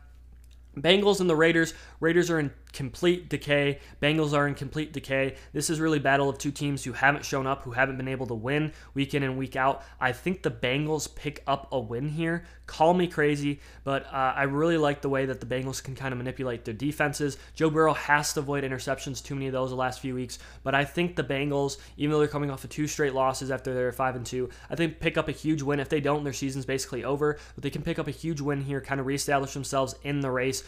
Bengals 0.77 1.21
and 1.21 1.29
the 1.29 1.35
Raiders. 1.35 1.73
Raiders 1.99 2.29
are 2.29 2.39
in 2.39 2.51
complete 2.75 3.29
decay. 3.29 3.79
Bengals 4.01 4.33
are 4.33 4.47
in 4.47 4.53
complete 4.53 4.91
decay. 4.91 5.35
This 5.53 5.69
is 5.69 5.79
really 5.79 5.97
battle 5.97 6.29
of 6.29 6.37
two 6.37 6.51
teams 6.51 6.83
who 6.83 6.91
haven't 6.91 7.25
shown 7.25 7.47
up, 7.47 7.63
who 7.63 7.71
haven't 7.71 7.97
been 7.97 8.09
able 8.09 8.27
to 8.27 8.33
win 8.33 8.73
week 8.93 9.13
in 9.13 9.23
and 9.23 9.37
week 9.37 9.55
out. 9.55 9.83
I 9.99 10.11
think 10.11 10.43
the 10.43 10.51
Bengals 10.51 11.13
pick 11.15 11.41
up 11.47 11.69
a 11.71 11.79
win 11.79 12.09
here. 12.09 12.43
Call 12.67 12.93
me 12.93 13.07
crazy, 13.07 13.61
but 13.83 14.05
uh, 14.07 14.33
I 14.35 14.43
really 14.43 14.77
like 14.77 15.01
the 15.01 15.09
way 15.09 15.25
that 15.25 15.39
the 15.39 15.45
Bengals 15.45 15.81
can 15.81 15.95
kind 15.95 16.11
of 16.11 16.17
manipulate 16.17 16.65
their 16.65 16.73
defenses. 16.73 17.37
Joe 17.53 17.69
Burrow 17.69 17.93
has 17.93 18.33
to 18.33 18.41
avoid 18.41 18.63
interceptions, 18.63 19.23
too 19.23 19.35
many 19.35 19.47
of 19.47 19.53
those 19.53 19.69
the 19.69 19.75
last 19.75 19.99
few 19.99 20.15
weeks, 20.15 20.39
but 20.63 20.75
I 20.75 20.83
think 20.83 21.15
the 21.15 21.23
Bengals, 21.23 21.77
even 21.95 22.11
though 22.11 22.19
they're 22.19 22.27
coming 22.27 22.51
off 22.51 22.63
of 22.63 22.71
two 22.71 22.87
straight 22.87 23.13
losses 23.13 23.51
after 23.51 23.73
they're 23.73 23.91
five 23.91 24.15
and 24.15 24.25
two, 24.25 24.49
I 24.69 24.75
think 24.75 24.99
pick 24.99 25.15
up 25.15 25.29
a 25.29 25.31
huge 25.31 25.61
win. 25.61 25.79
If 25.79 25.89
they 25.89 26.01
don't, 26.01 26.23
their 26.23 26.33
season's 26.33 26.65
basically 26.65 27.03
over. 27.03 27.37
But 27.53 27.63
they 27.63 27.69
can 27.69 27.83
pick 27.83 27.99
up 27.99 28.07
a 28.07 28.11
huge 28.11 28.41
win 28.41 28.61
here, 28.61 28.81
kind 28.81 28.99
of 28.99 29.05
reestablish 29.05 29.53
themselves 29.53 29.95
in 30.03 30.21
the 30.21 30.31
race 30.31 30.63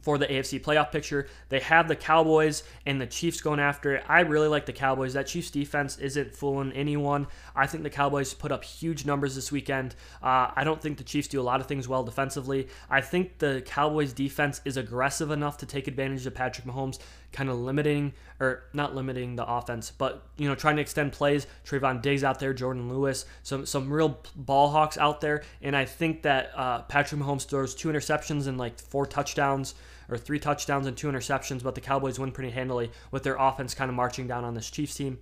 for 0.00 0.18
the 0.18 0.26
AFC 0.26 0.62
playoff 0.62 0.90
picture. 0.90 1.26
They 1.48 1.60
have 1.60 1.88
the 1.88 1.96
Cowboys 1.96 2.62
and 2.86 3.00
the 3.00 3.06
Chiefs 3.06 3.40
going 3.40 3.60
after 3.60 3.96
it. 3.96 4.04
I 4.08 4.20
really 4.20 4.48
like 4.48 4.66
the 4.66 4.72
Cowboys. 4.72 5.14
That 5.14 5.26
Chiefs 5.26 5.50
defense 5.50 5.98
isn't 5.98 6.34
fooling 6.34 6.72
anyone. 6.72 7.26
I 7.54 7.66
think 7.66 7.82
the 7.82 7.90
Cowboys 7.90 8.34
put 8.34 8.52
up 8.52 8.64
huge 8.64 9.06
numbers 9.06 9.34
this 9.34 9.52
weekend. 9.52 9.94
Uh, 10.22 10.50
I 10.54 10.64
don't 10.64 10.80
think 10.80 10.98
the 10.98 11.04
Chiefs 11.04 11.28
do 11.28 11.40
a 11.40 11.42
lot 11.42 11.60
of 11.60 11.66
things 11.66 11.88
well 11.88 12.04
defensively. 12.04 12.68
I 12.88 13.00
think 13.00 13.38
the 13.38 13.62
Cowboys 13.64 14.12
defense 14.12 14.60
is 14.64 14.76
aggressive 14.76 15.30
enough 15.30 15.58
to 15.58 15.66
take 15.66 15.88
advantage 15.88 16.26
of 16.26 16.34
Patrick 16.34 16.66
Mahomes, 16.66 16.98
kind 17.32 17.48
of 17.48 17.58
limiting 17.58 18.12
or 18.40 18.64
not 18.72 18.94
limiting 18.94 19.36
the 19.36 19.46
offense, 19.46 19.90
but 19.90 20.26
you 20.36 20.48
know 20.48 20.54
trying 20.54 20.76
to 20.76 20.82
extend 20.82 21.12
plays. 21.12 21.46
Trevon 21.64 22.02
Diggs 22.02 22.24
out 22.24 22.38
there, 22.40 22.54
Jourdan 22.54 22.88
Lewis, 22.90 23.26
some 23.42 23.66
some 23.66 23.92
real 23.92 24.20
ball 24.34 24.70
hawks 24.70 24.98
out 24.98 25.20
there, 25.20 25.42
and 25.62 25.76
I 25.76 25.84
think 25.84 26.22
that 26.22 26.50
uh, 26.56 26.82
Patrick 26.82 27.20
Mahomes 27.20 27.46
throws 27.46 27.74
two 27.74 27.88
interceptions 27.88 28.46
and 28.46 28.58
like 28.58 28.78
four 28.78 29.06
touchdowns 29.06 29.74
or 30.08 30.18
three 30.18 30.38
touchdowns 30.38 30.86
and 30.86 30.96
two 30.96 31.08
interceptions, 31.08 31.62
but 31.62 31.74
the 31.74 31.80
Cowboys 31.80 32.18
win 32.18 32.32
pretty 32.32 32.50
handily 32.50 32.90
with 33.10 33.22
their 33.22 33.36
offense 33.36 33.74
kind 33.74 33.88
of 33.88 33.94
marching 33.94 34.26
down 34.26 34.44
on 34.44 34.54
this 34.54 34.70
Chiefs 34.70 34.96
team. 34.96 35.18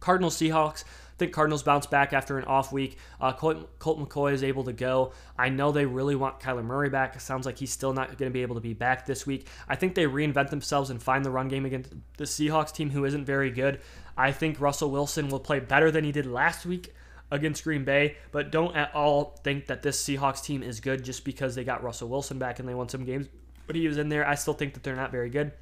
Cardinals 0.00 0.36
Seahawks. 0.36 0.84
Think 1.20 1.32
Cardinals 1.32 1.62
bounce 1.62 1.86
back 1.86 2.12
after 2.12 2.38
an 2.38 2.46
off 2.46 2.72
week. 2.72 2.98
Uh, 3.20 3.32
Colt, 3.32 3.78
Colt, 3.78 4.00
McCoy 4.00 4.32
is 4.32 4.42
able 4.42 4.64
to 4.64 4.72
go. 4.72 5.12
I 5.38 5.50
know 5.50 5.70
they 5.70 5.86
really 5.86 6.16
want 6.16 6.40
Kyler 6.40 6.64
Murray 6.64 6.88
back. 6.88 7.14
It 7.14 7.20
sounds 7.20 7.46
like 7.46 7.58
he's 7.58 7.70
still 7.70 7.92
not 7.92 8.18
going 8.18 8.30
to 8.30 8.34
be 8.34 8.42
able 8.42 8.56
to 8.56 8.60
be 8.60 8.72
back 8.72 9.06
this 9.06 9.26
week. 9.26 9.46
I 9.68 9.76
think 9.76 9.94
they 9.94 10.06
reinvent 10.06 10.50
themselves 10.50 10.90
and 10.90 11.00
find 11.00 11.24
the 11.24 11.30
run 11.30 11.48
game 11.48 11.66
against 11.66 11.92
the 12.16 12.24
Seahawks 12.24 12.72
team, 12.72 12.90
who 12.90 13.04
isn't 13.04 13.26
very 13.26 13.50
good. 13.50 13.80
I 14.16 14.32
think 14.32 14.60
Russell 14.60 14.90
Wilson 14.90 15.28
will 15.28 15.40
play 15.40 15.60
better 15.60 15.90
than 15.90 16.02
he 16.02 16.10
did 16.10 16.26
last 16.26 16.66
week 16.66 16.94
against 17.30 17.62
Green 17.62 17.84
Bay, 17.84 18.16
but 18.32 18.50
don't 18.50 18.74
at 18.74 18.92
all 18.94 19.38
think 19.44 19.66
that 19.66 19.82
this 19.82 20.02
Seahawks 20.02 20.42
team 20.42 20.64
is 20.64 20.80
good 20.80 21.04
just 21.04 21.24
because 21.24 21.54
they 21.54 21.62
got 21.62 21.84
Russell 21.84 22.08
Wilson 22.08 22.38
back 22.38 22.58
and 22.58 22.68
they 22.68 22.74
won 22.74 22.88
some 22.88 23.04
games 23.04 23.28
but 23.70 23.76
he 23.76 23.86
was 23.86 23.98
in 23.98 24.08
there. 24.08 24.26
I 24.26 24.34
still 24.34 24.52
think 24.52 24.74
that 24.74 24.82
they're 24.82 24.96
not 24.96 25.12
very 25.12 25.30
good. 25.30 25.52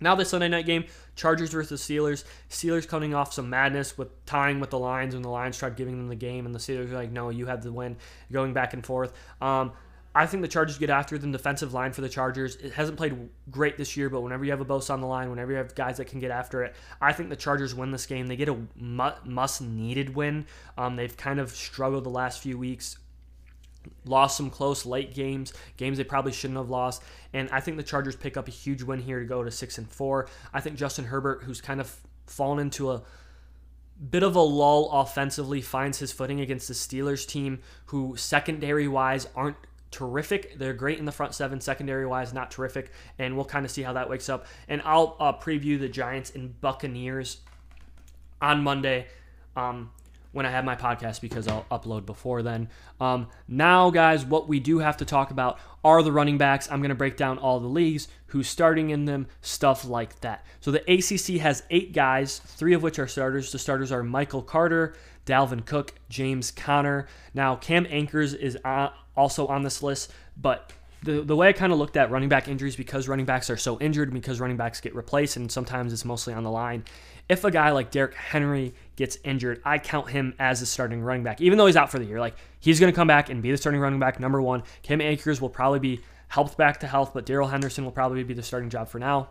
Now 0.00 0.14
the 0.14 0.24
Sunday 0.24 0.48
night 0.48 0.66
game, 0.66 0.84
Chargers 1.16 1.50
versus 1.50 1.82
Steelers. 1.82 2.24
Steelers 2.48 2.86
coming 2.86 3.14
off 3.14 3.32
some 3.32 3.50
madness 3.50 3.98
with 3.98 4.24
tying 4.26 4.60
with 4.60 4.70
the 4.70 4.78
Lions 4.78 5.14
when 5.14 5.22
the 5.22 5.28
Lions 5.28 5.58
tried 5.58 5.76
giving 5.76 5.96
them 5.96 6.08
the 6.08 6.16
game, 6.16 6.46
and 6.46 6.54
the 6.54 6.58
Steelers 6.58 6.90
are 6.90 6.94
like, 6.94 7.10
"No, 7.10 7.30
you 7.30 7.46
have 7.46 7.62
the 7.62 7.72
win." 7.72 7.96
Going 8.32 8.52
back 8.52 8.74
and 8.74 8.84
forth. 8.84 9.12
Um, 9.40 9.72
I 10.14 10.26
think 10.26 10.42
the 10.42 10.48
Chargers 10.48 10.78
get 10.78 10.90
after 10.90 11.18
them. 11.18 11.32
Defensive 11.32 11.74
line 11.74 11.92
for 11.92 12.00
the 12.00 12.08
Chargers. 12.08 12.56
It 12.56 12.72
hasn't 12.72 12.96
played 12.96 13.28
great 13.50 13.76
this 13.76 13.96
year, 13.96 14.08
but 14.08 14.22
whenever 14.22 14.44
you 14.44 14.50
have 14.50 14.60
a 14.60 14.64
Bosa 14.64 14.90
on 14.90 15.00
the 15.00 15.06
line, 15.06 15.30
whenever 15.30 15.52
you 15.52 15.58
have 15.58 15.74
guys 15.74 15.98
that 15.98 16.06
can 16.06 16.18
get 16.18 16.30
after 16.30 16.64
it, 16.64 16.74
I 17.00 17.12
think 17.12 17.28
the 17.28 17.36
Chargers 17.36 17.74
win 17.74 17.90
this 17.90 18.06
game. 18.06 18.26
They 18.26 18.36
get 18.36 18.48
a 18.48 18.58
must 18.74 19.62
needed 19.62 20.14
win. 20.14 20.46
Um, 20.76 20.96
they've 20.96 21.16
kind 21.16 21.38
of 21.38 21.50
struggled 21.50 22.04
the 22.04 22.10
last 22.10 22.42
few 22.42 22.58
weeks 22.58 22.96
lost 24.04 24.36
some 24.36 24.50
close 24.50 24.86
late 24.86 25.14
games, 25.14 25.52
games 25.76 25.98
they 25.98 26.04
probably 26.04 26.32
shouldn't 26.32 26.58
have 26.58 26.70
lost. 26.70 27.02
And 27.32 27.48
I 27.50 27.60
think 27.60 27.76
the 27.76 27.82
Chargers 27.82 28.16
pick 28.16 28.36
up 28.36 28.48
a 28.48 28.50
huge 28.50 28.82
win 28.82 29.00
here 29.00 29.20
to 29.20 29.26
go 29.26 29.42
to 29.44 29.50
six 29.50 29.78
and 29.78 29.88
four. 29.88 30.28
I 30.52 30.60
think 30.60 30.76
Justin 30.76 31.06
Herbert, 31.06 31.42
who's 31.44 31.60
kind 31.60 31.80
of 31.80 31.94
fallen 32.26 32.58
into 32.58 32.90
a 32.90 33.02
bit 34.10 34.22
of 34.22 34.36
a 34.36 34.40
lull 34.40 34.90
offensively, 34.92 35.60
finds 35.60 35.98
his 35.98 36.12
footing 36.12 36.40
against 36.40 36.68
the 36.68 36.74
Steelers 36.74 37.26
team, 37.26 37.60
who 37.86 38.16
secondary 38.16 38.88
wise 38.88 39.28
aren't 39.34 39.56
terrific. 39.90 40.58
They're 40.58 40.74
great 40.74 40.98
in 40.98 41.04
the 41.04 41.12
front 41.12 41.34
seven, 41.34 41.60
secondary 41.60 42.06
wise, 42.06 42.32
not 42.32 42.50
terrific. 42.50 42.90
And 43.18 43.36
we'll 43.36 43.44
kind 43.44 43.64
of 43.64 43.70
see 43.70 43.82
how 43.82 43.94
that 43.94 44.08
wakes 44.08 44.28
up. 44.28 44.46
And 44.68 44.82
I'll 44.84 45.16
uh, 45.18 45.32
preview 45.32 45.78
the 45.78 45.88
Giants 45.88 46.30
and 46.34 46.60
Buccaneers 46.60 47.38
on 48.40 48.62
Monday. 48.62 49.06
Um, 49.56 49.90
when 50.32 50.46
I 50.46 50.50
have 50.50 50.64
my 50.64 50.76
podcast 50.76 51.20
because 51.20 51.48
I'll 51.48 51.64
upload 51.70 52.06
before 52.06 52.42
then. 52.42 52.68
Um, 53.00 53.28
now, 53.46 53.90
guys, 53.90 54.24
what 54.24 54.48
we 54.48 54.60
do 54.60 54.78
have 54.78 54.98
to 54.98 55.04
talk 55.04 55.30
about 55.30 55.58
are 55.82 56.02
the 56.02 56.12
running 56.12 56.38
backs. 56.38 56.70
I'm 56.70 56.80
going 56.80 56.90
to 56.90 56.94
break 56.94 57.16
down 57.16 57.38
all 57.38 57.60
the 57.60 57.68
leagues, 57.68 58.08
who's 58.26 58.48
starting 58.48 58.90
in 58.90 59.06
them, 59.06 59.26
stuff 59.40 59.84
like 59.84 60.20
that. 60.20 60.44
So 60.60 60.70
the 60.70 60.82
ACC 60.90 61.40
has 61.40 61.62
eight 61.70 61.92
guys, 61.92 62.38
three 62.38 62.74
of 62.74 62.82
which 62.82 62.98
are 62.98 63.06
starters. 63.06 63.52
The 63.52 63.58
starters 63.58 63.90
are 63.90 64.02
Michael 64.02 64.42
Carter, 64.42 64.94
Dalvin 65.24 65.64
Cook, 65.64 65.94
James 66.08 66.50
Conner. 66.50 67.06
Now, 67.32 67.56
Cam 67.56 67.86
Akers 67.86 68.34
is 68.34 68.58
uh, 68.64 68.90
also 69.16 69.46
on 69.46 69.62
this 69.62 69.82
list, 69.82 70.12
but 70.36 70.72
the, 71.02 71.22
the 71.22 71.36
way 71.36 71.48
I 71.48 71.52
kind 71.52 71.72
of 71.72 71.78
looked 71.78 71.96
at 71.96 72.10
running 72.10 72.28
back 72.28 72.48
injuries 72.48 72.76
because 72.76 73.08
running 73.08 73.26
backs 73.26 73.50
are 73.50 73.56
so 73.56 73.78
injured, 73.78 74.12
because 74.12 74.40
running 74.40 74.56
backs 74.56 74.80
get 74.80 74.94
replaced, 74.94 75.36
and 75.36 75.50
sometimes 75.50 75.92
it's 75.92 76.04
mostly 76.04 76.34
on 76.34 76.42
the 76.42 76.50
line. 76.50 76.84
If 77.28 77.44
a 77.44 77.50
guy 77.50 77.70
like 77.70 77.90
Derrick 77.90 78.14
Henry 78.14 78.74
gets 78.98 79.16
injured, 79.24 79.62
I 79.64 79.78
count 79.78 80.10
him 80.10 80.34
as 80.38 80.60
a 80.60 80.66
starting 80.66 81.00
running 81.00 81.22
back, 81.22 81.40
even 81.40 81.56
though 81.56 81.66
he's 81.66 81.76
out 81.76 81.90
for 81.90 81.98
the 81.98 82.04
year. 82.04 82.20
Like 82.20 82.34
he's 82.60 82.78
going 82.78 82.92
to 82.92 82.96
come 82.96 83.06
back 83.08 83.30
and 83.30 83.40
be 83.40 83.50
the 83.50 83.56
starting 83.56 83.80
running 83.80 84.00
back, 84.00 84.20
number 84.20 84.42
one. 84.42 84.64
Cam 84.82 85.00
Akers 85.00 85.40
will 85.40 85.48
probably 85.48 85.78
be 85.78 86.00
helped 86.26 86.58
back 86.58 86.80
to 86.80 86.86
health, 86.86 87.12
but 87.14 87.24
Darrell 87.24 87.48
Henderson 87.48 87.84
will 87.84 87.92
probably 87.92 88.22
be 88.24 88.34
the 88.34 88.42
starting 88.42 88.68
job 88.68 88.88
for 88.88 88.98
now. 88.98 89.28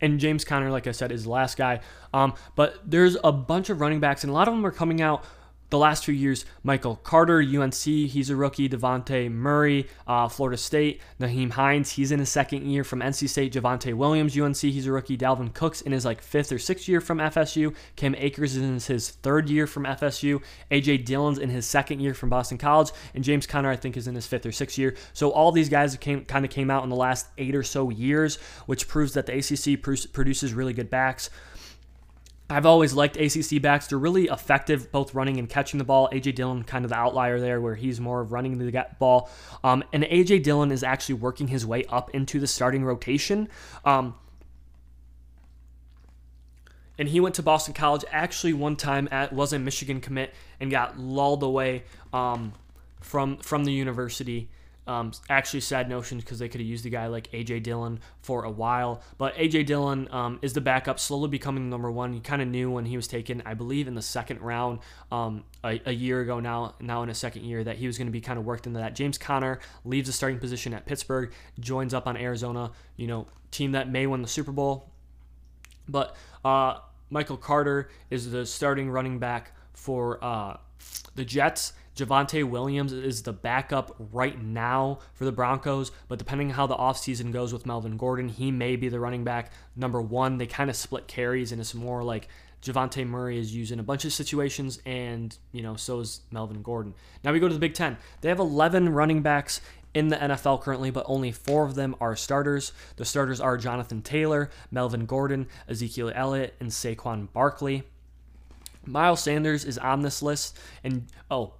And 0.00 0.20
James 0.20 0.44
Conner, 0.44 0.70
like 0.70 0.86
I 0.86 0.92
said, 0.92 1.10
is 1.10 1.24
the 1.24 1.30
last 1.30 1.56
guy. 1.56 1.80
Um, 2.12 2.34
but 2.54 2.78
there's 2.84 3.16
a 3.24 3.32
bunch 3.32 3.70
of 3.70 3.80
running 3.80 4.00
backs, 4.00 4.22
and 4.22 4.30
a 4.30 4.34
lot 4.34 4.48
of 4.48 4.54
them 4.54 4.66
are 4.66 4.70
coming 4.70 5.00
out 5.00 5.24
the 5.72 5.78
last 5.78 6.04
few 6.04 6.14
years, 6.14 6.44
Michael 6.62 6.96
Carter, 6.96 7.40
UNC, 7.40 7.74
he's 7.74 8.28
a 8.30 8.36
rookie. 8.36 8.68
Devontae 8.68 9.32
Murray, 9.32 9.88
uh, 10.06 10.28
Florida 10.28 10.58
State. 10.58 11.00
Nyheim 11.18 11.50
Hines, 11.50 11.92
he's 11.92 12.12
in 12.12 12.20
his 12.20 12.28
second 12.28 12.70
year 12.70 12.84
from 12.84 13.00
NC 13.00 13.28
State. 13.28 13.54
Javonte 13.54 13.94
Williams, 13.94 14.38
UNC, 14.38 14.56
he's 14.58 14.86
a 14.86 14.92
rookie. 14.92 15.16
Dalvin 15.16 15.52
Cooks 15.52 15.80
in 15.80 15.92
his 15.92 16.04
like 16.04 16.20
fifth 16.20 16.52
or 16.52 16.58
sixth 16.58 16.86
year 16.88 17.00
from 17.00 17.18
FSU. 17.18 17.74
Cam 17.96 18.14
Akers 18.16 18.54
is 18.54 18.62
in 18.62 18.94
his 18.94 19.10
third 19.10 19.48
year 19.48 19.66
from 19.66 19.84
FSU. 19.84 20.42
AJ 20.70 21.06
Dillon's 21.06 21.38
in 21.38 21.48
his 21.48 21.64
second 21.64 22.00
year 22.00 22.12
from 22.12 22.28
Boston 22.28 22.58
College, 22.58 22.90
and 23.14 23.24
James 23.24 23.46
Conner, 23.46 23.70
I 23.70 23.76
think, 23.76 23.96
is 23.96 24.06
in 24.06 24.14
his 24.14 24.26
fifth 24.26 24.44
or 24.44 24.52
sixth 24.52 24.76
year. 24.76 24.94
So 25.14 25.30
all 25.30 25.52
these 25.52 25.70
guys 25.70 25.96
came 25.96 26.26
kind 26.26 26.44
of 26.44 26.50
came 26.50 26.70
out 26.70 26.84
in 26.84 26.90
the 26.90 26.96
last 26.96 27.28
eight 27.38 27.56
or 27.56 27.62
so 27.62 27.88
years, 27.88 28.36
which 28.66 28.88
proves 28.88 29.14
that 29.14 29.24
the 29.24 29.38
ACC 29.38 29.82
produces 30.12 30.52
really 30.52 30.74
good 30.74 30.90
backs. 30.90 31.30
I've 32.50 32.66
always 32.66 32.92
liked 32.92 33.16
ACC 33.16 33.62
backs. 33.62 33.86
They're 33.86 33.98
really 33.98 34.24
effective 34.24 34.92
both 34.92 35.14
running 35.14 35.38
and 35.38 35.48
catching 35.48 35.78
the 35.78 35.84
ball. 35.84 36.08
AJ 36.12 36.34
Dillon, 36.34 36.64
kind 36.64 36.84
of 36.84 36.90
the 36.90 36.96
outlier 36.96 37.40
there, 37.40 37.60
where 37.60 37.74
he's 37.74 38.00
more 38.00 38.20
of 38.20 38.32
running 38.32 38.58
the 38.58 38.86
ball. 38.98 39.30
Um, 39.64 39.82
and 39.92 40.04
AJ 40.04 40.42
Dillon 40.42 40.70
is 40.70 40.82
actually 40.82 41.14
working 41.14 41.48
his 41.48 41.64
way 41.64 41.84
up 41.86 42.10
into 42.10 42.38
the 42.40 42.46
starting 42.46 42.84
rotation. 42.84 43.48
Um, 43.84 44.14
and 46.98 47.08
he 47.08 47.20
went 47.20 47.34
to 47.36 47.42
Boston 47.42 47.74
College. 47.74 48.04
Actually, 48.12 48.52
one 48.52 48.76
time 48.76 49.08
at 49.10 49.32
was 49.32 49.52
a 49.52 49.58
Michigan 49.58 50.00
commit 50.00 50.34
and 50.60 50.70
got 50.70 50.98
lulled 50.98 51.42
away 51.42 51.84
um, 52.12 52.52
from 53.00 53.38
from 53.38 53.64
the 53.64 53.72
university. 53.72 54.50
Um, 54.92 55.12
actually, 55.30 55.60
sad 55.60 55.88
notion 55.88 56.18
because 56.18 56.38
they 56.38 56.50
could 56.50 56.60
have 56.60 56.68
used 56.68 56.84
a 56.84 56.90
guy 56.90 57.06
like 57.06 57.30
AJ 57.32 57.62
Dillon 57.62 57.98
for 58.20 58.44
a 58.44 58.50
while. 58.50 59.00
But 59.16 59.34
AJ 59.36 59.64
Dillon 59.64 60.06
um, 60.10 60.38
is 60.42 60.52
the 60.52 60.60
backup, 60.60 61.00
slowly 61.00 61.30
becoming 61.30 61.70
number 61.70 61.90
one. 61.90 62.12
You 62.12 62.20
kind 62.20 62.42
of 62.42 62.48
knew 62.48 62.70
when 62.70 62.84
he 62.84 62.96
was 62.96 63.08
taken, 63.08 63.42
I 63.46 63.54
believe, 63.54 63.88
in 63.88 63.94
the 63.94 64.02
second 64.02 64.42
round 64.42 64.80
um, 65.10 65.44
a, 65.64 65.80
a, 65.86 65.92
year 65.92 66.20
ago 66.20 66.40
now, 66.40 66.74
now 66.78 67.02
in 67.02 67.08
a 67.08 67.14
second 67.14 67.44
year, 67.44 67.64
that 67.64 67.76
he 67.76 67.86
was 67.86 67.96
going 67.96 68.06
to 68.06 68.12
be 68.12 68.20
kind 68.20 68.38
of 68.38 68.44
worked 68.44 68.66
into 68.66 68.80
that. 68.80 68.94
James 68.94 69.16
Conner 69.16 69.60
leaves 69.86 70.08
the 70.08 70.12
starting 70.12 70.38
position 70.38 70.74
at 70.74 70.84
Pittsburgh, 70.84 71.32
joins 71.58 71.94
up 71.94 72.06
on 72.06 72.18
Arizona, 72.18 72.70
you 72.96 73.06
know, 73.06 73.26
team 73.50 73.72
that 73.72 73.90
may 73.90 74.06
win 74.06 74.20
the 74.20 74.28
Super 74.28 74.52
Bowl. 74.52 74.90
But 75.88 76.14
uh, 76.44 76.80
Michael 77.08 77.38
Carter 77.38 77.88
is 78.10 78.30
the 78.30 78.44
starting 78.44 78.90
running 78.90 79.18
back 79.18 79.52
for 79.72 80.22
uh, 80.22 80.58
the 81.14 81.24
Jets. 81.24 81.72
Javonte 82.02 82.42
Williams 82.42 82.92
is 82.92 83.22
the 83.22 83.32
backup 83.32 83.94
right 84.12 84.42
now 84.42 84.98
for 85.14 85.24
the 85.24 85.30
Broncos, 85.30 85.92
but 86.08 86.18
depending 86.18 86.48
on 86.48 86.54
how 86.54 86.66
the 86.66 86.74
offseason 86.74 87.32
goes 87.32 87.52
with 87.52 87.64
Melvin 87.64 87.96
Gordon, 87.96 88.28
he 88.28 88.50
may 88.50 88.74
be 88.74 88.88
the 88.88 88.98
running 88.98 89.22
back 89.22 89.52
number 89.76 90.02
one. 90.02 90.38
They 90.38 90.46
kind 90.46 90.68
of 90.68 90.74
split 90.74 91.06
carries, 91.06 91.52
and 91.52 91.60
it's 91.60 91.74
more 91.74 92.02
like 92.02 92.26
Javonte 92.60 93.06
Murray 93.06 93.38
is 93.38 93.54
used 93.54 93.70
in 93.70 93.78
a 93.78 93.84
bunch 93.84 94.04
of 94.04 94.12
situations, 94.12 94.80
and 94.84 95.36
you 95.52 95.62
know, 95.62 95.76
so 95.76 96.00
is 96.00 96.22
Melvin 96.32 96.62
Gordon. 96.62 96.94
Now 97.22 97.32
we 97.32 97.38
go 97.38 97.46
to 97.46 97.54
the 97.54 97.60
Big 97.60 97.74
Ten. 97.74 97.96
They 98.20 98.28
have 98.28 98.40
11 98.40 98.88
running 98.88 99.22
backs 99.22 99.60
in 99.94 100.08
the 100.08 100.16
NFL 100.16 100.60
currently, 100.62 100.90
but 100.90 101.04
only 101.06 101.30
four 101.30 101.64
of 101.64 101.76
them 101.76 101.94
are 102.00 102.16
starters. 102.16 102.72
The 102.96 103.04
starters 103.04 103.40
are 103.40 103.56
Jonathan 103.56 104.02
Taylor, 104.02 104.50
Melvin 104.72 105.06
Gordon, 105.06 105.46
Ezekiel 105.68 106.10
Elliott, 106.14 106.54
and 106.58 106.70
Saquon 106.70 107.32
Barkley. 107.32 107.84
Miles 108.84 109.22
Sanders 109.22 109.64
is 109.64 109.78
on 109.78 110.02
this 110.02 110.20
list, 110.20 110.58
and 110.82 111.06
oh, 111.30 111.54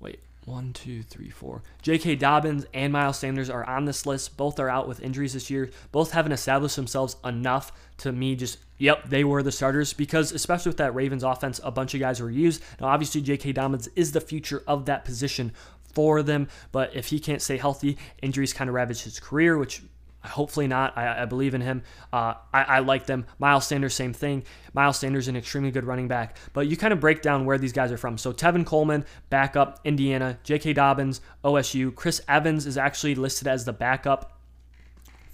Wait, 0.00 0.20
one, 0.44 0.72
two, 0.72 1.02
three, 1.02 1.30
four. 1.30 1.62
J.K. 1.82 2.16
Dobbins 2.16 2.66
and 2.72 2.92
Miles 2.92 3.18
Sanders 3.18 3.50
are 3.50 3.64
on 3.64 3.84
this 3.84 4.06
list. 4.06 4.36
Both 4.36 4.60
are 4.60 4.68
out 4.68 4.86
with 4.88 5.02
injuries 5.02 5.32
this 5.32 5.50
year. 5.50 5.70
Both 5.92 6.12
haven't 6.12 6.32
established 6.32 6.76
themselves 6.76 7.16
enough 7.24 7.72
to 7.98 8.12
me 8.12 8.36
just, 8.36 8.58
yep, 8.78 9.08
they 9.08 9.24
were 9.24 9.42
the 9.42 9.50
starters 9.50 9.92
because, 9.92 10.32
especially 10.32 10.70
with 10.70 10.76
that 10.78 10.94
Ravens 10.94 11.24
offense, 11.24 11.60
a 11.64 11.70
bunch 11.70 11.94
of 11.94 12.00
guys 12.00 12.20
were 12.20 12.30
used. 12.30 12.62
Now, 12.80 12.88
obviously, 12.88 13.20
J.K. 13.22 13.52
Dobbins 13.52 13.88
is 13.96 14.12
the 14.12 14.20
future 14.20 14.62
of 14.66 14.86
that 14.86 15.04
position 15.04 15.52
for 15.92 16.22
them, 16.22 16.46
but 16.72 16.94
if 16.94 17.08
he 17.08 17.18
can't 17.18 17.40
stay 17.40 17.56
healthy, 17.56 17.96
injuries 18.20 18.52
kind 18.52 18.68
of 18.68 18.74
ravage 18.74 19.02
his 19.02 19.18
career, 19.18 19.56
which 19.56 19.82
Hopefully 20.26 20.66
not. 20.66 20.96
I, 20.96 21.22
I 21.22 21.24
believe 21.24 21.54
in 21.54 21.60
him. 21.60 21.82
Uh, 22.12 22.34
I, 22.52 22.62
I, 22.62 22.78
like 22.80 23.06
them. 23.06 23.26
Miles 23.38 23.66
Sanders, 23.66 23.94
same 23.94 24.12
thing. 24.12 24.44
Miles 24.74 24.98
Sanders, 24.98 25.28
an 25.28 25.36
extremely 25.36 25.70
good 25.70 25.84
running 25.84 26.08
back. 26.08 26.36
But 26.52 26.68
you 26.68 26.76
kind 26.76 26.92
of 26.92 27.00
break 27.00 27.22
down 27.22 27.44
where 27.44 27.58
these 27.58 27.72
guys 27.72 27.92
are 27.92 27.96
from. 27.96 28.18
So 28.18 28.32
Tevin 28.32 28.64
Coleman, 28.66 29.04
backup, 29.30 29.80
Indiana. 29.84 30.38
J.K. 30.42 30.74
Dobbins, 30.74 31.20
OSU. 31.44 31.94
Chris 31.94 32.20
Evans 32.28 32.66
is 32.66 32.76
actually 32.76 33.14
listed 33.14 33.48
as 33.48 33.64
the 33.64 33.72
backup 33.72 34.38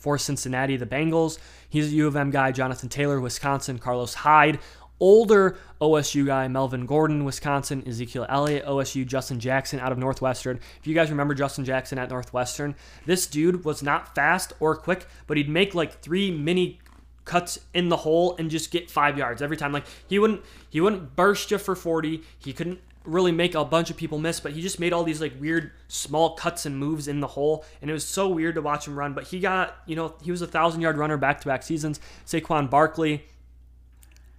for 0.03 0.19
Cincinnati, 0.19 0.77
the 0.77 0.87
Bengals. 0.87 1.39
He's 1.69 1.93
a 1.93 1.97
U 1.97 2.09
of 2.09 2.17
M 2.17 2.31
guy. 2.31 2.51
Jonathan 2.51 2.89
Taylor, 2.89 3.21
Wisconsin. 3.21 3.79
Carlos 3.79 4.15
Hyde, 4.15 4.59
older 5.03 5.59
OSU 5.81 6.25
guy, 6.25 6.47
Melvin 6.47 6.87
Gordon, 6.87 7.25
Wisconsin, 7.25 7.83
Ezekiel 7.87 8.25
Elliott, 8.29 8.65
OSU, 8.65 9.05
Justin 9.05 9.41
Jackson 9.41 9.81
out 9.81 9.91
of 9.91 9.99
Northwestern. 9.99 10.61
If 10.79 10.87
you 10.87 10.95
guys 10.95 11.11
remember 11.11 11.35
Justin 11.35 11.65
Jackson 11.65 11.99
at 11.99 12.09
Northwestern, 12.09 12.77
this 13.05 13.27
dude 13.27 13.65
was 13.65 13.83
not 13.83 14.15
fast 14.15 14.53
or 14.61 14.77
quick, 14.77 15.07
but 15.27 15.37
he'd 15.37 15.49
make 15.49 15.75
like 15.75 16.01
three 16.01 16.31
mini 16.31 16.79
cuts 17.25 17.59
in 17.75 17.89
the 17.89 17.97
hole 17.97 18.37
and 18.39 18.49
just 18.49 18.71
get 18.71 18.91
five 18.91 19.19
yards 19.19 19.43
every 19.43 19.57
time. 19.57 19.73
Like 19.73 19.87
he 20.07 20.21
wouldn't 20.21 20.43
he 20.71 20.81
wouldn't 20.81 21.17
burst 21.17 21.51
you 21.51 21.59
for 21.59 21.75
40. 21.75 22.23
He 22.39 22.53
couldn't 22.53 22.79
really 23.05 23.33
make 23.33 23.57
a 23.57 23.65
bunch 23.65 23.91
of 23.91 23.97
people 23.97 24.19
miss, 24.21 24.39
but 24.39 24.53
he 24.53 24.63
just 24.63 24.79
made 24.79 24.93
all 24.93 25.03
these 25.03 25.21
like 25.21 25.33
weird 25.41 25.73
small 25.89 26.37
cuts 26.37 26.65
and 26.65 26.79
moves 26.79 27.09
in 27.09 27.19
the 27.19 27.27
hole, 27.27 27.65
and 27.81 27.91
it 27.91 27.93
was 27.93 28.05
so 28.05 28.29
weird 28.29 28.55
to 28.55 28.63
watch 28.63 28.87
him 28.87 28.97
run. 28.97 29.15
But 29.15 29.25
he 29.25 29.41
got, 29.41 29.77
you 29.87 29.97
know, 29.97 30.15
he 30.23 30.31
was 30.31 30.43
a 30.43 30.47
thousand 30.47 30.81
yard 30.81 30.97
runner 30.97 31.17
back 31.17 31.41
to 31.41 31.49
back 31.49 31.65
seasons. 31.65 31.99
Saquon 32.25 32.71
Barkley, 32.71 33.25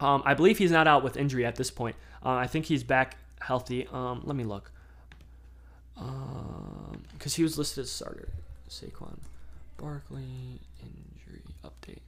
um, 0.03 0.21
I 0.25 0.33
believe 0.33 0.57
he's 0.57 0.71
not 0.71 0.85
out 0.85 1.01
with 1.03 1.15
injury 1.15 1.45
at 1.45 1.55
this 1.55 1.71
point. 1.71 1.95
Uh, 2.23 2.31
I 2.31 2.45
think 2.45 2.65
he's 2.65 2.83
back 2.83 3.17
healthy. 3.39 3.87
Um, 3.91 4.21
let 4.25 4.35
me 4.35 4.43
look. 4.43 4.71
Because 5.95 7.33
um, 7.33 7.35
he 7.35 7.43
was 7.43 7.57
listed 7.57 7.83
as 7.83 7.91
starter. 7.91 8.27
Saquon 8.69 9.17
Barkley 9.77 10.59
injury 10.81 11.41
update. 11.63 12.01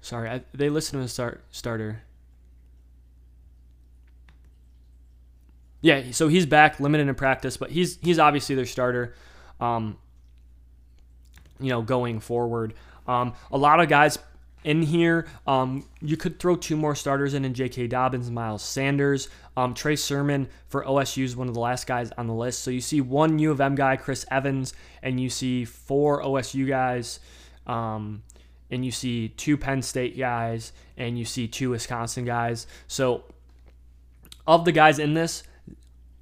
Sorry, 0.00 0.30
I, 0.30 0.42
they 0.54 0.70
listed 0.70 0.94
him 0.94 1.02
as 1.02 1.12
start 1.12 1.42
starter. 1.50 2.02
Yeah, 5.80 6.12
so 6.12 6.28
he's 6.28 6.46
back, 6.46 6.78
limited 6.78 7.08
in 7.08 7.14
practice, 7.14 7.56
but 7.56 7.70
he's 7.70 7.98
he's 8.02 8.18
obviously 8.18 8.54
their 8.54 8.66
starter. 8.66 9.14
Um, 9.60 9.98
you 11.58 11.70
know, 11.70 11.82
going 11.82 12.20
forward. 12.20 12.74
Um, 13.08 13.34
a 13.50 13.58
lot 13.58 13.80
of 13.80 13.88
guys 13.88 14.18
in 14.64 14.82
here. 14.82 15.26
Um, 15.46 15.86
you 16.00 16.16
could 16.16 16.38
throw 16.38 16.56
two 16.56 16.76
more 16.76 16.94
starters 16.94 17.34
in 17.34 17.44
in 17.44 17.54
J.K. 17.54 17.86
Dobbins, 17.86 18.30
Miles 18.30 18.62
Sanders. 18.62 19.28
Um, 19.56 19.74
Trey 19.74 19.96
Sermon 19.96 20.48
for 20.68 20.84
OSU 20.84 21.24
is 21.24 21.36
one 21.36 21.48
of 21.48 21.54
the 21.54 21.60
last 21.60 21.86
guys 21.86 22.10
on 22.16 22.26
the 22.26 22.34
list. 22.34 22.60
So 22.60 22.70
you 22.70 22.80
see 22.80 23.00
one 23.00 23.38
U 23.38 23.50
of 23.50 23.60
M 23.60 23.74
guy, 23.74 23.96
Chris 23.96 24.24
Evans, 24.30 24.74
and 25.02 25.20
you 25.20 25.30
see 25.30 25.64
four 25.64 26.22
OSU 26.22 26.68
guys, 26.68 27.20
um, 27.66 28.22
and 28.70 28.84
you 28.84 28.90
see 28.90 29.28
two 29.28 29.56
Penn 29.56 29.82
State 29.82 30.16
guys, 30.16 30.72
and 30.96 31.18
you 31.18 31.24
see 31.24 31.48
two 31.48 31.70
Wisconsin 31.70 32.24
guys. 32.24 32.66
So 32.86 33.24
of 34.46 34.64
the 34.64 34.72
guys 34.72 34.98
in 34.98 35.14
this, 35.14 35.42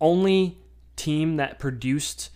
only 0.00 0.58
team 0.96 1.36
that 1.36 1.58
produced 1.58 2.30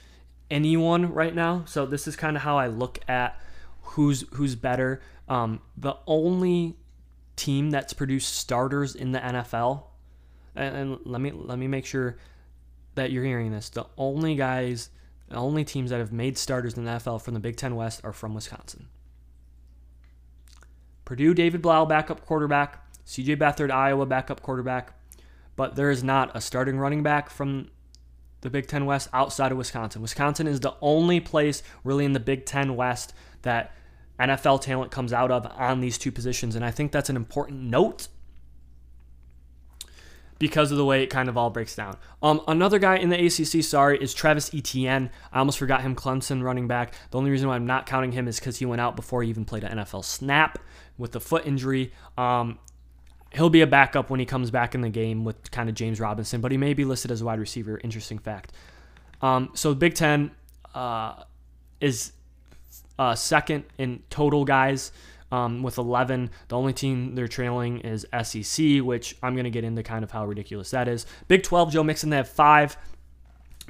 anyone 0.50 1.12
right 1.12 1.34
now. 1.34 1.64
So 1.66 1.86
this 1.86 2.06
is 2.06 2.16
kind 2.16 2.36
of 2.36 2.42
how 2.42 2.58
I 2.58 2.66
look 2.66 3.00
at 3.08 3.40
who's 3.82 4.24
who's 4.34 4.54
better. 4.54 5.00
Um, 5.32 5.60
the 5.78 5.94
only 6.06 6.76
team 7.36 7.70
that's 7.70 7.94
produced 7.94 8.36
starters 8.36 8.94
in 8.94 9.12
the 9.12 9.18
NFL, 9.18 9.84
and, 10.54 10.76
and 10.76 10.98
let 11.06 11.22
me 11.22 11.30
let 11.32 11.58
me 11.58 11.66
make 11.66 11.86
sure 11.86 12.18
that 12.96 13.10
you're 13.10 13.24
hearing 13.24 13.50
this. 13.50 13.70
The 13.70 13.86
only 13.96 14.34
guys, 14.34 14.90
the 15.30 15.36
only 15.36 15.64
teams 15.64 15.88
that 15.88 16.00
have 16.00 16.12
made 16.12 16.36
starters 16.36 16.76
in 16.76 16.84
the 16.84 16.90
NFL 16.90 17.22
from 17.22 17.32
the 17.32 17.40
Big 17.40 17.56
Ten 17.56 17.76
West 17.76 18.02
are 18.04 18.12
from 18.12 18.34
Wisconsin. 18.34 18.88
Purdue, 21.06 21.32
David 21.32 21.62
Blough, 21.62 21.86
backup 21.86 22.26
quarterback. 22.26 22.80
CJ 23.06 23.38
Beathard, 23.38 23.70
Iowa, 23.70 24.04
backup 24.04 24.42
quarterback. 24.42 24.92
But 25.56 25.76
there 25.76 25.90
is 25.90 26.04
not 26.04 26.36
a 26.36 26.42
starting 26.42 26.78
running 26.78 27.02
back 27.02 27.30
from 27.30 27.70
the 28.42 28.50
Big 28.50 28.66
Ten 28.66 28.84
West 28.84 29.08
outside 29.14 29.50
of 29.50 29.56
Wisconsin. 29.56 30.02
Wisconsin 30.02 30.46
is 30.46 30.60
the 30.60 30.74
only 30.82 31.20
place 31.20 31.62
really 31.84 32.04
in 32.04 32.12
the 32.12 32.20
Big 32.20 32.44
Ten 32.44 32.76
West 32.76 33.14
that 33.40 33.74
NFL 34.26 34.60
talent 34.62 34.90
comes 34.90 35.12
out 35.12 35.30
of 35.30 35.46
on 35.46 35.80
these 35.80 35.98
two 35.98 36.12
positions. 36.12 36.56
And 36.56 36.64
I 36.64 36.70
think 36.70 36.92
that's 36.92 37.10
an 37.10 37.16
important 37.16 37.62
note 37.62 38.08
because 40.42 40.72
of 40.72 40.76
the 40.76 40.84
way 40.84 41.04
it 41.04 41.06
kind 41.06 41.28
of 41.28 41.36
all 41.36 41.50
breaks 41.50 41.76
down. 41.76 41.96
Um, 42.20 42.40
another 42.48 42.80
guy 42.80 42.96
in 42.96 43.10
the 43.10 43.26
ACC, 43.26 43.62
sorry, 43.62 43.96
is 44.02 44.12
Travis 44.12 44.52
Etienne. 44.52 45.08
I 45.32 45.38
almost 45.38 45.56
forgot 45.56 45.82
him, 45.82 45.94
Clemson 45.94 46.42
running 46.42 46.66
back. 46.66 46.94
The 47.12 47.18
only 47.18 47.30
reason 47.30 47.48
why 47.48 47.54
I'm 47.54 47.66
not 47.66 47.86
counting 47.86 48.10
him 48.10 48.26
is 48.26 48.40
because 48.40 48.58
he 48.58 48.66
went 48.66 48.80
out 48.80 48.96
before 48.96 49.22
he 49.22 49.28
even 49.28 49.44
played 49.44 49.62
an 49.62 49.78
NFL 49.78 50.04
snap 50.04 50.58
with 50.98 51.12
the 51.12 51.20
foot 51.20 51.46
injury. 51.46 51.92
Um, 52.18 52.58
he'll 53.34 53.50
be 53.50 53.60
a 53.60 53.68
backup 53.68 54.10
when 54.10 54.18
he 54.18 54.26
comes 54.26 54.50
back 54.50 54.74
in 54.74 54.80
the 54.80 54.88
game 54.88 55.24
with 55.24 55.50
kind 55.52 55.68
of 55.68 55.76
James 55.76 56.00
Robinson, 56.00 56.40
but 56.40 56.50
he 56.50 56.58
may 56.58 56.74
be 56.74 56.84
listed 56.84 57.12
as 57.12 57.20
a 57.20 57.24
wide 57.24 57.38
receiver. 57.38 57.80
Interesting 57.84 58.18
fact. 58.18 58.52
Um, 59.20 59.50
so 59.54 59.74
Big 59.74 59.94
Ten 59.94 60.32
uh, 60.74 61.22
is 61.80 62.12
uh, 63.02 63.14
second 63.16 63.64
in 63.78 64.00
total 64.10 64.44
guys 64.44 64.92
um, 65.32 65.62
with 65.62 65.76
11. 65.76 66.30
The 66.46 66.56
only 66.56 66.72
team 66.72 67.16
they're 67.16 67.26
trailing 67.26 67.80
is 67.80 68.06
SEC, 68.22 68.78
which 68.78 69.16
I'm 69.22 69.34
going 69.34 69.44
to 69.44 69.50
get 69.50 69.64
into 69.64 69.82
kind 69.82 70.04
of 70.04 70.12
how 70.12 70.24
ridiculous 70.24 70.70
that 70.70 70.86
is. 70.86 71.04
Big 71.26 71.42
12, 71.42 71.72
Joe 71.72 71.82
Mixon, 71.82 72.10
they 72.10 72.16
have 72.16 72.28
five. 72.28 72.76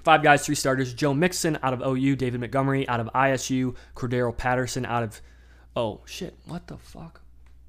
Five 0.04 0.22
guys, 0.22 0.44
three 0.44 0.54
starters. 0.54 0.92
Joe 0.92 1.14
Mixon 1.14 1.58
out 1.62 1.72
of 1.72 1.80
OU, 1.80 2.16
David 2.16 2.40
Montgomery 2.40 2.86
out 2.88 3.00
of 3.00 3.08
ISU, 3.14 3.74
Cordero 3.94 4.36
Patterson 4.36 4.84
out 4.84 5.02
of. 5.02 5.22
Oh, 5.74 6.00
shit. 6.04 6.36
What 6.44 6.66
the 6.66 6.76
fuck? 6.76 7.22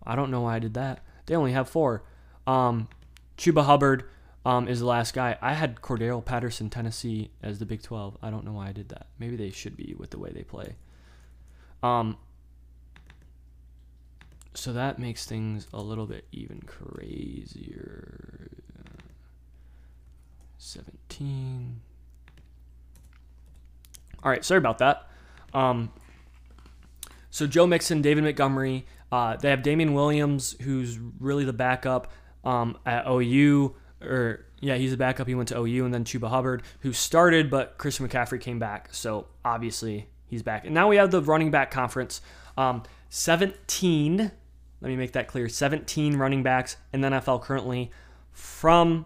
I 0.05 0.17
don't 0.17 0.31
know 0.31 0.41
why 0.41 0.55
I 0.55 0.59
did 0.59 0.73
that. 0.73 1.05
They 1.27 1.35
only 1.35 1.53
have 1.53 1.69
four. 1.69 2.03
Um, 2.45 2.89
Chuba 3.37 3.63
Hubbard 3.63 4.03
um, 4.45 4.67
is 4.67 4.81
the 4.81 4.85
last 4.85 5.13
guy. 5.13 5.37
I 5.41 5.53
had 5.53 5.77
Cordero 5.77 6.25
Patterson, 6.25 6.69
Tennessee, 6.69 7.31
as 7.41 7.59
the 7.59 7.65
Big 7.65 7.81
12. 7.81 8.17
I 8.21 8.29
don't 8.31 8.43
know 8.43 8.53
why 8.53 8.67
I 8.67 8.73
did 8.73 8.89
that. 8.89 9.07
Maybe 9.17 9.37
they 9.37 9.51
should 9.51 9.77
be 9.77 9.95
with 9.97 10.09
the 10.09 10.19
way 10.19 10.31
they 10.33 10.43
play. 10.43 10.75
Um, 11.83 12.17
so 14.53 14.71
that 14.73 14.97
makes 14.97 15.25
things 15.25 15.67
a 15.73 15.81
little 15.81 16.07
bit 16.07 16.25
even 16.31 16.61
crazier. 16.61 18.49
17. 20.57 21.81
All 24.23 24.31
right, 24.31 24.45
sorry 24.45 24.59
about 24.59 24.77
that. 24.77 25.09
Um, 25.53 25.91
so 27.29 27.45
Joe 27.45 27.67
Mixon, 27.67 28.01
David 28.01 28.23
Montgomery, 28.23 28.85
uh, 29.11 29.35
they 29.35 29.49
have 29.49 29.61
Damien 29.61 29.93
Williams, 29.93 30.55
who's 30.61 30.97
really 31.19 31.43
the 31.43 31.53
backup 31.53 32.11
um, 32.45 32.77
at 32.85 33.05
OU, 33.07 33.75
or 34.01 34.45
yeah, 34.61 34.75
he's 34.75 34.93
a 34.93 34.97
backup. 34.97 35.27
He 35.27 35.35
went 35.35 35.49
to 35.49 35.59
OU, 35.59 35.85
and 35.85 35.93
then 35.93 36.05
Chuba 36.05 36.29
Hubbard, 36.29 36.63
who 36.79 36.93
started, 36.93 37.49
but 37.49 37.77
Christian 37.77 38.07
McCaffrey 38.07 38.39
came 38.39 38.59
back. 38.59 38.89
So 38.91 39.27
obviously 39.43 40.07
he's 40.33 40.43
back. 40.43 40.65
And 40.65 40.73
now 40.73 40.89
we 40.89 40.97
have 40.97 41.11
the 41.11 41.21
running 41.21 41.51
back 41.51 41.71
conference. 41.71 42.21
Um, 42.57 42.83
17, 43.09 44.17
let 44.17 44.31
me 44.81 44.95
make 44.95 45.13
that 45.13 45.27
clear 45.27 45.47
17 45.47 46.17
running 46.17 46.43
backs 46.43 46.77
in 46.91 47.01
the 47.01 47.09
NFL 47.09 47.41
currently 47.41 47.91
from 48.31 49.05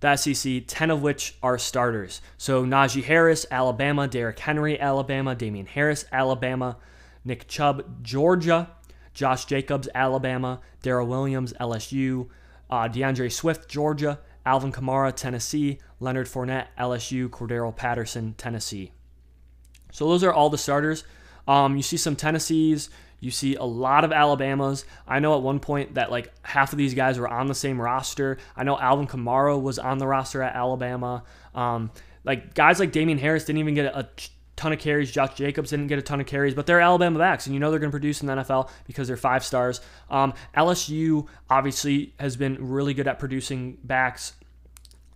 the 0.00 0.16
SEC, 0.16 0.62
10 0.66 0.90
of 0.90 1.02
which 1.02 1.36
are 1.42 1.58
starters. 1.58 2.20
So 2.36 2.64
Najee 2.64 3.04
Harris, 3.04 3.44
Alabama, 3.50 4.06
Derrick 4.06 4.38
Henry, 4.38 4.80
Alabama, 4.80 5.34
Damien 5.34 5.66
Harris, 5.66 6.04
Alabama, 6.12 6.76
Nick 7.24 7.48
Chubb, 7.48 8.02
Georgia, 8.02 8.70
Josh 9.12 9.44
Jacobs, 9.44 9.88
Alabama, 9.94 10.60
Darrel 10.82 11.08
Williams, 11.08 11.52
LSU, 11.60 12.28
uh, 12.70 12.86
D'Andre 12.86 13.28
Swift, 13.28 13.68
Georgia, 13.68 14.20
Alvin 14.46 14.72
Kamara, 14.72 15.12
Tennessee, 15.12 15.78
Leonard 16.00 16.28
Fournette, 16.28 16.68
LSU, 16.78 17.28
Cordarrelle 17.28 17.74
Patterson, 17.74 18.34
Tennessee. 18.38 18.92
So 19.92 20.08
those 20.08 20.24
are 20.24 20.32
all 20.32 20.50
the 20.50 20.58
starters. 20.58 21.04
Um, 21.46 21.76
you 21.76 21.82
see 21.82 21.96
some 21.96 22.16
Tennessees. 22.16 22.90
You 23.20 23.30
see 23.30 23.56
a 23.56 23.64
lot 23.64 24.04
of 24.04 24.12
Alabamas. 24.12 24.84
I 25.06 25.18
know 25.18 25.34
at 25.36 25.42
one 25.42 25.58
point 25.58 25.94
that 25.94 26.10
like 26.10 26.32
half 26.42 26.72
of 26.72 26.78
these 26.78 26.94
guys 26.94 27.18
were 27.18 27.28
on 27.28 27.48
the 27.48 27.54
same 27.54 27.80
roster. 27.80 28.38
I 28.56 28.64
know 28.64 28.78
Alvin 28.78 29.06
Kamara 29.06 29.60
was 29.60 29.78
on 29.78 29.98
the 29.98 30.06
roster 30.06 30.42
at 30.42 30.54
Alabama. 30.54 31.24
Um, 31.54 31.90
like 32.24 32.54
guys 32.54 32.78
like 32.78 32.92
Damien 32.92 33.18
Harris 33.18 33.44
didn't 33.44 33.58
even 33.58 33.74
get 33.74 33.86
a, 33.86 34.08
ton 34.58 34.72
of 34.72 34.78
carries. 34.78 35.10
Josh 35.10 35.34
Jacobs 35.34 35.70
didn't 35.70 35.86
get 35.86 35.98
a 35.98 36.02
ton 36.02 36.20
of 36.20 36.26
carries, 36.26 36.52
but 36.52 36.66
they're 36.66 36.80
Alabama 36.80 37.18
backs, 37.18 37.46
and 37.46 37.54
you 37.54 37.60
know 37.60 37.70
they're 37.70 37.78
going 37.78 37.90
to 37.90 37.94
produce 37.94 38.20
in 38.20 38.26
the 38.26 38.34
NFL 38.34 38.68
because 38.86 39.08
they're 39.08 39.16
five 39.16 39.44
stars. 39.44 39.80
Um, 40.10 40.34
LSU 40.56 41.26
obviously 41.48 42.12
has 42.18 42.36
been 42.36 42.68
really 42.68 42.92
good 42.92 43.06
at 43.06 43.18
producing 43.18 43.78
backs 43.84 44.34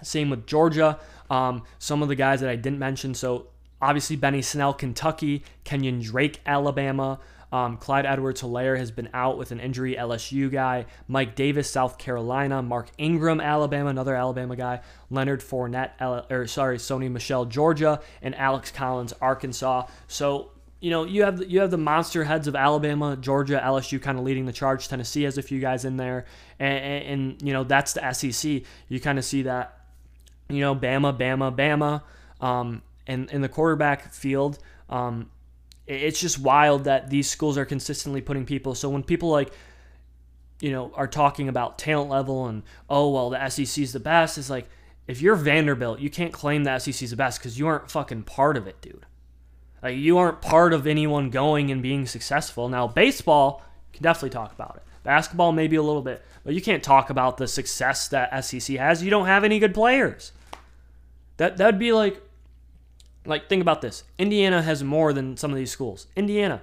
Same 0.02 0.30
with 0.30 0.46
Georgia. 0.46 0.98
Um, 1.28 1.64
some 1.78 2.02
of 2.02 2.08
the 2.08 2.14
guys 2.14 2.40
that 2.40 2.48
I 2.48 2.56
didn't 2.56 2.78
mention. 2.78 3.14
So 3.14 3.48
obviously 3.82 4.16
Benny 4.16 4.40
Snell, 4.40 4.72
Kentucky, 4.72 5.44
Kenyon 5.64 6.00
Drake, 6.00 6.40
Alabama. 6.46 7.18
Um, 7.52 7.76
Clyde 7.76 8.06
Edwards 8.06 8.40
Helaire 8.40 8.78
has 8.78 8.90
been 8.90 9.10
out 9.12 9.36
with 9.36 9.52
an 9.52 9.60
injury, 9.60 9.94
LSU 9.94 10.50
guy. 10.50 10.86
Mike 11.06 11.34
Davis, 11.34 11.70
South 11.70 11.98
Carolina. 11.98 12.62
Mark 12.62 12.88
Ingram, 12.96 13.42
Alabama, 13.42 13.90
another 13.90 14.16
Alabama 14.16 14.56
guy. 14.56 14.80
Leonard 15.10 15.42
Fournette, 15.42 15.90
L- 16.00 16.26
or 16.30 16.46
sorry, 16.46 16.78
Sony 16.78 17.10
Michel, 17.10 17.44
Georgia, 17.44 18.00
and 18.22 18.34
Alex 18.36 18.70
Collins, 18.70 19.12
Arkansas. 19.20 19.86
So 20.06 20.52
you 20.80 20.90
know 20.90 21.04
you 21.04 21.24
have 21.24 21.48
you 21.48 21.60
have 21.60 21.70
the 21.70 21.78
monster 21.78 22.24
heads 22.24 22.48
of 22.48 22.56
Alabama, 22.56 23.16
Georgia, 23.16 23.62
LSU 23.62 24.00
kind 24.00 24.18
of 24.18 24.24
leading 24.24 24.46
the 24.46 24.52
charge. 24.52 24.88
Tennessee 24.88 25.24
has 25.24 25.36
a 25.36 25.42
few 25.42 25.60
guys 25.60 25.84
in 25.84 25.98
there, 25.98 26.24
and, 26.58 26.84
and, 26.84 27.04
and 27.04 27.42
you 27.42 27.52
know 27.52 27.64
that's 27.64 27.92
the 27.92 28.12
SEC. 28.12 28.62
You 28.88 29.00
kind 29.00 29.18
of 29.18 29.26
see 29.26 29.42
that, 29.42 29.78
you 30.48 30.60
know, 30.60 30.74
Bama, 30.74 31.16
Bama, 31.16 31.54
Bama, 31.54 32.02
um, 32.44 32.82
and 33.06 33.30
in 33.30 33.40
the 33.40 33.48
quarterback 33.48 34.12
field. 34.12 34.58
Um, 34.88 35.30
it's 35.86 36.20
just 36.20 36.38
wild 36.38 36.84
that 36.84 37.10
these 37.10 37.28
schools 37.28 37.58
are 37.58 37.64
consistently 37.64 38.20
putting 38.20 38.46
people. 38.46 38.74
So 38.74 38.88
when 38.88 39.02
people 39.02 39.30
like, 39.30 39.52
you 40.60 40.70
know, 40.70 40.92
are 40.94 41.08
talking 41.08 41.48
about 41.48 41.78
talent 41.78 42.10
level 42.10 42.46
and 42.46 42.62
oh 42.88 43.10
well, 43.10 43.30
the 43.30 43.48
SEC 43.48 43.82
is 43.82 43.92
the 43.92 44.00
best, 44.00 44.38
it's 44.38 44.50
like 44.50 44.68
if 45.06 45.20
you're 45.20 45.34
Vanderbilt, 45.34 45.98
you 45.98 46.08
can't 46.08 46.32
claim 46.32 46.64
the 46.64 46.78
SEC 46.78 47.02
is 47.02 47.10
the 47.10 47.16
best 47.16 47.40
because 47.40 47.58
you 47.58 47.66
aren't 47.66 47.90
fucking 47.90 48.22
part 48.22 48.56
of 48.56 48.66
it, 48.66 48.80
dude. 48.80 49.06
Like 49.82 49.96
you 49.96 50.18
aren't 50.18 50.40
part 50.40 50.72
of 50.72 50.86
anyone 50.86 51.30
going 51.30 51.72
and 51.72 51.82
being 51.82 52.06
successful. 52.06 52.68
Now 52.68 52.86
baseball 52.86 53.62
you 53.92 53.96
can 53.96 54.04
definitely 54.04 54.30
talk 54.30 54.52
about 54.52 54.76
it. 54.76 54.82
Basketball 55.02 55.50
maybe 55.50 55.74
a 55.74 55.82
little 55.82 56.02
bit, 56.02 56.24
but 56.44 56.54
you 56.54 56.62
can't 56.62 56.82
talk 56.82 57.10
about 57.10 57.36
the 57.36 57.48
success 57.48 58.06
that 58.08 58.44
SEC 58.44 58.76
has. 58.76 59.02
You 59.02 59.10
don't 59.10 59.26
have 59.26 59.42
any 59.42 59.58
good 59.58 59.74
players. 59.74 60.30
That 61.38 61.56
that'd 61.56 61.80
be 61.80 61.92
like 61.92 62.22
like, 63.24 63.48
think 63.48 63.62
about 63.62 63.80
this 63.80 64.04
Indiana 64.18 64.62
has 64.62 64.82
more 64.82 65.12
than 65.12 65.36
some 65.36 65.50
of 65.50 65.56
these 65.56 65.70
schools. 65.70 66.06
Indiana. 66.16 66.62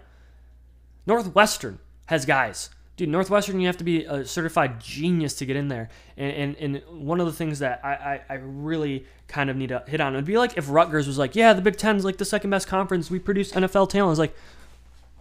Northwestern 1.05 1.79
has 2.05 2.25
guys. 2.25 2.69
Dude, 2.97 3.07
Northwestern, 3.07 3.61
you 3.61 3.67
have 3.67 3.77
to 3.77 3.85
be 3.85 4.03
a 4.03 4.25
certified 4.25 4.81
genius 4.81 5.33
to 5.35 5.45
get 5.45 5.55
in 5.55 5.69
there. 5.69 5.89
And, 6.17 6.57
and, 6.57 6.75
and 6.75 7.05
one 7.07 7.21
of 7.21 7.27
the 7.27 7.31
things 7.31 7.59
that 7.59 7.79
I, 7.81 7.93
I, 7.93 8.21
I 8.29 8.33
really 8.41 9.05
kind 9.29 9.49
of 9.49 9.55
need 9.55 9.69
to 9.69 9.83
hit 9.87 10.01
on 10.01 10.15
would 10.15 10.25
be 10.25 10.37
like 10.37 10.57
if 10.57 10.69
Rutgers 10.69 11.07
was 11.07 11.17
like, 11.17 11.33
yeah, 11.33 11.53
the 11.53 11.61
Big 11.61 11.77
Ten's 11.77 12.03
like 12.03 12.17
the 12.17 12.25
second 12.25 12.49
best 12.49 12.67
conference. 12.67 13.09
We 13.09 13.19
produce 13.19 13.53
NFL 13.53 13.89
talent. 13.89 14.11
It's 14.11 14.19
like, 14.19 14.35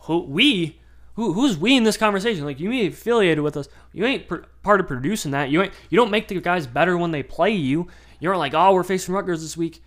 who, 0.01 0.19
we? 0.23 0.81
Who, 1.15 1.32
who's 1.32 1.56
we 1.56 1.77
in 1.77 1.85
this 1.85 1.97
conversation? 1.97 2.44
Like, 2.44 2.59
you 2.59 2.73
ain't 2.73 2.94
affiliated 2.94 3.44
with 3.44 3.56
us. 3.56 3.69
You 3.93 4.05
ain't 4.06 4.28
part 4.28 4.81
of 4.81 4.89
producing 4.89 5.31
that. 5.31 5.51
You 5.51 5.62
ain't. 5.62 5.73
You 5.89 5.97
don't 5.97 6.10
make 6.10 6.27
the 6.27 6.40
guys 6.40 6.66
better 6.66 6.98
when 6.98 7.12
they 7.12 7.23
play 7.23 7.52
you. 7.52 7.86
You 8.19 8.28
aren't 8.28 8.40
like, 8.40 8.55
oh, 8.55 8.74
we're 8.74 8.82
facing 8.82 9.15
Rutgers 9.15 9.43
this 9.43 9.56
week. 9.56 9.82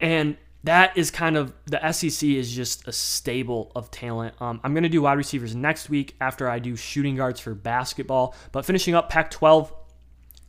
And 0.00 0.36
that 0.64 0.96
is 0.96 1.10
kind 1.10 1.36
of 1.36 1.54
the 1.66 1.92
SEC 1.92 2.28
is 2.28 2.52
just 2.52 2.86
a 2.86 2.92
stable 2.92 3.72
of 3.74 3.90
talent. 3.90 4.34
Um, 4.40 4.60
I'm 4.62 4.74
going 4.74 4.82
to 4.82 4.90
do 4.90 5.02
wide 5.02 5.16
receivers 5.16 5.54
next 5.54 5.88
week 5.88 6.16
after 6.20 6.48
I 6.48 6.58
do 6.58 6.76
shooting 6.76 7.16
guards 7.16 7.40
for 7.40 7.54
basketball. 7.54 8.34
But 8.52 8.64
finishing 8.64 8.94
up 8.94 9.08
Pac 9.08 9.30
12, 9.30 9.72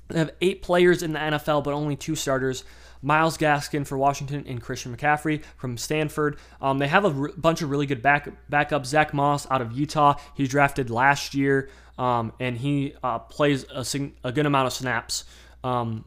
they 0.10 0.20
have 0.20 0.32
eight 0.42 0.62
players 0.62 1.04
in 1.04 1.14
the 1.14 1.20
NFL, 1.20 1.64
but 1.64 1.74
only 1.74 1.96
two 1.96 2.16
starters. 2.16 2.64
Myles 3.02 3.38
Gaskin 3.38 3.88
for 3.88 3.98
Washington 3.98 4.46
and 4.48 4.62
Christian 4.62 4.96
McCaffrey 4.96 5.44
from 5.58 5.78
Stanford. 5.78 6.38
Um, 6.62 6.78
they 6.78 6.88
have 6.88 7.06
a 7.06 7.08
r- 7.08 7.32
bunch 7.36 7.62
of 7.62 7.70
really 7.70 7.86
good 7.86 8.02
back 8.02 8.30
backups. 8.52 8.86
Zach 8.88 9.14
Moss 9.14 9.48
out 9.50 9.62
of 9.62 9.72
Utah. 9.72 10.16
He 10.36 10.46
drafted 10.46 10.90
last 10.90 11.34
year, 11.34 11.70
um, 11.98 12.32
and 12.40 12.58
he 12.58 12.94
uh, 13.02 13.20
plays 13.20 13.66
a, 13.74 13.86
a, 14.24 14.32
good 14.32 14.46
amount 14.46 14.68
of 14.68 14.74
snaps 14.74 15.24
um, 15.64 16.06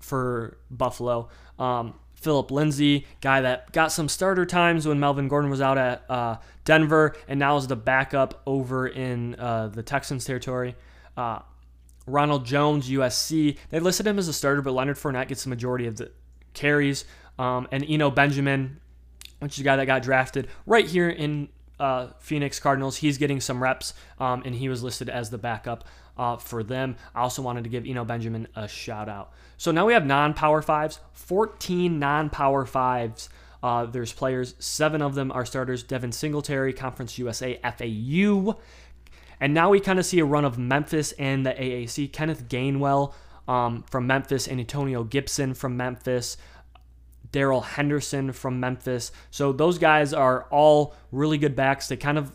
for 0.00 0.58
Buffalo. 0.70 1.28
Phillip 2.20 2.50
Lindsay, 2.50 3.06
guy 3.20 3.40
that 3.40 3.72
got 3.72 3.92
some 3.92 4.08
starter 4.08 4.44
times 4.44 4.86
when 4.86 5.00
Melvin 5.00 5.26
Gordon 5.26 5.50
was 5.50 5.60
out 5.60 5.78
at 5.78 6.04
uh, 6.08 6.36
Denver, 6.64 7.16
and 7.26 7.40
now 7.40 7.56
is 7.56 7.66
the 7.66 7.76
backup 7.76 8.42
over 8.46 8.86
in 8.86 9.34
uh, 9.36 9.68
the 9.68 9.82
Texans 9.82 10.24
territory. 10.26 10.76
Uh, 11.16 11.40
Ronald 12.06 12.44
Jones, 12.44 12.90
USC. 12.90 13.56
They 13.70 13.80
listed 13.80 14.06
him 14.06 14.18
as 14.18 14.28
a 14.28 14.32
starter, 14.32 14.60
but 14.60 14.72
Leonard 14.72 14.96
Fournette 14.96 15.28
gets 15.28 15.44
the 15.44 15.50
majority 15.50 15.86
of 15.86 15.96
the 15.96 16.10
carries. 16.52 17.04
Um, 17.38 17.66
and 17.72 17.84
Eno 17.88 18.10
Benjamin, 18.10 18.80
which 19.38 19.54
is 19.54 19.60
a 19.60 19.64
guy 19.64 19.76
that 19.76 19.86
got 19.86 20.02
drafted 20.02 20.48
right 20.66 20.86
here 20.86 21.08
in 21.08 21.48
uh, 21.78 22.08
Phoenix 22.18 22.60
Cardinals. 22.60 22.98
He's 22.98 23.16
getting 23.16 23.40
some 23.40 23.62
reps, 23.62 23.94
um, 24.18 24.42
and 24.44 24.54
he 24.54 24.68
was 24.68 24.82
listed 24.82 25.08
as 25.08 25.30
the 25.30 25.38
backup 25.38 25.84
uh, 26.16 26.36
for 26.36 26.62
them. 26.62 26.96
I 27.14 27.20
also 27.20 27.42
wanted 27.42 27.64
to 27.64 27.70
give 27.70 27.86
Eno 27.86 28.04
Benjamin 28.04 28.48
a 28.54 28.68
shout 28.68 29.08
out. 29.08 29.32
So 29.56 29.70
now 29.70 29.86
we 29.86 29.92
have 29.92 30.06
non 30.06 30.34
power 30.34 30.62
fives, 30.62 31.00
14 31.12 31.98
non 31.98 32.30
power 32.30 32.64
fives. 32.64 33.28
Uh, 33.62 33.84
there's 33.86 34.12
players, 34.12 34.54
seven 34.58 35.02
of 35.02 35.14
them 35.14 35.30
are 35.32 35.44
starters. 35.44 35.82
Devin 35.82 36.12
Singletary, 36.12 36.72
Conference 36.72 37.18
USA, 37.18 37.60
FAU. 37.62 38.58
And 39.38 39.54
now 39.54 39.70
we 39.70 39.80
kind 39.80 39.98
of 39.98 40.06
see 40.06 40.18
a 40.18 40.24
run 40.24 40.44
of 40.44 40.58
Memphis 40.58 41.12
and 41.12 41.44
the 41.44 41.52
AAC. 41.52 42.12
Kenneth 42.12 42.48
Gainwell 42.48 43.14
um, 43.48 43.82
from 43.90 44.06
Memphis 44.06 44.48
and 44.48 44.60
Antonio 44.60 45.04
Gibson 45.04 45.54
from 45.54 45.76
Memphis. 45.76 46.36
Darrell 47.32 47.60
Henderson 47.60 48.32
from 48.32 48.60
Memphis. 48.60 49.12
So 49.30 49.52
those 49.52 49.78
guys 49.78 50.12
are 50.12 50.44
all 50.50 50.94
really 51.12 51.38
good 51.38 51.54
backs. 51.54 51.88
They 51.88 51.96
kind 51.96 52.18
of 52.18 52.32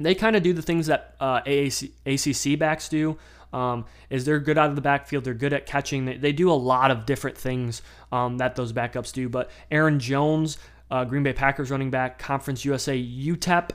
they 0.00 0.14
kind 0.14 0.36
of 0.36 0.42
do 0.42 0.52
the 0.52 0.62
things 0.62 0.86
that 0.86 1.14
uh, 1.20 1.42
AAC, 1.42 1.90
ACC 2.06 2.58
backs 2.58 2.88
do. 2.88 3.18
Um, 3.50 3.86
is 4.10 4.26
they're 4.26 4.40
good 4.40 4.58
out 4.58 4.68
of 4.68 4.76
the 4.76 4.82
backfield. 4.82 5.24
They're 5.24 5.32
good 5.32 5.54
at 5.54 5.64
catching. 5.64 6.04
They, 6.04 6.16
they 6.18 6.32
do 6.32 6.50
a 6.50 6.52
lot 6.52 6.90
of 6.90 7.06
different 7.06 7.38
things 7.38 7.80
um, 8.12 8.36
that 8.38 8.56
those 8.56 8.74
backups 8.74 9.10
do. 9.12 9.30
But 9.30 9.50
Aaron 9.70 9.98
Jones, 9.98 10.58
uh, 10.90 11.04
Green 11.04 11.22
Bay 11.22 11.32
Packers 11.32 11.70
running 11.70 11.90
back, 11.90 12.18
Conference 12.18 12.64
USA 12.66 12.94
UTEP, 13.02 13.70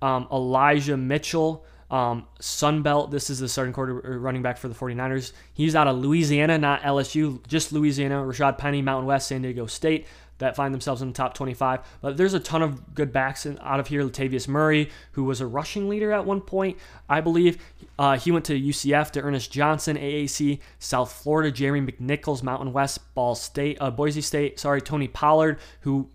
um, 0.00 0.28
Elijah 0.30 0.96
Mitchell, 0.96 1.64
um, 1.90 2.26
Sunbelt. 2.40 3.10
This 3.10 3.30
is 3.30 3.40
the 3.40 3.48
starting 3.48 3.72
quarter 3.72 4.14
uh, 4.14 4.16
running 4.18 4.42
back 4.42 4.58
for 4.58 4.68
the 4.68 4.74
49ers. 4.74 5.32
He's 5.54 5.74
out 5.74 5.88
of 5.88 5.96
Louisiana, 5.96 6.58
not 6.58 6.82
LSU, 6.82 7.44
just 7.46 7.72
Louisiana. 7.72 8.16
Rashaad 8.16 8.58
Penny, 8.58 8.82
Mountain 8.82 9.06
West, 9.06 9.28
San 9.28 9.42
Diego 9.42 9.66
State 9.66 10.06
that 10.38 10.56
find 10.56 10.72
themselves 10.72 11.02
in 11.02 11.08
the 11.08 11.14
top 11.14 11.34
25. 11.34 11.80
But 12.00 12.16
there's 12.16 12.34
a 12.34 12.40
ton 12.40 12.62
of 12.62 12.94
good 12.94 13.12
backs 13.12 13.46
in, 13.46 13.58
out 13.60 13.80
of 13.80 13.88
here. 13.88 14.02
Latavius 14.02 14.48
Murray, 14.48 14.90
who 15.12 15.24
was 15.24 15.40
a 15.40 15.46
rushing 15.46 15.88
leader 15.88 16.12
at 16.12 16.26
one 16.26 16.40
point, 16.40 16.78
I 17.08 17.20
believe. 17.20 17.58
Uh, 17.98 18.18
he 18.18 18.30
went 18.30 18.44
to 18.46 18.60
UCF 18.60 19.10
to 19.12 19.22
Ernest 19.22 19.50
Johnson, 19.50 19.96
AAC, 19.96 20.60
South 20.78 21.12
Florida, 21.12 21.50
Jerry 21.50 21.80
McNichols, 21.80 22.42
Mountain 22.42 22.72
West, 22.72 23.14
Ball 23.14 23.34
State, 23.34 23.78
uh, 23.80 23.90
Boise 23.90 24.20
State. 24.20 24.60
Sorry, 24.60 24.80
Tony 24.80 25.08
Pollard, 25.08 25.58
who 25.80 26.10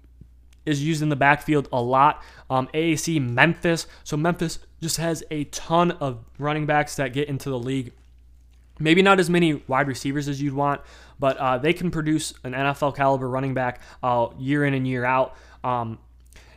is 0.65 0.83
used 0.83 1.01
in 1.01 1.09
the 1.09 1.15
backfield 1.15 1.67
a 1.71 1.81
lot. 1.81 2.21
Um, 2.49 2.67
AAC, 2.73 3.21
Memphis. 3.21 3.87
So 4.03 4.17
Memphis 4.17 4.59
just 4.81 4.97
has 4.97 5.23
a 5.31 5.45
ton 5.45 5.91
of 5.91 6.23
running 6.37 6.65
backs 6.65 6.95
that 6.95 7.13
get 7.13 7.27
into 7.27 7.49
the 7.49 7.59
league. 7.59 7.93
Maybe 8.79 9.01
not 9.01 9.19
as 9.19 9.29
many 9.29 9.61
wide 9.67 9.87
receivers 9.87 10.27
as 10.27 10.41
you'd 10.41 10.53
want, 10.53 10.81
but 11.21 11.37
uh, 11.37 11.59
they 11.59 11.71
can 11.71 11.91
produce 11.91 12.33
an 12.43 12.53
NFL 12.53 12.95
caliber 12.95 13.29
running 13.29 13.53
back 13.53 13.79
uh, 14.01 14.27
year 14.39 14.65
in 14.65 14.73
and 14.73 14.87
year 14.87 15.05
out. 15.05 15.35
Um, 15.63 15.99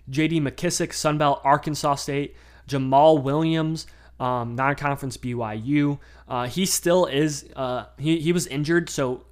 J.D. 0.08 0.40
McKissic, 0.40 0.88
Sunbelt, 0.88 1.42
Arkansas 1.44 1.96
State, 1.96 2.34
Jamaal 2.66 3.22
Williams, 3.22 3.86
um, 4.18 4.56
non-conference 4.56 5.18
BYU. 5.18 5.98
Uh, 6.26 6.46
he 6.46 6.64
still 6.64 7.04
is. 7.04 7.46
Uh, 7.54 7.84
he 7.98 8.20
he 8.20 8.32
was 8.32 8.46
injured, 8.46 8.88
so 8.88 9.26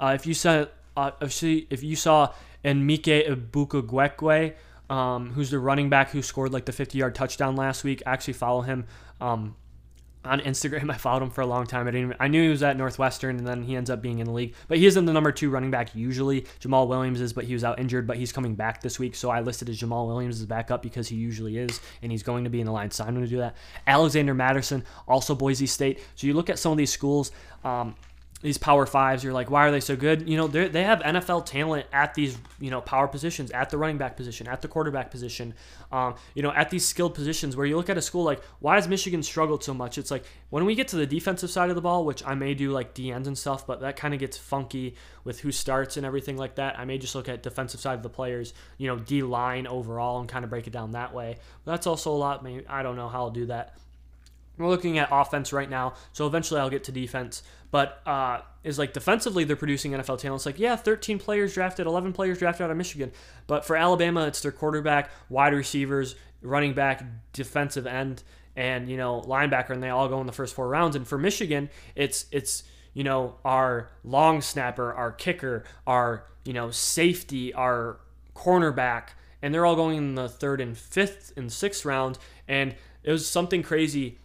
uh, 0.00 0.12
if 0.14 0.26
you 0.26 0.32
saw 0.32 0.64
uh, 0.96 1.10
if 1.20 1.82
you 1.82 1.94
saw 1.94 2.32
Emeka 2.64 3.28
Egbuka 3.28 4.54
um, 4.88 5.32
who's 5.32 5.50
the 5.50 5.58
running 5.58 5.90
back 5.90 6.10
who 6.10 6.22
scored 6.22 6.50
like 6.50 6.64
the 6.64 6.72
50-yard 6.72 7.14
touchdown 7.14 7.56
last 7.56 7.84
week, 7.84 8.02
actually 8.06 8.32
follow 8.32 8.62
him. 8.62 8.86
Um, 9.20 9.54
on 10.28 10.40
Instagram. 10.40 10.90
I 10.94 10.96
followed 10.96 11.22
him 11.22 11.30
for 11.30 11.40
a 11.40 11.46
long 11.46 11.66
time. 11.66 11.86
I 11.86 11.90
didn't. 11.90 12.06
Even, 12.06 12.16
I 12.20 12.28
knew 12.28 12.42
he 12.42 12.48
was 12.48 12.62
at 12.62 12.76
Northwestern, 12.76 13.38
and 13.38 13.46
then 13.46 13.62
he 13.62 13.76
ends 13.76 13.90
up 13.90 14.00
being 14.00 14.18
in 14.18 14.26
the 14.26 14.32
league. 14.32 14.54
But 14.68 14.78
he 14.78 14.86
isn't 14.86 15.04
the 15.04 15.12
number 15.12 15.32
two 15.32 15.50
running 15.50 15.70
back 15.70 15.94
usually. 15.94 16.42
Jamaal 16.60 16.86
Williams 16.88 17.20
is, 17.20 17.32
but 17.32 17.44
he 17.44 17.54
was 17.54 17.64
out 17.64 17.78
injured. 17.78 18.06
But 18.06 18.16
he's 18.16 18.32
coming 18.32 18.54
back 18.54 18.80
this 18.82 18.98
week, 18.98 19.14
so 19.14 19.30
I 19.30 19.40
listed 19.40 19.68
as 19.68 19.80
Jamaal 19.80 20.06
Williams 20.06 20.40
as 20.40 20.46
backup 20.46 20.82
because 20.82 21.08
he 21.08 21.16
usually 21.16 21.58
is, 21.58 21.80
and 22.02 22.12
he's 22.12 22.22
going 22.22 22.44
to 22.44 22.50
be 22.50 22.60
in 22.60 22.66
the 22.66 22.72
line. 22.72 22.90
So 22.90 23.04
I'm 23.04 23.14
going 23.14 23.24
to 23.24 23.30
do 23.30 23.38
that. 23.38 23.56
Alexander 23.86 24.34
Mattison, 24.34 24.84
also 25.06 25.34
Boise 25.34 25.66
State. 25.66 26.00
So 26.14 26.26
you 26.26 26.34
look 26.34 26.50
at 26.50 26.58
some 26.58 26.72
of 26.72 26.78
these 26.78 26.92
schools. 26.92 27.32
Um, 27.64 27.94
these 28.40 28.56
power 28.56 28.86
fives, 28.86 29.24
you're 29.24 29.32
like, 29.32 29.50
why 29.50 29.66
are 29.66 29.72
they 29.72 29.80
so 29.80 29.96
good? 29.96 30.28
You 30.28 30.36
know, 30.36 30.46
they 30.46 30.84
have 30.84 31.00
NFL 31.00 31.44
talent 31.46 31.86
at 31.92 32.14
these, 32.14 32.38
you 32.60 32.70
know, 32.70 32.80
power 32.80 33.08
positions, 33.08 33.50
at 33.50 33.70
the 33.70 33.78
running 33.78 33.98
back 33.98 34.16
position, 34.16 34.46
at 34.46 34.62
the 34.62 34.68
quarterback 34.68 35.10
position, 35.10 35.54
um, 35.90 36.14
you 36.34 36.42
know, 36.42 36.52
at 36.52 36.70
these 36.70 36.86
skilled 36.86 37.14
positions 37.14 37.56
where 37.56 37.66
you 37.66 37.76
look 37.76 37.90
at 37.90 37.98
a 37.98 38.02
school 38.02 38.22
like, 38.22 38.40
why 38.60 38.76
has 38.76 38.86
Michigan 38.86 39.24
struggled 39.24 39.64
so 39.64 39.74
much? 39.74 39.98
It's 39.98 40.12
like 40.12 40.24
when 40.50 40.64
we 40.64 40.76
get 40.76 40.86
to 40.88 40.96
the 40.96 41.06
defensive 41.06 41.50
side 41.50 41.68
of 41.68 41.74
the 41.74 41.82
ball, 41.82 42.04
which 42.04 42.24
I 42.24 42.34
may 42.34 42.54
do 42.54 42.70
like 42.70 42.94
DNs 42.94 43.26
and 43.26 43.36
stuff, 43.36 43.66
but 43.66 43.80
that 43.80 43.96
kind 43.96 44.14
of 44.14 44.20
gets 44.20 44.36
funky 44.36 44.94
with 45.24 45.40
who 45.40 45.50
starts 45.50 45.96
and 45.96 46.06
everything 46.06 46.36
like 46.36 46.54
that. 46.56 46.78
I 46.78 46.84
may 46.84 46.98
just 46.98 47.16
look 47.16 47.28
at 47.28 47.42
defensive 47.42 47.80
side 47.80 47.94
of 47.94 48.04
the 48.04 48.08
players, 48.08 48.54
you 48.76 48.86
know, 48.86 48.98
D 48.98 49.22
line 49.22 49.66
overall 49.66 50.20
and 50.20 50.28
kind 50.28 50.44
of 50.44 50.50
break 50.50 50.68
it 50.68 50.72
down 50.72 50.92
that 50.92 51.12
way. 51.12 51.38
But 51.64 51.72
that's 51.72 51.88
also 51.88 52.12
a 52.12 52.16
lot. 52.16 52.44
Maybe, 52.44 52.64
I 52.68 52.84
don't 52.84 52.94
know 52.94 53.08
how 53.08 53.24
I'll 53.24 53.30
do 53.30 53.46
that. 53.46 53.76
we're 54.56 54.68
looking 54.68 54.98
at 54.98 55.08
offense 55.10 55.52
right 55.52 55.68
now, 55.68 55.94
so 56.12 56.26
eventually 56.26 56.60
I'll 56.60 56.70
get 56.70 56.84
to 56.84 56.92
defense. 56.92 57.42
But 57.70 58.00
uh, 58.06 58.40
is 58.64 58.78
like 58.78 58.92
defensively, 58.92 59.44
they're 59.44 59.56
producing 59.56 59.92
NFL 59.92 60.18
talent. 60.18 60.40
It's 60.40 60.46
like, 60.46 60.58
yeah, 60.58 60.76
13 60.76 61.18
players 61.18 61.54
drafted, 61.54 61.86
11 61.86 62.12
players 62.12 62.38
drafted 62.38 62.64
out 62.64 62.70
of 62.70 62.76
Michigan. 62.76 63.12
But 63.46 63.64
for 63.64 63.76
Alabama, 63.76 64.26
it's 64.26 64.40
their 64.40 64.52
quarterback, 64.52 65.10
wide 65.28 65.52
receivers, 65.52 66.14
running 66.42 66.72
back, 66.72 67.04
defensive 67.32 67.86
end, 67.86 68.22
and 68.56 68.88
you 68.88 68.96
know 68.96 69.22
linebacker, 69.22 69.70
and 69.70 69.82
they 69.82 69.90
all 69.90 70.08
go 70.08 70.20
in 70.20 70.26
the 70.26 70.32
first 70.32 70.54
four 70.54 70.68
rounds. 70.68 70.96
And 70.96 71.06
for 71.06 71.18
Michigan, 71.18 71.70
it's 71.94 72.26
it's 72.32 72.64
you 72.94 73.04
know 73.04 73.36
our 73.44 73.90
long 74.04 74.40
snapper, 74.40 74.92
our 74.92 75.12
kicker, 75.12 75.64
our 75.86 76.24
you 76.44 76.52
know 76.52 76.70
safety, 76.70 77.54
our 77.54 78.00
cornerback, 78.34 79.10
and 79.42 79.54
they're 79.54 79.66
all 79.66 79.76
going 79.76 79.96
in 79.96 80.14
the 80.14 80.28
third 80.28 80.60
and 80.60 80.76
fifth 80.76 81.32
and 81.36 81.52
sixth 81.52 81.84
round. 81.84 82.18
And 82.46 82.74
it 83.02 83.12
was 83.12 83.28
something 83.28 83.62
crazy. 83.62 84.18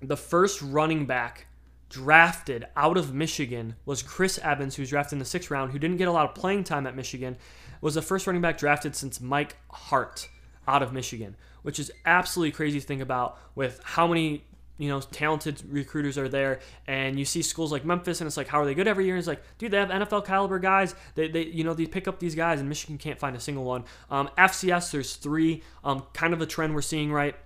The 0.00 0.16
first 0.16 0.60
running 0.62 1.06
back 1.06 1.46
drafted 1.92 2.64
out 2.74 2.96
of 2.96 3.12
Michigan 3.12 3.76
was 3.84 4.02
Chris 4.02 4.38
Evans, 4.38 4.74
who 4.74 4.82
was 4.82 4.88
drafted 4.88 5.14
in 5.14 5.18
the 5.18 5.24
sixth 5.26 5.50
round, 5.50 5.72
who 5.72 5.78
didn't 5.78 5.98
get 5.98 6.08
a 6.08 6.12
lot 6.12 6.28
of 6.28 6.34
playing 6.34 6.64
time 6.64 6.86
at 6.86 6.96
Michigan, 6.96 7.36
was 7.82 7.94
the 7.94 8.02
first 8.02 8.26
running 8.26 8.40
back 8.40 8.56
drafted 8.56 8.96
since 8.96 9.20
Mike 9.20 9.56
Hart 9.70 10.28
out 10.66 10.82
of 10.82 10.92
Michigan, 10.94 11.36
which 11.62 11.78
is 11.78 11.92
absolutely 12.06 12.52
crazy 12.52 12.80
to 12.80 12.86
think 12.86 13.02
about 13.02 13.38
with 13.54 13.78
how 13.84 14.06
many 14.06 14.42
you 14.78 14.88
know 14.88 15.00
talented 15.00 15.62
recruiters 15.68 16.16
are 16.16 16.30
there. 16.30 16.60
And 16.86 17.18
you 17.18 17.26
see 17.26 17.42
schools 17.42 17.70
like 17.70 17.84
memphis 17.84 18.22
and 18.22 18.26
it's 18.26 18.38
like 18.38 18.48
how 18.48 18.60
are 18.60 18.64
they 18.64 18.74
good 18.74 18.88
every 18.88 19.04
year? 19.04 19.14
And 19.14 19.18
it's 19.18 19.28
like 19.28 19.42
dude 19.58 19.70
they 19.70 19.76
have 19.76 19.90
nfl 19.90 20.24
caliber 20.24 20.58
guys. 20.58 20.94
They, 21.14 21.28
they 21.28 21.44
you 21.44 21.62
know 21.62 21.74
they 21.74 21.86
pick 21.86 22.08
up 22.08 22.18
these 22.18 22.34
guys 22.34 22.58
and 22.58 22.68
michigan 22.70 22.96
can't 22.96 23.18
find 23.18 23.36
a 23.36 23.40
single 23.40 23.64
one. 23.64 23.84
Um, 24.10 24.30
fcs 24.38 24.90
there's 24.90 25.16
three. 25.16 25.62
Um, 25.84 26.06
kind 26.14 26.32
of 26.32 26.40
a 26.40 26.46
trend 26.46 26.74
we're 26.74 26.80
seeing 26.80 27.12
right? 27.12 27.36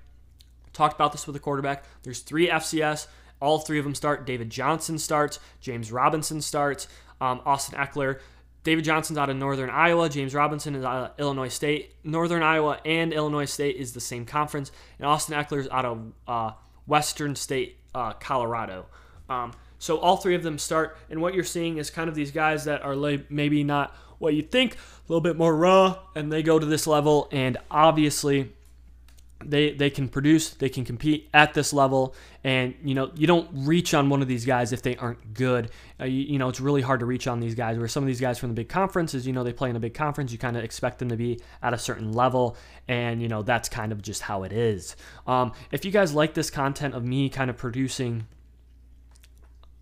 Talked 0.73 0.95
about 0.95 1.11
this 1.11 1.27
with 1.27 1.35
the 1.35 1.41
quarterback. 1.41 1.85
There's 2.05 2.21
three 2.21 2.47
fcs 2.47 3.09
all 3.41 3.59
three 3.59 3.79
of 3.79 3.85
them 3.85 3.95
start. 3.95 4.27
David 4.27 4.51
Johnson 4.51 4.99
starts. 4.99 5.39
James 5.61 5.93
Robinson 5.93 6.41
starts. 6.41 6.89
Um, 7.21 7.41
Austin 7.45 7.79
Ekeler. 7.79 8.21
David 8.63 8.85
Johnson's 8.85 9.19
out 9.19 9.31
of 9.31 9.37
Northern 9.37 9.71
Iowa. 9.71 10.09
James 10.09 10.35
Robinson 10.35 10.75
is 10.75 10.85
out 10.85 11.11
of 11.11 11.21
Illinois 11.21 11.49
State. 11.49 11.95
Northern 12.03 12.43
Iowa 12.43 12.81
and 12.85 13.13
Illinois 13.13 13.45
State 13.45 13.77
is 13.77 13.93
the 13.93 14.01
same 14.01 14.27
conference. 14.27 14.73
And 14.99 15.07
Austin 15.07 15.37
Ekeler's 15.37 15.69
out 15.71 15.85
of 15.85 16.13
uh, 16.27 16.51
Western 16.87 17.37
State, 17.37 17.79
uh, 17.95 18.15
Colorado. 18.15 18.87
Um, 19.29 19.53
so 19.79 19.99
all 19.99 20.17
three 20.17 20.35
of 20.35 20.43
them 20.43 20.59
start. 20.59 20.97
And 21.11 21.21
what 21.21 21.33
you're 21.35 21.45
seeing 21.45 21.79
is 21.79 21.91
kind 21.91 22.09
of 22.09 22.15
these 22.15 22.33
guys 22.33 22.65
that 22.65 22.83
are 22.83 22.97
maybe 23.29 23.63
not 23.63 23.95
what 24.19 24.35
you 24.35 24.43
think, 24.43 24.75
a 24.75 24.79
little 25.09 25.21
bit 25.21 25.37
more 25.37 25.55
raw, 25.55 25.99
and 26.15 26.33
they 26.33 26.43
go 26.43 26.59
to 26.59 26.67
this 26.67 26.87
level. 26.87 27.29
And 27.31 27.59
obviously, 27.71 28.53
they 29.45 29.73
they 29.73 29.91
can 29.91 30.09
produce, 30.09 30.51
they 30.51 30.69
can 30.69 30.85
compete 30.85 31.29
at 31.35 31.53
this 31.53 31.73
level, 31.73 32.15
and 32.43 32.75
you 32.83 32.95
know 32.95 33.11
you 33.15 33.27
don't 33.27 33.49
reach 33.53 33.93
on 33.93 34.09
one 34.09 34.23
of 34.23 34.29
these 34.29 34.47
guys 34.47 34.73
if 34.73 34.83
they 34.83 34.97
aren't 34.97 35.35
good. 35.35 35.71
Uh, 36.01 36.05
you, 36.05 36.23
you, 36.23 36.39
know 36.39 36.49
it's 36.49 36.61
really 36.61 36.81
hard 36.81 37.01
to 37.01 37.07
reach 37.07 37.27
on 37.27 37.41
these 37.41 37.55
guys. 37.55 37.79
Where 37.79 37.87
some 37.87 38.03
of 38.03 38.07
these 38.07 38.21
guys 38.21 38.39
from 38.39 38.49
the 38.49 38.55
big 38.55 38.69
conferences, 38.69 39.27
you 39.27 39.33
know 39.33 39.45
they 39.45 39.53
play 39.53 39.69
in 39.69 39.77
a 39.77 39.81
big 39.81 39.95
conference, 39.95 40.33
you 40.33 40.39
kind 40.39 40.57
of 40.57 40.65
expect 40.65 40.99
them 40.99 41.11
to 41.11 41.17
be 41.17 41.41
at 41.63 41.75
a 41.75 41.79
certain 41.79 42.13
level, 42.13 42.57
and 42.89 43.21
you 43.21 43.29
know 43.29 43.43
that's 43.43 43.69
kind 43.69 43.93
of 43.93 44.01
just 44.01 44.23
how 44.23 44.43
it 44.43 44.53
is. 44.53 44.97
Um, 45.27 45.53
if 45.71 45.85
you 45.85 45.91
guys 45.91 46.15
like 46.15 46.35
this 46.35 46.51
content 46.51 46.95
of 46.95 47.05
me 47.05 47.29
kind 47.29 47.51
of 47.51 47.59
producing 47.59 48.27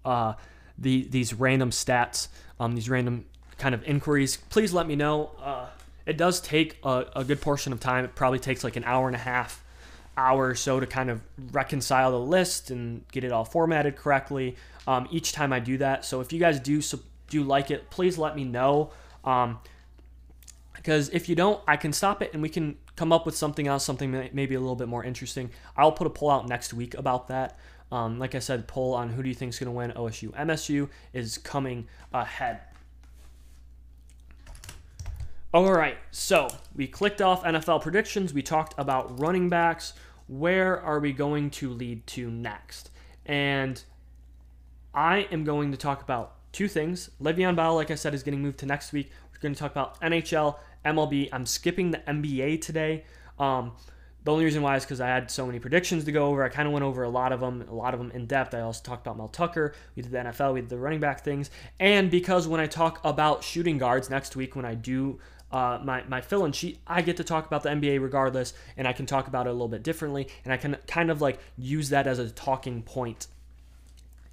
uh, 0.05 0.35
the 0.77 1.07
these 1.09 1.33
random 1.33 1.71
stats, 1.71 2.29
um, 2.59 2.75
these 2.75 2.91
random 2.91 3.25
kind 3.57 3.75
of 3.75 3.85
inquiries, 3.85 4.37
please 4.37 4.73
let 4.73 4.89
me 4.89 4.97
know. 4.97 5.31
Uh, 5.41 5.67
it 6.07 6.17
does 6.17 6.41
take 6.41 6.79
a, 6.83 7.07
a 7.17 7.25
good 7.25 7.41
portion 7.41 7.73
of 7.73 7.81
time. 7.81 8.05
It 8.05 8.15
probably 8.15 8.39
takes 8.39 8.65
like 8.65 8.77
an 8.77 8.85
hour 8.85 9.07
and 9.07 9.17
a 9.17 9.21
half, 9.21 9.65
hour 10.17 10.49
or 10.49 10.55
so 10.55 10.81
to 10.81 10.87
kind 10.87 11.11
of 11.11 11.21
reconcile 11.53 12.11
the 12.11 12.21
list 12.21 12.71
and 12.71 13.07
get 13.13 13.25
it 13.25 13.33
all 13.33 13.45
formatted 13.45 13.97
correctly. 13.97 14.57
Um, 14.87 15.09
each 15.11 15.33
time 15.33 15.53
I 15.53 15.61
do 15.61 15.79
that. 15.79 16.05
So 16.05 16.21
if 16.21 16.33
you 16.33 16.39
guys 16.39 16.61
do 16.61 16.83
do 17.29 17.43
like 17.43 17.71
it, 17.71 17.91
please 17.91 18.19
let 18.19 18.37
me 18.37 18.45
know. 18.45 18.91
Um, 19.25 19.59
because 20.75 21.09
if 21.11 21.31
you 21.31 21.35
don't, 21.35 21.63
I 21.67 21.79
can 21.79 21.95
stop 21.95 22.21
it 22.21 22.35
and 22.35 22.43
we 22.43 22.51
can 22.51 22.77
come 22.95 23.11
up 23.11 23.25
with 23.25 23.35
something 23.35 23.67
else, 23.67 23.85
something 23.85 24.29
maybe 24.33 24.55
a 24.55 24.61
little 24.61 24.77
bit 24.77 24.87
more 24.87 25.03
interesting. 25.03 25.51
I'll 25.77 25.93
put 25.93 26.07
a 26.07 26.11
poll 26.11 26.31
out 26.31 26.47
next 26.47 26.75
week 26.75 26.95
about 26.95 27.29
that. 27.29 27.59
Um, 27.91 28.19
like 28.19 28.35
I 28.35 28.39
said, 28.39 28.69
poll 28.69 28.93
on 28.93 29.09
who 29.09 29.23
do 29.23 29.29
you 29.29 29.35
think 29.35 29.51
is 29.51 29.59
going 29.59 29.67
to 29.67 29.73
win 29.73 29.93
OSU 29.93 30.31
MSU 30.33 30.91
is 31.15 31.39
coming 31.39 31.87
ahead. 32.13 32.61
All 35.55 35.73
right, 35.73 35.97
so 36.11 36.49
we 36.75 36.89
clicked 36.89 37.23
off 37.23 37.45
NFL 37.45 37.81
predictions. 37.81 38.35
We 38.35 38.43
talked 38.43 38.75
about 38.77 39.21
running 39.21 39.49
backs. 39.49 39.93
Where 40.27 40.81
are 40.81 40.99
we 40.99 41.13
going 41.13 41.51
to 41.51 41.71
lead 41.71 42.05
to 42.09 42.29
next? 42.29 42.91
And 43.25 43.81
I 44.93 45.29
am 45.31 45.45
going 45.45 45.71
to 45.71 45.77
talk 45.77 46.03
about 46.03 46.35
two 46.51 46.67
things. 46.67 47.09
Le'Veon 47.23 47.55
Bell, 47.55 47.77
like 47.77 47.93
I 47.93 47.95
said, 47.95 48.15
is 48.15 48.25
getting 48.25 48.43
moved 48.43 48.59
to 48.59 48.67
next 48.67 48.93
week. 48.93 49.13
We're 49.33 49.39
going 49.39 49.55
to 49.55 49.61
talk 49.61 49.71
about 49.71 50.01
NHL, 50.01 50.57
MLB. 50.85 51.29
I'm 51.33 51.47
skipping 51.47 51.93
the 51.93 51.99
NBA 51.99 52.61
today. 52.61 53.05
Um, 53.39 53.75
the 54.25 54.33
only 54.33 54.45
reason 54.45 54.61
why 54.61 54.75
is 54.75 54.85
because 54.85 55.01
I 55.01 55.07
had 55.07 55.31
so 55.31 55.47
many 55.47 55.61
predictions 55.61 56.05
to 56.05 56.11
go 56.11 56.27
over. 56.27 56.43
I 56.43 56.49
kind 56.49 56.67
of 56.67 56.73
went 56.73 56.85
over 56.85 57.05
a 57.05 57.09
lot 57.09 57.31
of 57.31 57.39
them, 57.39 57.65
a 57.71 57.75
lot 57.75 57.95
of 57.95 58.01
them 58.01 58.11
in 58.11 58.27
depth. 58.27 58.55
I 58.55 58.63
also 58.63 58.83
talked 58.83 59.07
about 59.07 59.19
Mel 59.19 59.29
Tucker. 59.29 59.75
We 59.95 60.03
did 60.03 60.11
the 60.11 60.19
NFL, 60.19 60.55
we 60.55 60.63
did 60.63 60.71
the 60.71 60.79
running 60.79 60.99
back 60.99 61.23
things. 61.23 61.51
And 61.79 62.11
because 62.11 62.49
when 62.49 62.59
I 62.59 62.67
talk 62.67 63.01
about 63.05 63.45
shooting 63.45 63.79
guards 63.79 64.11
next 64.11 64.35
week, 64.35 64.57
when 64.57 64.65
I 64.65 64.75
do 64.75 65.21
uh, 65.55 65.79
my, 65.85 66.03
my 66.09 66.21
fill 66.21 66.45
in 66.45 66.51
sheet, 66.51 66.81
I 66.85 67.01
get 67.01 67.17
to 67.19 67.25
talk 67.25 67.47
about 67.47 67.63
the 67.63 67.69
NBA 67.69 68.03
regardless, 68.03 68.55
and 68.77 68.89
I 68.89 68.93
can 68.93 69.07
talk 69.07 69.29
about 69.29 69.47
it 69.47 69.51
a 69.51 69.53
little 69.53 69.69
bit 69.69 69.85
differently, 69.85 70.27
and 70.45 70.53
I 70.53 70.57
can 70.57 70.77
kind 70.89 71.13
of 71.13 71.23
like 71.23 71.39
use 71.57 71.91
that 71.91 72.09
as 72.09 72.19
a 72.19 72.29
talking 72.29 72.83
point 72.83 73.29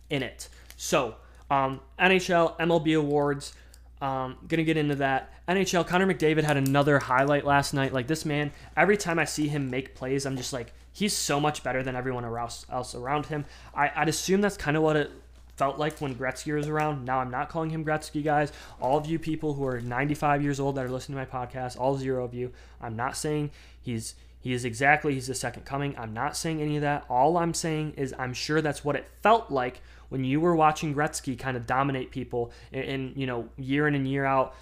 in 0.09 0.23
it. 0.23 0.49
So, 0.77 1.13
um, 1.51 1.79
NHL, 1.99 2.57
MLB 2.57 2.97
awards, 2.97 3.53
um, 4.01 4.35
gonna 4.47 4.63
get 4.63 4.77
into 4.77 4.95
that. 4.95 5.31
NHL, 5.47 5.85
Connor 5.85 6.11
McDavid 6.11 6.43
had 6.43 6.57
another 6.57 6.97
highlight 6.97 7.45
last 7.45 7.75
night. 7.75 7.93
Like 7.93 8.07
this 8.07 8.25
man, 8.25 8.51
every 8.75 8.97
time 8.97 9.19
I 9.19 9.25
see 9.25 9.47
him 9.47 9.69
make 9.69 9.93
plays, 9.93 10.25
I'm 10.25 10.37
just 10.37 10.51
like, 10.51 10.73
he's 10.91 11.15
so 11.15 11.39
much 11.39 11.61
better 11.61 11.83
than 11.83 11.95
everyone 11.95 12.25
else 12.25 12.95
around 12.95 13.27
him. 13.27 13.45
I, 13.75 13.91
I'd 13.95 14.09
assume 14.09 14.41
that's 14.41 14.57
kind 14.57 14.75
of 14.75 14.81
what 14.81 14.95
it 14.95 15.11
felt 15.55 15.77
like 15.77 15.99
when 15.99 16.15
Gretzky 16.15 16.55
was 16.55 16.67
around. 16.67 17.05
Now 17.05 17.19
I'm 17.19 17.31
not 17.31 17.49
calling 17.49 17.69
him 17.69 17.85
Gretzky, 17.85 18.23
guys. 18.23 18.51
All 18.79 18.97
of 18.97 19.05
you 19.05 19.19
people 19.19 19.53
who 19.53 19.65
are 19.65 19.79
95 19.79 20.41
years 20.41 20.59
old 20.59 20.75
that 20.75 20.85
are 20.85 20.89
listening 20.89 21.17
to 21.17 21.25
my 21.25 21.45
podcast, 21.45 21.79
all 21.79 21.97
zero 21.97 22.23
of 22.23 22.33
you, 22.33 22.51
I'm 22.79 22.95
not 22.95 23.17
saying 23.17 23.51
he's 23.81 24.15
he 24.39 24.53
is 24.53 24.65
exactly 24.65 25.13
he's 25.13 25.27
the 25.27 25.35
second 25.35 25.65
coming. 25.65 25.95
I'm 25.97 26.13
not 26.13 26.35
saying 26.35 26.61
any 26.61 26.75
of 26.75 26.81
that. 26.81 27.05
All 27.09 27.37
I'm 27.37 27.53
saying 27.53 27.93
is 27.95 28.13
I'm 28.17 28.33
sure 28.33 28.59
that's 28.61 28.83
what 28.83 28.95
it 28.95 29.07
felt 29.21 29.51
like 29.51 29.81
when 30.09 30.23
you 30.23 30.41
were 30.41 30.55
watching 30.55 30.95
Gretzky 30.95 31.37
kind 31.37 31.55
of 31.55 31.67
dominate 31.67 32.09
people 32.09 32.51
and, 32.73 32.83
and 32.83 33.17
you 33.17 33.27
know 33.27 33.49
year 33.57 33.87
in 33.87 33.95
and 33.95 34.07
year 34.07 34.25
out 34.25 34.55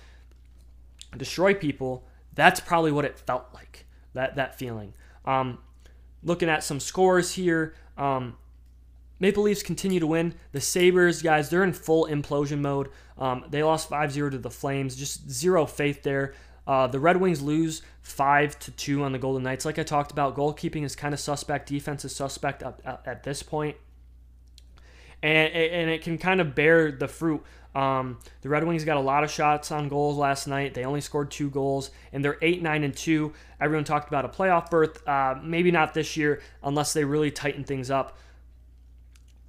destroy 1.17 1.53
people. 1.53 2.03
That's 2.35 2.59
probably 2.59 2.91
what 2.91 3.05
it 3.05 3.17
felt 3.17 3.45
like. 3.53 3.85
That 4.13 4.35
that 4.35 4.57
feeling. 4.57 4.93
Um, 5.25 5.59
looking 6.23 6.49
at 6.49 6.63
some 6.63 6.79
scores 6.79 7.33
here. 7.33 7.73
Um, 7.97 8.37
Maple 9.19 9.43
Leafs 9.43 9.63
continue 9.63 9.99
to 9.99 10.07
win. 10.07 10.33
The 10.51 10.61
Sabres, 10.61 11.21
guys, 11.21 11.49
they're 11.49 11.63
in 11.63 11.73
full 11.73 12.05
implosion 12.07 12.59
mode. 12.59 12.89
Um, 13.17 13.45
they 13.49 13.63
lost 13.63 13.89
5 13.89 14.11
0 14.11 14.29
to 14.31 14.37
the 14.37 14.49
Flames. 14.49 14.95
Just 14.95 15.29
zero 15.29 15.65
faith 15.65 16.03
there. 16.03 16.33
Uh, 16.65 16.87
the 16.87 16.99
Red 16.99 17.17
Wings 17.17 17.41
lose 17.41 17.81
5 18.01 18.59
to 18.59 18.71
2 18.71 19.03
on 19.03 19.11
the 19.11 19.17
Golden 19.17 19.43
Knights. 19.43 19.65
Like 19.65 19.79
I 19.79 19.83
talked 19.83 20.11
about, 20.11 20.35
goalkeeping 20.35 20.83
is 20.83 20.95
kind 20.95 21.13
of 21.13 21.19
suspect. 21.19 21.67
Defense 21.67 22.05
is 22.05 22.15
suspect 22.15 22.63
at, 22.63 22.79
at, 22.85 23.01
at 23.05 23.23
this 23.23 23.43
point. 23.43 23.75
And, 25.21 25.51
and 25.51 25.89
it 25.89 26.01
can 26.01 26.17
kind 26.17 26.39
of 26.39 26.55
bear 26.55 26.91
the 26.91 27.07
fruit. 27.07 27.43
Um, 27.75 28.19
the 28.41 28.49
Red 28.49 28.63
Wings 28.63 28.83
got 28.85 28.97
a 28.97 29.01
lot 29.01 29.23
of 29.23 29.29
shots 29.29 29.71
on 29.71 29.89
goals 29.89 30.17
last 30.17 30.47
night. 30.47 30.73
They 30.73 30.85
only 30.85 31.01
scored 31.01 31.29
two 31.29 31.49
goals, 31.49 31.91
and 32.13 32.23
they're 32.23 32.37
8 32.41 32.61
9 32.61 32.83
and 32.83 32.95
2. 32.95 33.33
Everyone 33.59 33.83
talked 33.83 34.07
about 34.07 34.25
a 34.25 34.29
playoff 34.29 34.69
berth. 34.69 35.07
Uh, 35.07 35.35
maybe 35.43 35.71
not 35.71 35.93
this 35.93 36.15
year 36.15 36.41
unless 36.63 36.93
they 36.93 37.03
really 37.03 37.31
tighten 37.31 37.63
things 37.63 37.91
up 37.91 38.17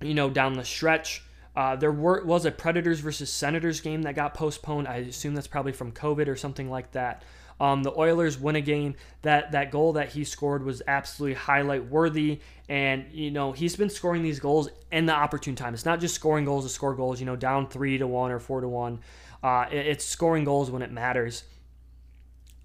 you 0.01 0.15
know, 0.15 0.31
down 0.31 0.55
the 0.55 0.65
stretch. 0.65 1.23
Uh, 1.57 1.77
there 1.77 1.93
were, 1.93 2.25
was 2.25 2.45
a 2.45 2.51
Predators 2.51 3.01
versus 3.01 3.31
Senators 3.33 3.81
game 3.81 4.03
that 4.03 4.15
got 4.15 4.35
postponed. 4.35 4.87
I 4.87 4.97
assume 4.97 5.35
that's 5.35 5.47
probably 5.47 5.73
from 5.73 5.93
COVID 5.93 6.29
or 6.29 6.37
something 6.37 6.71
like 6.71 6.93
that. 6.93 7.25
Um, 7.61 7.83
the 7.83 7.93
Oilers 7.97 8.39
win 8.39 8.57
a 8.57 8.61
game. 8.61 8.95
That 9.23 9.53
that 9.53 9.71
goal 9.71 9.93
that 9.93 10.09
he 10.09 10.25
scored 10.25 10.65
was 10.65 10.81
absolutely 10.87 11.35
highlight 11.35 11.85
worthy, 11.85 12.41
and 12.69 13.05
you 13.13 13.31
know 13.31 13.53
he's 13.53 13.77
been 13.77 13.91
scoring 13.91 14.23
these 14.23 14.41
goals 14.41 14.71
in 14.91 15.05
the 15.05 15.13
opportune 15.13 15.57
time. 15.57 15.75
It's 15.75 15.85
not 15.85 16.01
just 16.01 16.15
scoring 16.15 16.47
goals 16.47 16.65
to 16.65 16.71
score 16.71 16.95
goals. 16.95 17.21
You 17.21 17.27
know, 17.27 17.37
down 17.37 17.69
three 17.69 17.99
to 17.99 18.07
one 18.07 18.31
or 18.31 18.39
four 18.39 18.63
to 18.63 18.69
one. 18.69 19.01
Uh, 19.43 19.67
it, 19.71 19.87
it's 19.87 20.05
scoring 20.07 20.45
goals 20.45 20.71
when 20.71 20.81
it 20.81 20.91
matters. 20.91 21.45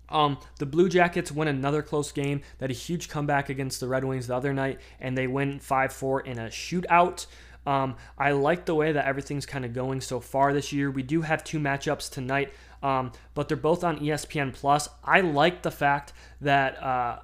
Um, 0.10 0.38
the 0.60 0.66
Blue 0.66 0.90
Jackets 0.90 1.32
win 1.32 1.48
another 1.48 1.82
close 1.82 2.12
game. 2.12 2.42
That 2.60 2.70
a 2.70 2.74
huge 2.74 3.10
comeback 3.10 3.50
against 3.50 3.80
the 3.80 3.88
Red 3.88 4.04
Wings 4.04 4.28
the 4.28 4.36
other 4.36 4.54
night, 4.54 4.80
and 5.00 5.18
they 5.18 5.28
win 5.28 5.60
5 5.60 5.94
4 5.94 6.22
in 6.22 6.40
a 6.40 6.48
shootout. 6.48 7.26
Um, 7.66 7.96
I 8.18 8.32
like 8.32 8.66
the 8.66 8.76
way 8.76 8.92
that 8.92 9.06
everything's 9.06 9.48
kind 9.48 9.66
of 9.66 9.74
going 9.74 10.00
so 10.02 10.20
far 10.20 10.54
this 10.54 10.72
year. 10.72 10.92
We 10.92 11.02
do 11.02 11.22
have 11.22 11.44
two 11.44 11.60
matchups 11.60 12.12
tonight, 12.12 12.54
um, 12.84 13.12
but 13.34 13.48
they're 13.48 13.58
both 13.58 13.84
on 13.84 14.00
ESPN 14.00 14.54
Plus. 14.54 14.88
I 15.04 15.22
like 15.22 15.64
the 15.64 15.72
fact 15.72 16.14
that 16.42 16.82
uh, 16.82 17.20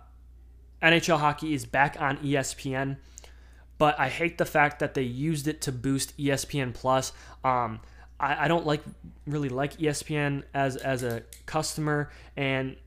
NHL 0.81 1.19
hockey 1.19 1.53
is 1.53 1.65
back 1.65 1.95
on 1.99 2.17
ESPN 2.17 2.97
but 3.81 3.99
I 3.99 4.09
hate 4.09 4.37
the 4.37 4.45
fact 4.45 4.77
that 4.77 4.93
they 4.93 5.01
used 5.01 5.47
it 5.47 5.59
to 5.61 5.71
boost 5.71 6.15
ESPN 6.15 6.71
Plus. 6.71 7.13
Um, 7.43 7.79
I, 8.21 8.45
I 8.45 8.47
don't 8.47 8.65
like 8.65 8.83
really 9.25 9.49
like 9.49 9.77
ESPN 9.77 10.43
as 10.53 10.77
as 10.77 11.03
a 11.03 11.23
customer, 11.45 12.11
and 12.37 12.77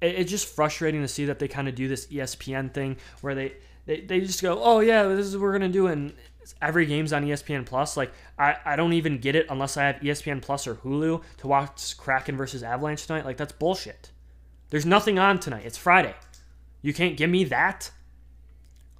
it, 0.00 0.16
it's 0.16 0.30
just 0.30 0.48
frustrating 0.48 1.00
to 1.02 1.08
see 1.08 1.26
that 1.26 1.38
they 1.38 1.48
kind 1.48 1.68
of 1.68 1.74
do 1.74 1.88
this 1.88 2.06
ESPN 2.08 2.74
thing 2.74 2.96
where 3.20 3.34
they, 3.34 3.54
they 3.86 4.00
they 4.00 4.20
just 4.20 4.42
go, 4.42 4.60
oh 4.62 4.80
yeah, 4.80 5.04
this 5.04 5.26
is 5.26 5.36
what 5.36 5.42
we're 5.42 5.52
gonna 5.52 5.68
do, 5.68 5.86
and 5.86 6.12
every 6.60 6.84
game's 6.84 7.12
on 7.12 7.24
ESPN 7.24 7.64
Plus. 7.64 7.96
Like 7.96 8.12
I, 8.38 8.56
I 8.64 8.76
don't 8.76 8.92
even 8.92 9.18
get 9.18 9.36
it 9.36 9.46
unless 9.48 9.76
I 9.76 9.84
have 9.84 9.96
ESPN 9.96 10.42
Plus 10.42 10.66
or 10.66 10.74
Hulu 10.74 11.22
to 11.38 11.46
watch 11.46 11.96
Kraken 11.96 12.36
versus 12.36 12.62
Avalanche 12.64 13.06
tonight. 13.06 13.24
Like 13.24 13.36
that's 13.36 13.52
bullshit. 13.52 14.10
There's 14.70 14.86
nothing 14.86 15.18
on 15.18 15.38
tonight. 15.38 15.64
It's 15.64 15.78
Friday. 15.78 16.14
You 16.80 16.92
can't 16.92 17.16
give 17.16 17.30
me 17.30 17.44
that. 17.44 17.90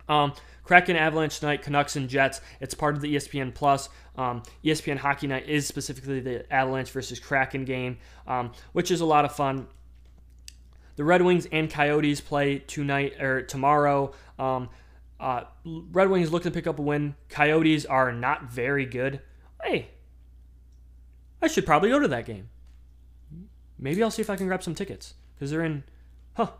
Um, 0.08 0.34
Kraken 0.64 0.96
Avalanche 0.96 1.40
tonight, 1.40 1.62
Canucks 1.62 1.96
and 1.96 2.08
Jets. 2.08 2.40
It's 2.60 2.74
part 2.74 2.94
of 2.94 3.00
the 3.00 3.14
ESPN 3.14 3.54
Plus. 3.54 3.88
Um, 4.16 4.42
ESPN 4.64 4.98
Hockey 4.98 5.26
Night 5.26 5.48
is 5.48 5.66
specifically 5.66 6.20
the 6.20 6.52
Avalanche 6.52 6.90
versus 6.90 7.18
Kraken 7.18 7.64
game, 7.64 7.98
um, 8.26 8.52
which 8.72 8.90
is 8.90 9.00
a 9.00 9.06
lot 9.06 9.24
of 9.24 9.34
fun. 9.34 9.66
The 10.96 11.04
Red 11.04 11.22
Wings 11.22 11.46
and 11.50 11.70
Coyotes 11.70 12.20
play 12.20 12.58
tonight 12.58 13.20
or 13.20 13.42
tomorrow. 13.42 14.12
Um, 14.38 14.68
uh, 15.18 15.44
Red 15.64 16.10
Wings 16.10 16.30
looking 16.32 16.52
to 16.52 16.54
pick 16.54 16.66
up 16.66 16.78
a 16.78 16.82
win. 16.82 17.14
Coyotes 17.28 17.86
are 17.86 18.12
not 18.12 18.50
very 18.50 18.84
good. 18.84 19.20
Hey, 19.62 19.88
I 21.40 21.48
should 21.48 21.64
probably 21.66 21.90
go 21.90 21.98
to 21.98 22.08
that 22.08 22.26
game. 22.26 22.48
Maybe 23.78 24.02
I'll 24.02 24.10
see 24.10 24.22
if 24.22 24.30
I 24.30 24.36
can 24.36 24.46
grab 24.46 24.62
some 24.62 24.74
tickets 24.74 25.14
because 25.34 25.50
they're 25.50 25.64
in. 25.64 25.84
Huh. 26.34 26.50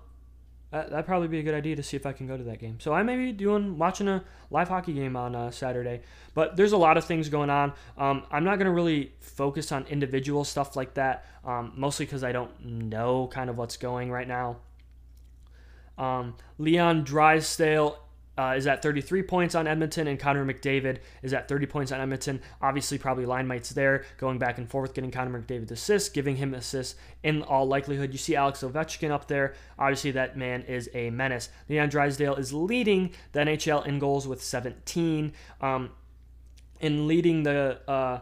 That, 0.72 0.88
that'd 0.90 1.06
probably 1.06 1.28
be 1.28 1.38
a 1.38 1.42
good 1.42 1.54
idea 1.54 1.76
to 1.76 1.82
see 1.82 1.96
if 1.96 2.06
I 2.06 2.12
can 2.12 2.26
go 2.26 2.36
to 2.36 2.42
that 2.44 2.58
game. 2.58 2.80
So 2.80 2.94
I 2.94 3.02
may 3.02 3.16
be 3.16 3.30
doing 3.30 3.76
watching 3.76 4.08
a 4.08 4.24
live 4.50 4.68
hockey 4.68 4.94
game 4.94 5.16
on 5.16 5.36
uh, 5.36 5.50
Saturday. 5.50 6.00
But 6.34 6.56
there's 6.56 6.72
a 6.72 6.78
lot 6.78 6.96
of 6.96 7.04
things 7.04 7.28
going 7.28 7.50
on. 7.50 7.74
Um, 7.98 8.24
I'm 8.30 8.42
not 8.42 8.56
gonna 8.56 8.72
really 8.72 9.12
focus 9.20 9.70
on 9.70 9.86
individual 9.86 10.44
stuff 10.44 10.74
like 10.74 10.94
that, 10.94 11.26
um, 11.44 11.72
mostly 11.76 12.06
because 12.06 12.24
I 12.24 12.32
don't 12.32 12.64
know 12.64 13.28
kind 13.28 13.50
of 13.50 13.58
what's 13.58 13.76
going 13.76 14.10
right 14.10 14.26
now. 14.26 14.56
Um, 15.98 16.36
Leon 16.58 17.04
Draisaitl 17.04 17.96
uh, 18.42 18.54
is 18.54 18.66
at 18.66 18.82
33 18.82 19.22
points 19.22 19.54
on 19.54 19.66
Edmonton, 19.66 20.08
and 20.08 20.18
Connor 20.18 20.44
McDavid 20.44 20.98
is 21.22 21.32
at 21.32 21.48
30 21.48 21.66
points 21.66 21.92
on 21.92 22.00
Edmonton. 22.00 22.40
Obviously, 22.60 22.98
probably 22.98 23.26
line 23.26 23.46
mates 23.46 23.70
there, 23.70 24.04
going 24.18 24.38
back 24.38 24.58
and 24.58 24.68
forth, 24.68 24.94
getting 24.94 25.10
Connor 25.10 25.40
McDavid 25.40 25.70
assists, 25.70 26.08
giving 26.08 26.36
him 26.36 26.54
assists 26.54 26.96
in 27.22 27.42
all 27.42 27.66
likelihood. 27.66 28.12
You 28.12 28.18
see 28.18 28.34
Alex 28.34 28.62
Ovechkin 28.62 29.10
up 29.10 29.28
there. 29.28 29.54
Obviously, 29.78 30.12
that 30.12 30.36
man 30.36 30.62
is 30.62 30.90
a 30.94 31.10
menace. 31.10 31.50
Leon 31.68 31.90
Draisaitl 31.90 32.38
is 32.38 32.52
leading 32.52 33.12
the 33.32 33.40
NHL 33.40 33.86
in 33.86 33.98
goals 33.98 34.26
with 34.26 34.42
17. 34.42 35.32
Um, 35.60 35.90
in 36.80 37.06
leading 37.06 37.44
the 37.44 37.78
uh, 37.86 38.20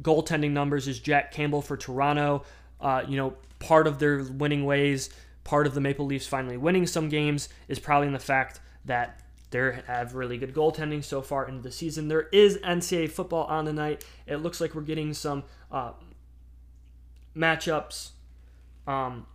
goaltending 0.00 0.52
numbers 0.52 0.86
is 0.86 1.00
Jack 1.00 1.32
Campbell 1.32 1.62
for 1.62 1.76
Toronto. 1.76 2.44
Uh, 2.80 3.02
you 3.08 3.16
know, 3.16 3.34
part 3.58 3.86
of 3.86 3.98
their 3.98 4.22
winning 4.22 4.64
ways, 4.64 5.10
part 5.42 5.66
of 5.66 5.74
the 5.74 5.80
Maple 5.80 6.06
Leafs 6.06 6.26
finally 6.26 6.56
winning 6.56 6.86
some 6.86 7.08
games 7.08 7.48
is 7.68 7.78
probably 7.78 8.06
in 8.06 8.12
the 8.12 8.18
fact 8.18 8.60
that 8.84 9.20
they 9.50 9.78
have 9.86 10.14
really 10.14 10.38
good 10.38 10.54
goaltending 10.54 11.04
so 11.04 11.22
far 11.22 11.48
into 11.48 11.62
the 11.62 11.72
season. 11.72 12.08
There 12.08 12.28
is 12.32 12.58
NCAA 12.58 13.10
football 13.10 13.44
on 13.44 13.64
the 13.64 13.72
night. 13.72 14.04
It 14.26 14.36
looks 14.38 14.60
like 14.60 14.74
we're 14.74 14.82
getting 14.82 15.14
some 15.14 15.44
uh, 15.70 15.92
matchups. 17.36 18.10
Um, 18.86 19.26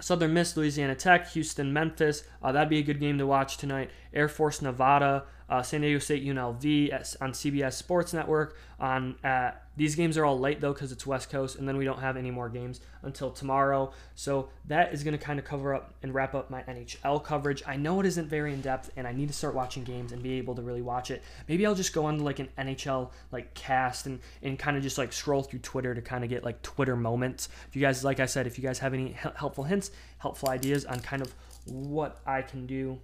Southern 0.00 0.32
Miss, 0.32 0.56
Louisiana 0.56 0.94
Tech, 0.94 1.30
Houston, 1.32 1.72
Memphis. 1.72 2.22
Uh, 2.42 2.52
that'd 2.52 2.68
be 2.68 2.78
a 2.78 2.82
good 2.82 3.00
game 3.00 3.18
to 3.18 3.26
watch 3.26 3.56
tonight. 3.56 3.90
Air 4.14 4.28
Force, 4.28 4.62
Nevada, 4.62 5.24
uh, 5.48 5.62
San 5.62 5.80
Diego 5.80 5.98
State, 5.98 6.24
UNLV 6.24 6.92
at, 6.92 7.16
on 7.20 7.32
CBS 7.32 7.72
Sports 7.72 8.12
Network. 8.12 8.56
On 8.78 9.16
uh, 9.24 9.52
these 9.78 9.94
games 9.94 10.18
are 10.18 10.24
all 10.24 10.38
late 10.38 10.60
though 10.60 10.72
because 10.72 10.92
it's 10.92 11.06
West 11.06 11.30
Coast, 11.30 11.56
and 11.56 11.66
then 11.66 11.76
we 11.76 11.84
don't 11.84 12.00
have 12.00 12.16
any 12.16 12.30
more 12.30 12.48
games 12.48 12.80
until 13.02 13.30
tomorrow. 13.30 13.92
So 14.14 14.50
that 14.66 14.92
is 14.92 15.04
going 15.04 15.16
to 15.16 15.24
kind 15.24 15.38
of 15.38 15.44
cover 15.44 15.74
up 15.74 15.94
and 16.02 16.12
wrap 16.12 16.34
up 16.34 16.50
my 16.50 16.62
NHL 16.62 17.22
coverage. 17.24 17.62
I 17.66 17.76
know 17.76 18.00
it 18.00 18.06
isn't 18.06 18.28
very 18.28 18.52
in 18.52 18.60
depth, 18.60 18.90
and 18.96 19.06
I 19.06 19.12
need 19.12 19.28
to 19.28 19.34
start 19.34 19.54
watching 19.54 19.84
games 19.84 20.12
and 20.12 20.22
be 20.22 20.34
able 20.34 20.54
to 20.56 20.62
really 20.62 20.82
watch 20.82 21.10
it. 21.10 21.22
Maybe 21.48 21.64
I'll 21.64 21.74
just 21.74 21.92
go 21.94 22.04
on 22.06 22.18
to 22.18 22.24
like 22.24 22.40
an 22.40 22.48
NHL 22.58 23.10
like 23.32 23.54
cast 23.54 24.06
and 24.06 24.20
and 24.42 24.58
kind 24.58 24.76
of 24.76 24.82
just 24.82 24.98
like 24.98 25.12
scroll 25.12 25.42
through 25.42 25.60
Twitter 25.60 25.94
to 25.94 26.02
kind 26.02 26.24
of 26.24 26.30
get 26.30 26.44
like 26.44 26.60
Twitter 26.62 26.96
moments. 26.96 27.48
If 27.68 27.76
you 27.76 27.80
guys, 27.80 28.04
like 28.04 28.20
I 28.20 28.26
said, 28.26 28.46
if 28.46 28.58
you 28.58 28.64
guys 28.64 28.80
have 28.80 28.92
any 28.92 29.12
helpful 29.12 29.64
hints, 29.64 29.92
helpful 30.18 30.50
ideas 30.50 30.84
on 30.84 31.00
kind 31.00 31.22
of 31.22 31.32
what 31.64 32.20
I 32.26 32.42
can 32.42 32.66
do 32.66 32.98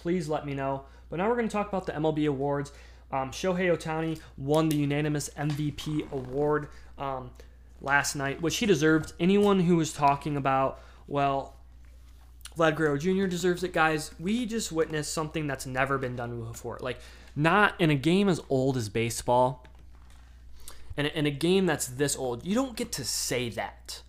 please 0.00 0.28
let 0.28 0.46
me 0.46 0.54
know. 0.54 0.84
But 1.08 1.16
now 1.16 1.28
we're 1.28 1.36
going 1.36 1.48
to 1.48 1.52
talk 1.52 1.68
about 1.68 1.86
the 1.86 1.92
MLB 1.92 2.28
awards. 2.28 2.72
Um, 3.12 3.30
Shohei 3.30 3.76
Ohtani 3.76 4.20
won 4.36 4.68
the 4.68 4.76
unanimous 4.76 5.30
MVP 5.30 6.10
award 6.12 6.68
um, 6.96 7.30
last 7.80 8.14
night, 8.14 8.40
which 8.40 8.58
he 8.58 8.66
deserved. 8.66 9.12
Anyone 9.18 9.60
who 9.60 9.76
was 9.76 9.92
talking 9.92 10.36
about, 10.36 10.80
well, 11.08 11.56
Vlad 12.56 12.76
Guerrero 12.76 12.96
Jr. 12.98 13.26
deserves 13.26 13.64
it, 13.64 13.72
guys. 13.72 14.12
We 14.20 14.46
just 14.46 14.70
witnessed 14.70 15.12
something 15.12 15.46
that's 15.46 15.66
never 15.66 15.98
been 15.98 16.14
done 16.14 16.40
before. 16.44 16.78
Like, 16.80 16.98
not 17.34 17.80
in 17.80 17.90
a 17.90 17.94
game 17.94 18.28
as 18.28 18.40
old 18.48 18.76
as 18.76 18.88
baseball, 18.88 19.66
and 20.96 21.06
in 21.08 21.26
a 21.26 21.30
game 21.30 21.66
that's 21.66 21.86
this 21.86 22.16
old, 22.16 22.44
you 22.44 22.54
don't 22.54 22.76
get 22.76 22.92
to 22.92 23.04
say 23.04 23.48
that. 23.50 24.02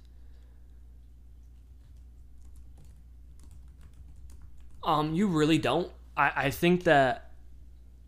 Um, 4.83 5.13
you 5.13 5.27
really 5.27 5.57
don't. 5.57 5.91
I, 6.17 6.31
I 6.35 6.49
think 6.49 6.83
that 6.85 7.30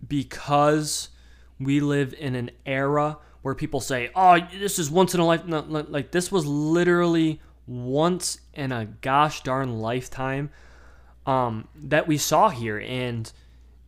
because 0.08 1.10
we 1.60 1.80
live 1.80 2.14
in 2.18 2.36
an 2.36 2.52
era 2.66 3.18
where 3.42 3.56
people 3.56 3.80
say, 3.80 4.10
"Oh, 4.16 4.40
this 4.54 4.80
is 4.80 4.90
once 4.90 5.14
in 5.14 5.20
a 5.20 5.26
life," 5.26 5.46
no, 5.46 5.60
like 5.90 6.12
this 6.12 6.32
was 6.32 6.46
literally 6.46 7.42
once 7.68 8.40
in 8.54 8.72
a 8.72 8.86
gosh 8.86 9.44
darn 9.44 9.80
lifetime 9.80 10.50
um, 11.26 11.68
that 11.76 12.08
we 12.08 12.18
saw 12.18 12.50
here, 12.50 12.80
and 12.80 13.32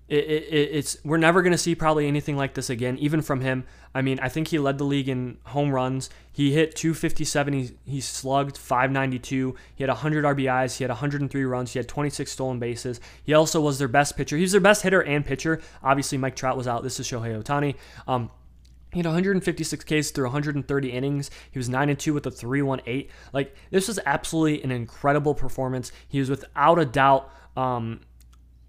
it, 0.08 0.24
it, 0.24 0.70
it's 0.74 0.98
we're 1.04 1.18
never 1.18 1.42
going 1.42 1.52
to 1.52 1.58
see 1.58 1.74
probably 1.74 2.08
anything 2.08 2.38
like 2.38 2.54
this 2.54 2.70
again, 2.70 2.98
even 3.00 3.22
from 3.22 3.42
him. 3.42 3.66
I 3.94 4.02
mean, 4.02 4.20
I 4.20 4.30
think 4.30 4.50
he 4.50 4.60
led 4.60 4.78
the 4.78 4.84
league 4.84 5.10
in 5.10 5.38
home 5.46 5.72
runs. 5.72 6.10
He 6.32 6.52
hit 6.52 6.76
257. 6.76 7.54
He, 7.54 7.72
he 7.86 8.02
slugged 8.02 8.58
592. 8.58 9.56
He 9.74 9.84
had 9.84 9.90
100 9.90 10.26
RBIs. 10.26 10.78
He 10.78 10.84
had 10.84 10.92
103 10.92 11.44
runs. 11.46 11.74
He 11.74 11.80
had 11.80 11.88
26 11.88 12.32
stolen 12.32 12.60
bases. 12.60 13.00
He 13.24 13.34
also 13.34 13.62
was 13.62 13.80
their 13.80 13.88
best 13.88 14.16
pitcher. 14.16 14.36
He 14.36 14.44
was 14.44 14.52
their 14.52 14.62
best 14.62 14.84
hitter 14.84 15.02
and 15.02 15.26
pitcher. 15.26 15.62
Obviously, 15.82 16.18
Mike 16.18 16.36
Trout 16.36 16.58
was 16.58 16.68
out. 16.68 16.84
This 16.84 17.00
is 17.00 17.08
Shohei 17.08 17.42
Ohtani. 17.42 17.76
Um, 18.08 18.30
he 18.92 19.00
had 19.00 19.08
156 19.08 19.84
Ks 19.84 20.12
through 20.12 20.26
130 20.26 20.92
innings. 20.92 21.32
He 21.52 21.60
was 21.60 21.68
9 21.68 21.90
and 21.90 22.00
2 22.00 22.14
with 22.14 22.26
a 22.28 22.32
3.18. 22.32 23.10
Like 23.34 23.56
this 23.70 23.88
was 23.88 24.00
absolutely 24.06 24.64
an 24.64 24.72
incredible 24.72 25.36
performance. 25.36 25.92
He 26.08 26.20
was 26.20 26.30
without 26.30 26.80
a 26.80 26.86
doubt 26.86 27.30
um, 27.58 28.02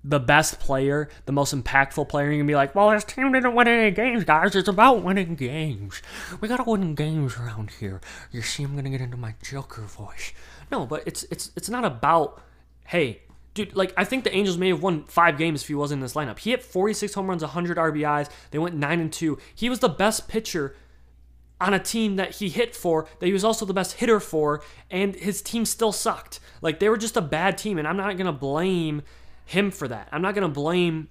the 0.09 0.21
best 0.21 0.61
player, 0.61 1.09
the 1.25 1.33
most 1.33 1.55
impactful 1.55 2.09
player. 2.09 2.31
You 2.31 2.39
can 2.39 2.47
be 2.47 2.55
like, 2.55 2.75
well, 2.75 2.91
his 2.91 3.05
team 3.05 3.33
didn't 3.33 3.55
win 3.55 3.67
any 3.67 3.91
games, 3.91 4.25
guys. 4.25 4.55
It's 4.55 4.69
about 4.69 5.03
winning 5.03 5.35
games. 5.35 6.01
We 6.41 6.49
gotta 6.49 6.63
win 6.63 6.95
games 6.95 7.37
around 7.37 7.71
here. 7.81 8.01
You 8.31 8.41
see, 8.41 8.63
I'm 8.63 8.77
gonna 8.77 8.91
get 8.91 9.01
into 9.01 9.17
my 9.17 9.35
Joker 9.43 9.83
voice. 9.83 10.33
No, 10.71 10.87
but 10.87 11.03
it's 11.07 11.25
it's 11.25 11.51
it's 11.57 11.69
not 11.69 11.85
about 11.85 12.41
hey. 12.87 13.23
Dude, 13.55 13.75
like 13.75 13.95
I 13.97 14.05
think 14.05 14.25
the 14.25 14.35
Angels 14.37 14.59
may 14.59 14.69
have 14.69 14.83
won 14.83 15.05
five 15.05 15.39
games 15.39 15.63
if 15.63 15.69
he 15.69 15.75
wasn't 15.75 16.01
in 16.01 16.03
this 16.03 16.13
lineup. 16.13 16.39
He 16.39 16.51
hit 16.51 16.63
46 16.63 17.15
home 17.15 17.29
runs, 17.29 17.43
100 17.43 17.79
RBIs. 17.79 18.29
They 18.51 18.59
went 18.59 18.75
nine 18.75 19.01
and 19.01 19.11
two. 19.11 19.39
He 19.55 19.71
was 19.71 19.79
the 19.79 19.89
best 19.89 20.29
pitcher 20.29 20.77
on 21.59 21.73
a 21.73 21.79
team 21.79 22.17
that 22.17 22.35
he 22.35 22.51
hit 22.51 22.77
for, 22.77 23.09
that 23.19 23.25
he 23.25 23.33
was 23.33 23.45
also 23.45 23.65
the 23.65 23.73
best 23.73 23.95
hitter 23.95 24.21
for, 24.21 24.63
and 24.91 25.17
his 25.17 25.41
team 25.41 25.65
still 25.65 25.91
sucked. 25.91 26.39
Like 26.61 26.81
they 26.81 26.91
were 26.91 26.99
just 26.99 27.17
a 27.17 27.23
bad 27.23 27.57
team, 27.57 27.79
and 27.79 27.89
I'm 27.89 27.97
not 27.97 28.15
gonna 28.19 28.31
blame 28.31 29.03
him 29.47 29.71
for 29.71 29.89
that. 29.89 30.09
I'm 30.13 30.21
not 30.21 30.35
gonna 30.35 30.49
blame 30.49 31.09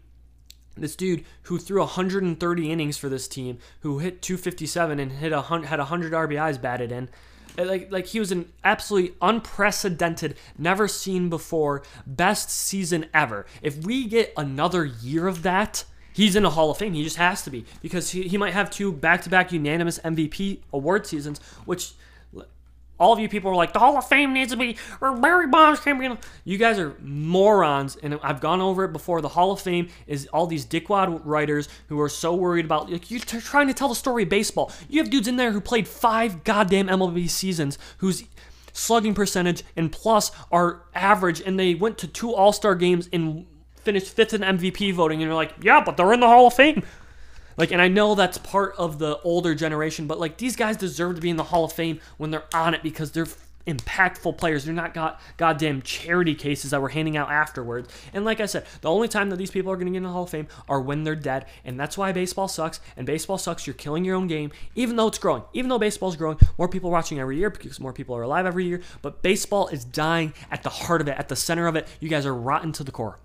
this 0.77 0.95
dude 0.95 1.25
who 1.43 1.57
threw 1.57 1.79
130 1.79 2.71
innings 2.71 2.97
for 2.97 3.09
this 3.09 3.27
team, 3.27 3.57
who 3.79 3.99
hit 3.99 4.21
257 4.21 4.99
and 4.99 5.11
hit 5.11 5.31
a 5.31 5.41
had 5.41 5.79
100 5.79 6.13
RBIs 6.13 6.61
batted 6.61 6.91
in. 6.91 7.09
Uh, 7.57 7.65
like 7.65 7.91
like 7.91 8.07
he 8.07 8.19
was 8.19 8.31
an 8.31 8.51
absolutely 8.63 9.15
unprecedented, 9.21 10.35
never 10.57 10.87
seen 10.87 11.29
before, 11.29 11.83
best 12.05 12.49
season 12.49 13.05
ever. 13.13 13.45
If 13.61 13.77
we 13.85 14.05
get 14.07 14.33
another 14.35 14.85
year 14.85 15.27
of 15.27 15.43
that, 15.43 15.85
he's 16.13 16.35
in 16.35 16.43
the 16.43 16.51
Hall 16.51 16.69
of 16.69 16.77
Fame. 16.77 16.93
He 16.93 17.03
just 17.03 17.17
has 17.17 17.41
to 17.43 17.49
be 17.49 17.65
because 17.81 18.11
he, 18.11 18.27
he 18.27 18.37
might 18.37 18.53
have 18.53 18.69
two 18.69 18.91
back-to-back 18.91 19.51
unanimous 19.51 19.99
MVP 19.99 20.59
award 20.73 21.07
seasons, 21.07 21.39
which 21.65 21.93
all 22.99 23.13
of 23.13 23.19
you 23.19 23.27
people 23.27 23.51
are 23.51 23.55
like, 23.55 23.73
the 23.73 23.79
Hall 23.79 23.97
of 23.97 24.07
Fame 24.07 24.33
needs 24.33 24.51
to 24.51 24.57
be, 24.57 24.77
or 25.01 25.17
Barry 25.17 25.47
Bonds 25.47 25.79
can't 25.79 25.99
be. 25.99 26.05
in-" 26.05 26.17
You 26.43 26.57
guys 26.57 26.79
are 26.79 26.95
morons, 27.01 27.97
and 27.97 28.19
I've 28.23 28.41
gone 28.41 28.61
over 28.61 28.85
it 28.85 28.93
before. 28.93 29.21
The 29.21 29.29
Hall 29.29 29.51
of 29.51 29.59
Fame 29.59 29.89
is 30.07 30.27
all 30.27 30.47
these 30.47 30.65
dickwad 30.65 31.21
writers 31.23 31.67
who 31.87 31.99
are 31.99 32.09
so 32.09 32.33
worried 32.33 32.65
about, 32.65 32.91
like, 32.91 33.11
you're 33.11 33.19
trying 33.19 33.67
to 33.67 33.73
tell 33.73 33.89
the 33.89 33.95
story 33.95 34.23
of 34.23 34.29
baseball. 34.29 34.71
You 34.89 35.01
have 35.01 35.09
dudes 35.09 35.27
in 35.27 35.37
there 35.37 35.51
who 35.51 35.61
played 35.61 35.87
five 35.87 36.43
goddamn 36.43 36.87
MLB 36.87 37.29
seasons, 37.29 37.77
whose 37.97 38.23
slugging 38.73 39.13
percentage 39.13 39.63
and 39.75 39.91
plus 39.91 40.31
are 40.51 40.83
average, 40.93 41.41
and 41.41 41.59
they 41.59 41.75
went 41.75 41.97
to 41.99 42.07
two 42.07 42.33
All 42.33 42.51
Star 42.51 42.75
games 42.75 43.09
and 43.11 43.45
finished 43.75 44.07
fifth 44.07 44.33
in 44.33 44.41
MVP 44.41 44.93
voting, 44.93 45.21
and 45.21 45.27
you're 45.27 45.35
like, 45.35 45.53
yeah, 45.61 45.81
but 45.83 45.95
they're 45.95 46.11
in 46.11 46.19
the 46.19 46.27
Hall 46.27 46.47
of 46.47 46.53
Fame. 46.53 46.83
Like, 47.57 47.71
and 47.71 47.81
I 47.81 47.87
know 47.87 48.15
that's 48.15 48.37
part 48.37 48.75
of 48.77 48.99
the 48.99 49.19
older 49.21 49.55
generation, 49.55 50.07
but 50.07 50.19
like 50.19 50.37
these 50.37 50.55
guys 50.55 50.77
deserve 50.77 51.15
to 51.15 51.21
be 51.21 51.29
in 51.29 51.37
the 51.37 51.43
Hall 51.43 51.63
of 51.63 51.73
Fame 51.73 51.99
when 52.17 52.31
they're 52.31 52.43
on 52.53 52.73
it 52.73 52.83
because 52.83 53.11
they're 53.11 53.27
impactful 53.67 54.37
players. 54.37 54.65
They're 54.65 54.73
not 54.73 54.93
got 54.93 55.19
goddamn 55.37 55.81
charity 55.81 56.35
cases 56.35 56.71
that 56.71 56.81
we're 56.81 56.89
handing 56.89 57.17
out 57.17 57.31
afterwards. 57.31 57.89
And 58.13 58.25
like 58.25 58.39
I 58.39 58.45
said, 58.45 58.65
the 58.81 58.89
only 58.89 59.07
time 59.07 59.29
that 59.29 59.37
these 59.37 59.51
people 59.51 59.71
are 59.71 59.75
going 59.75 59.87
to 59.87 59.91
get 59.91 59.97
in 59.97 60.03
the 60.03 60.09
Hall 60.09 60.23
of 60.23 60.29
Fame 60.29 60.47
are 60.69 60.79
when 60.81 61.03
they're 61.03 61.15
dead. 61.15 61.45
And 61.63 61.79
that's 61.79 61.97
why 61.97 62.11
baseball 62.11 62.47
sucks. 62.47 62.79
And 62.95 63.05
baseball 63.05 63.37
sucks. 63.37 63.65
You're 63.65 63.73
killing 63.73 64.05
your 64.05 64.15
own 64.15 64.27
game, 64.27 64.51
even 64.75 64.95
though 64.95 65.07
it's 65.07 65.17
growing. 65.17 65.43
Even 65.53 65.69
though 65.69 65.79
baseball's 65.79 66.15
growing, 66.15 66.37
more 66.57 66.69
people 66.69 66.91
watching 66.91 67.19
every 67.19 67.37
year 67.37 67.49
because 67.49 67.79
more 67.79 67.93
people 67.93 68.15
are 68.15 68.21
alive 68.21 68.45
every 68.45 68.65
year. 68.65 68.81
But 69.01 69.21
baseball 69.21 69.67
is 69.67 69.83
dying 69.83 70.33
at 70.51 70.63
the 70.63 70.69
heart 70.69 71.01
of 71.01 71.07
it, 71.07 71.17
at 71.17 71.29
the 71.29 71.35
center 71.35 71.67
of 71.67 71.75
it. 71.75 71.87
You 71.99 72.09
guys 72.09 72.25
are 72.25 72.35
rotten 72.35 72.71
to 72.73 72.83
the 72.83 72.91
core. 72.91 73.19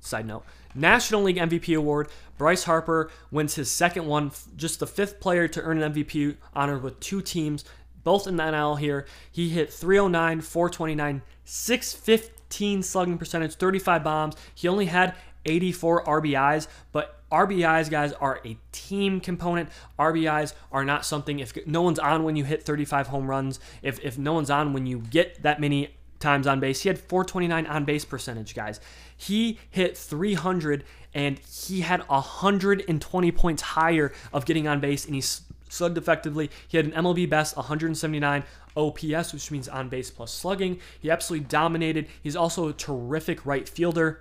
Side 0.00 0.26
note. 0.26 0.44
National 0.74 1.22
League 1.22 1.36
MVP 1.36 1.76
award. 1.76 2.08
Bryce 2.36 2.64
Harper 2.64 3.10
wins 3.30 3.54
his 3.54 3.70
second 3.70 4.06
one, 4.06 4.32
just 4.56 4.80
the 4.80 4.86
fifth 4.86 5.20
player 5.20 5.46
to 5.48 5.62
earn 5.62 5.82
an 5.82 5.92
MVP 5.92 6.36
honor 6.54 6.78
with 6.78 6.98
two 7.00 7.22
teams, 7.22 7.64
both 8.02 8.26
in 8.26 8.36
the 8.36 8.42
NL 8.42 8.78
here. 8.78 9.06
He 9.30 9.50
hit 9.50 9.72
309, 9.72 10.40
429, 10.40 11.22
615 11.44 12.82
slugging 12.82 13.18
percentage, 13.18 13.54
35 13.54 14.04
bombs. 14.04 14.34
He 14.54 14.68
only 14.68 14.86
had 14.86 15.14
84 15.46 16.04
RBIs, 16.04 16.68
but 16.92 17.20
RBIs, 17.30 17.90
guys, 17.90 18.12
are 18.12 18.40
a 18.44 18.56
team 18.72 19.20
component. 19.20 19.68
RBIs 19.98 20.54
are 20.70 20.84
not 20.84 21.04
something 21.04 21.40
if 21.40 21.54
no 21.66 21.82
one's 21.82 21.98
on 21.98 22.24
when 22.24 22.36
you 22.36 22.44
hit 22.44 22.62
35 22.62 23.08
home 23.08 23.28
runs, 23.28 23.60
if, 23.82 23.98
if 24.04 24.16
no 24.16 24.32
one's 24.32 24.50
on 24.50 24.72
when 24.72 24.86
you 24.86 24.98
get 24.98 25.42
that 25.42 25.60
many 25.60 25.94
times 26.20 26.46
on 26.46 26.60
base. 26.60 26.82
He 26.82 26.88
had 26.88 26.98
429 26.98 27.66
on 27.66 27.84
base 27.84 28.04
percentage, 28.04 28.54
guys. 28.54 28.80
He 29.26 29.58
hit 29.70 29.96
300 29.96 30.84
and 31.14 31.38
he 31.38 31.80
had 31.80 32.00
120 32.08 33.32
points 33.32 33.62
higher 33.62 34.12
of 34.32 34.44
getting 34.44 34.66
on 34.66 34.80
base 34.80 35.06
and 35.06 35.14
he 35.14 35.22
slugged 35.68 35.98
effectively. 35.98 36.50
He 36.68 36.76
had 36.76 36.86
an 36.86 36.92
MLB 36.92 37.28
best 37.28 37.56
179 37.56 38.44
OPS, 38.76 39.32
which 39.32 39.50
means 39.50 39.68
on 39.68 39.88
base 39.88 40.10
plus 40.10 40.32
slugging. 40.32 40.80
He 41.00 41.10
absolutely 41.10 41.46
dominated. 41.46 42.08
He's 42.22 42.36
also 42.36 42.68
a 42.68 42.72
terrific 42.72 43.44
right 43.46 43.68
fielder. 43.68 44.20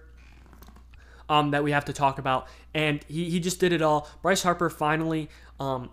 Um, 1.30 1.52
that 1.52 1.64
we 1.64 1.72
have 1.72 1.86
to 1.86 1.94
talk 1.94 2.20
about, 2.20 2.50
and 2.74 3.02
he, 3.08 3.30
he 3.30 3.40
just 3.40 3.58
did 3.58 3.72
it 3.72 3.82
all. 3.82 4.10
Bryce 4.22 4.44
Harper 4.44 4.70
finally 4.70 5.30
um, 5.58 5.90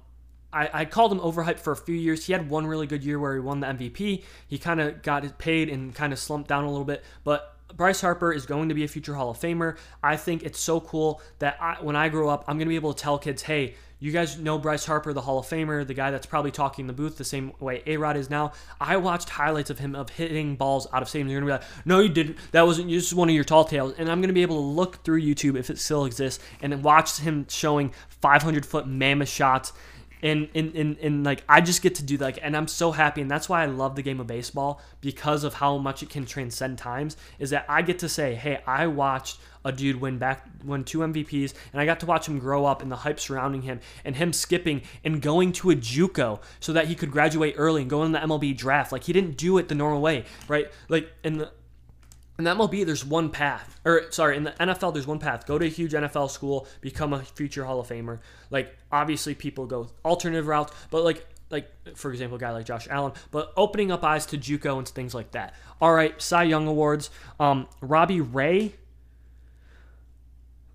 I, 0.53 0.71
I, 0.73 0.85
called 0.85 1.13
him 1.13 1.21
overhyped 1.21 1.61
for 1.61 1.73
a 1.73 1.77
few 1.77 1.95
years. 1.95 2.27
He 2.27 2.33
had 2.33 2.51
one 2.51 2.67
really 2.67 2.87
good 2.87 3.05
year 3.05 3.19
where 3.19 3.35
he 3.35 3.41
won 3.41 3.61
the 3.61 3.69
MVP. 3.69 4.25
He 4.49 4.59
kind 4.59 4.81
of 4.81 5.03
got 5.03 5.39
paid 5.39 5.69
and 5.69 5.95
kind 5.95 6.13
of 6.13 6.19
slumped 6.19 6.49
down 6.49 6.65
a 6.65 6.71
little 6.71 6.85
bit. 6.85 7.05
But 7.23 7.57
Bryce 7.77 8.01
Harper 8.01 8.33
is 8.33 8.47
going 8.47 8.69
to 8.69 8.75
be 8.75 8.85
a 8.85 8.89
future 8.89 9.15
Hall 9.15 9.31
of 9.31 9.39
Famer. 9.39 9.77
I 10.03 10.17
think 10.17 10.43
it's 10.43 10.61
so 10.61 10.81
cool 10.81 11.21
that 11.39 11.57
I, 11.61 11.77
when 11.81 11.97
I 11.97 12.09
grow 12.09 12.29
up, 12.29 12.45
I'm 12.47 12.57
going 12.57 12.67
to 12.67 12.71
be 12.71 12.77
able 12.77 12.95
to 12.95 13.03
tell 13.03 13.19
kids, 13.19 13.43
hey, 13.43 13.75
you 14.03 14.13
guys 14.13 14.39
know 14.39 14.59
Bryce 14.59 14.87
Harper, 14.87 15.13
the 15.13 15.21
Hall 15.21 15.39
of 15.39 15.47
Famer, 15.47 15.87
the 15.87 15.93
guy 15.93 16.11
that's 16.11 16.25
probably 16.25 16.51
talking 16.51 16.87
the 16.87 16.95
booth 16.95 17.19
the 17.19 17.25
same 17.25 17.53
way 17.61 17.83
A 17.87 17.99
Rod 17.99 18.17
is 18.17 18.31
now. 18.31 18.53
I 18.81 18.97
watched 18.97 19.29
highlights 19.29 19.69
of 19.69 19.79
him 19.79 19.95
of 19.95 20.09
hitting 20.09 20.57
balls 20.57 20.87
out 20.91 21.03
of 21.03 21.09
stadiums. 21.09 21.31
You're 21.31 21.41
gonna 21.41 21.47
be 21.47 21.59
like, 21.59 21.63
no, 21.85 22.01
you 22.01 22.09
didn't. 22.09 22.39
That 22.53 22.63
wasn't 22.63 22.89
just 22.89 23.13
one 23.13 23.29
of 23.29 23.35
your 23.35 23.45
tall 23.45 23.65
tales. 23.65 23.93
And 23.99 24.11
I'm 24.11 24.23
gonna 24.23 24.33
be 24.33 24.41
able 24.41 24.57
to 24.57 24.67
look 24.67 25.05
through 25.05 25.21
YouTube 25.21 25.59
if 25.59 25.69
it 25.69 25.79
still 25.79 26.07
exists 26.07 26.43
and 26.63 26.83
watch 26.83 27.19
him 27.19 27.45
showing 27.51 27.93
500 28.09 28.65
foot 28.65 28.89
mammoth 28.89 29.29
shots 29.29 29.75
and 30.23 30.49
and, 30.55 30.75
and 30.75 30.99
and 30.99 31.25
like 31.25 31.45
I 31.49 31.61
just 31.61 31.83
get 31.83 31.95
to 31.97 32.03
do 32.03 32.17
like 32.17 32.39
and 32.43 32.57
I'm 32.57 32.69
so 32.69 32.93
happy 32.93 33.21
and 33.21 33.31
that's 33.31 33.49
why 33.49 33.63
I 33.63 33.67
love 33.67 33.97
the 33.97 34.03
game 34.03 34.21
of 34.21 34.27
baseball 34.27 34.81
because 35.01 35.45
of 35.45 35.55
how 35.55 35.79
much 35.79 36.03
it 36.03 36.11
can 36.11 36.27
transcend 36.27 36.79
times 36.79 37.17
is 37.39 37.51
that 37.51 37.65
I 37.69 37.83
get 37.83 37.99
to 38.01 38.09
say 38.09 38.35
hey 38.35 38.61
I 38.67 38.87
watched 38.87 39.39
a 39.65 39.73
dude 39.73 40.01
win 40.01 40.19
back 40.19 40.47
win 40.65 40.85
two 40.85 40.99
MVPs 40.99 41.55
and 41.73 41.81
I 41.81 41.87
got 41.87 42.01
to 42.01 42.07
watch 42.07 42.27
him 42.27 42.39
grow 42.39 42.65
up 42.65 42.83
and 42.83 42.91
the 42.91 42.97
hype 42.97 43.21
surrounding 43.21 43.63
him 43.63 43.81
and 44.05 44.17
him 44.17 44.33
skipping 44.33 44.83
and 45.05 45.21
going 45.21 45.53
to 45.53 45.71
a 45.71 45.77
JUCO 45.77 46.41
so 46.61 46.73
that 46.73 46.87
he 46.87 46.95
could 46.95 47.11
graduate 47.11 47.55
early 47.59 47.83
and 47.83 47.91
go 47.91 48.03
in 48.05 48.13
the 48.13 48.19
MLB 48.19 48.57
draft. 48.57 48.91
Like 48.91 49.05
he 49.05 49.13
didn't 49.13 49.37
do 49.37 49.59
it 49.59 49.69
the 49.69 49.75
normal 49.75 50.01
way 50.01 50.25
right? 50.49 50.71
Like 50.89 51.13
in 51.25 51.39
the 51.39 51.51
in 52.41 52.45
the 52.45 52.55
MLB, 52.55 52.87
there's 52.87 53.05
one 53.05 53.29
path, 53.29 53.79
or 53.85 54.11
sorry, 54.11 54.35
in 54.39 54.45
the 54.45 54.53
NFL, 54.53 54.95
there's 54.95 55.07
one 55.07 55.19
path. 55.19 55.47
Go 55.47 55.59
to 55.59 55.67
a 55.67 55.69
huge 55.69 55.93
NFL 55.93 56.31
school, 56.31 56.67
become 56.81 57.13
a 57.13 57.23
future 57.23 57.67
Hall 57.67 57.81
of 57.81 57.89
Famer. 57.89 58.21
Like 58.49 58.75
obviously, 58.91 59.35
people 59.35 59.67
go 59.67 59.89
alternative 60.07 60.47
routes, 60.47 60.73
but 60.91 61.05
like 61.05 61.27
like 61.51 61.69
for 61.97 62.11
example, 62.11 62.37
a 62.37 62.41
guy 62.41 62.51
like 62.51 62.65
Josh 62.65 62.89
Allen, 62.89 63.13
but 63.31 63.53
opening 63.59 63.93
up 63.93 64.03
eyes 64.05 64.25
to 64.27 64.39
JUCO 64.39 64.79
and 64.79 64.89
things 64.89 65.15
like 65.15 65.33
that. 65.33 65.55
All 65.83 65.93
right, 65.93 66.21
Cy 66.21 66.45
Young 66.45 66.67
awards. 66.67 67.11
Um, 67.39 67.69
Robbie 67.83 68.23
Ray 68.23 68.75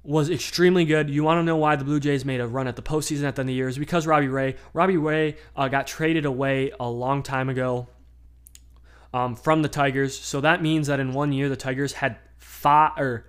was 0.03 0.29
extremely 0.29 0.85
good. 0.85 1.09
You 1.09 1.23
want 1.23 1.39
to 1.39 1.43
know 1.43 1.57
why 1.57 1.77
the 1.77 1.83
Blue 1.83 1.99
Jays 1.99 2.25
made 2.25 2.41
a 2.41 2.47
run 2.47 2.67
at 2.67 2.75
the 2.75 2.83
postseason 2.83 3.23
at 3.23 3.35
the 3.35 3.39
end 3.39 3.39
of 3.39 3.47
the 3.47 3.53
year? 3.53 3.67
Is 3.67 3.79
because 3.79 4.05
Robbie 4.05 4.27
Ray. 4.27 4.55
Robbie 4.73 4.97
Ray 4.97 5.37
uh, 5.55 5.67
got 5.67 5.87
traded 5.87 6.25
away 6.25 6.71
a 6.79 6.87
long 6.87 7.23
time 7.23 7.49
ago 7.49 7.87
um, 9.15 9.33
from 9.33 9.61
the 9.61 9.69
Tigers. 9.69 10.19
So 10.19 10.41
that 10.41 10.61
means 10.61 10.87
that 10.87 10.99
in 10.99 11.13
one 11.13 11.31
year, 11.31 11.47
the 11.47 11.55
Tigers 11.55 11.93
had 11.93 12.17
five 12.37 12.91
or 12.97 13.25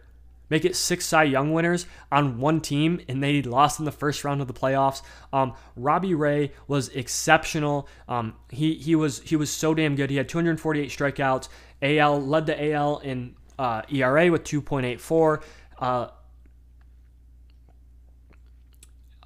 make 0.50 0.64
it 0.64 0.74
six 0.74 1.06
Cy 1.06 1.22
Young 1.22 1.52
winners 1.52 1.86
on 2.10 2.40
one 2.40 2.60
team, 2.60 3.00
and 3.08 3.22
they 3.22 3.40
lost 3.40 3.78
in 3.78 3.84
the 3.84 3.92
first 3.92 4.24
round 4.24 4.40
of 4.40 4.48
the 4.48 4.52
playoffs. 4.52 5.02
Um, 5.32 5.54
Robbie 5.76 6.14
Ray 6.14 6.50
was 6.66 6.88
exceptional. 6.88 7.88
Um, 8.08 8.34
he 8.50 8.74
he 8.74 8.96
was 8.96 9.20
he 9.20 9.36
was 9.36 9.48
so 9.48 9.74
damn 9.74 9.94
good. 9.94 10.10
He 10.10 10.16
had 10.16 10.28
248 10.28 10.90
strikeouts. 10.90 11.48
AL 11.80 12.20
led 12.26 12.46
the 12.46 12.72
AL 12.72 12.98
in 12.98 13.36
uh, 13.56 13.82
ERA 13.88 14.32
with 14.32 14.42
2.84. 14.42 15.42
Uh, 15.78 16.08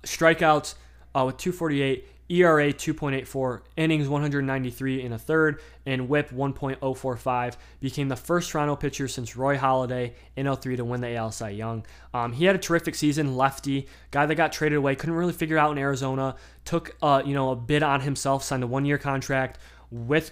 strikeouts 0.02 0.74
uh, 1.14 1.24
with 1.24 1.38
248. 1.38 2.06
ERA 2.30 2.72
2.84, 2.72 3.60
innings 3.76 4.08
193 4.08 5.02
in 5.02 5.12
a 5.12 5.18
third, 5.18 5.60
and 5.84 6.08
whip 6.08 6.30
1.045. 6.30 7.56
Became 7.80 8.08
the 8.08 8.16
first 8.16 8.50
Toronto 8.50 8.76
pitcher 8.76 9.08
since 9.08 9.36
Roy 9.36 9.58
Halladay 9.58 10.12
in 10.36 10.54
03 10.54 10.76
to 10.76 10.84
win 10.84 11.00
the 11.00 11.16
AL 11.16 11.32
Cy 11.32 11.50
Young. 11.50 11.84
Um, 12.14 12.32
he 12.32 12.44
had 12.44 12.54
a 12.54 12.58
terrific 12.58 12.94
season, 12.94 13.36
lefty, 13.36 13.88
guy 14.12 14.26
that 14.26 14.36
got 14.36 14.52
traded 14.52 14.78
away, 14.78 14.94
couldn't 14.94 15.16
really 15.16 15.32
figure 15.32 15.58
out 15.58 15.72
in 15.72 15.78
Arizona, 15.78 16.36
took 16.64 16.96
uh, 17.02 17.22
you 17.24 17.34
know 17.34 17.50
a 17.50 17.56
bid 17.56 17.82
on 17.82 18.00
himself, 18.02 18.44
signed 18.44 18.62
a 18.62 18.66
one-year 18.68 18.98
contract 18.98 19.58
with 19.90 20.30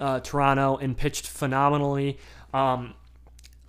uh, 0.00 0.18
Toronto, 0.20 0.76
and 0.78 0.96
pitched 0.96 1.28
phenomenally. 1.28 2.18
Um, 2.52 2.94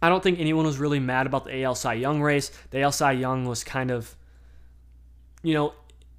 I 0.01 0.09
don't 0.09 0.23
think 0.23 0.39
anyone 0.39 0.65
was 0.65 0.79
really 0.79 0.99
mad 0.99 1.27
about 1.27 1.45
the 1.45 1.63
AL 1.63 1.75
Cy 1.75 1.93
Young 1.93 2.21
race. 2.21 2.51
The 2.71 2.81
AL 2.81 2.93
Cy 2.93 3.11
Young 3.11 3.45
was 3.45 3.63
kind 3.63 3.91
of, 3.91 4.15
you 5.43 5.53
know, 5.53 5.73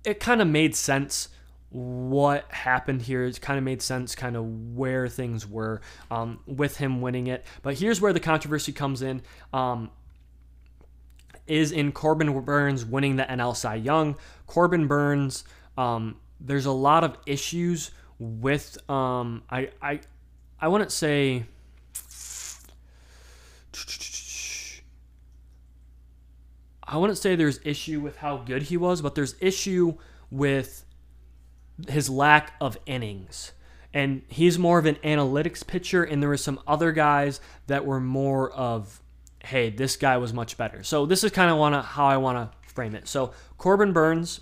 it 0.05 0.21
kind 0.21 0.41
of 0.41 0.47
made 0.47 0.77
sense 0.77 1.29
what 1.71 2.51
happened 2.51 3.03
here. 3.03 3.25
It 3.25 3.41
kind 3.41 3.59
of 3.59 3.65
made 3.65 3.81
sense, 3.81 4.15
kind 4.15 4.37
of 4.37 4.75
where 4.75 5.09
things 5.09 5.47
were 5.47 5.81
um, 6.11 6.41
with 6.47 6.77
him 6.77 7.01
winning 7.01 7.29
it. 7.29 7.47
But 7.63 7.79
here's 7.79 8.01
where 8.01 8.13
the 8.13 8.21
controversy 8.21 8.73
comes 8.73 9.03
in. 9.03 9.23
Um, 9.53 9.91
is 11.47 11.73
in 11.73 11.91
Corbin 11.91 12.41
Burnes 12.43 12.85
winning 12.85 13.17
the 13.17 13.25
NL 13.25 13.57
Cy 13.57 13.75
Young. 13.75 14.17
Corbin 14.47 14.87
Burnes, 14.87 15.45
um, 15.77 16.17
there's 16.41 16.67
a 16.67 16.73
lot 16.73 17.03
of 17.03 17.17
issues 17.27 17.91
with 18.21 18.79
um, 18.89 19.43
I 19.51 19.71
I 19.83 20.01
I 20.61 20.69
wouldn't 20.69 20.93
say 20.93 21.45
I 26.85 26.97
wouldn't 26.97 27.19
say 27.19 27.35
there's 27.35 27.61
issue 27.65 28.01
with 28.01 28.17
how 28.17 28.39
good 28.39 28.63
he 28.63 28.77
was, 28.77 29.01
but 29.01 29.15
there's 29.15 29.35
issue 29.41 29.95
with 30.31 30.85
his 31.89 32.11
lack 32.11 32.53
of 32.61 32.77
innings. 32.87 33.53
And 33.93 34.23
he's 34.29 34.59
more 34.59 34.79
of 34.79 34.87
an 34.87 34.97
analytics 34.97 35.67
pitcher, 35.67 36.05
and 36.05 36.23
there 36.23 36.29
were 36.29 36.37
some 36.37 36.61
other 36.67 36.93
guys 36.93 37.41
that 37.67 37.85
were 37.85 38.01
more 38.01 38.51
of, 38.53 39.03
hey, 39.45 39.71
this 39.71 39.97
guy 39.97 40.17
was 40.17 40.33
much 40.33 40.57
better. 40.57 40.83
So 40.85 41.07
this 41.07 41.25
is 41.25 41.33
kind 41.33 41.51
of 41.51 41.59
wanna 41.59 41.83
how 41.83 42.07
I 42.07 42.17
want 42.17 42.39
to 42.39 42.73
frame 42.73 42.95
it. 42.95 43.09
So 43.09 43.33
Corbin 43.59 43.93
Burnes 43.93 44.41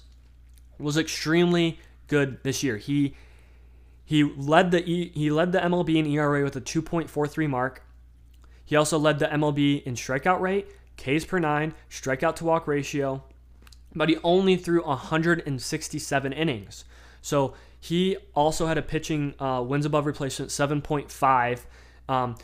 was 0.79 0.97
extremely 0.97 1.79
good 2.07 2.43
this 2.43 2.63
year. 2.63 2.77
He 2.77 3.15
he 4.05 4.23
led 4.25 4.71
the 4.71 4.81
he 4.81 5.31
led 5.31 5.53
the 5.53 5.59
MLB 5.59 5.97
in 5.97 6.07
ERA 6.07 6.43
with 6.43 6.57
a 6.57 6.61
2.43 6.61 7.49
mark. 7.49 7.83
He 8.65 8.77
also 8.77 8.99
led 8.99 9.19
the 9.19 9.27
MLB 9.27 9.83
in 9.83 9.95
strikeout 9.95 10.41
rate, 10.41 10.69
Ks 10.97 11.25
per 11.25 11.39
nine, 11.39 11.75
strikeout 11.91 12.37
to 12.37 12.45
walk 12.45 12.67
ratio, 12.67 13.23
but 13.95 14.09
he 14.09 14.17
only 14.23 14.57
threw 14.57 14.83
167 14.83 16.33
innings. 16.33 16.85
So 17.29 17.53
he 17.79 18.17
also 18.35 18.67
had 18.67 18.79
a 18.79 18.83
pitching 18.83 19.35
uh, 19.39 19.63
wins 19.67 19.85
above 19.85 20.07
replacement 20.07 20.51
7.5. 20.51 21.61
Um, 22.09 22.37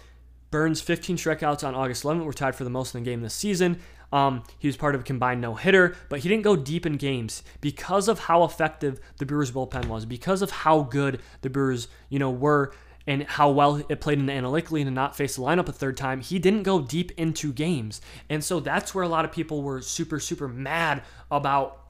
Burnes 0.51 0.83
15 0.83 1.17
strikeouts 1.17 1.67
on 1.67 1.75
August 1.75 2.05
11th 2.05 2.25
were 2.25 2.33
tied 2.35 2.55
for 2.55 2.65
the 2.65 2.71
most 2.71 2.95
in 2.95 3.03
the 3.03 3.11
game 3.11 3.23
this 3.23 3.35
season. 3.35 3.81
Um, 4.13 4.45
he 4.59 4.69
was 4.69 4.77
part 4.77 4.95
of 4.95 5.01
a 5.01 5.05
combined 5.05 5.41
no 5.41 5.55
hitter, 5.55 5.97
but 6.09 6.21
he 6.21 6.29
didn't 6.29 6.45
go 6.45 6.55
deep 6.55 6.85
in 6.87 6.99
games 6.99 7.43
because 7.61 8.07
of 8.09 8.21
how 8.21 8.45
effective 8.45 9.01
the 9.19 9.27
Brewers 9.27 9.51
bullpen 9.51 9.87
was, 9.87 10.05
because 10.05 10.43
of 10.43 10.51
how 10.51 10.83
good 10.83 11.21
the 11.41 11.51
Brewers, 11.51 11.89
you 12.11 12.19
know, 12.19 12.31
were 12.31 12.73
and 13.07 13.25
how 13.25 13.51
well 13.51 13.83
it 13.89 14.01
played 14.01 14.19
in 14.19 14.27
the 14.27 14.33
analytically 14.33 14.83
and 14.83 14.95
not 14.95 15.17
face 15.17 15.37
the 15.37 15.43
lineup 15.43 15.69
a 15.69 15.73
third 15.73 15.97
time, 15.97 16.21
he 16.21 16.39
didn't 16.39 16.63
go 16.63 16.81
deep 16.81 17.11
into 17.17 17.53
games. 17.53 18.01
And 18.29 18.45
so 18.45 18.61
that's 18.61 18.95
where 18.95 19.03
a 19.03 19.09
lot 19.09 19.25
of 19.25 19.33
people 19.33 19.63
were 19.63 19.81
super, 19.81 20.21
super 20.21 20.47
mad 20.47 21.03
about 21.31 21.81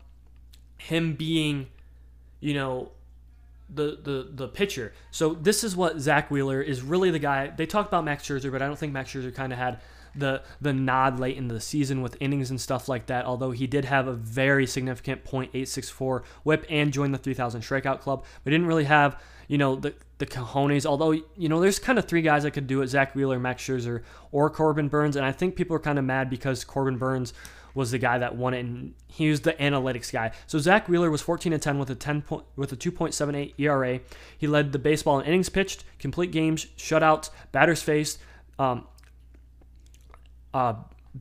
him 0.78 1.14
being, 1.14 1.66
you 2.44 2.52
know, 2.52 2.90
the 3.74 3.98
the 4.02 4.28
the 4.30 4.48
pitcher. 4.48 4.92
So 5.10 5.32
this 5.32 5.64
is 5.64 5.74
what 5.74 5.98
Zack 5.98 6.30
Wheeler 6.30 6.60
is 6.60 6.82
really 6.82 7.10
the 7.10 7.18
guy. 7.18 7.48
They 7.48 7.64
talk 7.64 7.88
about 7.88 8.04
Max 8.04 8.28
Scherzer, 8.28 8.52
but 8.52 8.60
I 8.60 8.66
don't 8.66 8.78
think 8.78 8.92
Max 8.92 9.10
Scherzer 9.10 9.34
kind 9.34 9.50
of 9.50 9.58
had 9.58 9.80
the 10.14 10.42
the 10.60 10.74
nod 10.74 11.18
late 11.18 11.38
in 11.38 11.48
the 11.48 11.58
season 11.58 12.02
with 12.02 12.18
innings 12.20 12.50
and 12.50 12.60
stuff 12.60 12.86
like 12.86 13.06
that. 13.06 13.24
Although 13.24 13.52
he 13.52 13.66
did 13.66 13.86
have 13.86 14.06
a 14.06 14.12
very 14.12 14.66
significant 14.66 15.24
.864 15.24 16.22
WHIP 16.42 16.66
and 16.68 16.92
joined 16.92 17.14
the 17.14 17.18
3,000 17.18 17.62
strikeout 17.62 18.00
club, 18.00 18.24
but 18.44 18.50
didn't 18.50 18.66
really 18.66 18.84
have 18.84 19.18
you 19.48 19.56
know 19.56 19.76
the 19.76 19.94
the 20.18 20.26
cojones. 20.26 20.84
Although 20.84 21.12
you 21.12 21.48
know 21.48 21.62
there's 21.62 21.78
kind 21.78 21.98
of 21.98 22.04
three 22.04 22.22
guys 22.22 22.42
that 22.42 22.50
could 22.50 22.66
do 22.66 22.82
it: 22.82 22.88
Zack 22.88 23.14
Wheeler, 23.14 23.38
Max 23.38 23.62
Scherzer, 23.62 24.02
or 24.32 24.50
Corbin 24.50 24.88
Burnes. 24.88 25.16
And 25.16 25.24
I 25.24 25.32
think 25.32 25.56
people 25.56 25.74
are 25.74 25.80
kind 25.80 25.98
of 25.98 26.04
mad 26.04 26.28
because 26.28 26.62
Corbin 26.62 26.98
Burnes 26.98 27.32
was 27.74 27.90
the 27.90 27.98
guy 27.98 28.18
that 28.18 28.36
won 28.36 28.54
it, 28.54 28.60
and 28.60 28.94
he 29.08 29.28
was 29.28 29.40
the 29.40 29.52
analytics 29.54 30.12
guy. 30.12 30.30
So 30.46 30.58
Zack 30.58 30.88
Wheeler 30.88 31.10
was 31.10 31.20
14 31.20 31.52
and 31.52 31.60
10 31.60 31.78
with 31.78 31.90
a 31.90 31.94
10 31.94 32.22
point, 32.22 32.44
with 32.56 32.72
a 32.72 32.76
2.78 32.76 33.54
ERA. 33.58 34.00
He 34.38 34.46
led 34.46 34.72
the 34.72 34.78
baseball 34.78 35.20
in 35.20 35.26
innings 35.26 35.48
pitched, 35.48 35.84
complete 35.98 36.30
games, 36.30 36.66
shutouts, 36.76 37.30
batters 37.52 37.82
faced, 37.82 38.18
um, 38.58 38.86
uh, 40.52 40.74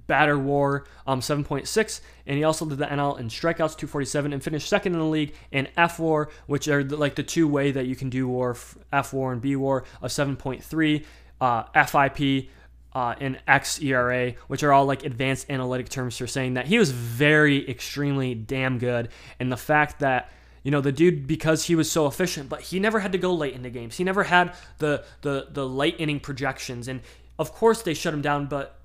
batter 0.07 0.37
war 0.37 0.85
um, 1.05 1.19
7.6 1.19 2.01
and 2.25 2.37
he 2.37 2.43
also 2.43 2.65
did 2.65 2.79
the 2.79 2.85
NL 2.85 3.19
in 3.19 3.27
strikeouts 3.27 3.77
247 3.77 4.33
and 4.33 4.43
finished 4.43 4.67
second 4.67 4.93
in 4.93 4.99
the 4.99 5.05
league 5.05 5.35
in 5.51 5.67
F 5.77 5.99
war 5.99 6.29
which 6.47 6.67
are 6.67 6.83
the, 6.83 6.97
like 6.97 7.13
the 7.13 7.23
two 7.23 7.47
way 7.47 7.71
that 7.71 7.85
you 7.85 7.95
can 7.95 8.09
do 8.09 8.27
war 8.27 8.57
F 8.91 9.13
war 9.13 9.31
and 9.31 9.41
B 9.41 9.55
war 9.55 9.83
of 10.01 10.09
7.3 10.09 11.05
uh, 11.39 11.85
FIP 11.85 12.49
uh, 12.93 13.15
and 13.19 13.39
xERA, 13.47 14.35
which 14.47 14.63
are 14.63 14.71
all 14.71 14.85
like 14.85 15.03
advanced 15.03 15.49
analytic 15.49 15.89
terms 15.89 16.17
for 16.17 16.27
saying 16.27 16.55
that 16.55 16.67
he 16.67 16.77
was 16.77 16.91
very, 16.91 17.69
extremely 17.69 18.35
damn 18.35 18.77
good. 18.77 19.09
And 19.39 19.51
the 19.51 19.57
fact 19.57 19.99
that 19.99 20.31
you 20.63 20.71
know 20.71 20.79
the 20.79 20.91
dude 20.91 21.27
because 21.27 21.65
he 21.65 21.75
was 21.75 21.91
so 21.91 22.07
efficient, 22.07 22.49
but 22.49 22.61
he 22.61 22.79
never 22.79 22.99
had 22.99 23.11
to 23.11 23.17
go 23.17 23.33
late 23.33 23.53
into 23.53 23.69
games. 23.69 23.97
He 23.97 24.03
never 24.03 24.23
had 24.23 24.55
the 24.77 25.03
the 25.21 25.47
the 25.51 25.67
late 25.67 25.95
inning 25.99 26.19
projections, 26.19 26.87
and 26.87 27.01
of 27.37 27.51
course 27.53 27.81
they 27.81 27.93
shut 27.93 28.13
him 28.13 28.21
down. 28.21 28.45
But 28.45 28.79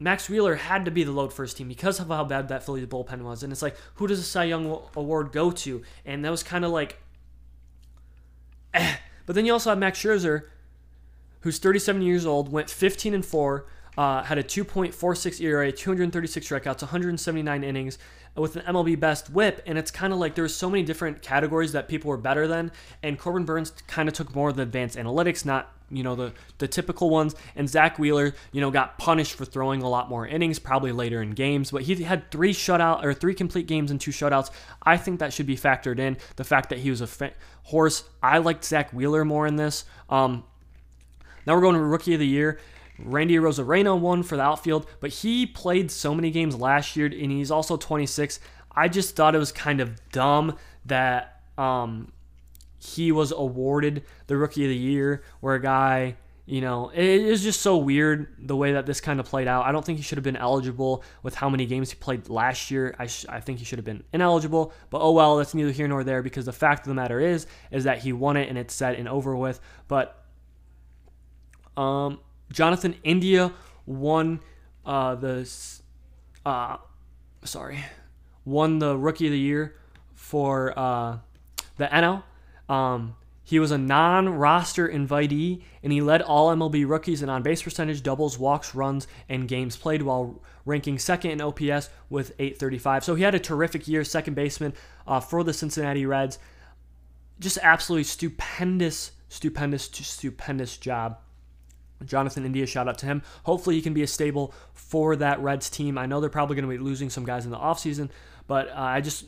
Max 0.00 0.28
Wheeler 0.28 0.54
had 0.54 0.84
to 0.84 0.90
be 0.90 1.04
the 1.04 1.12
load 1.12 1.32
first 1.32 1.56
team 1.56 1.68
because 1.68 2.00
of 2.00 2.08
how 2.08 2.24
bad 2.24 2.48
that 2.48 2.64
Phillies 2.64 2.86
bullpen 2.86 3.22
was. 3.22 3.42
And 3.42 3.52
it's 3.52 3.62
like, 3.62 3.76
who 3.96 4.06
does 4.06 4.18
the 4.18 4.24
Cy 4.24 4.44
Young 4.44 4.80
Award 4.94 5.32
go 5.32 5.50
to? 5.50 5.82
And 6.06 6.24
that 6.24 6.30
was 6.30 6.42
kind 6.42 6.64
of 6.64 6.70
like, 6.70 6.98
eh. 8.74 8.96
But 9.26 9.34
then 9.34 9.44
you 9.44 9.52
also 9.52 9.70
have 9.70 9.78
Max 9.78 10.00
Scherzer, 10.00 10.44
who's 11.40 11.58
37 11.58 12.02
years 12.02 12.26
old, 12.26 12.50
went 12.50 12.70
15 12.70 13.14
and 13.14 13.24
4, 13.24 13.66
uh, 13.96 14.22
had 14.22 14.38
a 14.38 14.44
2.46 14.44 15.40
ERA, 15.40 15.72
236 15.72 16.48
strikeouts, 16.48 16.82
179 16.82 17.64
innings 17.64 17.98
with 18.36 18.56
an 18.56 18.62
MLB 18.62 18.98
best 18.98 19.30
whip. 19.30 19.62
And 19.66 19.76
it's 19.76 19.90
kind 19.90 20.12
of 20.12 20.18
like 20.18 20.34
there's 20.34 20.54
so 20.54 20.70
many 20.70 20.82
different 20.82 21.22
categories 21.22 21.72
that 21.72 21.88
people 21.88 22.08
were 22.08 22.16
better 22.16 22.46
than. 22.46 22.70
And 23.02 23.18
Corbin 23.18 23.44
Burnes 23.44 23.72
kind 23.86 24.08
of 24.08 24.14
took 24.14 24.34
more 24.34 24.50
of 24.50 24.56
the 24.56 24.62
advanced 24.62 24.96
analytics, 24.96 25.44
not 25.44 25.74
you 25.90 26.02
know 26.02 26.14
the 26.14 26.32
the 26.58 26.68
typical 26.68 27.10
ones. 27.10 27.34
And 27.56 27.68
Zack 27.68 27.98
Wheeler 27.98 28.34
you 28.52 28.60
know 28.60 28.70
got 28.70 28.98
punished 28.98 29.34
for 29.34 29.44
throwing 29.44 29.82
a 29.82 29.88
lot 29.88 30.08
more 30.08 30.26
innings 30.26 30.58
probably 30.58 30.92
later 30.92 31.20
in 31.22 31.32
games. 31.32 31.70
But 31.70 31.82
he 31.82 32.02
had 32.02 32.30
three 32.30 32.52
shutout 32.52 33.02
or 33.04 33.14
three 33.14 33.34
complete 33.34 33.66
games 33.66 33.90
and 33.90 34.00
two 34.00 34.10
shutouts. 34.10 34.50
I 34.82 34.96
think 34.96 35.18
that 35.20 35.32
should 35.32 35.46
be 35.46 35.56
factored 35.56 35.98
in. 35.98 36.18
The 36.36 36.44
fact 36.44 36.68
that 36.70 36.78
he 36.78 36.90
was 36.90 37.00
a 37.00 37.06
fa- 37.06 37.32
horse 37.64 38.04
I 38.22 38.38
liked 38.38 38.64
Zack 38.64 38.92
Wheeler 38.92 39.24
more 39.24 39.46
in 39.46 39.56
this. 39.56 39.84
Um, 40.08 40.44
now 41.48 41.54
we're 41.54 41.62
going 41.62 41.76
to 41.76 41.80
Rookie 41.80 42.12
of 42.12 42.20
the 42.20 42.26
Year. 42.26 42.58
Randy 42.98 43.34
Arozarena 43.36 43.98
won 43.98 44.22
for 44.22 44.36
the 44.36 44.42
outfield, 44.42 44.86
but 45.00 45.10
he 45.10 45.46
played 45.46 45.90
so 45.90 46.14
many 46.14 46.30
games 46.30 46.54
last 46.54 46.94
year, 46.94 47.06
and 47.06 47.32
he's 47.32 47.50
also 47.50 47.78
26. 47.78 48.38
I 48.70 48.88
just 48.88 49.16
thought 49.16 49.34
it 49.34 49.38
was 49.38 49.50
kind 49.50 49.80
of 49.80 49.98
dumb 50.10 50.56
that 50.84 51.40
um, 51.56 52.12
he 52.78 53.12
was 53.12 53.32
awarded 53.32 54.04
the 54.26 54.36
Rookie 54.36 54.64
of 54.64 54.68
the 54.68 54.76
Year, 54.76 55.22
where 55.40 55.54
a 55.54 55.62
guy, 55.62 56.16
you 56.44 56.60
know, 56.60 56.90
it 56.90 57.02
is 57.02 57.42
just 57.42 57.62
so 57.62 57.78
weird 57.78 58.26
the 58.38 58.54
way 58.56 58.72
that 58.72 58.84
this 58.84 59.00
kind 59.00 59.18
of 59.18 59.24
played 59.24 59.48
out. 59.48 59.64
I 59.64 59.72
don't 59.72 59.82
think 59.82 59.96
he 59.96 60.02
should 60.02 60.18
have 60.18 60.24
been 60.24 60.36
eligible 60.36 61.02
with 61.22 61.34
how 61.34 61.48
many 61.48 61.64
games 61.64 61.88
he 61.88 61.96
played 61.96 62.28
last 62.28 62.70
year. 62.70 62.94
I, 62.98 63.06
sh- 63.06 63.24
I 63.26 63.40
think 63.40 63.58
he 63.58 63.64
should 63.64 63.78
have 63.78 63.86
been 63.86 64.04
ineligible, 64.12 64.74
but 64.90 65.00
oh 65.00 65.12
well, 65.12 65.38
that's 65.38 65.54
neither 65.54 65.72
here 65.72 65.88
nor 65.88 66.04
there 66.04 66.22
because 66.22 66.44
the 66.44 66.52
fact 66.52 66.80
of 66.80 66.88
the 66.88 66.94
matter 66.94 67.20
is, 67.20 67.46
is 67.70 67.84
that 67.84 68.00
he 68.00 68.12
won 68.12 68.36
it 68.36 68.50
and 68.50 68.58
it's 68.58 68.74
set 68.74 68.98
and 68.98 69.08
over 69.08 69.34
with. 69.34 69.60
But 69.86 70.26
um, 71.78 72.20
Jonathan 72.52 72.96
India 73.04 73.52
won 73.86 74.40
uh, 74.84 75.14
the 75.14 75.48
uh, 76.44 76.76
sorry 77.44 77.84
won 78.44 78.78
the 78.78 78.96
Rookie 78.96 79.26
of 79.26 79.32
the 79.32 79.38
Year 79.38 79.76
for 80.14 80.76
uh, 80.78 81.18
the 81.76 81.86
NL. 81.86 82.22
Um, 82.68 83.14
he 83.44 83.58
was 83.58 83.70
a 83.70 83.78
non-roster 83.78 84.88
invitee, 84.88 85.62
and 85.82 85.90
he 85.92 86.02
led 86.02 86.20
all 86.20 86.54
MLB 86.54 86.86
rookies 86.86 87.22
in 87.22 87.30
on-base 87.30 87.62
percentage, 87.62 88.02
doubles, 88.02 88.38
walks, 88.38 88.74
runs, 88.74 89.06
and 89.28 89.48
games 89.48 89.76
played, 89.76 90.02
while 90.02 90.42
ranking 90.66 90.98
second 90.98 91.30
in 91.30 91.40
OPS 91.40 91.88
with 92.10 92.32
835. 92.38 93.04
So 93.04 93.14
he 93.14 93.22
had 93.22 93.34
a 93.34 93.38
terrific 93.38 93.88
year, 93.88 94.04
second 94.04 94.34
baseman 94.34 94.74
uh, 95.06 95.20
for 95.20 95.44
the 95.44 95.54
Cincinnati 95.54 96.04
Reds. 96.04 96.38
Just 97.40 97.58
absolutely 97.62 98.04
stupendous, 98.04 99.12
stupendous, 99.30 99.84
stupendous 99.84 100.76
job. 100.76 101.18
Jonathan 102.04 102.44
India, 102.44 102.66
shout 102.66 102.88
out 102.88 102.98
to 102.98 103.06
him. 103.06 103.22
Hopefully, 103.44 103.76
he 103.76 103.82
can 103.82 103.94
be 103.94 104.02
a 104.02 104.06
stable 104.06 104.54
for 104.72 105.16
that 105.16 105.40
Reds 105.40 105.68
team. 105.70 105.98
I 105.98 106.06
know 106.06 106.20
they're 106.20 106.30
probably 106.30 106.56
going 106.56 106.68
to 106.68 106.76
be 106.76 106.78
losing 106.78 107.10
some 107.10 107.24
guys 107.24 107.44
in 107.44 107.50
the 107.50 107.58
offseason, 107.58 108.10
but 108.46 108.68
uh, 108.68 108.74
I 108.76 109.00
just. 109.00 109.24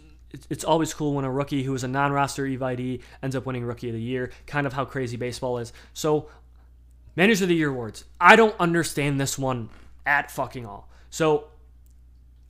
It's 0.49 0.63
always 0.63 0.95
cool 0.95 1.15
when 1.15 1.25
a 1.25 1.31
rookie 1.31 1.65
who 1.65 1.75
is 1.75 1.83
a 1.83 1.89
non 1.89 2.13
roster 2.13 2.45
EVID 2.45 3.03
ends 3.21 3.35
up 3.35 3.47
winning 3.47 3.65
Rookie 3.65 3.89
of 3.89 3.95
the 3.95 4.01
Year, 4.01 4.31
kind 4.47 4.65
of 4.65 4.73
how 4.73 4.85
crazy 4.85 5.17
baseball 5.17 5.59
is. 5.59 5.73
So, 5.93 6.29
Manager 7.17 7.43
of 7.45 7.49
the 7.49 7.57
Year 7.57 7.71
awards. 7.71 8.05
I 8.21 8.37
don't 8.37 8.55
understand 8.61 9.21
this 9.21 9.37
one 9.37 9.71
at 10.07 10.31
fucking 10.31 10.65
all. 10.65 10.89
So, 11.11 11.49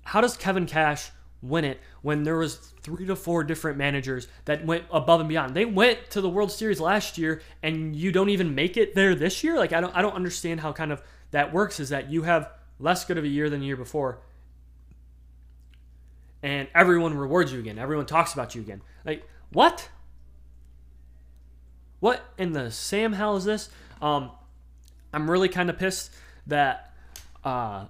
how 0.05 0.20
does 0.20 0.36
Kevin 0.36 0.66
Cash 0.66 1.10
win 1.40 1.64
it 1.64 1.80
when 2.02 2.22
there 2.24 2.36
was 2.36 2.56
three 2.56 3.06
to 3.06 3.16
four 3.16 3.44
different 3.44 3.77
managers 3.77 4.27
that 4.47 4.64
went 4.64 4.85
above 4.90 5.20
and 5.20 5.28
beyond. 5.28 5.55
They 5.55 5.64
went 5.64 6.10
to 6.10 6.20
the 6.20 6.28
World 6.28 6.51
Series 6.51 6.81
last 6.81 7.18
year 7.18 7.43
and 7.62 7.94
you 7.94 8.10
don't 8.12 8.31
even 8.31 8.55
make 8.55 8.77
it 8.77 8.94
there 8.94 9.14
this 9.14 9.44
year? 9.44 9.56
Like 9.56 9.72
I 9.72 9.81
don't 9.81 9.94
I 9.94 10.02
don't 10.02 10.14
understand 10.14 10.60
how 10.60 10.72
kind 10.72 10.93
of 10.93 11.02
that 11.31 11.52
works 11.52 11.78
is 11.81 11.90
that 11.90 12.10
you 12.10 12.22
have 12.22 12.51
less 12.78 13.05
good 13.05 13.18
of 13.18 13.24
a 13.24 13.28
year 13.28 13.51
than 13.51 13.60
the 13.60 13.66
year 13.66 13.77
before. 13.77 14.18
And 16.43 16.68
everyone 16.74 17.16
rewards 17.16 17.52
you 17.52 17.59
again. 17.59 17.78
Everyone 17.78 18.06
talks 18.06 18.32
about 18.32 18.55
you 18.55 18.62
again. 18.62 18.82
Like 19.05 19.28
what? 19.52 19.89
What 22.01 22.22
in 22.39 22.52
the 22.52 22.70
Sam 22.70 23.12
hell 23.12 23.36
is 23.36 23.44
this? 23.44 23.68
Um 24.01 24.31
I'm 25.12 25.31
really 25.31 25.48
kind 25.48 25.68
of 25.68 25.78
pissed 25.78 26.14
that 26.47 26.94
uh 27.44 27.86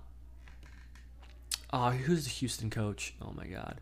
Oh, 1.72 1.90
who's 1.90 2.24
the 2.24 2.30
Houston 2.30 2.68
coach? 2.68 3.14
Oh 3.22 3.32
my 3.36 3.46
God. 3.46 3.80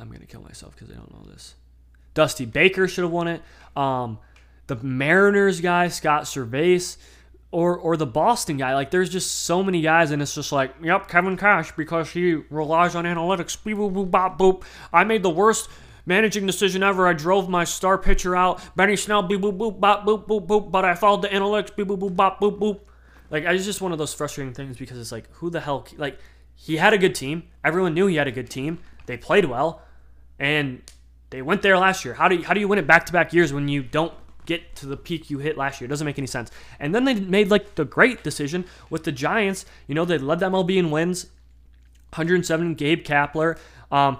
I'm 0.00 0.08
going 0.08 0.20
to 0.20 0.26
kill 0.26 0.42
myself 0.42 0.74
because 0.74 0.90
I 0.90 0.96
don't 0.96 1.12
know 1.12 1.30
this. 1.30 1.54
Dusty 2.14 2.46
Baker 2.46 2.88
should 2.88 3.04
have 3.04 3.12
won 3.12 3.28
it. 3.28 3.42
Um, 3.76 4.18
the 4.66 4.76
Mariners 4.76 5.60
guy, 5.60 5.88
Scott 5.88 6.24
Servais, 6.24 6.96
or 7.50 7.76
or 7.76 7.96
the 7.96 8.06
Boston 8.06 8.56
guy. 8.56 8.74
Like, 8.74 8.90
there's 8.90 9.10
just 9.10 9.42
so 9.42 9.62
many 9.62 9.82
guys, 9.82 10.10
and 10.10 10.22
it's 10.22 10.34
just 10.34 10.52
like, 10.52 10.74
yep, 10.82 11.08
Kevin 11.08 11.36
Cash 11.36 11.72
because 11.76 12.10
he 12.10 12.34
relies 12.50 12.94
on 12.94 13.04
analytics. 13.04 13.62
Beep, 13.62 13.76
boop, 13.76 13.92
boop, 13.92 14.10
bop, 14.10 14.38
boop. 14.38 14.62
I 14.92 15.04
made 15.04 15.22
the 15.22 15.30
worst 15.30 15.68
managing 16.06 16.46
decision 16.46 16.82
ever. 16.82 17.06
I 17.06 17.12
drove 17.12 17.48
my 17.48 17.64
star 17.64 17.98
pitcher 17.98 18.34
out, 18.34 18.60
Benny 18.74 18.96
Snell, 18.96 19.22
beep, 19.22 19.40
boop, 19.40 19.58
boop, 19.58 19.78
bop, 19.80 20.06
boop, 20.06 20.26
boop, 20.26 20.46
boop. 20.46 20.70
But 20.70 20.84
I 20.84 20.94
followed 20.94 21.22
the 21.22 21.28
analytics, 21.28 21.74
beep, 21.74 21.88
boop, 21.88 21.98
boop, 21.98 22.16
bop, 22.16 22.40
boop, 22.40 22.58
boop. 22.58 22.80
Like, 23.30 23.44
it's 23.44 23.64
just 23.64 23.80
one 23.80 23.92
of 23.92 23.98
those 23.98 24.14
frustrating 24.14 24.54
things 24.54 24.76
because 24.76 24.98
it's 24.98 25.12
like, 25.12 25.30
who 25.34 25.50
the 25.50 25.60
hell, 25.60 25.86
like 25.96 26.18
he 26.54 26.76
had 26.76 26.92
a 26.92 26.98
good 26.98 27.14
team. 27.14 27.44
Everyone 27.64 27.94
knew 27.94 28.06
he 28.06 28.16
had 28.16 28.28
a 28.28 28.32
good 28.32 28.50
team. 28.50 28.78
They 29.06 29.16
played 29.16 29.46
well, 29.46 29.82
and 30.40 30.82
they 31.28 31.42
went 31.42 31.62
there 31.62 31.78
last 31.78 32.04
year. 32.04 32.14
How 32.14 32.26
do 32.26 32.34
you, 32.36 32.42
how 32.42 32.54
do 32.54 32.60
you 32.60 32.66
win 32.66 32.78
it 32.80 32.86
back 32.86 33.06
to 33.06 33.12
back 33.12 33.32
years 33.32 33.52
when 33.52 33.68
you 33.68 33.82
don't 33.82 34.12
get 34.46 34.74
to 34.76 34.86
the 34.86 34.96
peak 34.96 35.30
you 35.30 35.38
hit 35.38 35.56
last 35.56 35.80
year? 35.80 35.86
It 35.86 35.90
doesn't 35.90 36.04
make 36.04 36.18
any 36.18 36.26
sense. 36.26 36.50
And 36.80 36.92
then 36.92 37.04
they 37.04 37.14
made 37.14 37.50
like 37.50 37.76
the 37.76 37.84
great 37.84 38.24
decision 38.24 38.64
with 38.88 39.04
the 39.04 39.12
Giants. 39.12 39.66
You 39.86 39.94
know 39.94 40.04
they 40.04 40.18
led 40.18 40.40
the 40.40 40.46
MLB 40.46 40.76
in 40.76 40.90
wins, 40.90 41.26
107. 42.14 42.74
Gabe 42.74 43.04
Kapler, 43.04 43.58
um, 43.92 44.18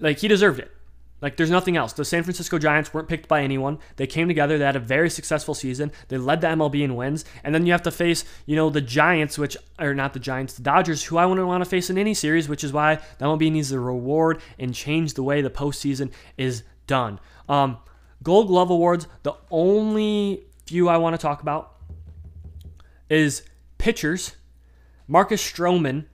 like 0.00 0.18
he 0.18 0.28
deserved 0.28 0.58
it. 0.58 0.72
Like 1.20 1.36
there's 1.36 1.50
nothing 1.50 1.76
else. 1.76 1.92
The 1.92 2.04
San 2.04 2.22
Francisco 2.22 2.58
Giants 2.58 2.94
weren't 2.94 3.08
picked 3.08 3.28
by 3.28 3.42
anyone. 3.42 3.78
They 3.96 4.06
came 4.06 4.28
together. 4.28 4.56
They 4.56 4.64
had 4.64 4.76
a 4.76 4.80
very 4.80 5.10
successful 5.10 5.54
season. 5.54 5.92
They 6.08 6.18
led 6.18 6.40
the 6.40 6.48
MLB 6.48 6.82
in 6.82 6.96
wins. 6.96 7.24
And 7.44 7.54
then 7.54 7.66
you 7.66 7.72
have 7.72 7.82
to 7.82 7.90
face, 7.90 8.24
you 8.46 8.56
know, 8.56 8.70
the 8.70 8.80
Giants, 8.80 9.38
which 9.38 9.56
are 9.78 9.94
not 9.94 10.12
the 10.14 10.20
Giants, 10.20 10.54
the 10.54 10.62
Dodgers, 10.62 11.04
who 11.04 11.18
I 11.18 11.26
wouldn't 11.26 11.46
want 11.46 11.62
to 11.62 11.68
face 11.68 11.90
in 11.90 11.98
any 11.98 12.14
series, 12.14 12.48
which 12.48 12.64
is 12.64 12.72
why 12.72 12.96
the 13.18 13.26
MLB 13.26 13.52
needs 13.52 13.70
to 13.70 13.80
reward 13.80 14.40
and 14.58 14.74
change 14.74 15.14
the 15.14 15.22
way 15.22 15.42
the 15.42 15.50
postseason 15.50 16.10
is 16.36 16.62
done. 16.86 17.20
Um, 17.48 17.78
Gold 18.22 18.48
Glove 18.48 18.70
Awards, 18.70 19.06
the 19.22 19.34
only 19.50 20.44
few 20.66 20.88
I 20.88 20.98
want 20.98 21.14
to 21.14 21.18
talk 21.18 21.42
about 21.42 21.76
is 23.08 23.42
pitchers. 23.78 24.36
Marcus 25.08 25.42
Stroman 25.42 26.04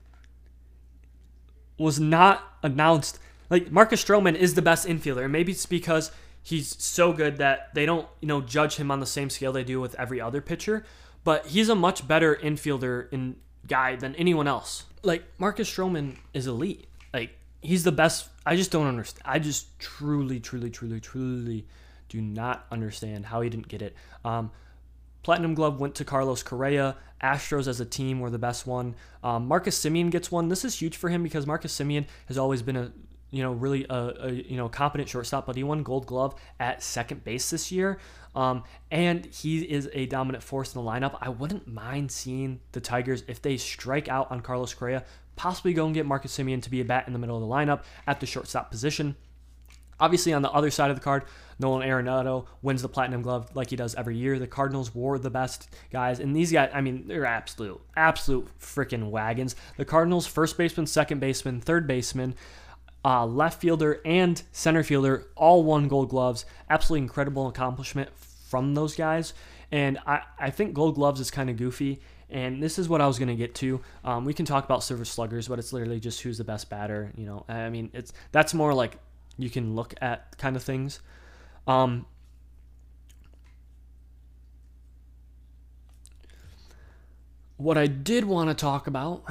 was 1.78 2.00
not 2.00 2.42
announced. 2.62 3.18
Like 3.50 3.70
Marcus 3.70 4.04
Stroman 4.04 4.34
is 4.34 4.54
the 4.54 4.62
best 4.62 4.86
infielder, 4.86 5.24
and 5.24 5.32
maybe 5.32 5.52
it's 5.52 5.66
because 5.66 6.10
he's 6.42 6.80
so 6.82 7.12
good 7.12 7.38
that 7.38 7.74
they 7.74 7.86
don't, 7.86 8.06
you 8.20 8.28
know, 8.28 8.40
judge 8.40 8.76
him 8.76 8.90
on 8.90 9.00
the 9.00 9.06
same 9.06 9.30
scale 9.30 9.52
they 9.52 9.64
do 9.64 9.80
with 9.80 9.94
every 9.96 10.20
other 10.20 10.40
pitcher. 10.40 10.84
But 11.24 11.46
he's 11.46 11.68
a 11.68 11.74
much 11.74 12.06
better 12.06 12.36
infielder 12.36 13.12
in 13.12 13.36
guy 13.66 13.96
than 13.96 14.14
anyone 14.14 14.46
else. 14.46 14.84
Like 15.02 15.24
Marcus 15.38 15.68
Stroman 15.68 16.16
is 16.32 16.46
elite. 16.46 16.86
Like 17.12 17.36
he's 17.60 17.84
the 17.84 17.92
best. 17.92 18.28
I 18.44 18.56
just 18.56 18.70
don't 18.70 18.86
understand. 18.86 19.22
I 19.24 19.38
just 19.38 19.78
truly, 19.78 20.40
truly, 20.40 20.70
truly, 20.70 21.00
truly 21.00 21.66
do 22.08 22.20
not 22.20 22.66
understand 22.70 23.26
how 23.26 23.40
he 23.40 23.50
didn't 23.50 23.68
get 23.68 23.82
it. 23.82 23.94
Um, 24.24 24.52
Platinum 25.22 25.54
Glove 25.54 25.80
went 25.80 25.96
to 25.96 26.04
Carlos 26.04 26.44
Correa. 26.44 26.96
Astros 27.20 27.66
as 27.66 27.80
a 27.80 27.84
team 27.84 28.20
were 28.20 28.30
the 28.30 28.38
best 28.38 28.66
one. 28.66 28.94
Um, 29.24 29.48
Marcus 29.48 29.76
Semien 29.76 30.10
gets 30.10 30.30
one. 30.30 30.48
This 30.48 30.64
is 30.64 30.80
huge 30.80 30.96
for 30.96 31.08
him 31.08 31.24
because 31.24 31.46
Marcus 31.46 31.76
Semien 31.76 32.06
has 32.26 32.38
always 32.38 32.62
been 32.62 32.76
a 32.76 32.92
you 33.30 33.42
know 33.42 33.52
really 33.52 33.86
a, 33.88 34.14
a 34.20 34.30
you 34.32 34.56
know 34.56 34.68
competent 34.68 35.08
shortstop, 35.08 35.46
but 35.46 35.56
he 35.56 35.64
won 35.64 35.82
Gold 35.82 36.06
Glove 36.06 36.34
at 36.60 36.82
second 36.82 37.24
base 37.24 37.50
this 37.50 37.70
year. 37.72 37.98
Um, 38.34 38.64
and 38.90 39.24
he 39.26 39.62
is 39.62 39.88
a 39.94 40.04
dominant 40.06 40.44
force 40.44 40.74
in 40.74 40.84
the 40.84 40.88
lineup. 40.88 41.16
I 41.22 41.30
wouldn't 41.30 41.66
mind 41.66 42.12
seeing 42.12 42.60
the 42.72 42.80
Tigers 42.80 43.24
if 43.28 43.40
they 43.40 43.56
strike 43.56 44.08
out 44.08 44.30
on 44.30 44.42
Carlos 44.42 44.74
Correa, 44.74 45.04
possibly 45.36 45.72
go 45.72 45.86
and 45.86 45.94
get 45.94 46.04
Marcus 46.04 46.36
Semien 46.36 46.62
to 46.62 46.70
be 46.70 46.82
a 46.82 46.84
bat 46.84 47.04
in 47.06 47.14
the 47.14 47.18
middle 47.18 47.36
of 47.36 47.40
the 47.40 47.48
lineup 47.48 47.84
at 48.06 48.20
the 48.20 48.26
shortstop 48.26 48.70
position. 48.70 49.16
Obviously, 49.98 50.34
on 50.34 50.42
the 50.42 50.50
other 50.50 50.70
side 50.70 50.90
of 50.90 50.96
the 50.96 51.02
card, 51.02 51.24
Nolan 51.58 51.88
Arenado 51.88 52.46
wins 52.60 52.82
the 52.82 52.88
Platinum 52.88 53.22
Glove 53.22 53.48
like 53.54 53.70
he 53.70 53.76
does 53.76 53.94
every 53.94 54.16
year. 54.18 54.38
The 54.38 54.46
Cardinals 54.46 54.94
were 54.94 55.18
the 55.18 55.30
best 55.30 55.70
guys, 55.90 56.20
and 56.20 56.36
these 56.36 56.52
guys, 56.52 56.70
I 56.74 56.82
mean, 56.82 57.08
they're 57.08 57.24
absolute, 57.24 57.80
absolute 57.96 58.46
freaking 58.60 59.08
wagons. 59.08 59.56
The 59.78 59.86
Cardinals, 59.86 60.26
first 60.26 60.58
baseman, 60.58 60.86
second 60.86 61.20
baseman, 61.20 61.62
third 61.62 61.86
baseman, 61.86 62.34
uh, 63.06 63.24
left 63.24 63.60
fielder, 63.60 64.00
and 64.04 64.42
center 64.50 64.82
fielder 64.82 65.28
all 65.36 65.62
won 65.62 65.86
Gold 65.86 66.08
Gloves. 66.08 66.44
Absolutely 66.68 67.04
incredible 67.04 67.46
accomplishment 67.46 68.10
from 68.18 68.74
those 68.74 68.96
guys. 68.96 69.32
And 69.70 69.98
I, 70.08 70.22
I 70.40 70.50
think 70.50 70.74
Gold 70.74 70.96
Gloves 70.96 71.20
is 71.20 71.30
kind 71.30 71.48
of 71.48 71.56
goofy. 71.56 72.00
And 72.28 72.60
this 72.60 72.80
is 72.80 72.88
what 72.88 73.00
I 73.00 73.06
was 73.06 73.20
going 73.20 73.28
to 73.28 73.36
get 73.36 73.54
to. 73.56 73.80
Um, 74.04 74.24
we 74.24 74.34
can 74.34 74.44
talk 74.44 74.64
about 74.64 74.82
Silver 74.82 75.04
Sluggers, 75.04 75.46
but 75.46 75.60
it's 75.60 75.72
literally 75.72 76.00
just 76.00 76.20
who's 76.22 76.38
the 76.38 76.44
best 76.44 76.68
batter. 76.68 77.12
You 77.16 77.26
know, 77.26 77.44
I 77.48 77.70
mean, 77.70 77.90
it's 77.92 78.12
that's 78.32 78.52
more 78.52 78.74
like 78.74 78.98
you 79.38 79.50
can 79.50 79.76
look 79.76 79.94
at 80.00 80.36
kind 80.36 80.56
of 80.56 80.64
things. 80.64 80.98
Um, 81.68 82.06
what 87.56 87.78
I 87.78 87.86
did 87.86 88.24
want 88.24 88.50
to 88.50 88.54
talk 88.54 88.88
about, 88.88 89.22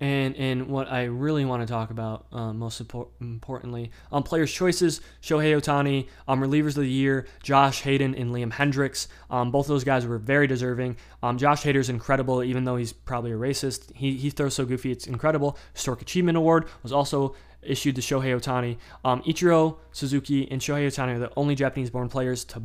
and 0.00 0.36
and 0.36 0.68
what 0.68 0.90
I 0.90 1.04
really 1.04 1.44
want 1.44 1.62
to 1.62 1.66
talk 1.66 1.90
about, 1.90 2.26
uh, 2.32 2.52
most 2.52 2.80
importantly, 3.20 3.90
on 4.12 4.18
um, 4.18 4.22
players' 4.22 4.52
choices: 4.52 5.00
Shohei 5.22 5.56
Ohtani, 5.56 6.08
um, 6.28 6.40
relievers 6.40 6.76
of 6.76 6.82
the 6.82 6.88
year, 6.88 7.26
Josh 7.42 7.82
Hader 7.82 8.04
and 8.04 8.30
Liam 8.32 8.52
Hendriks. 8.52 9.08
Um, 9.30 9.50
both 9.50 9.66
of 9.66 9.68
those 9.68 9.84
guys 9.84 10.06
were 10.06 10.18
very 10.18 10.46
deserving. 10.46 10.96
Um, 11.22 11.38
Josh 11.38 11.62
Hader's 11.62 11.88
incredible, 11.88 12.42
even 12.42 12.64
though 12.64 12.76
he's 12.76 12.92
probably 12.92 13.32
a 13.32 13.36
racist. 13.36 13.94
He 13.94 14.16
he 14.16 14.30
throws 14.30 14.54
so 14.54 14.66
goofy, 14.66 14.92
it's 14.92 15.06
incredible. 15.06 15.58
Stork 15.74 16.02
Achievement 16.02 16.36
Award 16.36 16.68
was 16.82 16.92
also 16.92 17.34
issued 17.62 17.96
to 17.96 18.02
Shohei 18.02 18.38
Ohtani. 18.38 18.76
Um, 19.04 19.22
Ichiro 19.22 19.78
Suzuki 19.92 20.50
and 20.50 20.60
Shohei 20.60 20.86
Ohtani 20.86 21.16
are 21.16 21.18
the 21.18 21.32
only 21.36 21.54
Japanese-born 21.54 22.08
players 22.08 22.44
to 22.44 22.62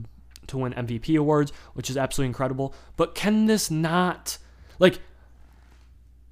to 0.47 0.57
win 0.57 0.73
MVP 0.73 1.17
awards, 1.17 1.51
which 1.73 1.89
is 1.89 1.97
absolutely 1.97 2.27
incredible. 2.27 2.73
But 2.97 3.15
can 3.15 3.45
this 3.45 3.71
not, 3.71 4.37
like, 4.79 4.99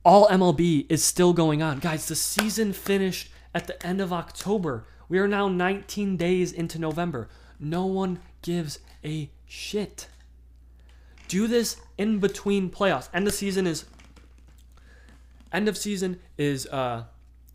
all 0.10 0.28
MLB 0.28 0.88
is 0.90 1.04
still 1.04 1.34
going 1.34 1.62
on, 1.62 1.78
guys? 1.78 2.08
The 2.08 2.16
season 2.16 2.74
finished 2.74 3.30
at 3.54 3.68
the 3.68 3.86
end 3.86 4.02
of 4.02 4.12
October. 4.12 4.88
We 5.08 5.20
are 5.20 5.28
now 5.28 5.48
19 5.48 6.18
days 6.18 6.52
into 6.52 6.80
November. 6.80 7.30
No 7.60 7.86
one 7.86 8.18
gives 8.42 8.80
a 9.06 9.30
shit. 9.46 10.08
Do 11.28 11.46
this 11.46 11.78
in 11.96 12.18
between 12.18 12.72
playoffs. 12.72 13.08
End 13.14 13.28
of 13.28 13.36
season 13.36 13.68
is 13.68 13.86
end 15.54 15.68
of 15.68 15.78
season 15.78 16.20
is 16.40 16.66
uh 16.66 17.04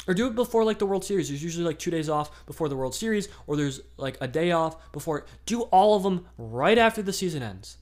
or 0.06 0.14
do 0.14 0.28
it 0.28 0.36
before 0.36 0.62
like 0.62 0.78
the 0.78 0.86
World 0.86 1.04
Series. 1.04 1.30
There's 1.30 1.42
usually 1.42 1.64
like 1.64 1.80
two 1.80 1.90
days 1.90 2.08
off 2.08 2.46
before 2.46 2.68
the 2.68 2.76
World 2.76 2.94
Series, 2.94 3.28
or 3.48 3.56
there's 3.56 3.80
like 3.96 4.16
a 4.20 4.28
day 4.28 4.52
off 4.52 4.92
before. 4.92 5.26
Do 5.44 5.62
all 5.62 5.96
of 5.96 6.04
them 6.04 6.26
right 6.38 6.78
after 6.78 7.02
the 7.02 7.12
season 7.12 7.42
ends. 7.42 7.78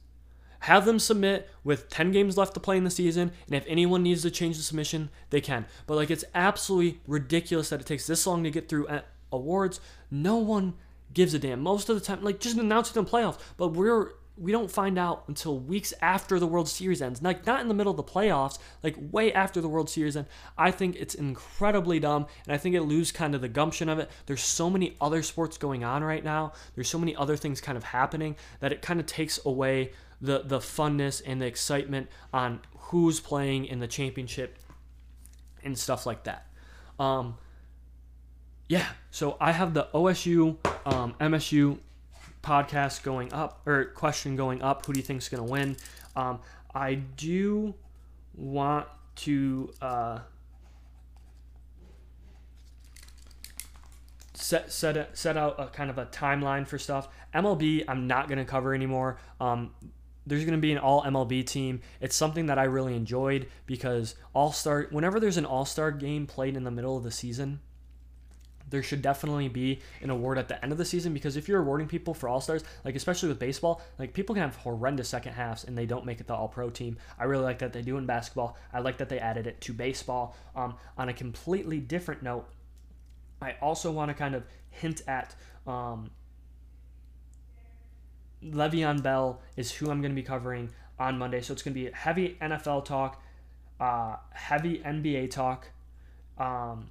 Have 0.62 0.84
them 0.84 0.98
submit 0.98 1.50
with 1.64 1.88
10 1.88 2.12
games 2.12 2.36
left 2.36 2.54
to 2.54 2.60
play 2.60 2.76
in 2.76 2.84
the 2.84 2.90
season, 2.90 3.32
and 3.46 3.54
if 3.56 3.64
anyone 3.66 4.02
needs 4.02 4.22
to 4.22 4.30
change 4.30 4.56
the 4.56 4.62
submission, 4.62 5.10
they 5.30 5.40
can. 5.40 5.66
But 5.86 5.96
like 5.96 6.10
it's 6.10 6.24
absolutely 6.34 7.00
ridiculous 7.06 7.70
that 7.70 7.80
it 7.80 7.86
takes 7.86 8.06
this 8.06 8.26
long 8.26 8.44
to 8.44 8.50
get 8.50 8.68
through 8.68 8.86
awards. 9.32 9.80
No 10.10 10.36
one 10.36 10.74
gives 11.12 11.34
a 11.34 11.38
damn. 11.38 11.60
Most 11.60 11.88
of 11.88 11.96
the 11.96 12.00
time, 12.00 12.22
like 12.22 12.38
just 12.38 12.56
announce 12.56 12.90
it 12.90 12.96
in 12.96 13.04
playoffs, 13.06 13.40
but 13.56 13.68
we're 13.68 14.12
we 14.38 14.50
don't 14.50 14.70
find 14.70 14.98
out 14.98 15.24
until 15.28 15.58
weeks 15.58 15.92
after 16.00 16.38
the 16.38 16.46
World 16.46 16.68
Series 16.68 17.02
ends. 17.02 17.22
Like 17.22 17.46
not 17.46 17.60
in 17.60 17.68
the 17.68 17.74
middle 17.74 17.90
of 17.90 17.96
the 17.96 18.02
playoffs, 18.02 18.58
like 18.82 18.96
way 19.10 19.32
after 19.32 19.60
the 19.60 19.68
World 19.68 19.90
Series 19.90 20.16
ends. 20.16 20.28
I 20.56 20.70
think 20.70 20.96
it's 20.96 21.14
incredibly 21.14 22.00
dumb 22.00 22.26
and 22.46 22.54
I 22.54 22.58
think 22.58 22.74
it 22.74 22.82
loses 22.82 23.12
kind 23.12 23.34
of 23.34 23.40
the 23.40 23.48
gumption 23.48 23.88
of 23.88 23.98
it. 23.98 24.10
There's 24.26 24.42
so 24.42 24.70
many 24.70 24.96
other 25.00 25.22
sports 25.22 25.58
going 25.58 25.84
on 25.84 26.02
right 26.02 26.24
now. 26.24 26.52
There's 26.74 26.88
so 26.88 26.98
many 26.98 27.14
other 27.14 27.36
things 27.36 27.60
kind 27.60 27.76
of 27.76 27.84
happening 27.84 28.36
that 28.60 28.72
it 28.72 28.80
kind 28.80 29.00
of 29.00 29.06
takes 29.06 29.38
away 29.44 29.92
the 30.22 30.42
the 30.44 30.58
funness 30.58 31.20
and 31.26 31.42
the 31.42 31.46
excitement 31.46 32.08
on 32.32 32.60
who's 32.78 33.20
playing 33.20 33.66
in 33.66 33.80
the 33.80 33.88
championship 33.88 34.58
and 35.62 35.78
stuff 35.78 36.06
like 36.06 36.24
that. 36.24 36.46
Um 36.98 37.36
yeah, 38.68 38.86
so 39.10 39.36
I 39.38 39.52
have 39.52 39.74
the 39.74 39.88
OSU 39.92 40.56
um, 40.86 41.14
MSU 41.20 41.78
podcast 42.42 43.02
going 43.02 43.32
up 43.32 43.60
or 43.66 43.84
question 43.84 44.34
going 44.36 44.62
up. 44.62 44.86
Who 44.86 44.94
do 44.94 44.98
you 44.98 45.04
think 45.04 45.20
is 45.20 45.28
going 45.28 45.44
to 45.44 45.50
win? 45.50 45.76
Um, 46.16 46.40
I 46.74 46.94
do 46.94 47.74
want 48.34 48.86
to 49.16 49.70
uh, 49.82 50.20
set 54.32 54.72
set 54.72 55.16
set 55.16 55.36
out 55.36 55.56
a 55.58 55.66
kind 55.66 55.90
of 55.90 55.98
a 55.98 56.06
timeline 56.06 56.66
for 56.66 56.78
stuff. 56.78 57.08
MLB, 57.34 57.84
I'm 57.86 58.06
not 58.06 58.28
going 58.28 58.38
to 58.38 58.44
cover 58.44 58.74
anymore. 58.74 59.18
Um, 59.40 59.74
there's 60.26 60.44
going 60.44 60.56
to 60.56 60.60
be 60.60 60.72
an 60.72 60.78
all 60.78 61.02
MLB 61.02 61.44
team. 61.46 61.80
It's 62.00 62.16
something 62.16 62.46
that 62.46 62.58
I 62.58 62.64
really 62.64 62.94
enjoyed 62.94 63.48
because 63.66 64.14
all 64.32 64.52
star. 64.52 64.86
Whenever 64.90 65.18
there's 65.18 65.36
an 65.36 65.46
all 65.46 65.64
star 65.64 65.90
game 65.90 66.26
played 66.26 66.56
in 66.56 66.64
the 66.64 66.70
middle 66.70 66.96
of 66.96 67.02
the 67.02 67.10
season, 67.10 67.60
there 68.72 68.82
should 68.82 69.02
definitely 69.02 69.48
be 69.48 69.80
an 70.00 70.10
award 70.10 70.38
at 70.38 70.48
the 70.48 70.60
end 70.62 70.72
of 70.72 70.78
the 70.78 70.84
season 70.84 71.12
because 71.12 71.36
if 71.36 71.46
you're 71.46 71.60
awarding 71.60 71.86
people 71.86 72.14
for 72.14 72.28
all 72.28 72.40
stars, 72.40 72.64
like 72.84 72.96
especially 72.96 73.28
with 73.28 73.38
baseball, 73.38 73.82
like 73.98 74.14
people 74.14 74.34
can 74.34 74.42
have 74.42 74.56
horrendous 74.56 75.08
second 75.08 75.34
halves 75.34 75.64
and 75.64 75.76
they 75.76 75.86
don't 75.86 76.06
make 76.06 76.20
it 76.20 76.26
the 76.26 76.34
all 76.34 76.48
pro 76.48 76.70
team. 76.70 76.96
I 77.18 77.24
really 77.24 77.44
like 77.44 77.58
that 77.58 77.72
they 77.72 77.82
do 77.82 77.98
in 77.98 78.06
basketball. 78.06 78.56
I 78.72 78.80
like 78.80 78.96
that 78.98 79.08
they 79.08 79.18
added 79.18 79.46
it 79.46 79.60
to 79.62 79.72
baseball. 79.74 80.36
Um, 80.56 80.76
on 80.96 81.08
a 81.08 81.12
completely 81.12 81.80
different 81.80 82.22
note, 82.22 82.48
I 83.42 83.56
also 83.60 83.90
want 83.90 84.08
to 84.08 84.14
kind 84.14 84.34
of 84.34 84.44
hint 84.70 85.02
at 85.06 85.34
um, 85.66 86.10
Le'Veon 88.44 89.02
Bell 89.02 89.40
is 89.56 89.72
who 89.72 89.90
I'm 89.90 90.00
going 90.00 90.12
to 90.12 90.16
be 90.16 90.22
covering 90.22 90.70
on 90.98 91.18
Monday. 91.18 91.40
So 91.40 91.52
it's 91.52 91.62
going 91.62 91.74
to 91.74 91.80
be 91.80 91.90
heavy 91.92 92.36
NFL 92.40 92.84
talk, 92.84 93.22
uh, 93.80 94.16
heavy 94.32 94.78
NBA 94.78 95.30
talk. 95.30 95.68
Um, 96.38 96.90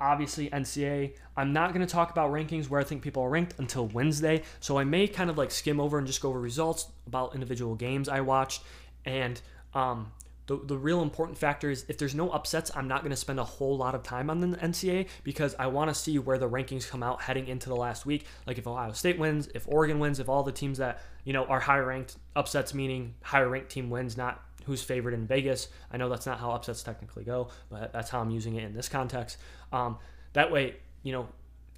obviously 0.00 0.48
NCA. 0.50 1.14
I'm 1.36 1.52
not 1.52 1.74
going 1.74 1.86
to 1.86 1.92
talk 1.92 2.10
about 2.10 2.30
rankings 2.30 2.68
where 2.68 2.80
I 2.80 2.84
think 2.84 3.02
people 3.02 3.22
are 3.22 3.28
ranked 3.28 3.54
until 3.58 3.86
Wednesday. 3.86 4.42
So 4.58 4.78
I 4.78 4.84
may 4.84 5.06
kind 5.06 5.30
of 5.30 5.36
like 5.36 5.50
skim 5.50 5.80
over 5.80 5.98
and 5.98 6.06
just 6.06 6.20
go 6.20 6.30
over 6.30 6.40
results 6.40 6.86
about 7.06 7.34
individual 7.34 7.74
games 7.74 8.08
I 8.08 8.20
watched. 8.20 8.62
And 9.04 9.40
um, 9.74 10.12
the, 10.50 10.58
the 10.64 10.76
real 10.76 11.00
important 11.00 11.38
factor 11.38 11.70
is 11.70 11.84
if 11.86 11.96
there's 11.96 12.16
no 12.16 12.28
upsets, 12.30 12.72
I'm 12.74 12.88
not 12.88 13.02
going 13.02 13.10
to 13.10 13.16
spend 13.16 13.38
a 13.38 13.44
whole 13.44 13.76
lot 13.76 13.94
of 13.94 14.02
time 14.02 14.28
on 14.28 14.40
the 14.40 14.56
NCAA 14.56 15.06
because 15.22 15.54
I 15.60 15.68
want 15.68 15.90
to 15.90 15.94
see 15.94 16.18
where 16.18 16.38
the 16.38 16.50
rankings 16.50 16.88
come 16.88 17.04
out 17.04 17.22
heading 17.22 17.46
into 17.46 17.68
the 17.68 17.76
last 17.76 18.04
week. 18.04 18.26
Like 18.48 18.58
if 18.58 18.66
Ohio 18.66 18.90
State 18.90 19.16
wins, 19.16 19.48
if 19.54 19.68
Oregon 19.68 20.00
wins, 20.00 20.18
if 20.18 20.28
all 20.28 20.42
the 20.42 20.50
teams 20.50 20.78
that, 20.78 21.02
you 21.22 21.32
know, 21.32 21.44
are 21.44 21.60
higher 21.60 21.86
ranked, 21.86 22.16
upsets 22.34 22.74
meaning 22.74 23.14
higher 23.22 23.48
ranked 23.48 23.70
team 23.70 23.90
wins, 23.90 24.16
not 24.16 24.42
who's 24.64 24.82
favored 24.82 25.14
in 25.14 25.24
Vegas. 25.24 25.68
I 25.92 25.98
know 25.98 26.08
that's 26.08 26.26
not 26.26 26.40
how 26.40 26.50
upsets 26.50 26.82
technically 26.82 27.22
go, 27.22 27.50
but 27.70 27.92
that's 27.92 28.10
how 28.10 28.18
I'm 28.18 28.30
using 28.30 28.56
it 28.56 28.64
in 28.64 28.74
this 28.74 28.88
context. 28.88 29.38
Um, 29.72 29.98
that 30.32 30.50
way, 30.50 30.74
you 31.04 31.12
know, 31.12 31.28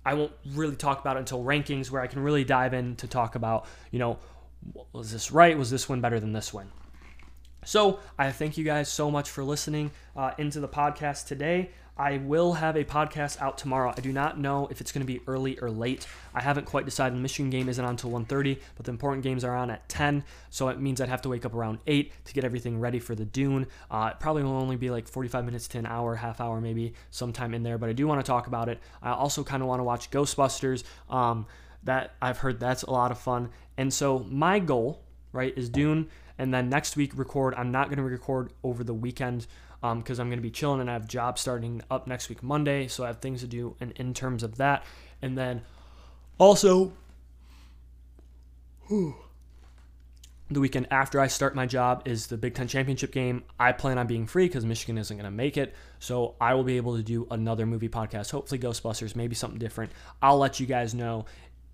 I 0.06 0.14
won't 0.14 0.32
really 0.46 0.76
talk 0.76 0.98
about 0.98 1.16
it 1.16 1.20
until 1.20 1.44
rankings 1.44 1.90
where 1.90 2.00
I 2.00 2.06
can 2.06 2.22
really 2.22 2.44
dive 2.44 2.72
in 2.72 2.96
to 2.96 3.06
talk 3.06 3.34
about, 3.34 3.66
you 3.90 3.98
know, 3.98 4.18
was 4.94 5.12
this 5.12 5.30
right? 5.30 5.58
Was 5.58 5.70
this 5.70 5.90
one 5.90 6.00
better 6.00 6.18
than 6.18 6.32
this 6.32 6.54
one? 6.54 6.72
So 7.64 8.00
I 8.18 8.32
thank 8.32 8.58
you 8.58 8.64
guys 8.64 8.88
so 8.88 9.08
much 9.08 9.30
for 9.30 9.44
listening 9.44 9.92
uh, 10.16 10.32
into 10.36 10.58
the 10.58 10.68
podcast 10.68 11.28
today. 11.28 11.70
I 11.96 12.16
will 12.16 12.54
have 12.54 12.74
a 12.74 12.84
podcast 12.84 13.40
out 13.40 13.56
tomorrow. 13.56 13.94
I 13.96 14.00
do 14.00 14.12
not 14.12 14.36
know 14.36 14.66
if 14.70 14.80
it's 14.80 14.90
going 14.90 15.06
to 15.06 15.12
be 15.12 15.20
early 15.28 15.58
or 15.60 15.70
late. 15.70 16.08
I 16.34 16.40
haven't 16.40 16.64
quite 16.64 16.86
decided. 16.86 17.16
The 17.16 17.22
Michigan 17.22 17.50
game 17.50 17.68
isn't 17.68 17.84
on 17.84 17.92
until 17.92 18.10
1:30, 18.10 18.58
but 18.74 18.86
the 18.86 18.90
important 18.90 19.22
games 19.22 19.44
are 19.44 19.54
on 19.54 19.70
at 19.70 19.88
10, 19.88 20.24
so 20.50 20.68
it 20.70 20.80
means 20.80 21.00
I'd 21.00 21.08
have 21.08 21.22
to 21.22 21.28
wake 21.28 21.44
up 21.44 21.54
around 21.54 21.78
8 21.86 22.12
to 22.24 22.34
get 22.34 22.44
everything 22.44 22.80
ready 22.80 22.98
for 22.98 23.14
the 23.14 23.26
Dune. 23.26 23.68
Uh, 23.90 24.10
it 24.12 24.18
probably 24.18 24.42
will 24.42 24.52
only 24.52 24.76
be 24.76 24.90
like 24.90 25.06
45 25.06 25.44
minutes 25.44 25.68
to 25.68 25.78
an 25.78 25.86
hour, 25.86 26.16
half 26.16 26.40
hour 26.40 26.60
maybe, 26.60 26.94
sometime 27.10 27.54
in 27.54 27.62
there. 27.62 27.78
But 27.78 27.90
I 27.90 27.92
do 27.92 28.08
want 28.08 28.20
to 28.20 28.26
talk 28.26 28.48
about 28.48 28.68
it. 28.70 28.80
I 29.02 29.12
also 29.12 29.44
kind 29.44 29.62
of 29.62 29.68
want 29.68 29.78
to 29.78 29.84
watch 29.84 30.10
Ghostbusters. 30.10 30.82
Um, 31.08 31.46
that 31.84 32.14
I've 32.22 32.38
heard 32.38 32.60
that's 32.60 32.84
a 32.84 32.90
lot 32.90 33.10
of 33.10 33.18
fun, 33.18 33.50
and 33.76 33.92
so 33.92 34.20
my 34.30 34.60
goal, 34.60 35.02
right, 35.32 35.52
is 35.56 35.68
Dune, 35.68 36.08
and 36.42 36.52
then 36.52 36.68
next 36.68 36.96
week 36.96 37.12
record. 37.14 37.54
I'm 37.56 37.70
not 37.70 37.86
going 37.86 37.98
to 37.98 38.02
record 38.02 38.52
over 38.64 38.82
the 38.82 38.92
weekend 38.92 39.46
because 39.80 40.18
um, 40.18 40.24
I'm 40.24 40.28
going 40.28 40.38
to 40.38 40.42
be 40.42 40.50
chilling 40.50 40.80
and 40.80 40.90
I 40.90 40.94
have 40.94 41.06
jobs 41.06 41.40
starting 41.40 41.82
up 41.88 42.08
next 42.08 42.28
week 42.28 42.42
Monday, 42.42 42.88
so 42.88 43.04
I 43.04 43.06
have 43.06 43.20
things 43.20 43.42
to 43.42 43.46
do 43.46 43.76
in, 43.80 43.92
in 43.92 44.12
terms 44.12 44.42
of 44.42 44.56
that. 44.56 44.84
And 45.22 45.38
then 45.38 45.62
also, 46.38 46.92
whew, 48.88 49.14
the 50.50 50.60
weekend 50.60 50.88
after 50.90 51.20
I 51.20 51.28
start 51.28 51.54
my 51.54 51.64
job 51.64 52.02
is 52.06 52.26
the 52.26 52.36
Big 52.36 52.54
Ten 52.54 52.66
Championship 52.66 53.12
game. 53.12 53.44
I 53.60 53.70
plan 53.70 53.98
on 53.98 54.08
being 54.08 54.26
free 54.26 54.48
because 54.48 54.66
Michigan 54.66 54.98
isn't 54.98 55.16
going 55.16 55.24
to 55.24 55.30
make 55.30 55.56
it. 55.56 55.74
So 56.00 56.34
I 56.40 56.54
will 56.54 56.64
be 56.64 56.76
able 56.76 56.96
to 56.96 57.04
do 57.04 57.28
another 57.30 57.66
movie 57.66 57.88
podcast, 57.88 58.32
hopefully 58.32 58.58
Ghostbusters, 58.58 59.14
maybe 59.14 59.36
something 59.36 59.60
different. 59.60 59.92
I'll 60.20 60.38
let 60.38 60.58
you 60.58 60.66
guys 60.66 60.92
know. 60.92 61.26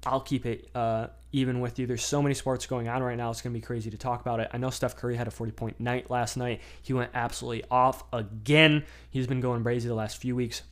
I'll 0.06 0.20
keep 0.20 0.46
it 0.46 0.68
uh, 0.74 1.08
even 1.32 1.60
with 1.60 1.78
you. 1.78 1.86
There's 1.86 2.04
so 2.04 2.22
many 2.22 2.34
sports 2.34 2.66
going 2.66 2.88
on 2.88 3.02
right 3.02 3.16
now. 3.16 3.30
It's 3.30 3.42
going 3.42 3.52
to 3.52 3.58
be 3.58 3.64
crazy 3.64 3.90
to 3.90 3.98
talk 3.98 4.20
about 4.20 4.40
it. 4.40 4.48
I 4.52 4.58
know 4.58 4.70
Steph 4.70 4.96
Curry 4.96 5.16
had 5.16 5.26
a 5.26 5.30
40 5.30 5.52
point 5.52 5.80
night 5.80 6.10
last 6.10 6.36
night. 6.36 6.60
He 6.82 6.92
went 6.92 7.10
absolutely 7.14 7.64
off 7.70 8.04
again. 8.12 8.84
He's 9.10 9.26
been 9.26 9.40
going 9.40 9.62
crazy 9.62 9.88
the 9.88 9.94
last 9.94 10.18
few 10.18 10.36
weeks. 10.36 10.62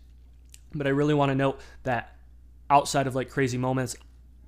But 0.75 0.87
I 0.87 0.91
really 0.91 1.15
want 1.15 1.31
to 1.31 1.35
note 1.35 1.61
that 1.83 2.17
outside 2.71 3.07
of 3.07 3.15
like 3.15 3.31
crazy 3.31 3.59
moments, 3.59 3.97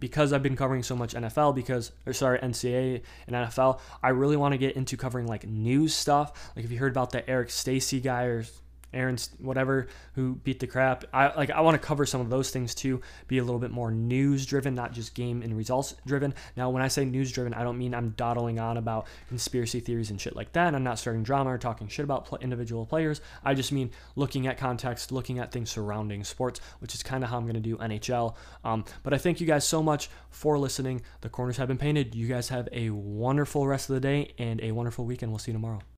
because 0.01 0.33
I've 0.33 0.43
been 0.43 0.57
covering 0.57 0.83
so 0.83 0.95
much 0.95 1.15
NFL, 1.15 1.55
because, 1.55 1.91
or 2.07 2.13
sorry, 2.13 2.39
NCAA 2.39 3.03
and 3.27 3.35
NFL, 3.35 3.81
I 4.03 4.11
really 4.11 4.37
want 4.37 4.53
to 4.53 4.59
get 4.59 4.77
into 4.77 4.97
covering 4.97 5.27
like 5.27 5.47
news 5.47 5.95
stuff. 5.95 6.53
Like 6.55 6.65
if 6.65 6.71
you 6.71 6.79
heard 6.79 6.93
about 6.93 7.11
the 7.11 7.29
Eric 7.29 7.51
Stacy 7.51 8.01
guy 8.01 8.25
or 8.25 8.45
Aaron's 8.93 9.31
whatever 9.39 9.89
who 10.15 10.37
beat 10.37 10.61
the 10.61 10.67
crap. 10.67 11.05
I 11.13 11.35
like 11.35 11.51
I 11.51 11.61
want 11.61 11.81
to 11.81 11.87
cover 11.87 12.07
some 12.07 12.21
of 12.21 12.31
those 12.31 12.51
things 12.51 12.75
too, 12.75 13.01
be 13.27 13.39
a 13.39 13.45
little 13.45 13.59
bit 13.59 13.71
more 13.71 13.91
news 13.91 14.47
driven, 14.47 14.75
not 14.75 14.93
just 14.93 15.15
game 15.15 15.43
and 15.43 15.57
results 15.57 15.95
driven. 16.07 16.35
Now, 16.57 16.71
when 16.71 16.83
I 16.83 16.89
say 16.89 17.05
news 17.05 17.33
driven, 17.33 17.55
I 17.55 17.63
don't 17.63 17.79
mean 17.79 17.95
I'm 17.95 18.11
dawdling 18.11 18.59
on 18.59 18.77
about 18.77 19.07
conspiracy 19.29 19.81
theories 19.81 20.11
and 20.11 20.21
shit 20.21 20.37
like 20.37 20.53
that. 20.53 20.75
I'm 20.75 20.85
not 20.85 20.99
starting 20.99 21.23
drama 21.23 21.51
or 21.51 21.59
talking 21.59 21.89
shit 21.89 22.05
about 22.05 22.27
pl- 22.27 22.39
individual 22.39 22.87
players. 22.87 23.21
I 23.45 23.55
just 23.55 23.73
mean 23.73 23.91
looking 24.17 24.47
at 24.47 24.59
context, 24.59 25.13
looking 25.13 25.39
at 25.39 25.53
things 25.53 25.71
surrounding 25.71 26.25
sports, 26.25 26.61
which 26.81 26.95
is 26.95 27.03
kind 27.03 27.23
of 27.23 27.31
how 27.31 27.37
I'm 27.37 27.45
going 27.45 27.55
to 27.55 27.61
do 27.61 27.77
NHL. 27.77 28.35
Um, 28.65 28.85
but 29.03 29.13
I 29.13 29.19
thank 29.19 29.41
you 29.41 29.47
guys 29.47 29.67
so 29.67 29.83
much 29.83 30.09
for 30.31 30.59
listening. 30.59 31.03
The 31.21 31.29
corners 31.29 31.57
have 31.59 31.69
been 31.69 31.79
painted. 31.79 32.15
You 32.15 32.27
guys 32.27 32.49
have 32.49 32.69
a 32.73 32.91
wonderful 32.91 33.67
rest 33.67 33.91
of 33.91 33.95
the 33.95 34.01
day 34.01 34.33
and 34.39 34.61
a 34.63 34.73
wonderful 34.73 35.05
weekend. 35.05 35.33
We'll 35.33 35.39
see 35.39 35.53
you 35.53 35.57
tomorrow. 35.57 35.81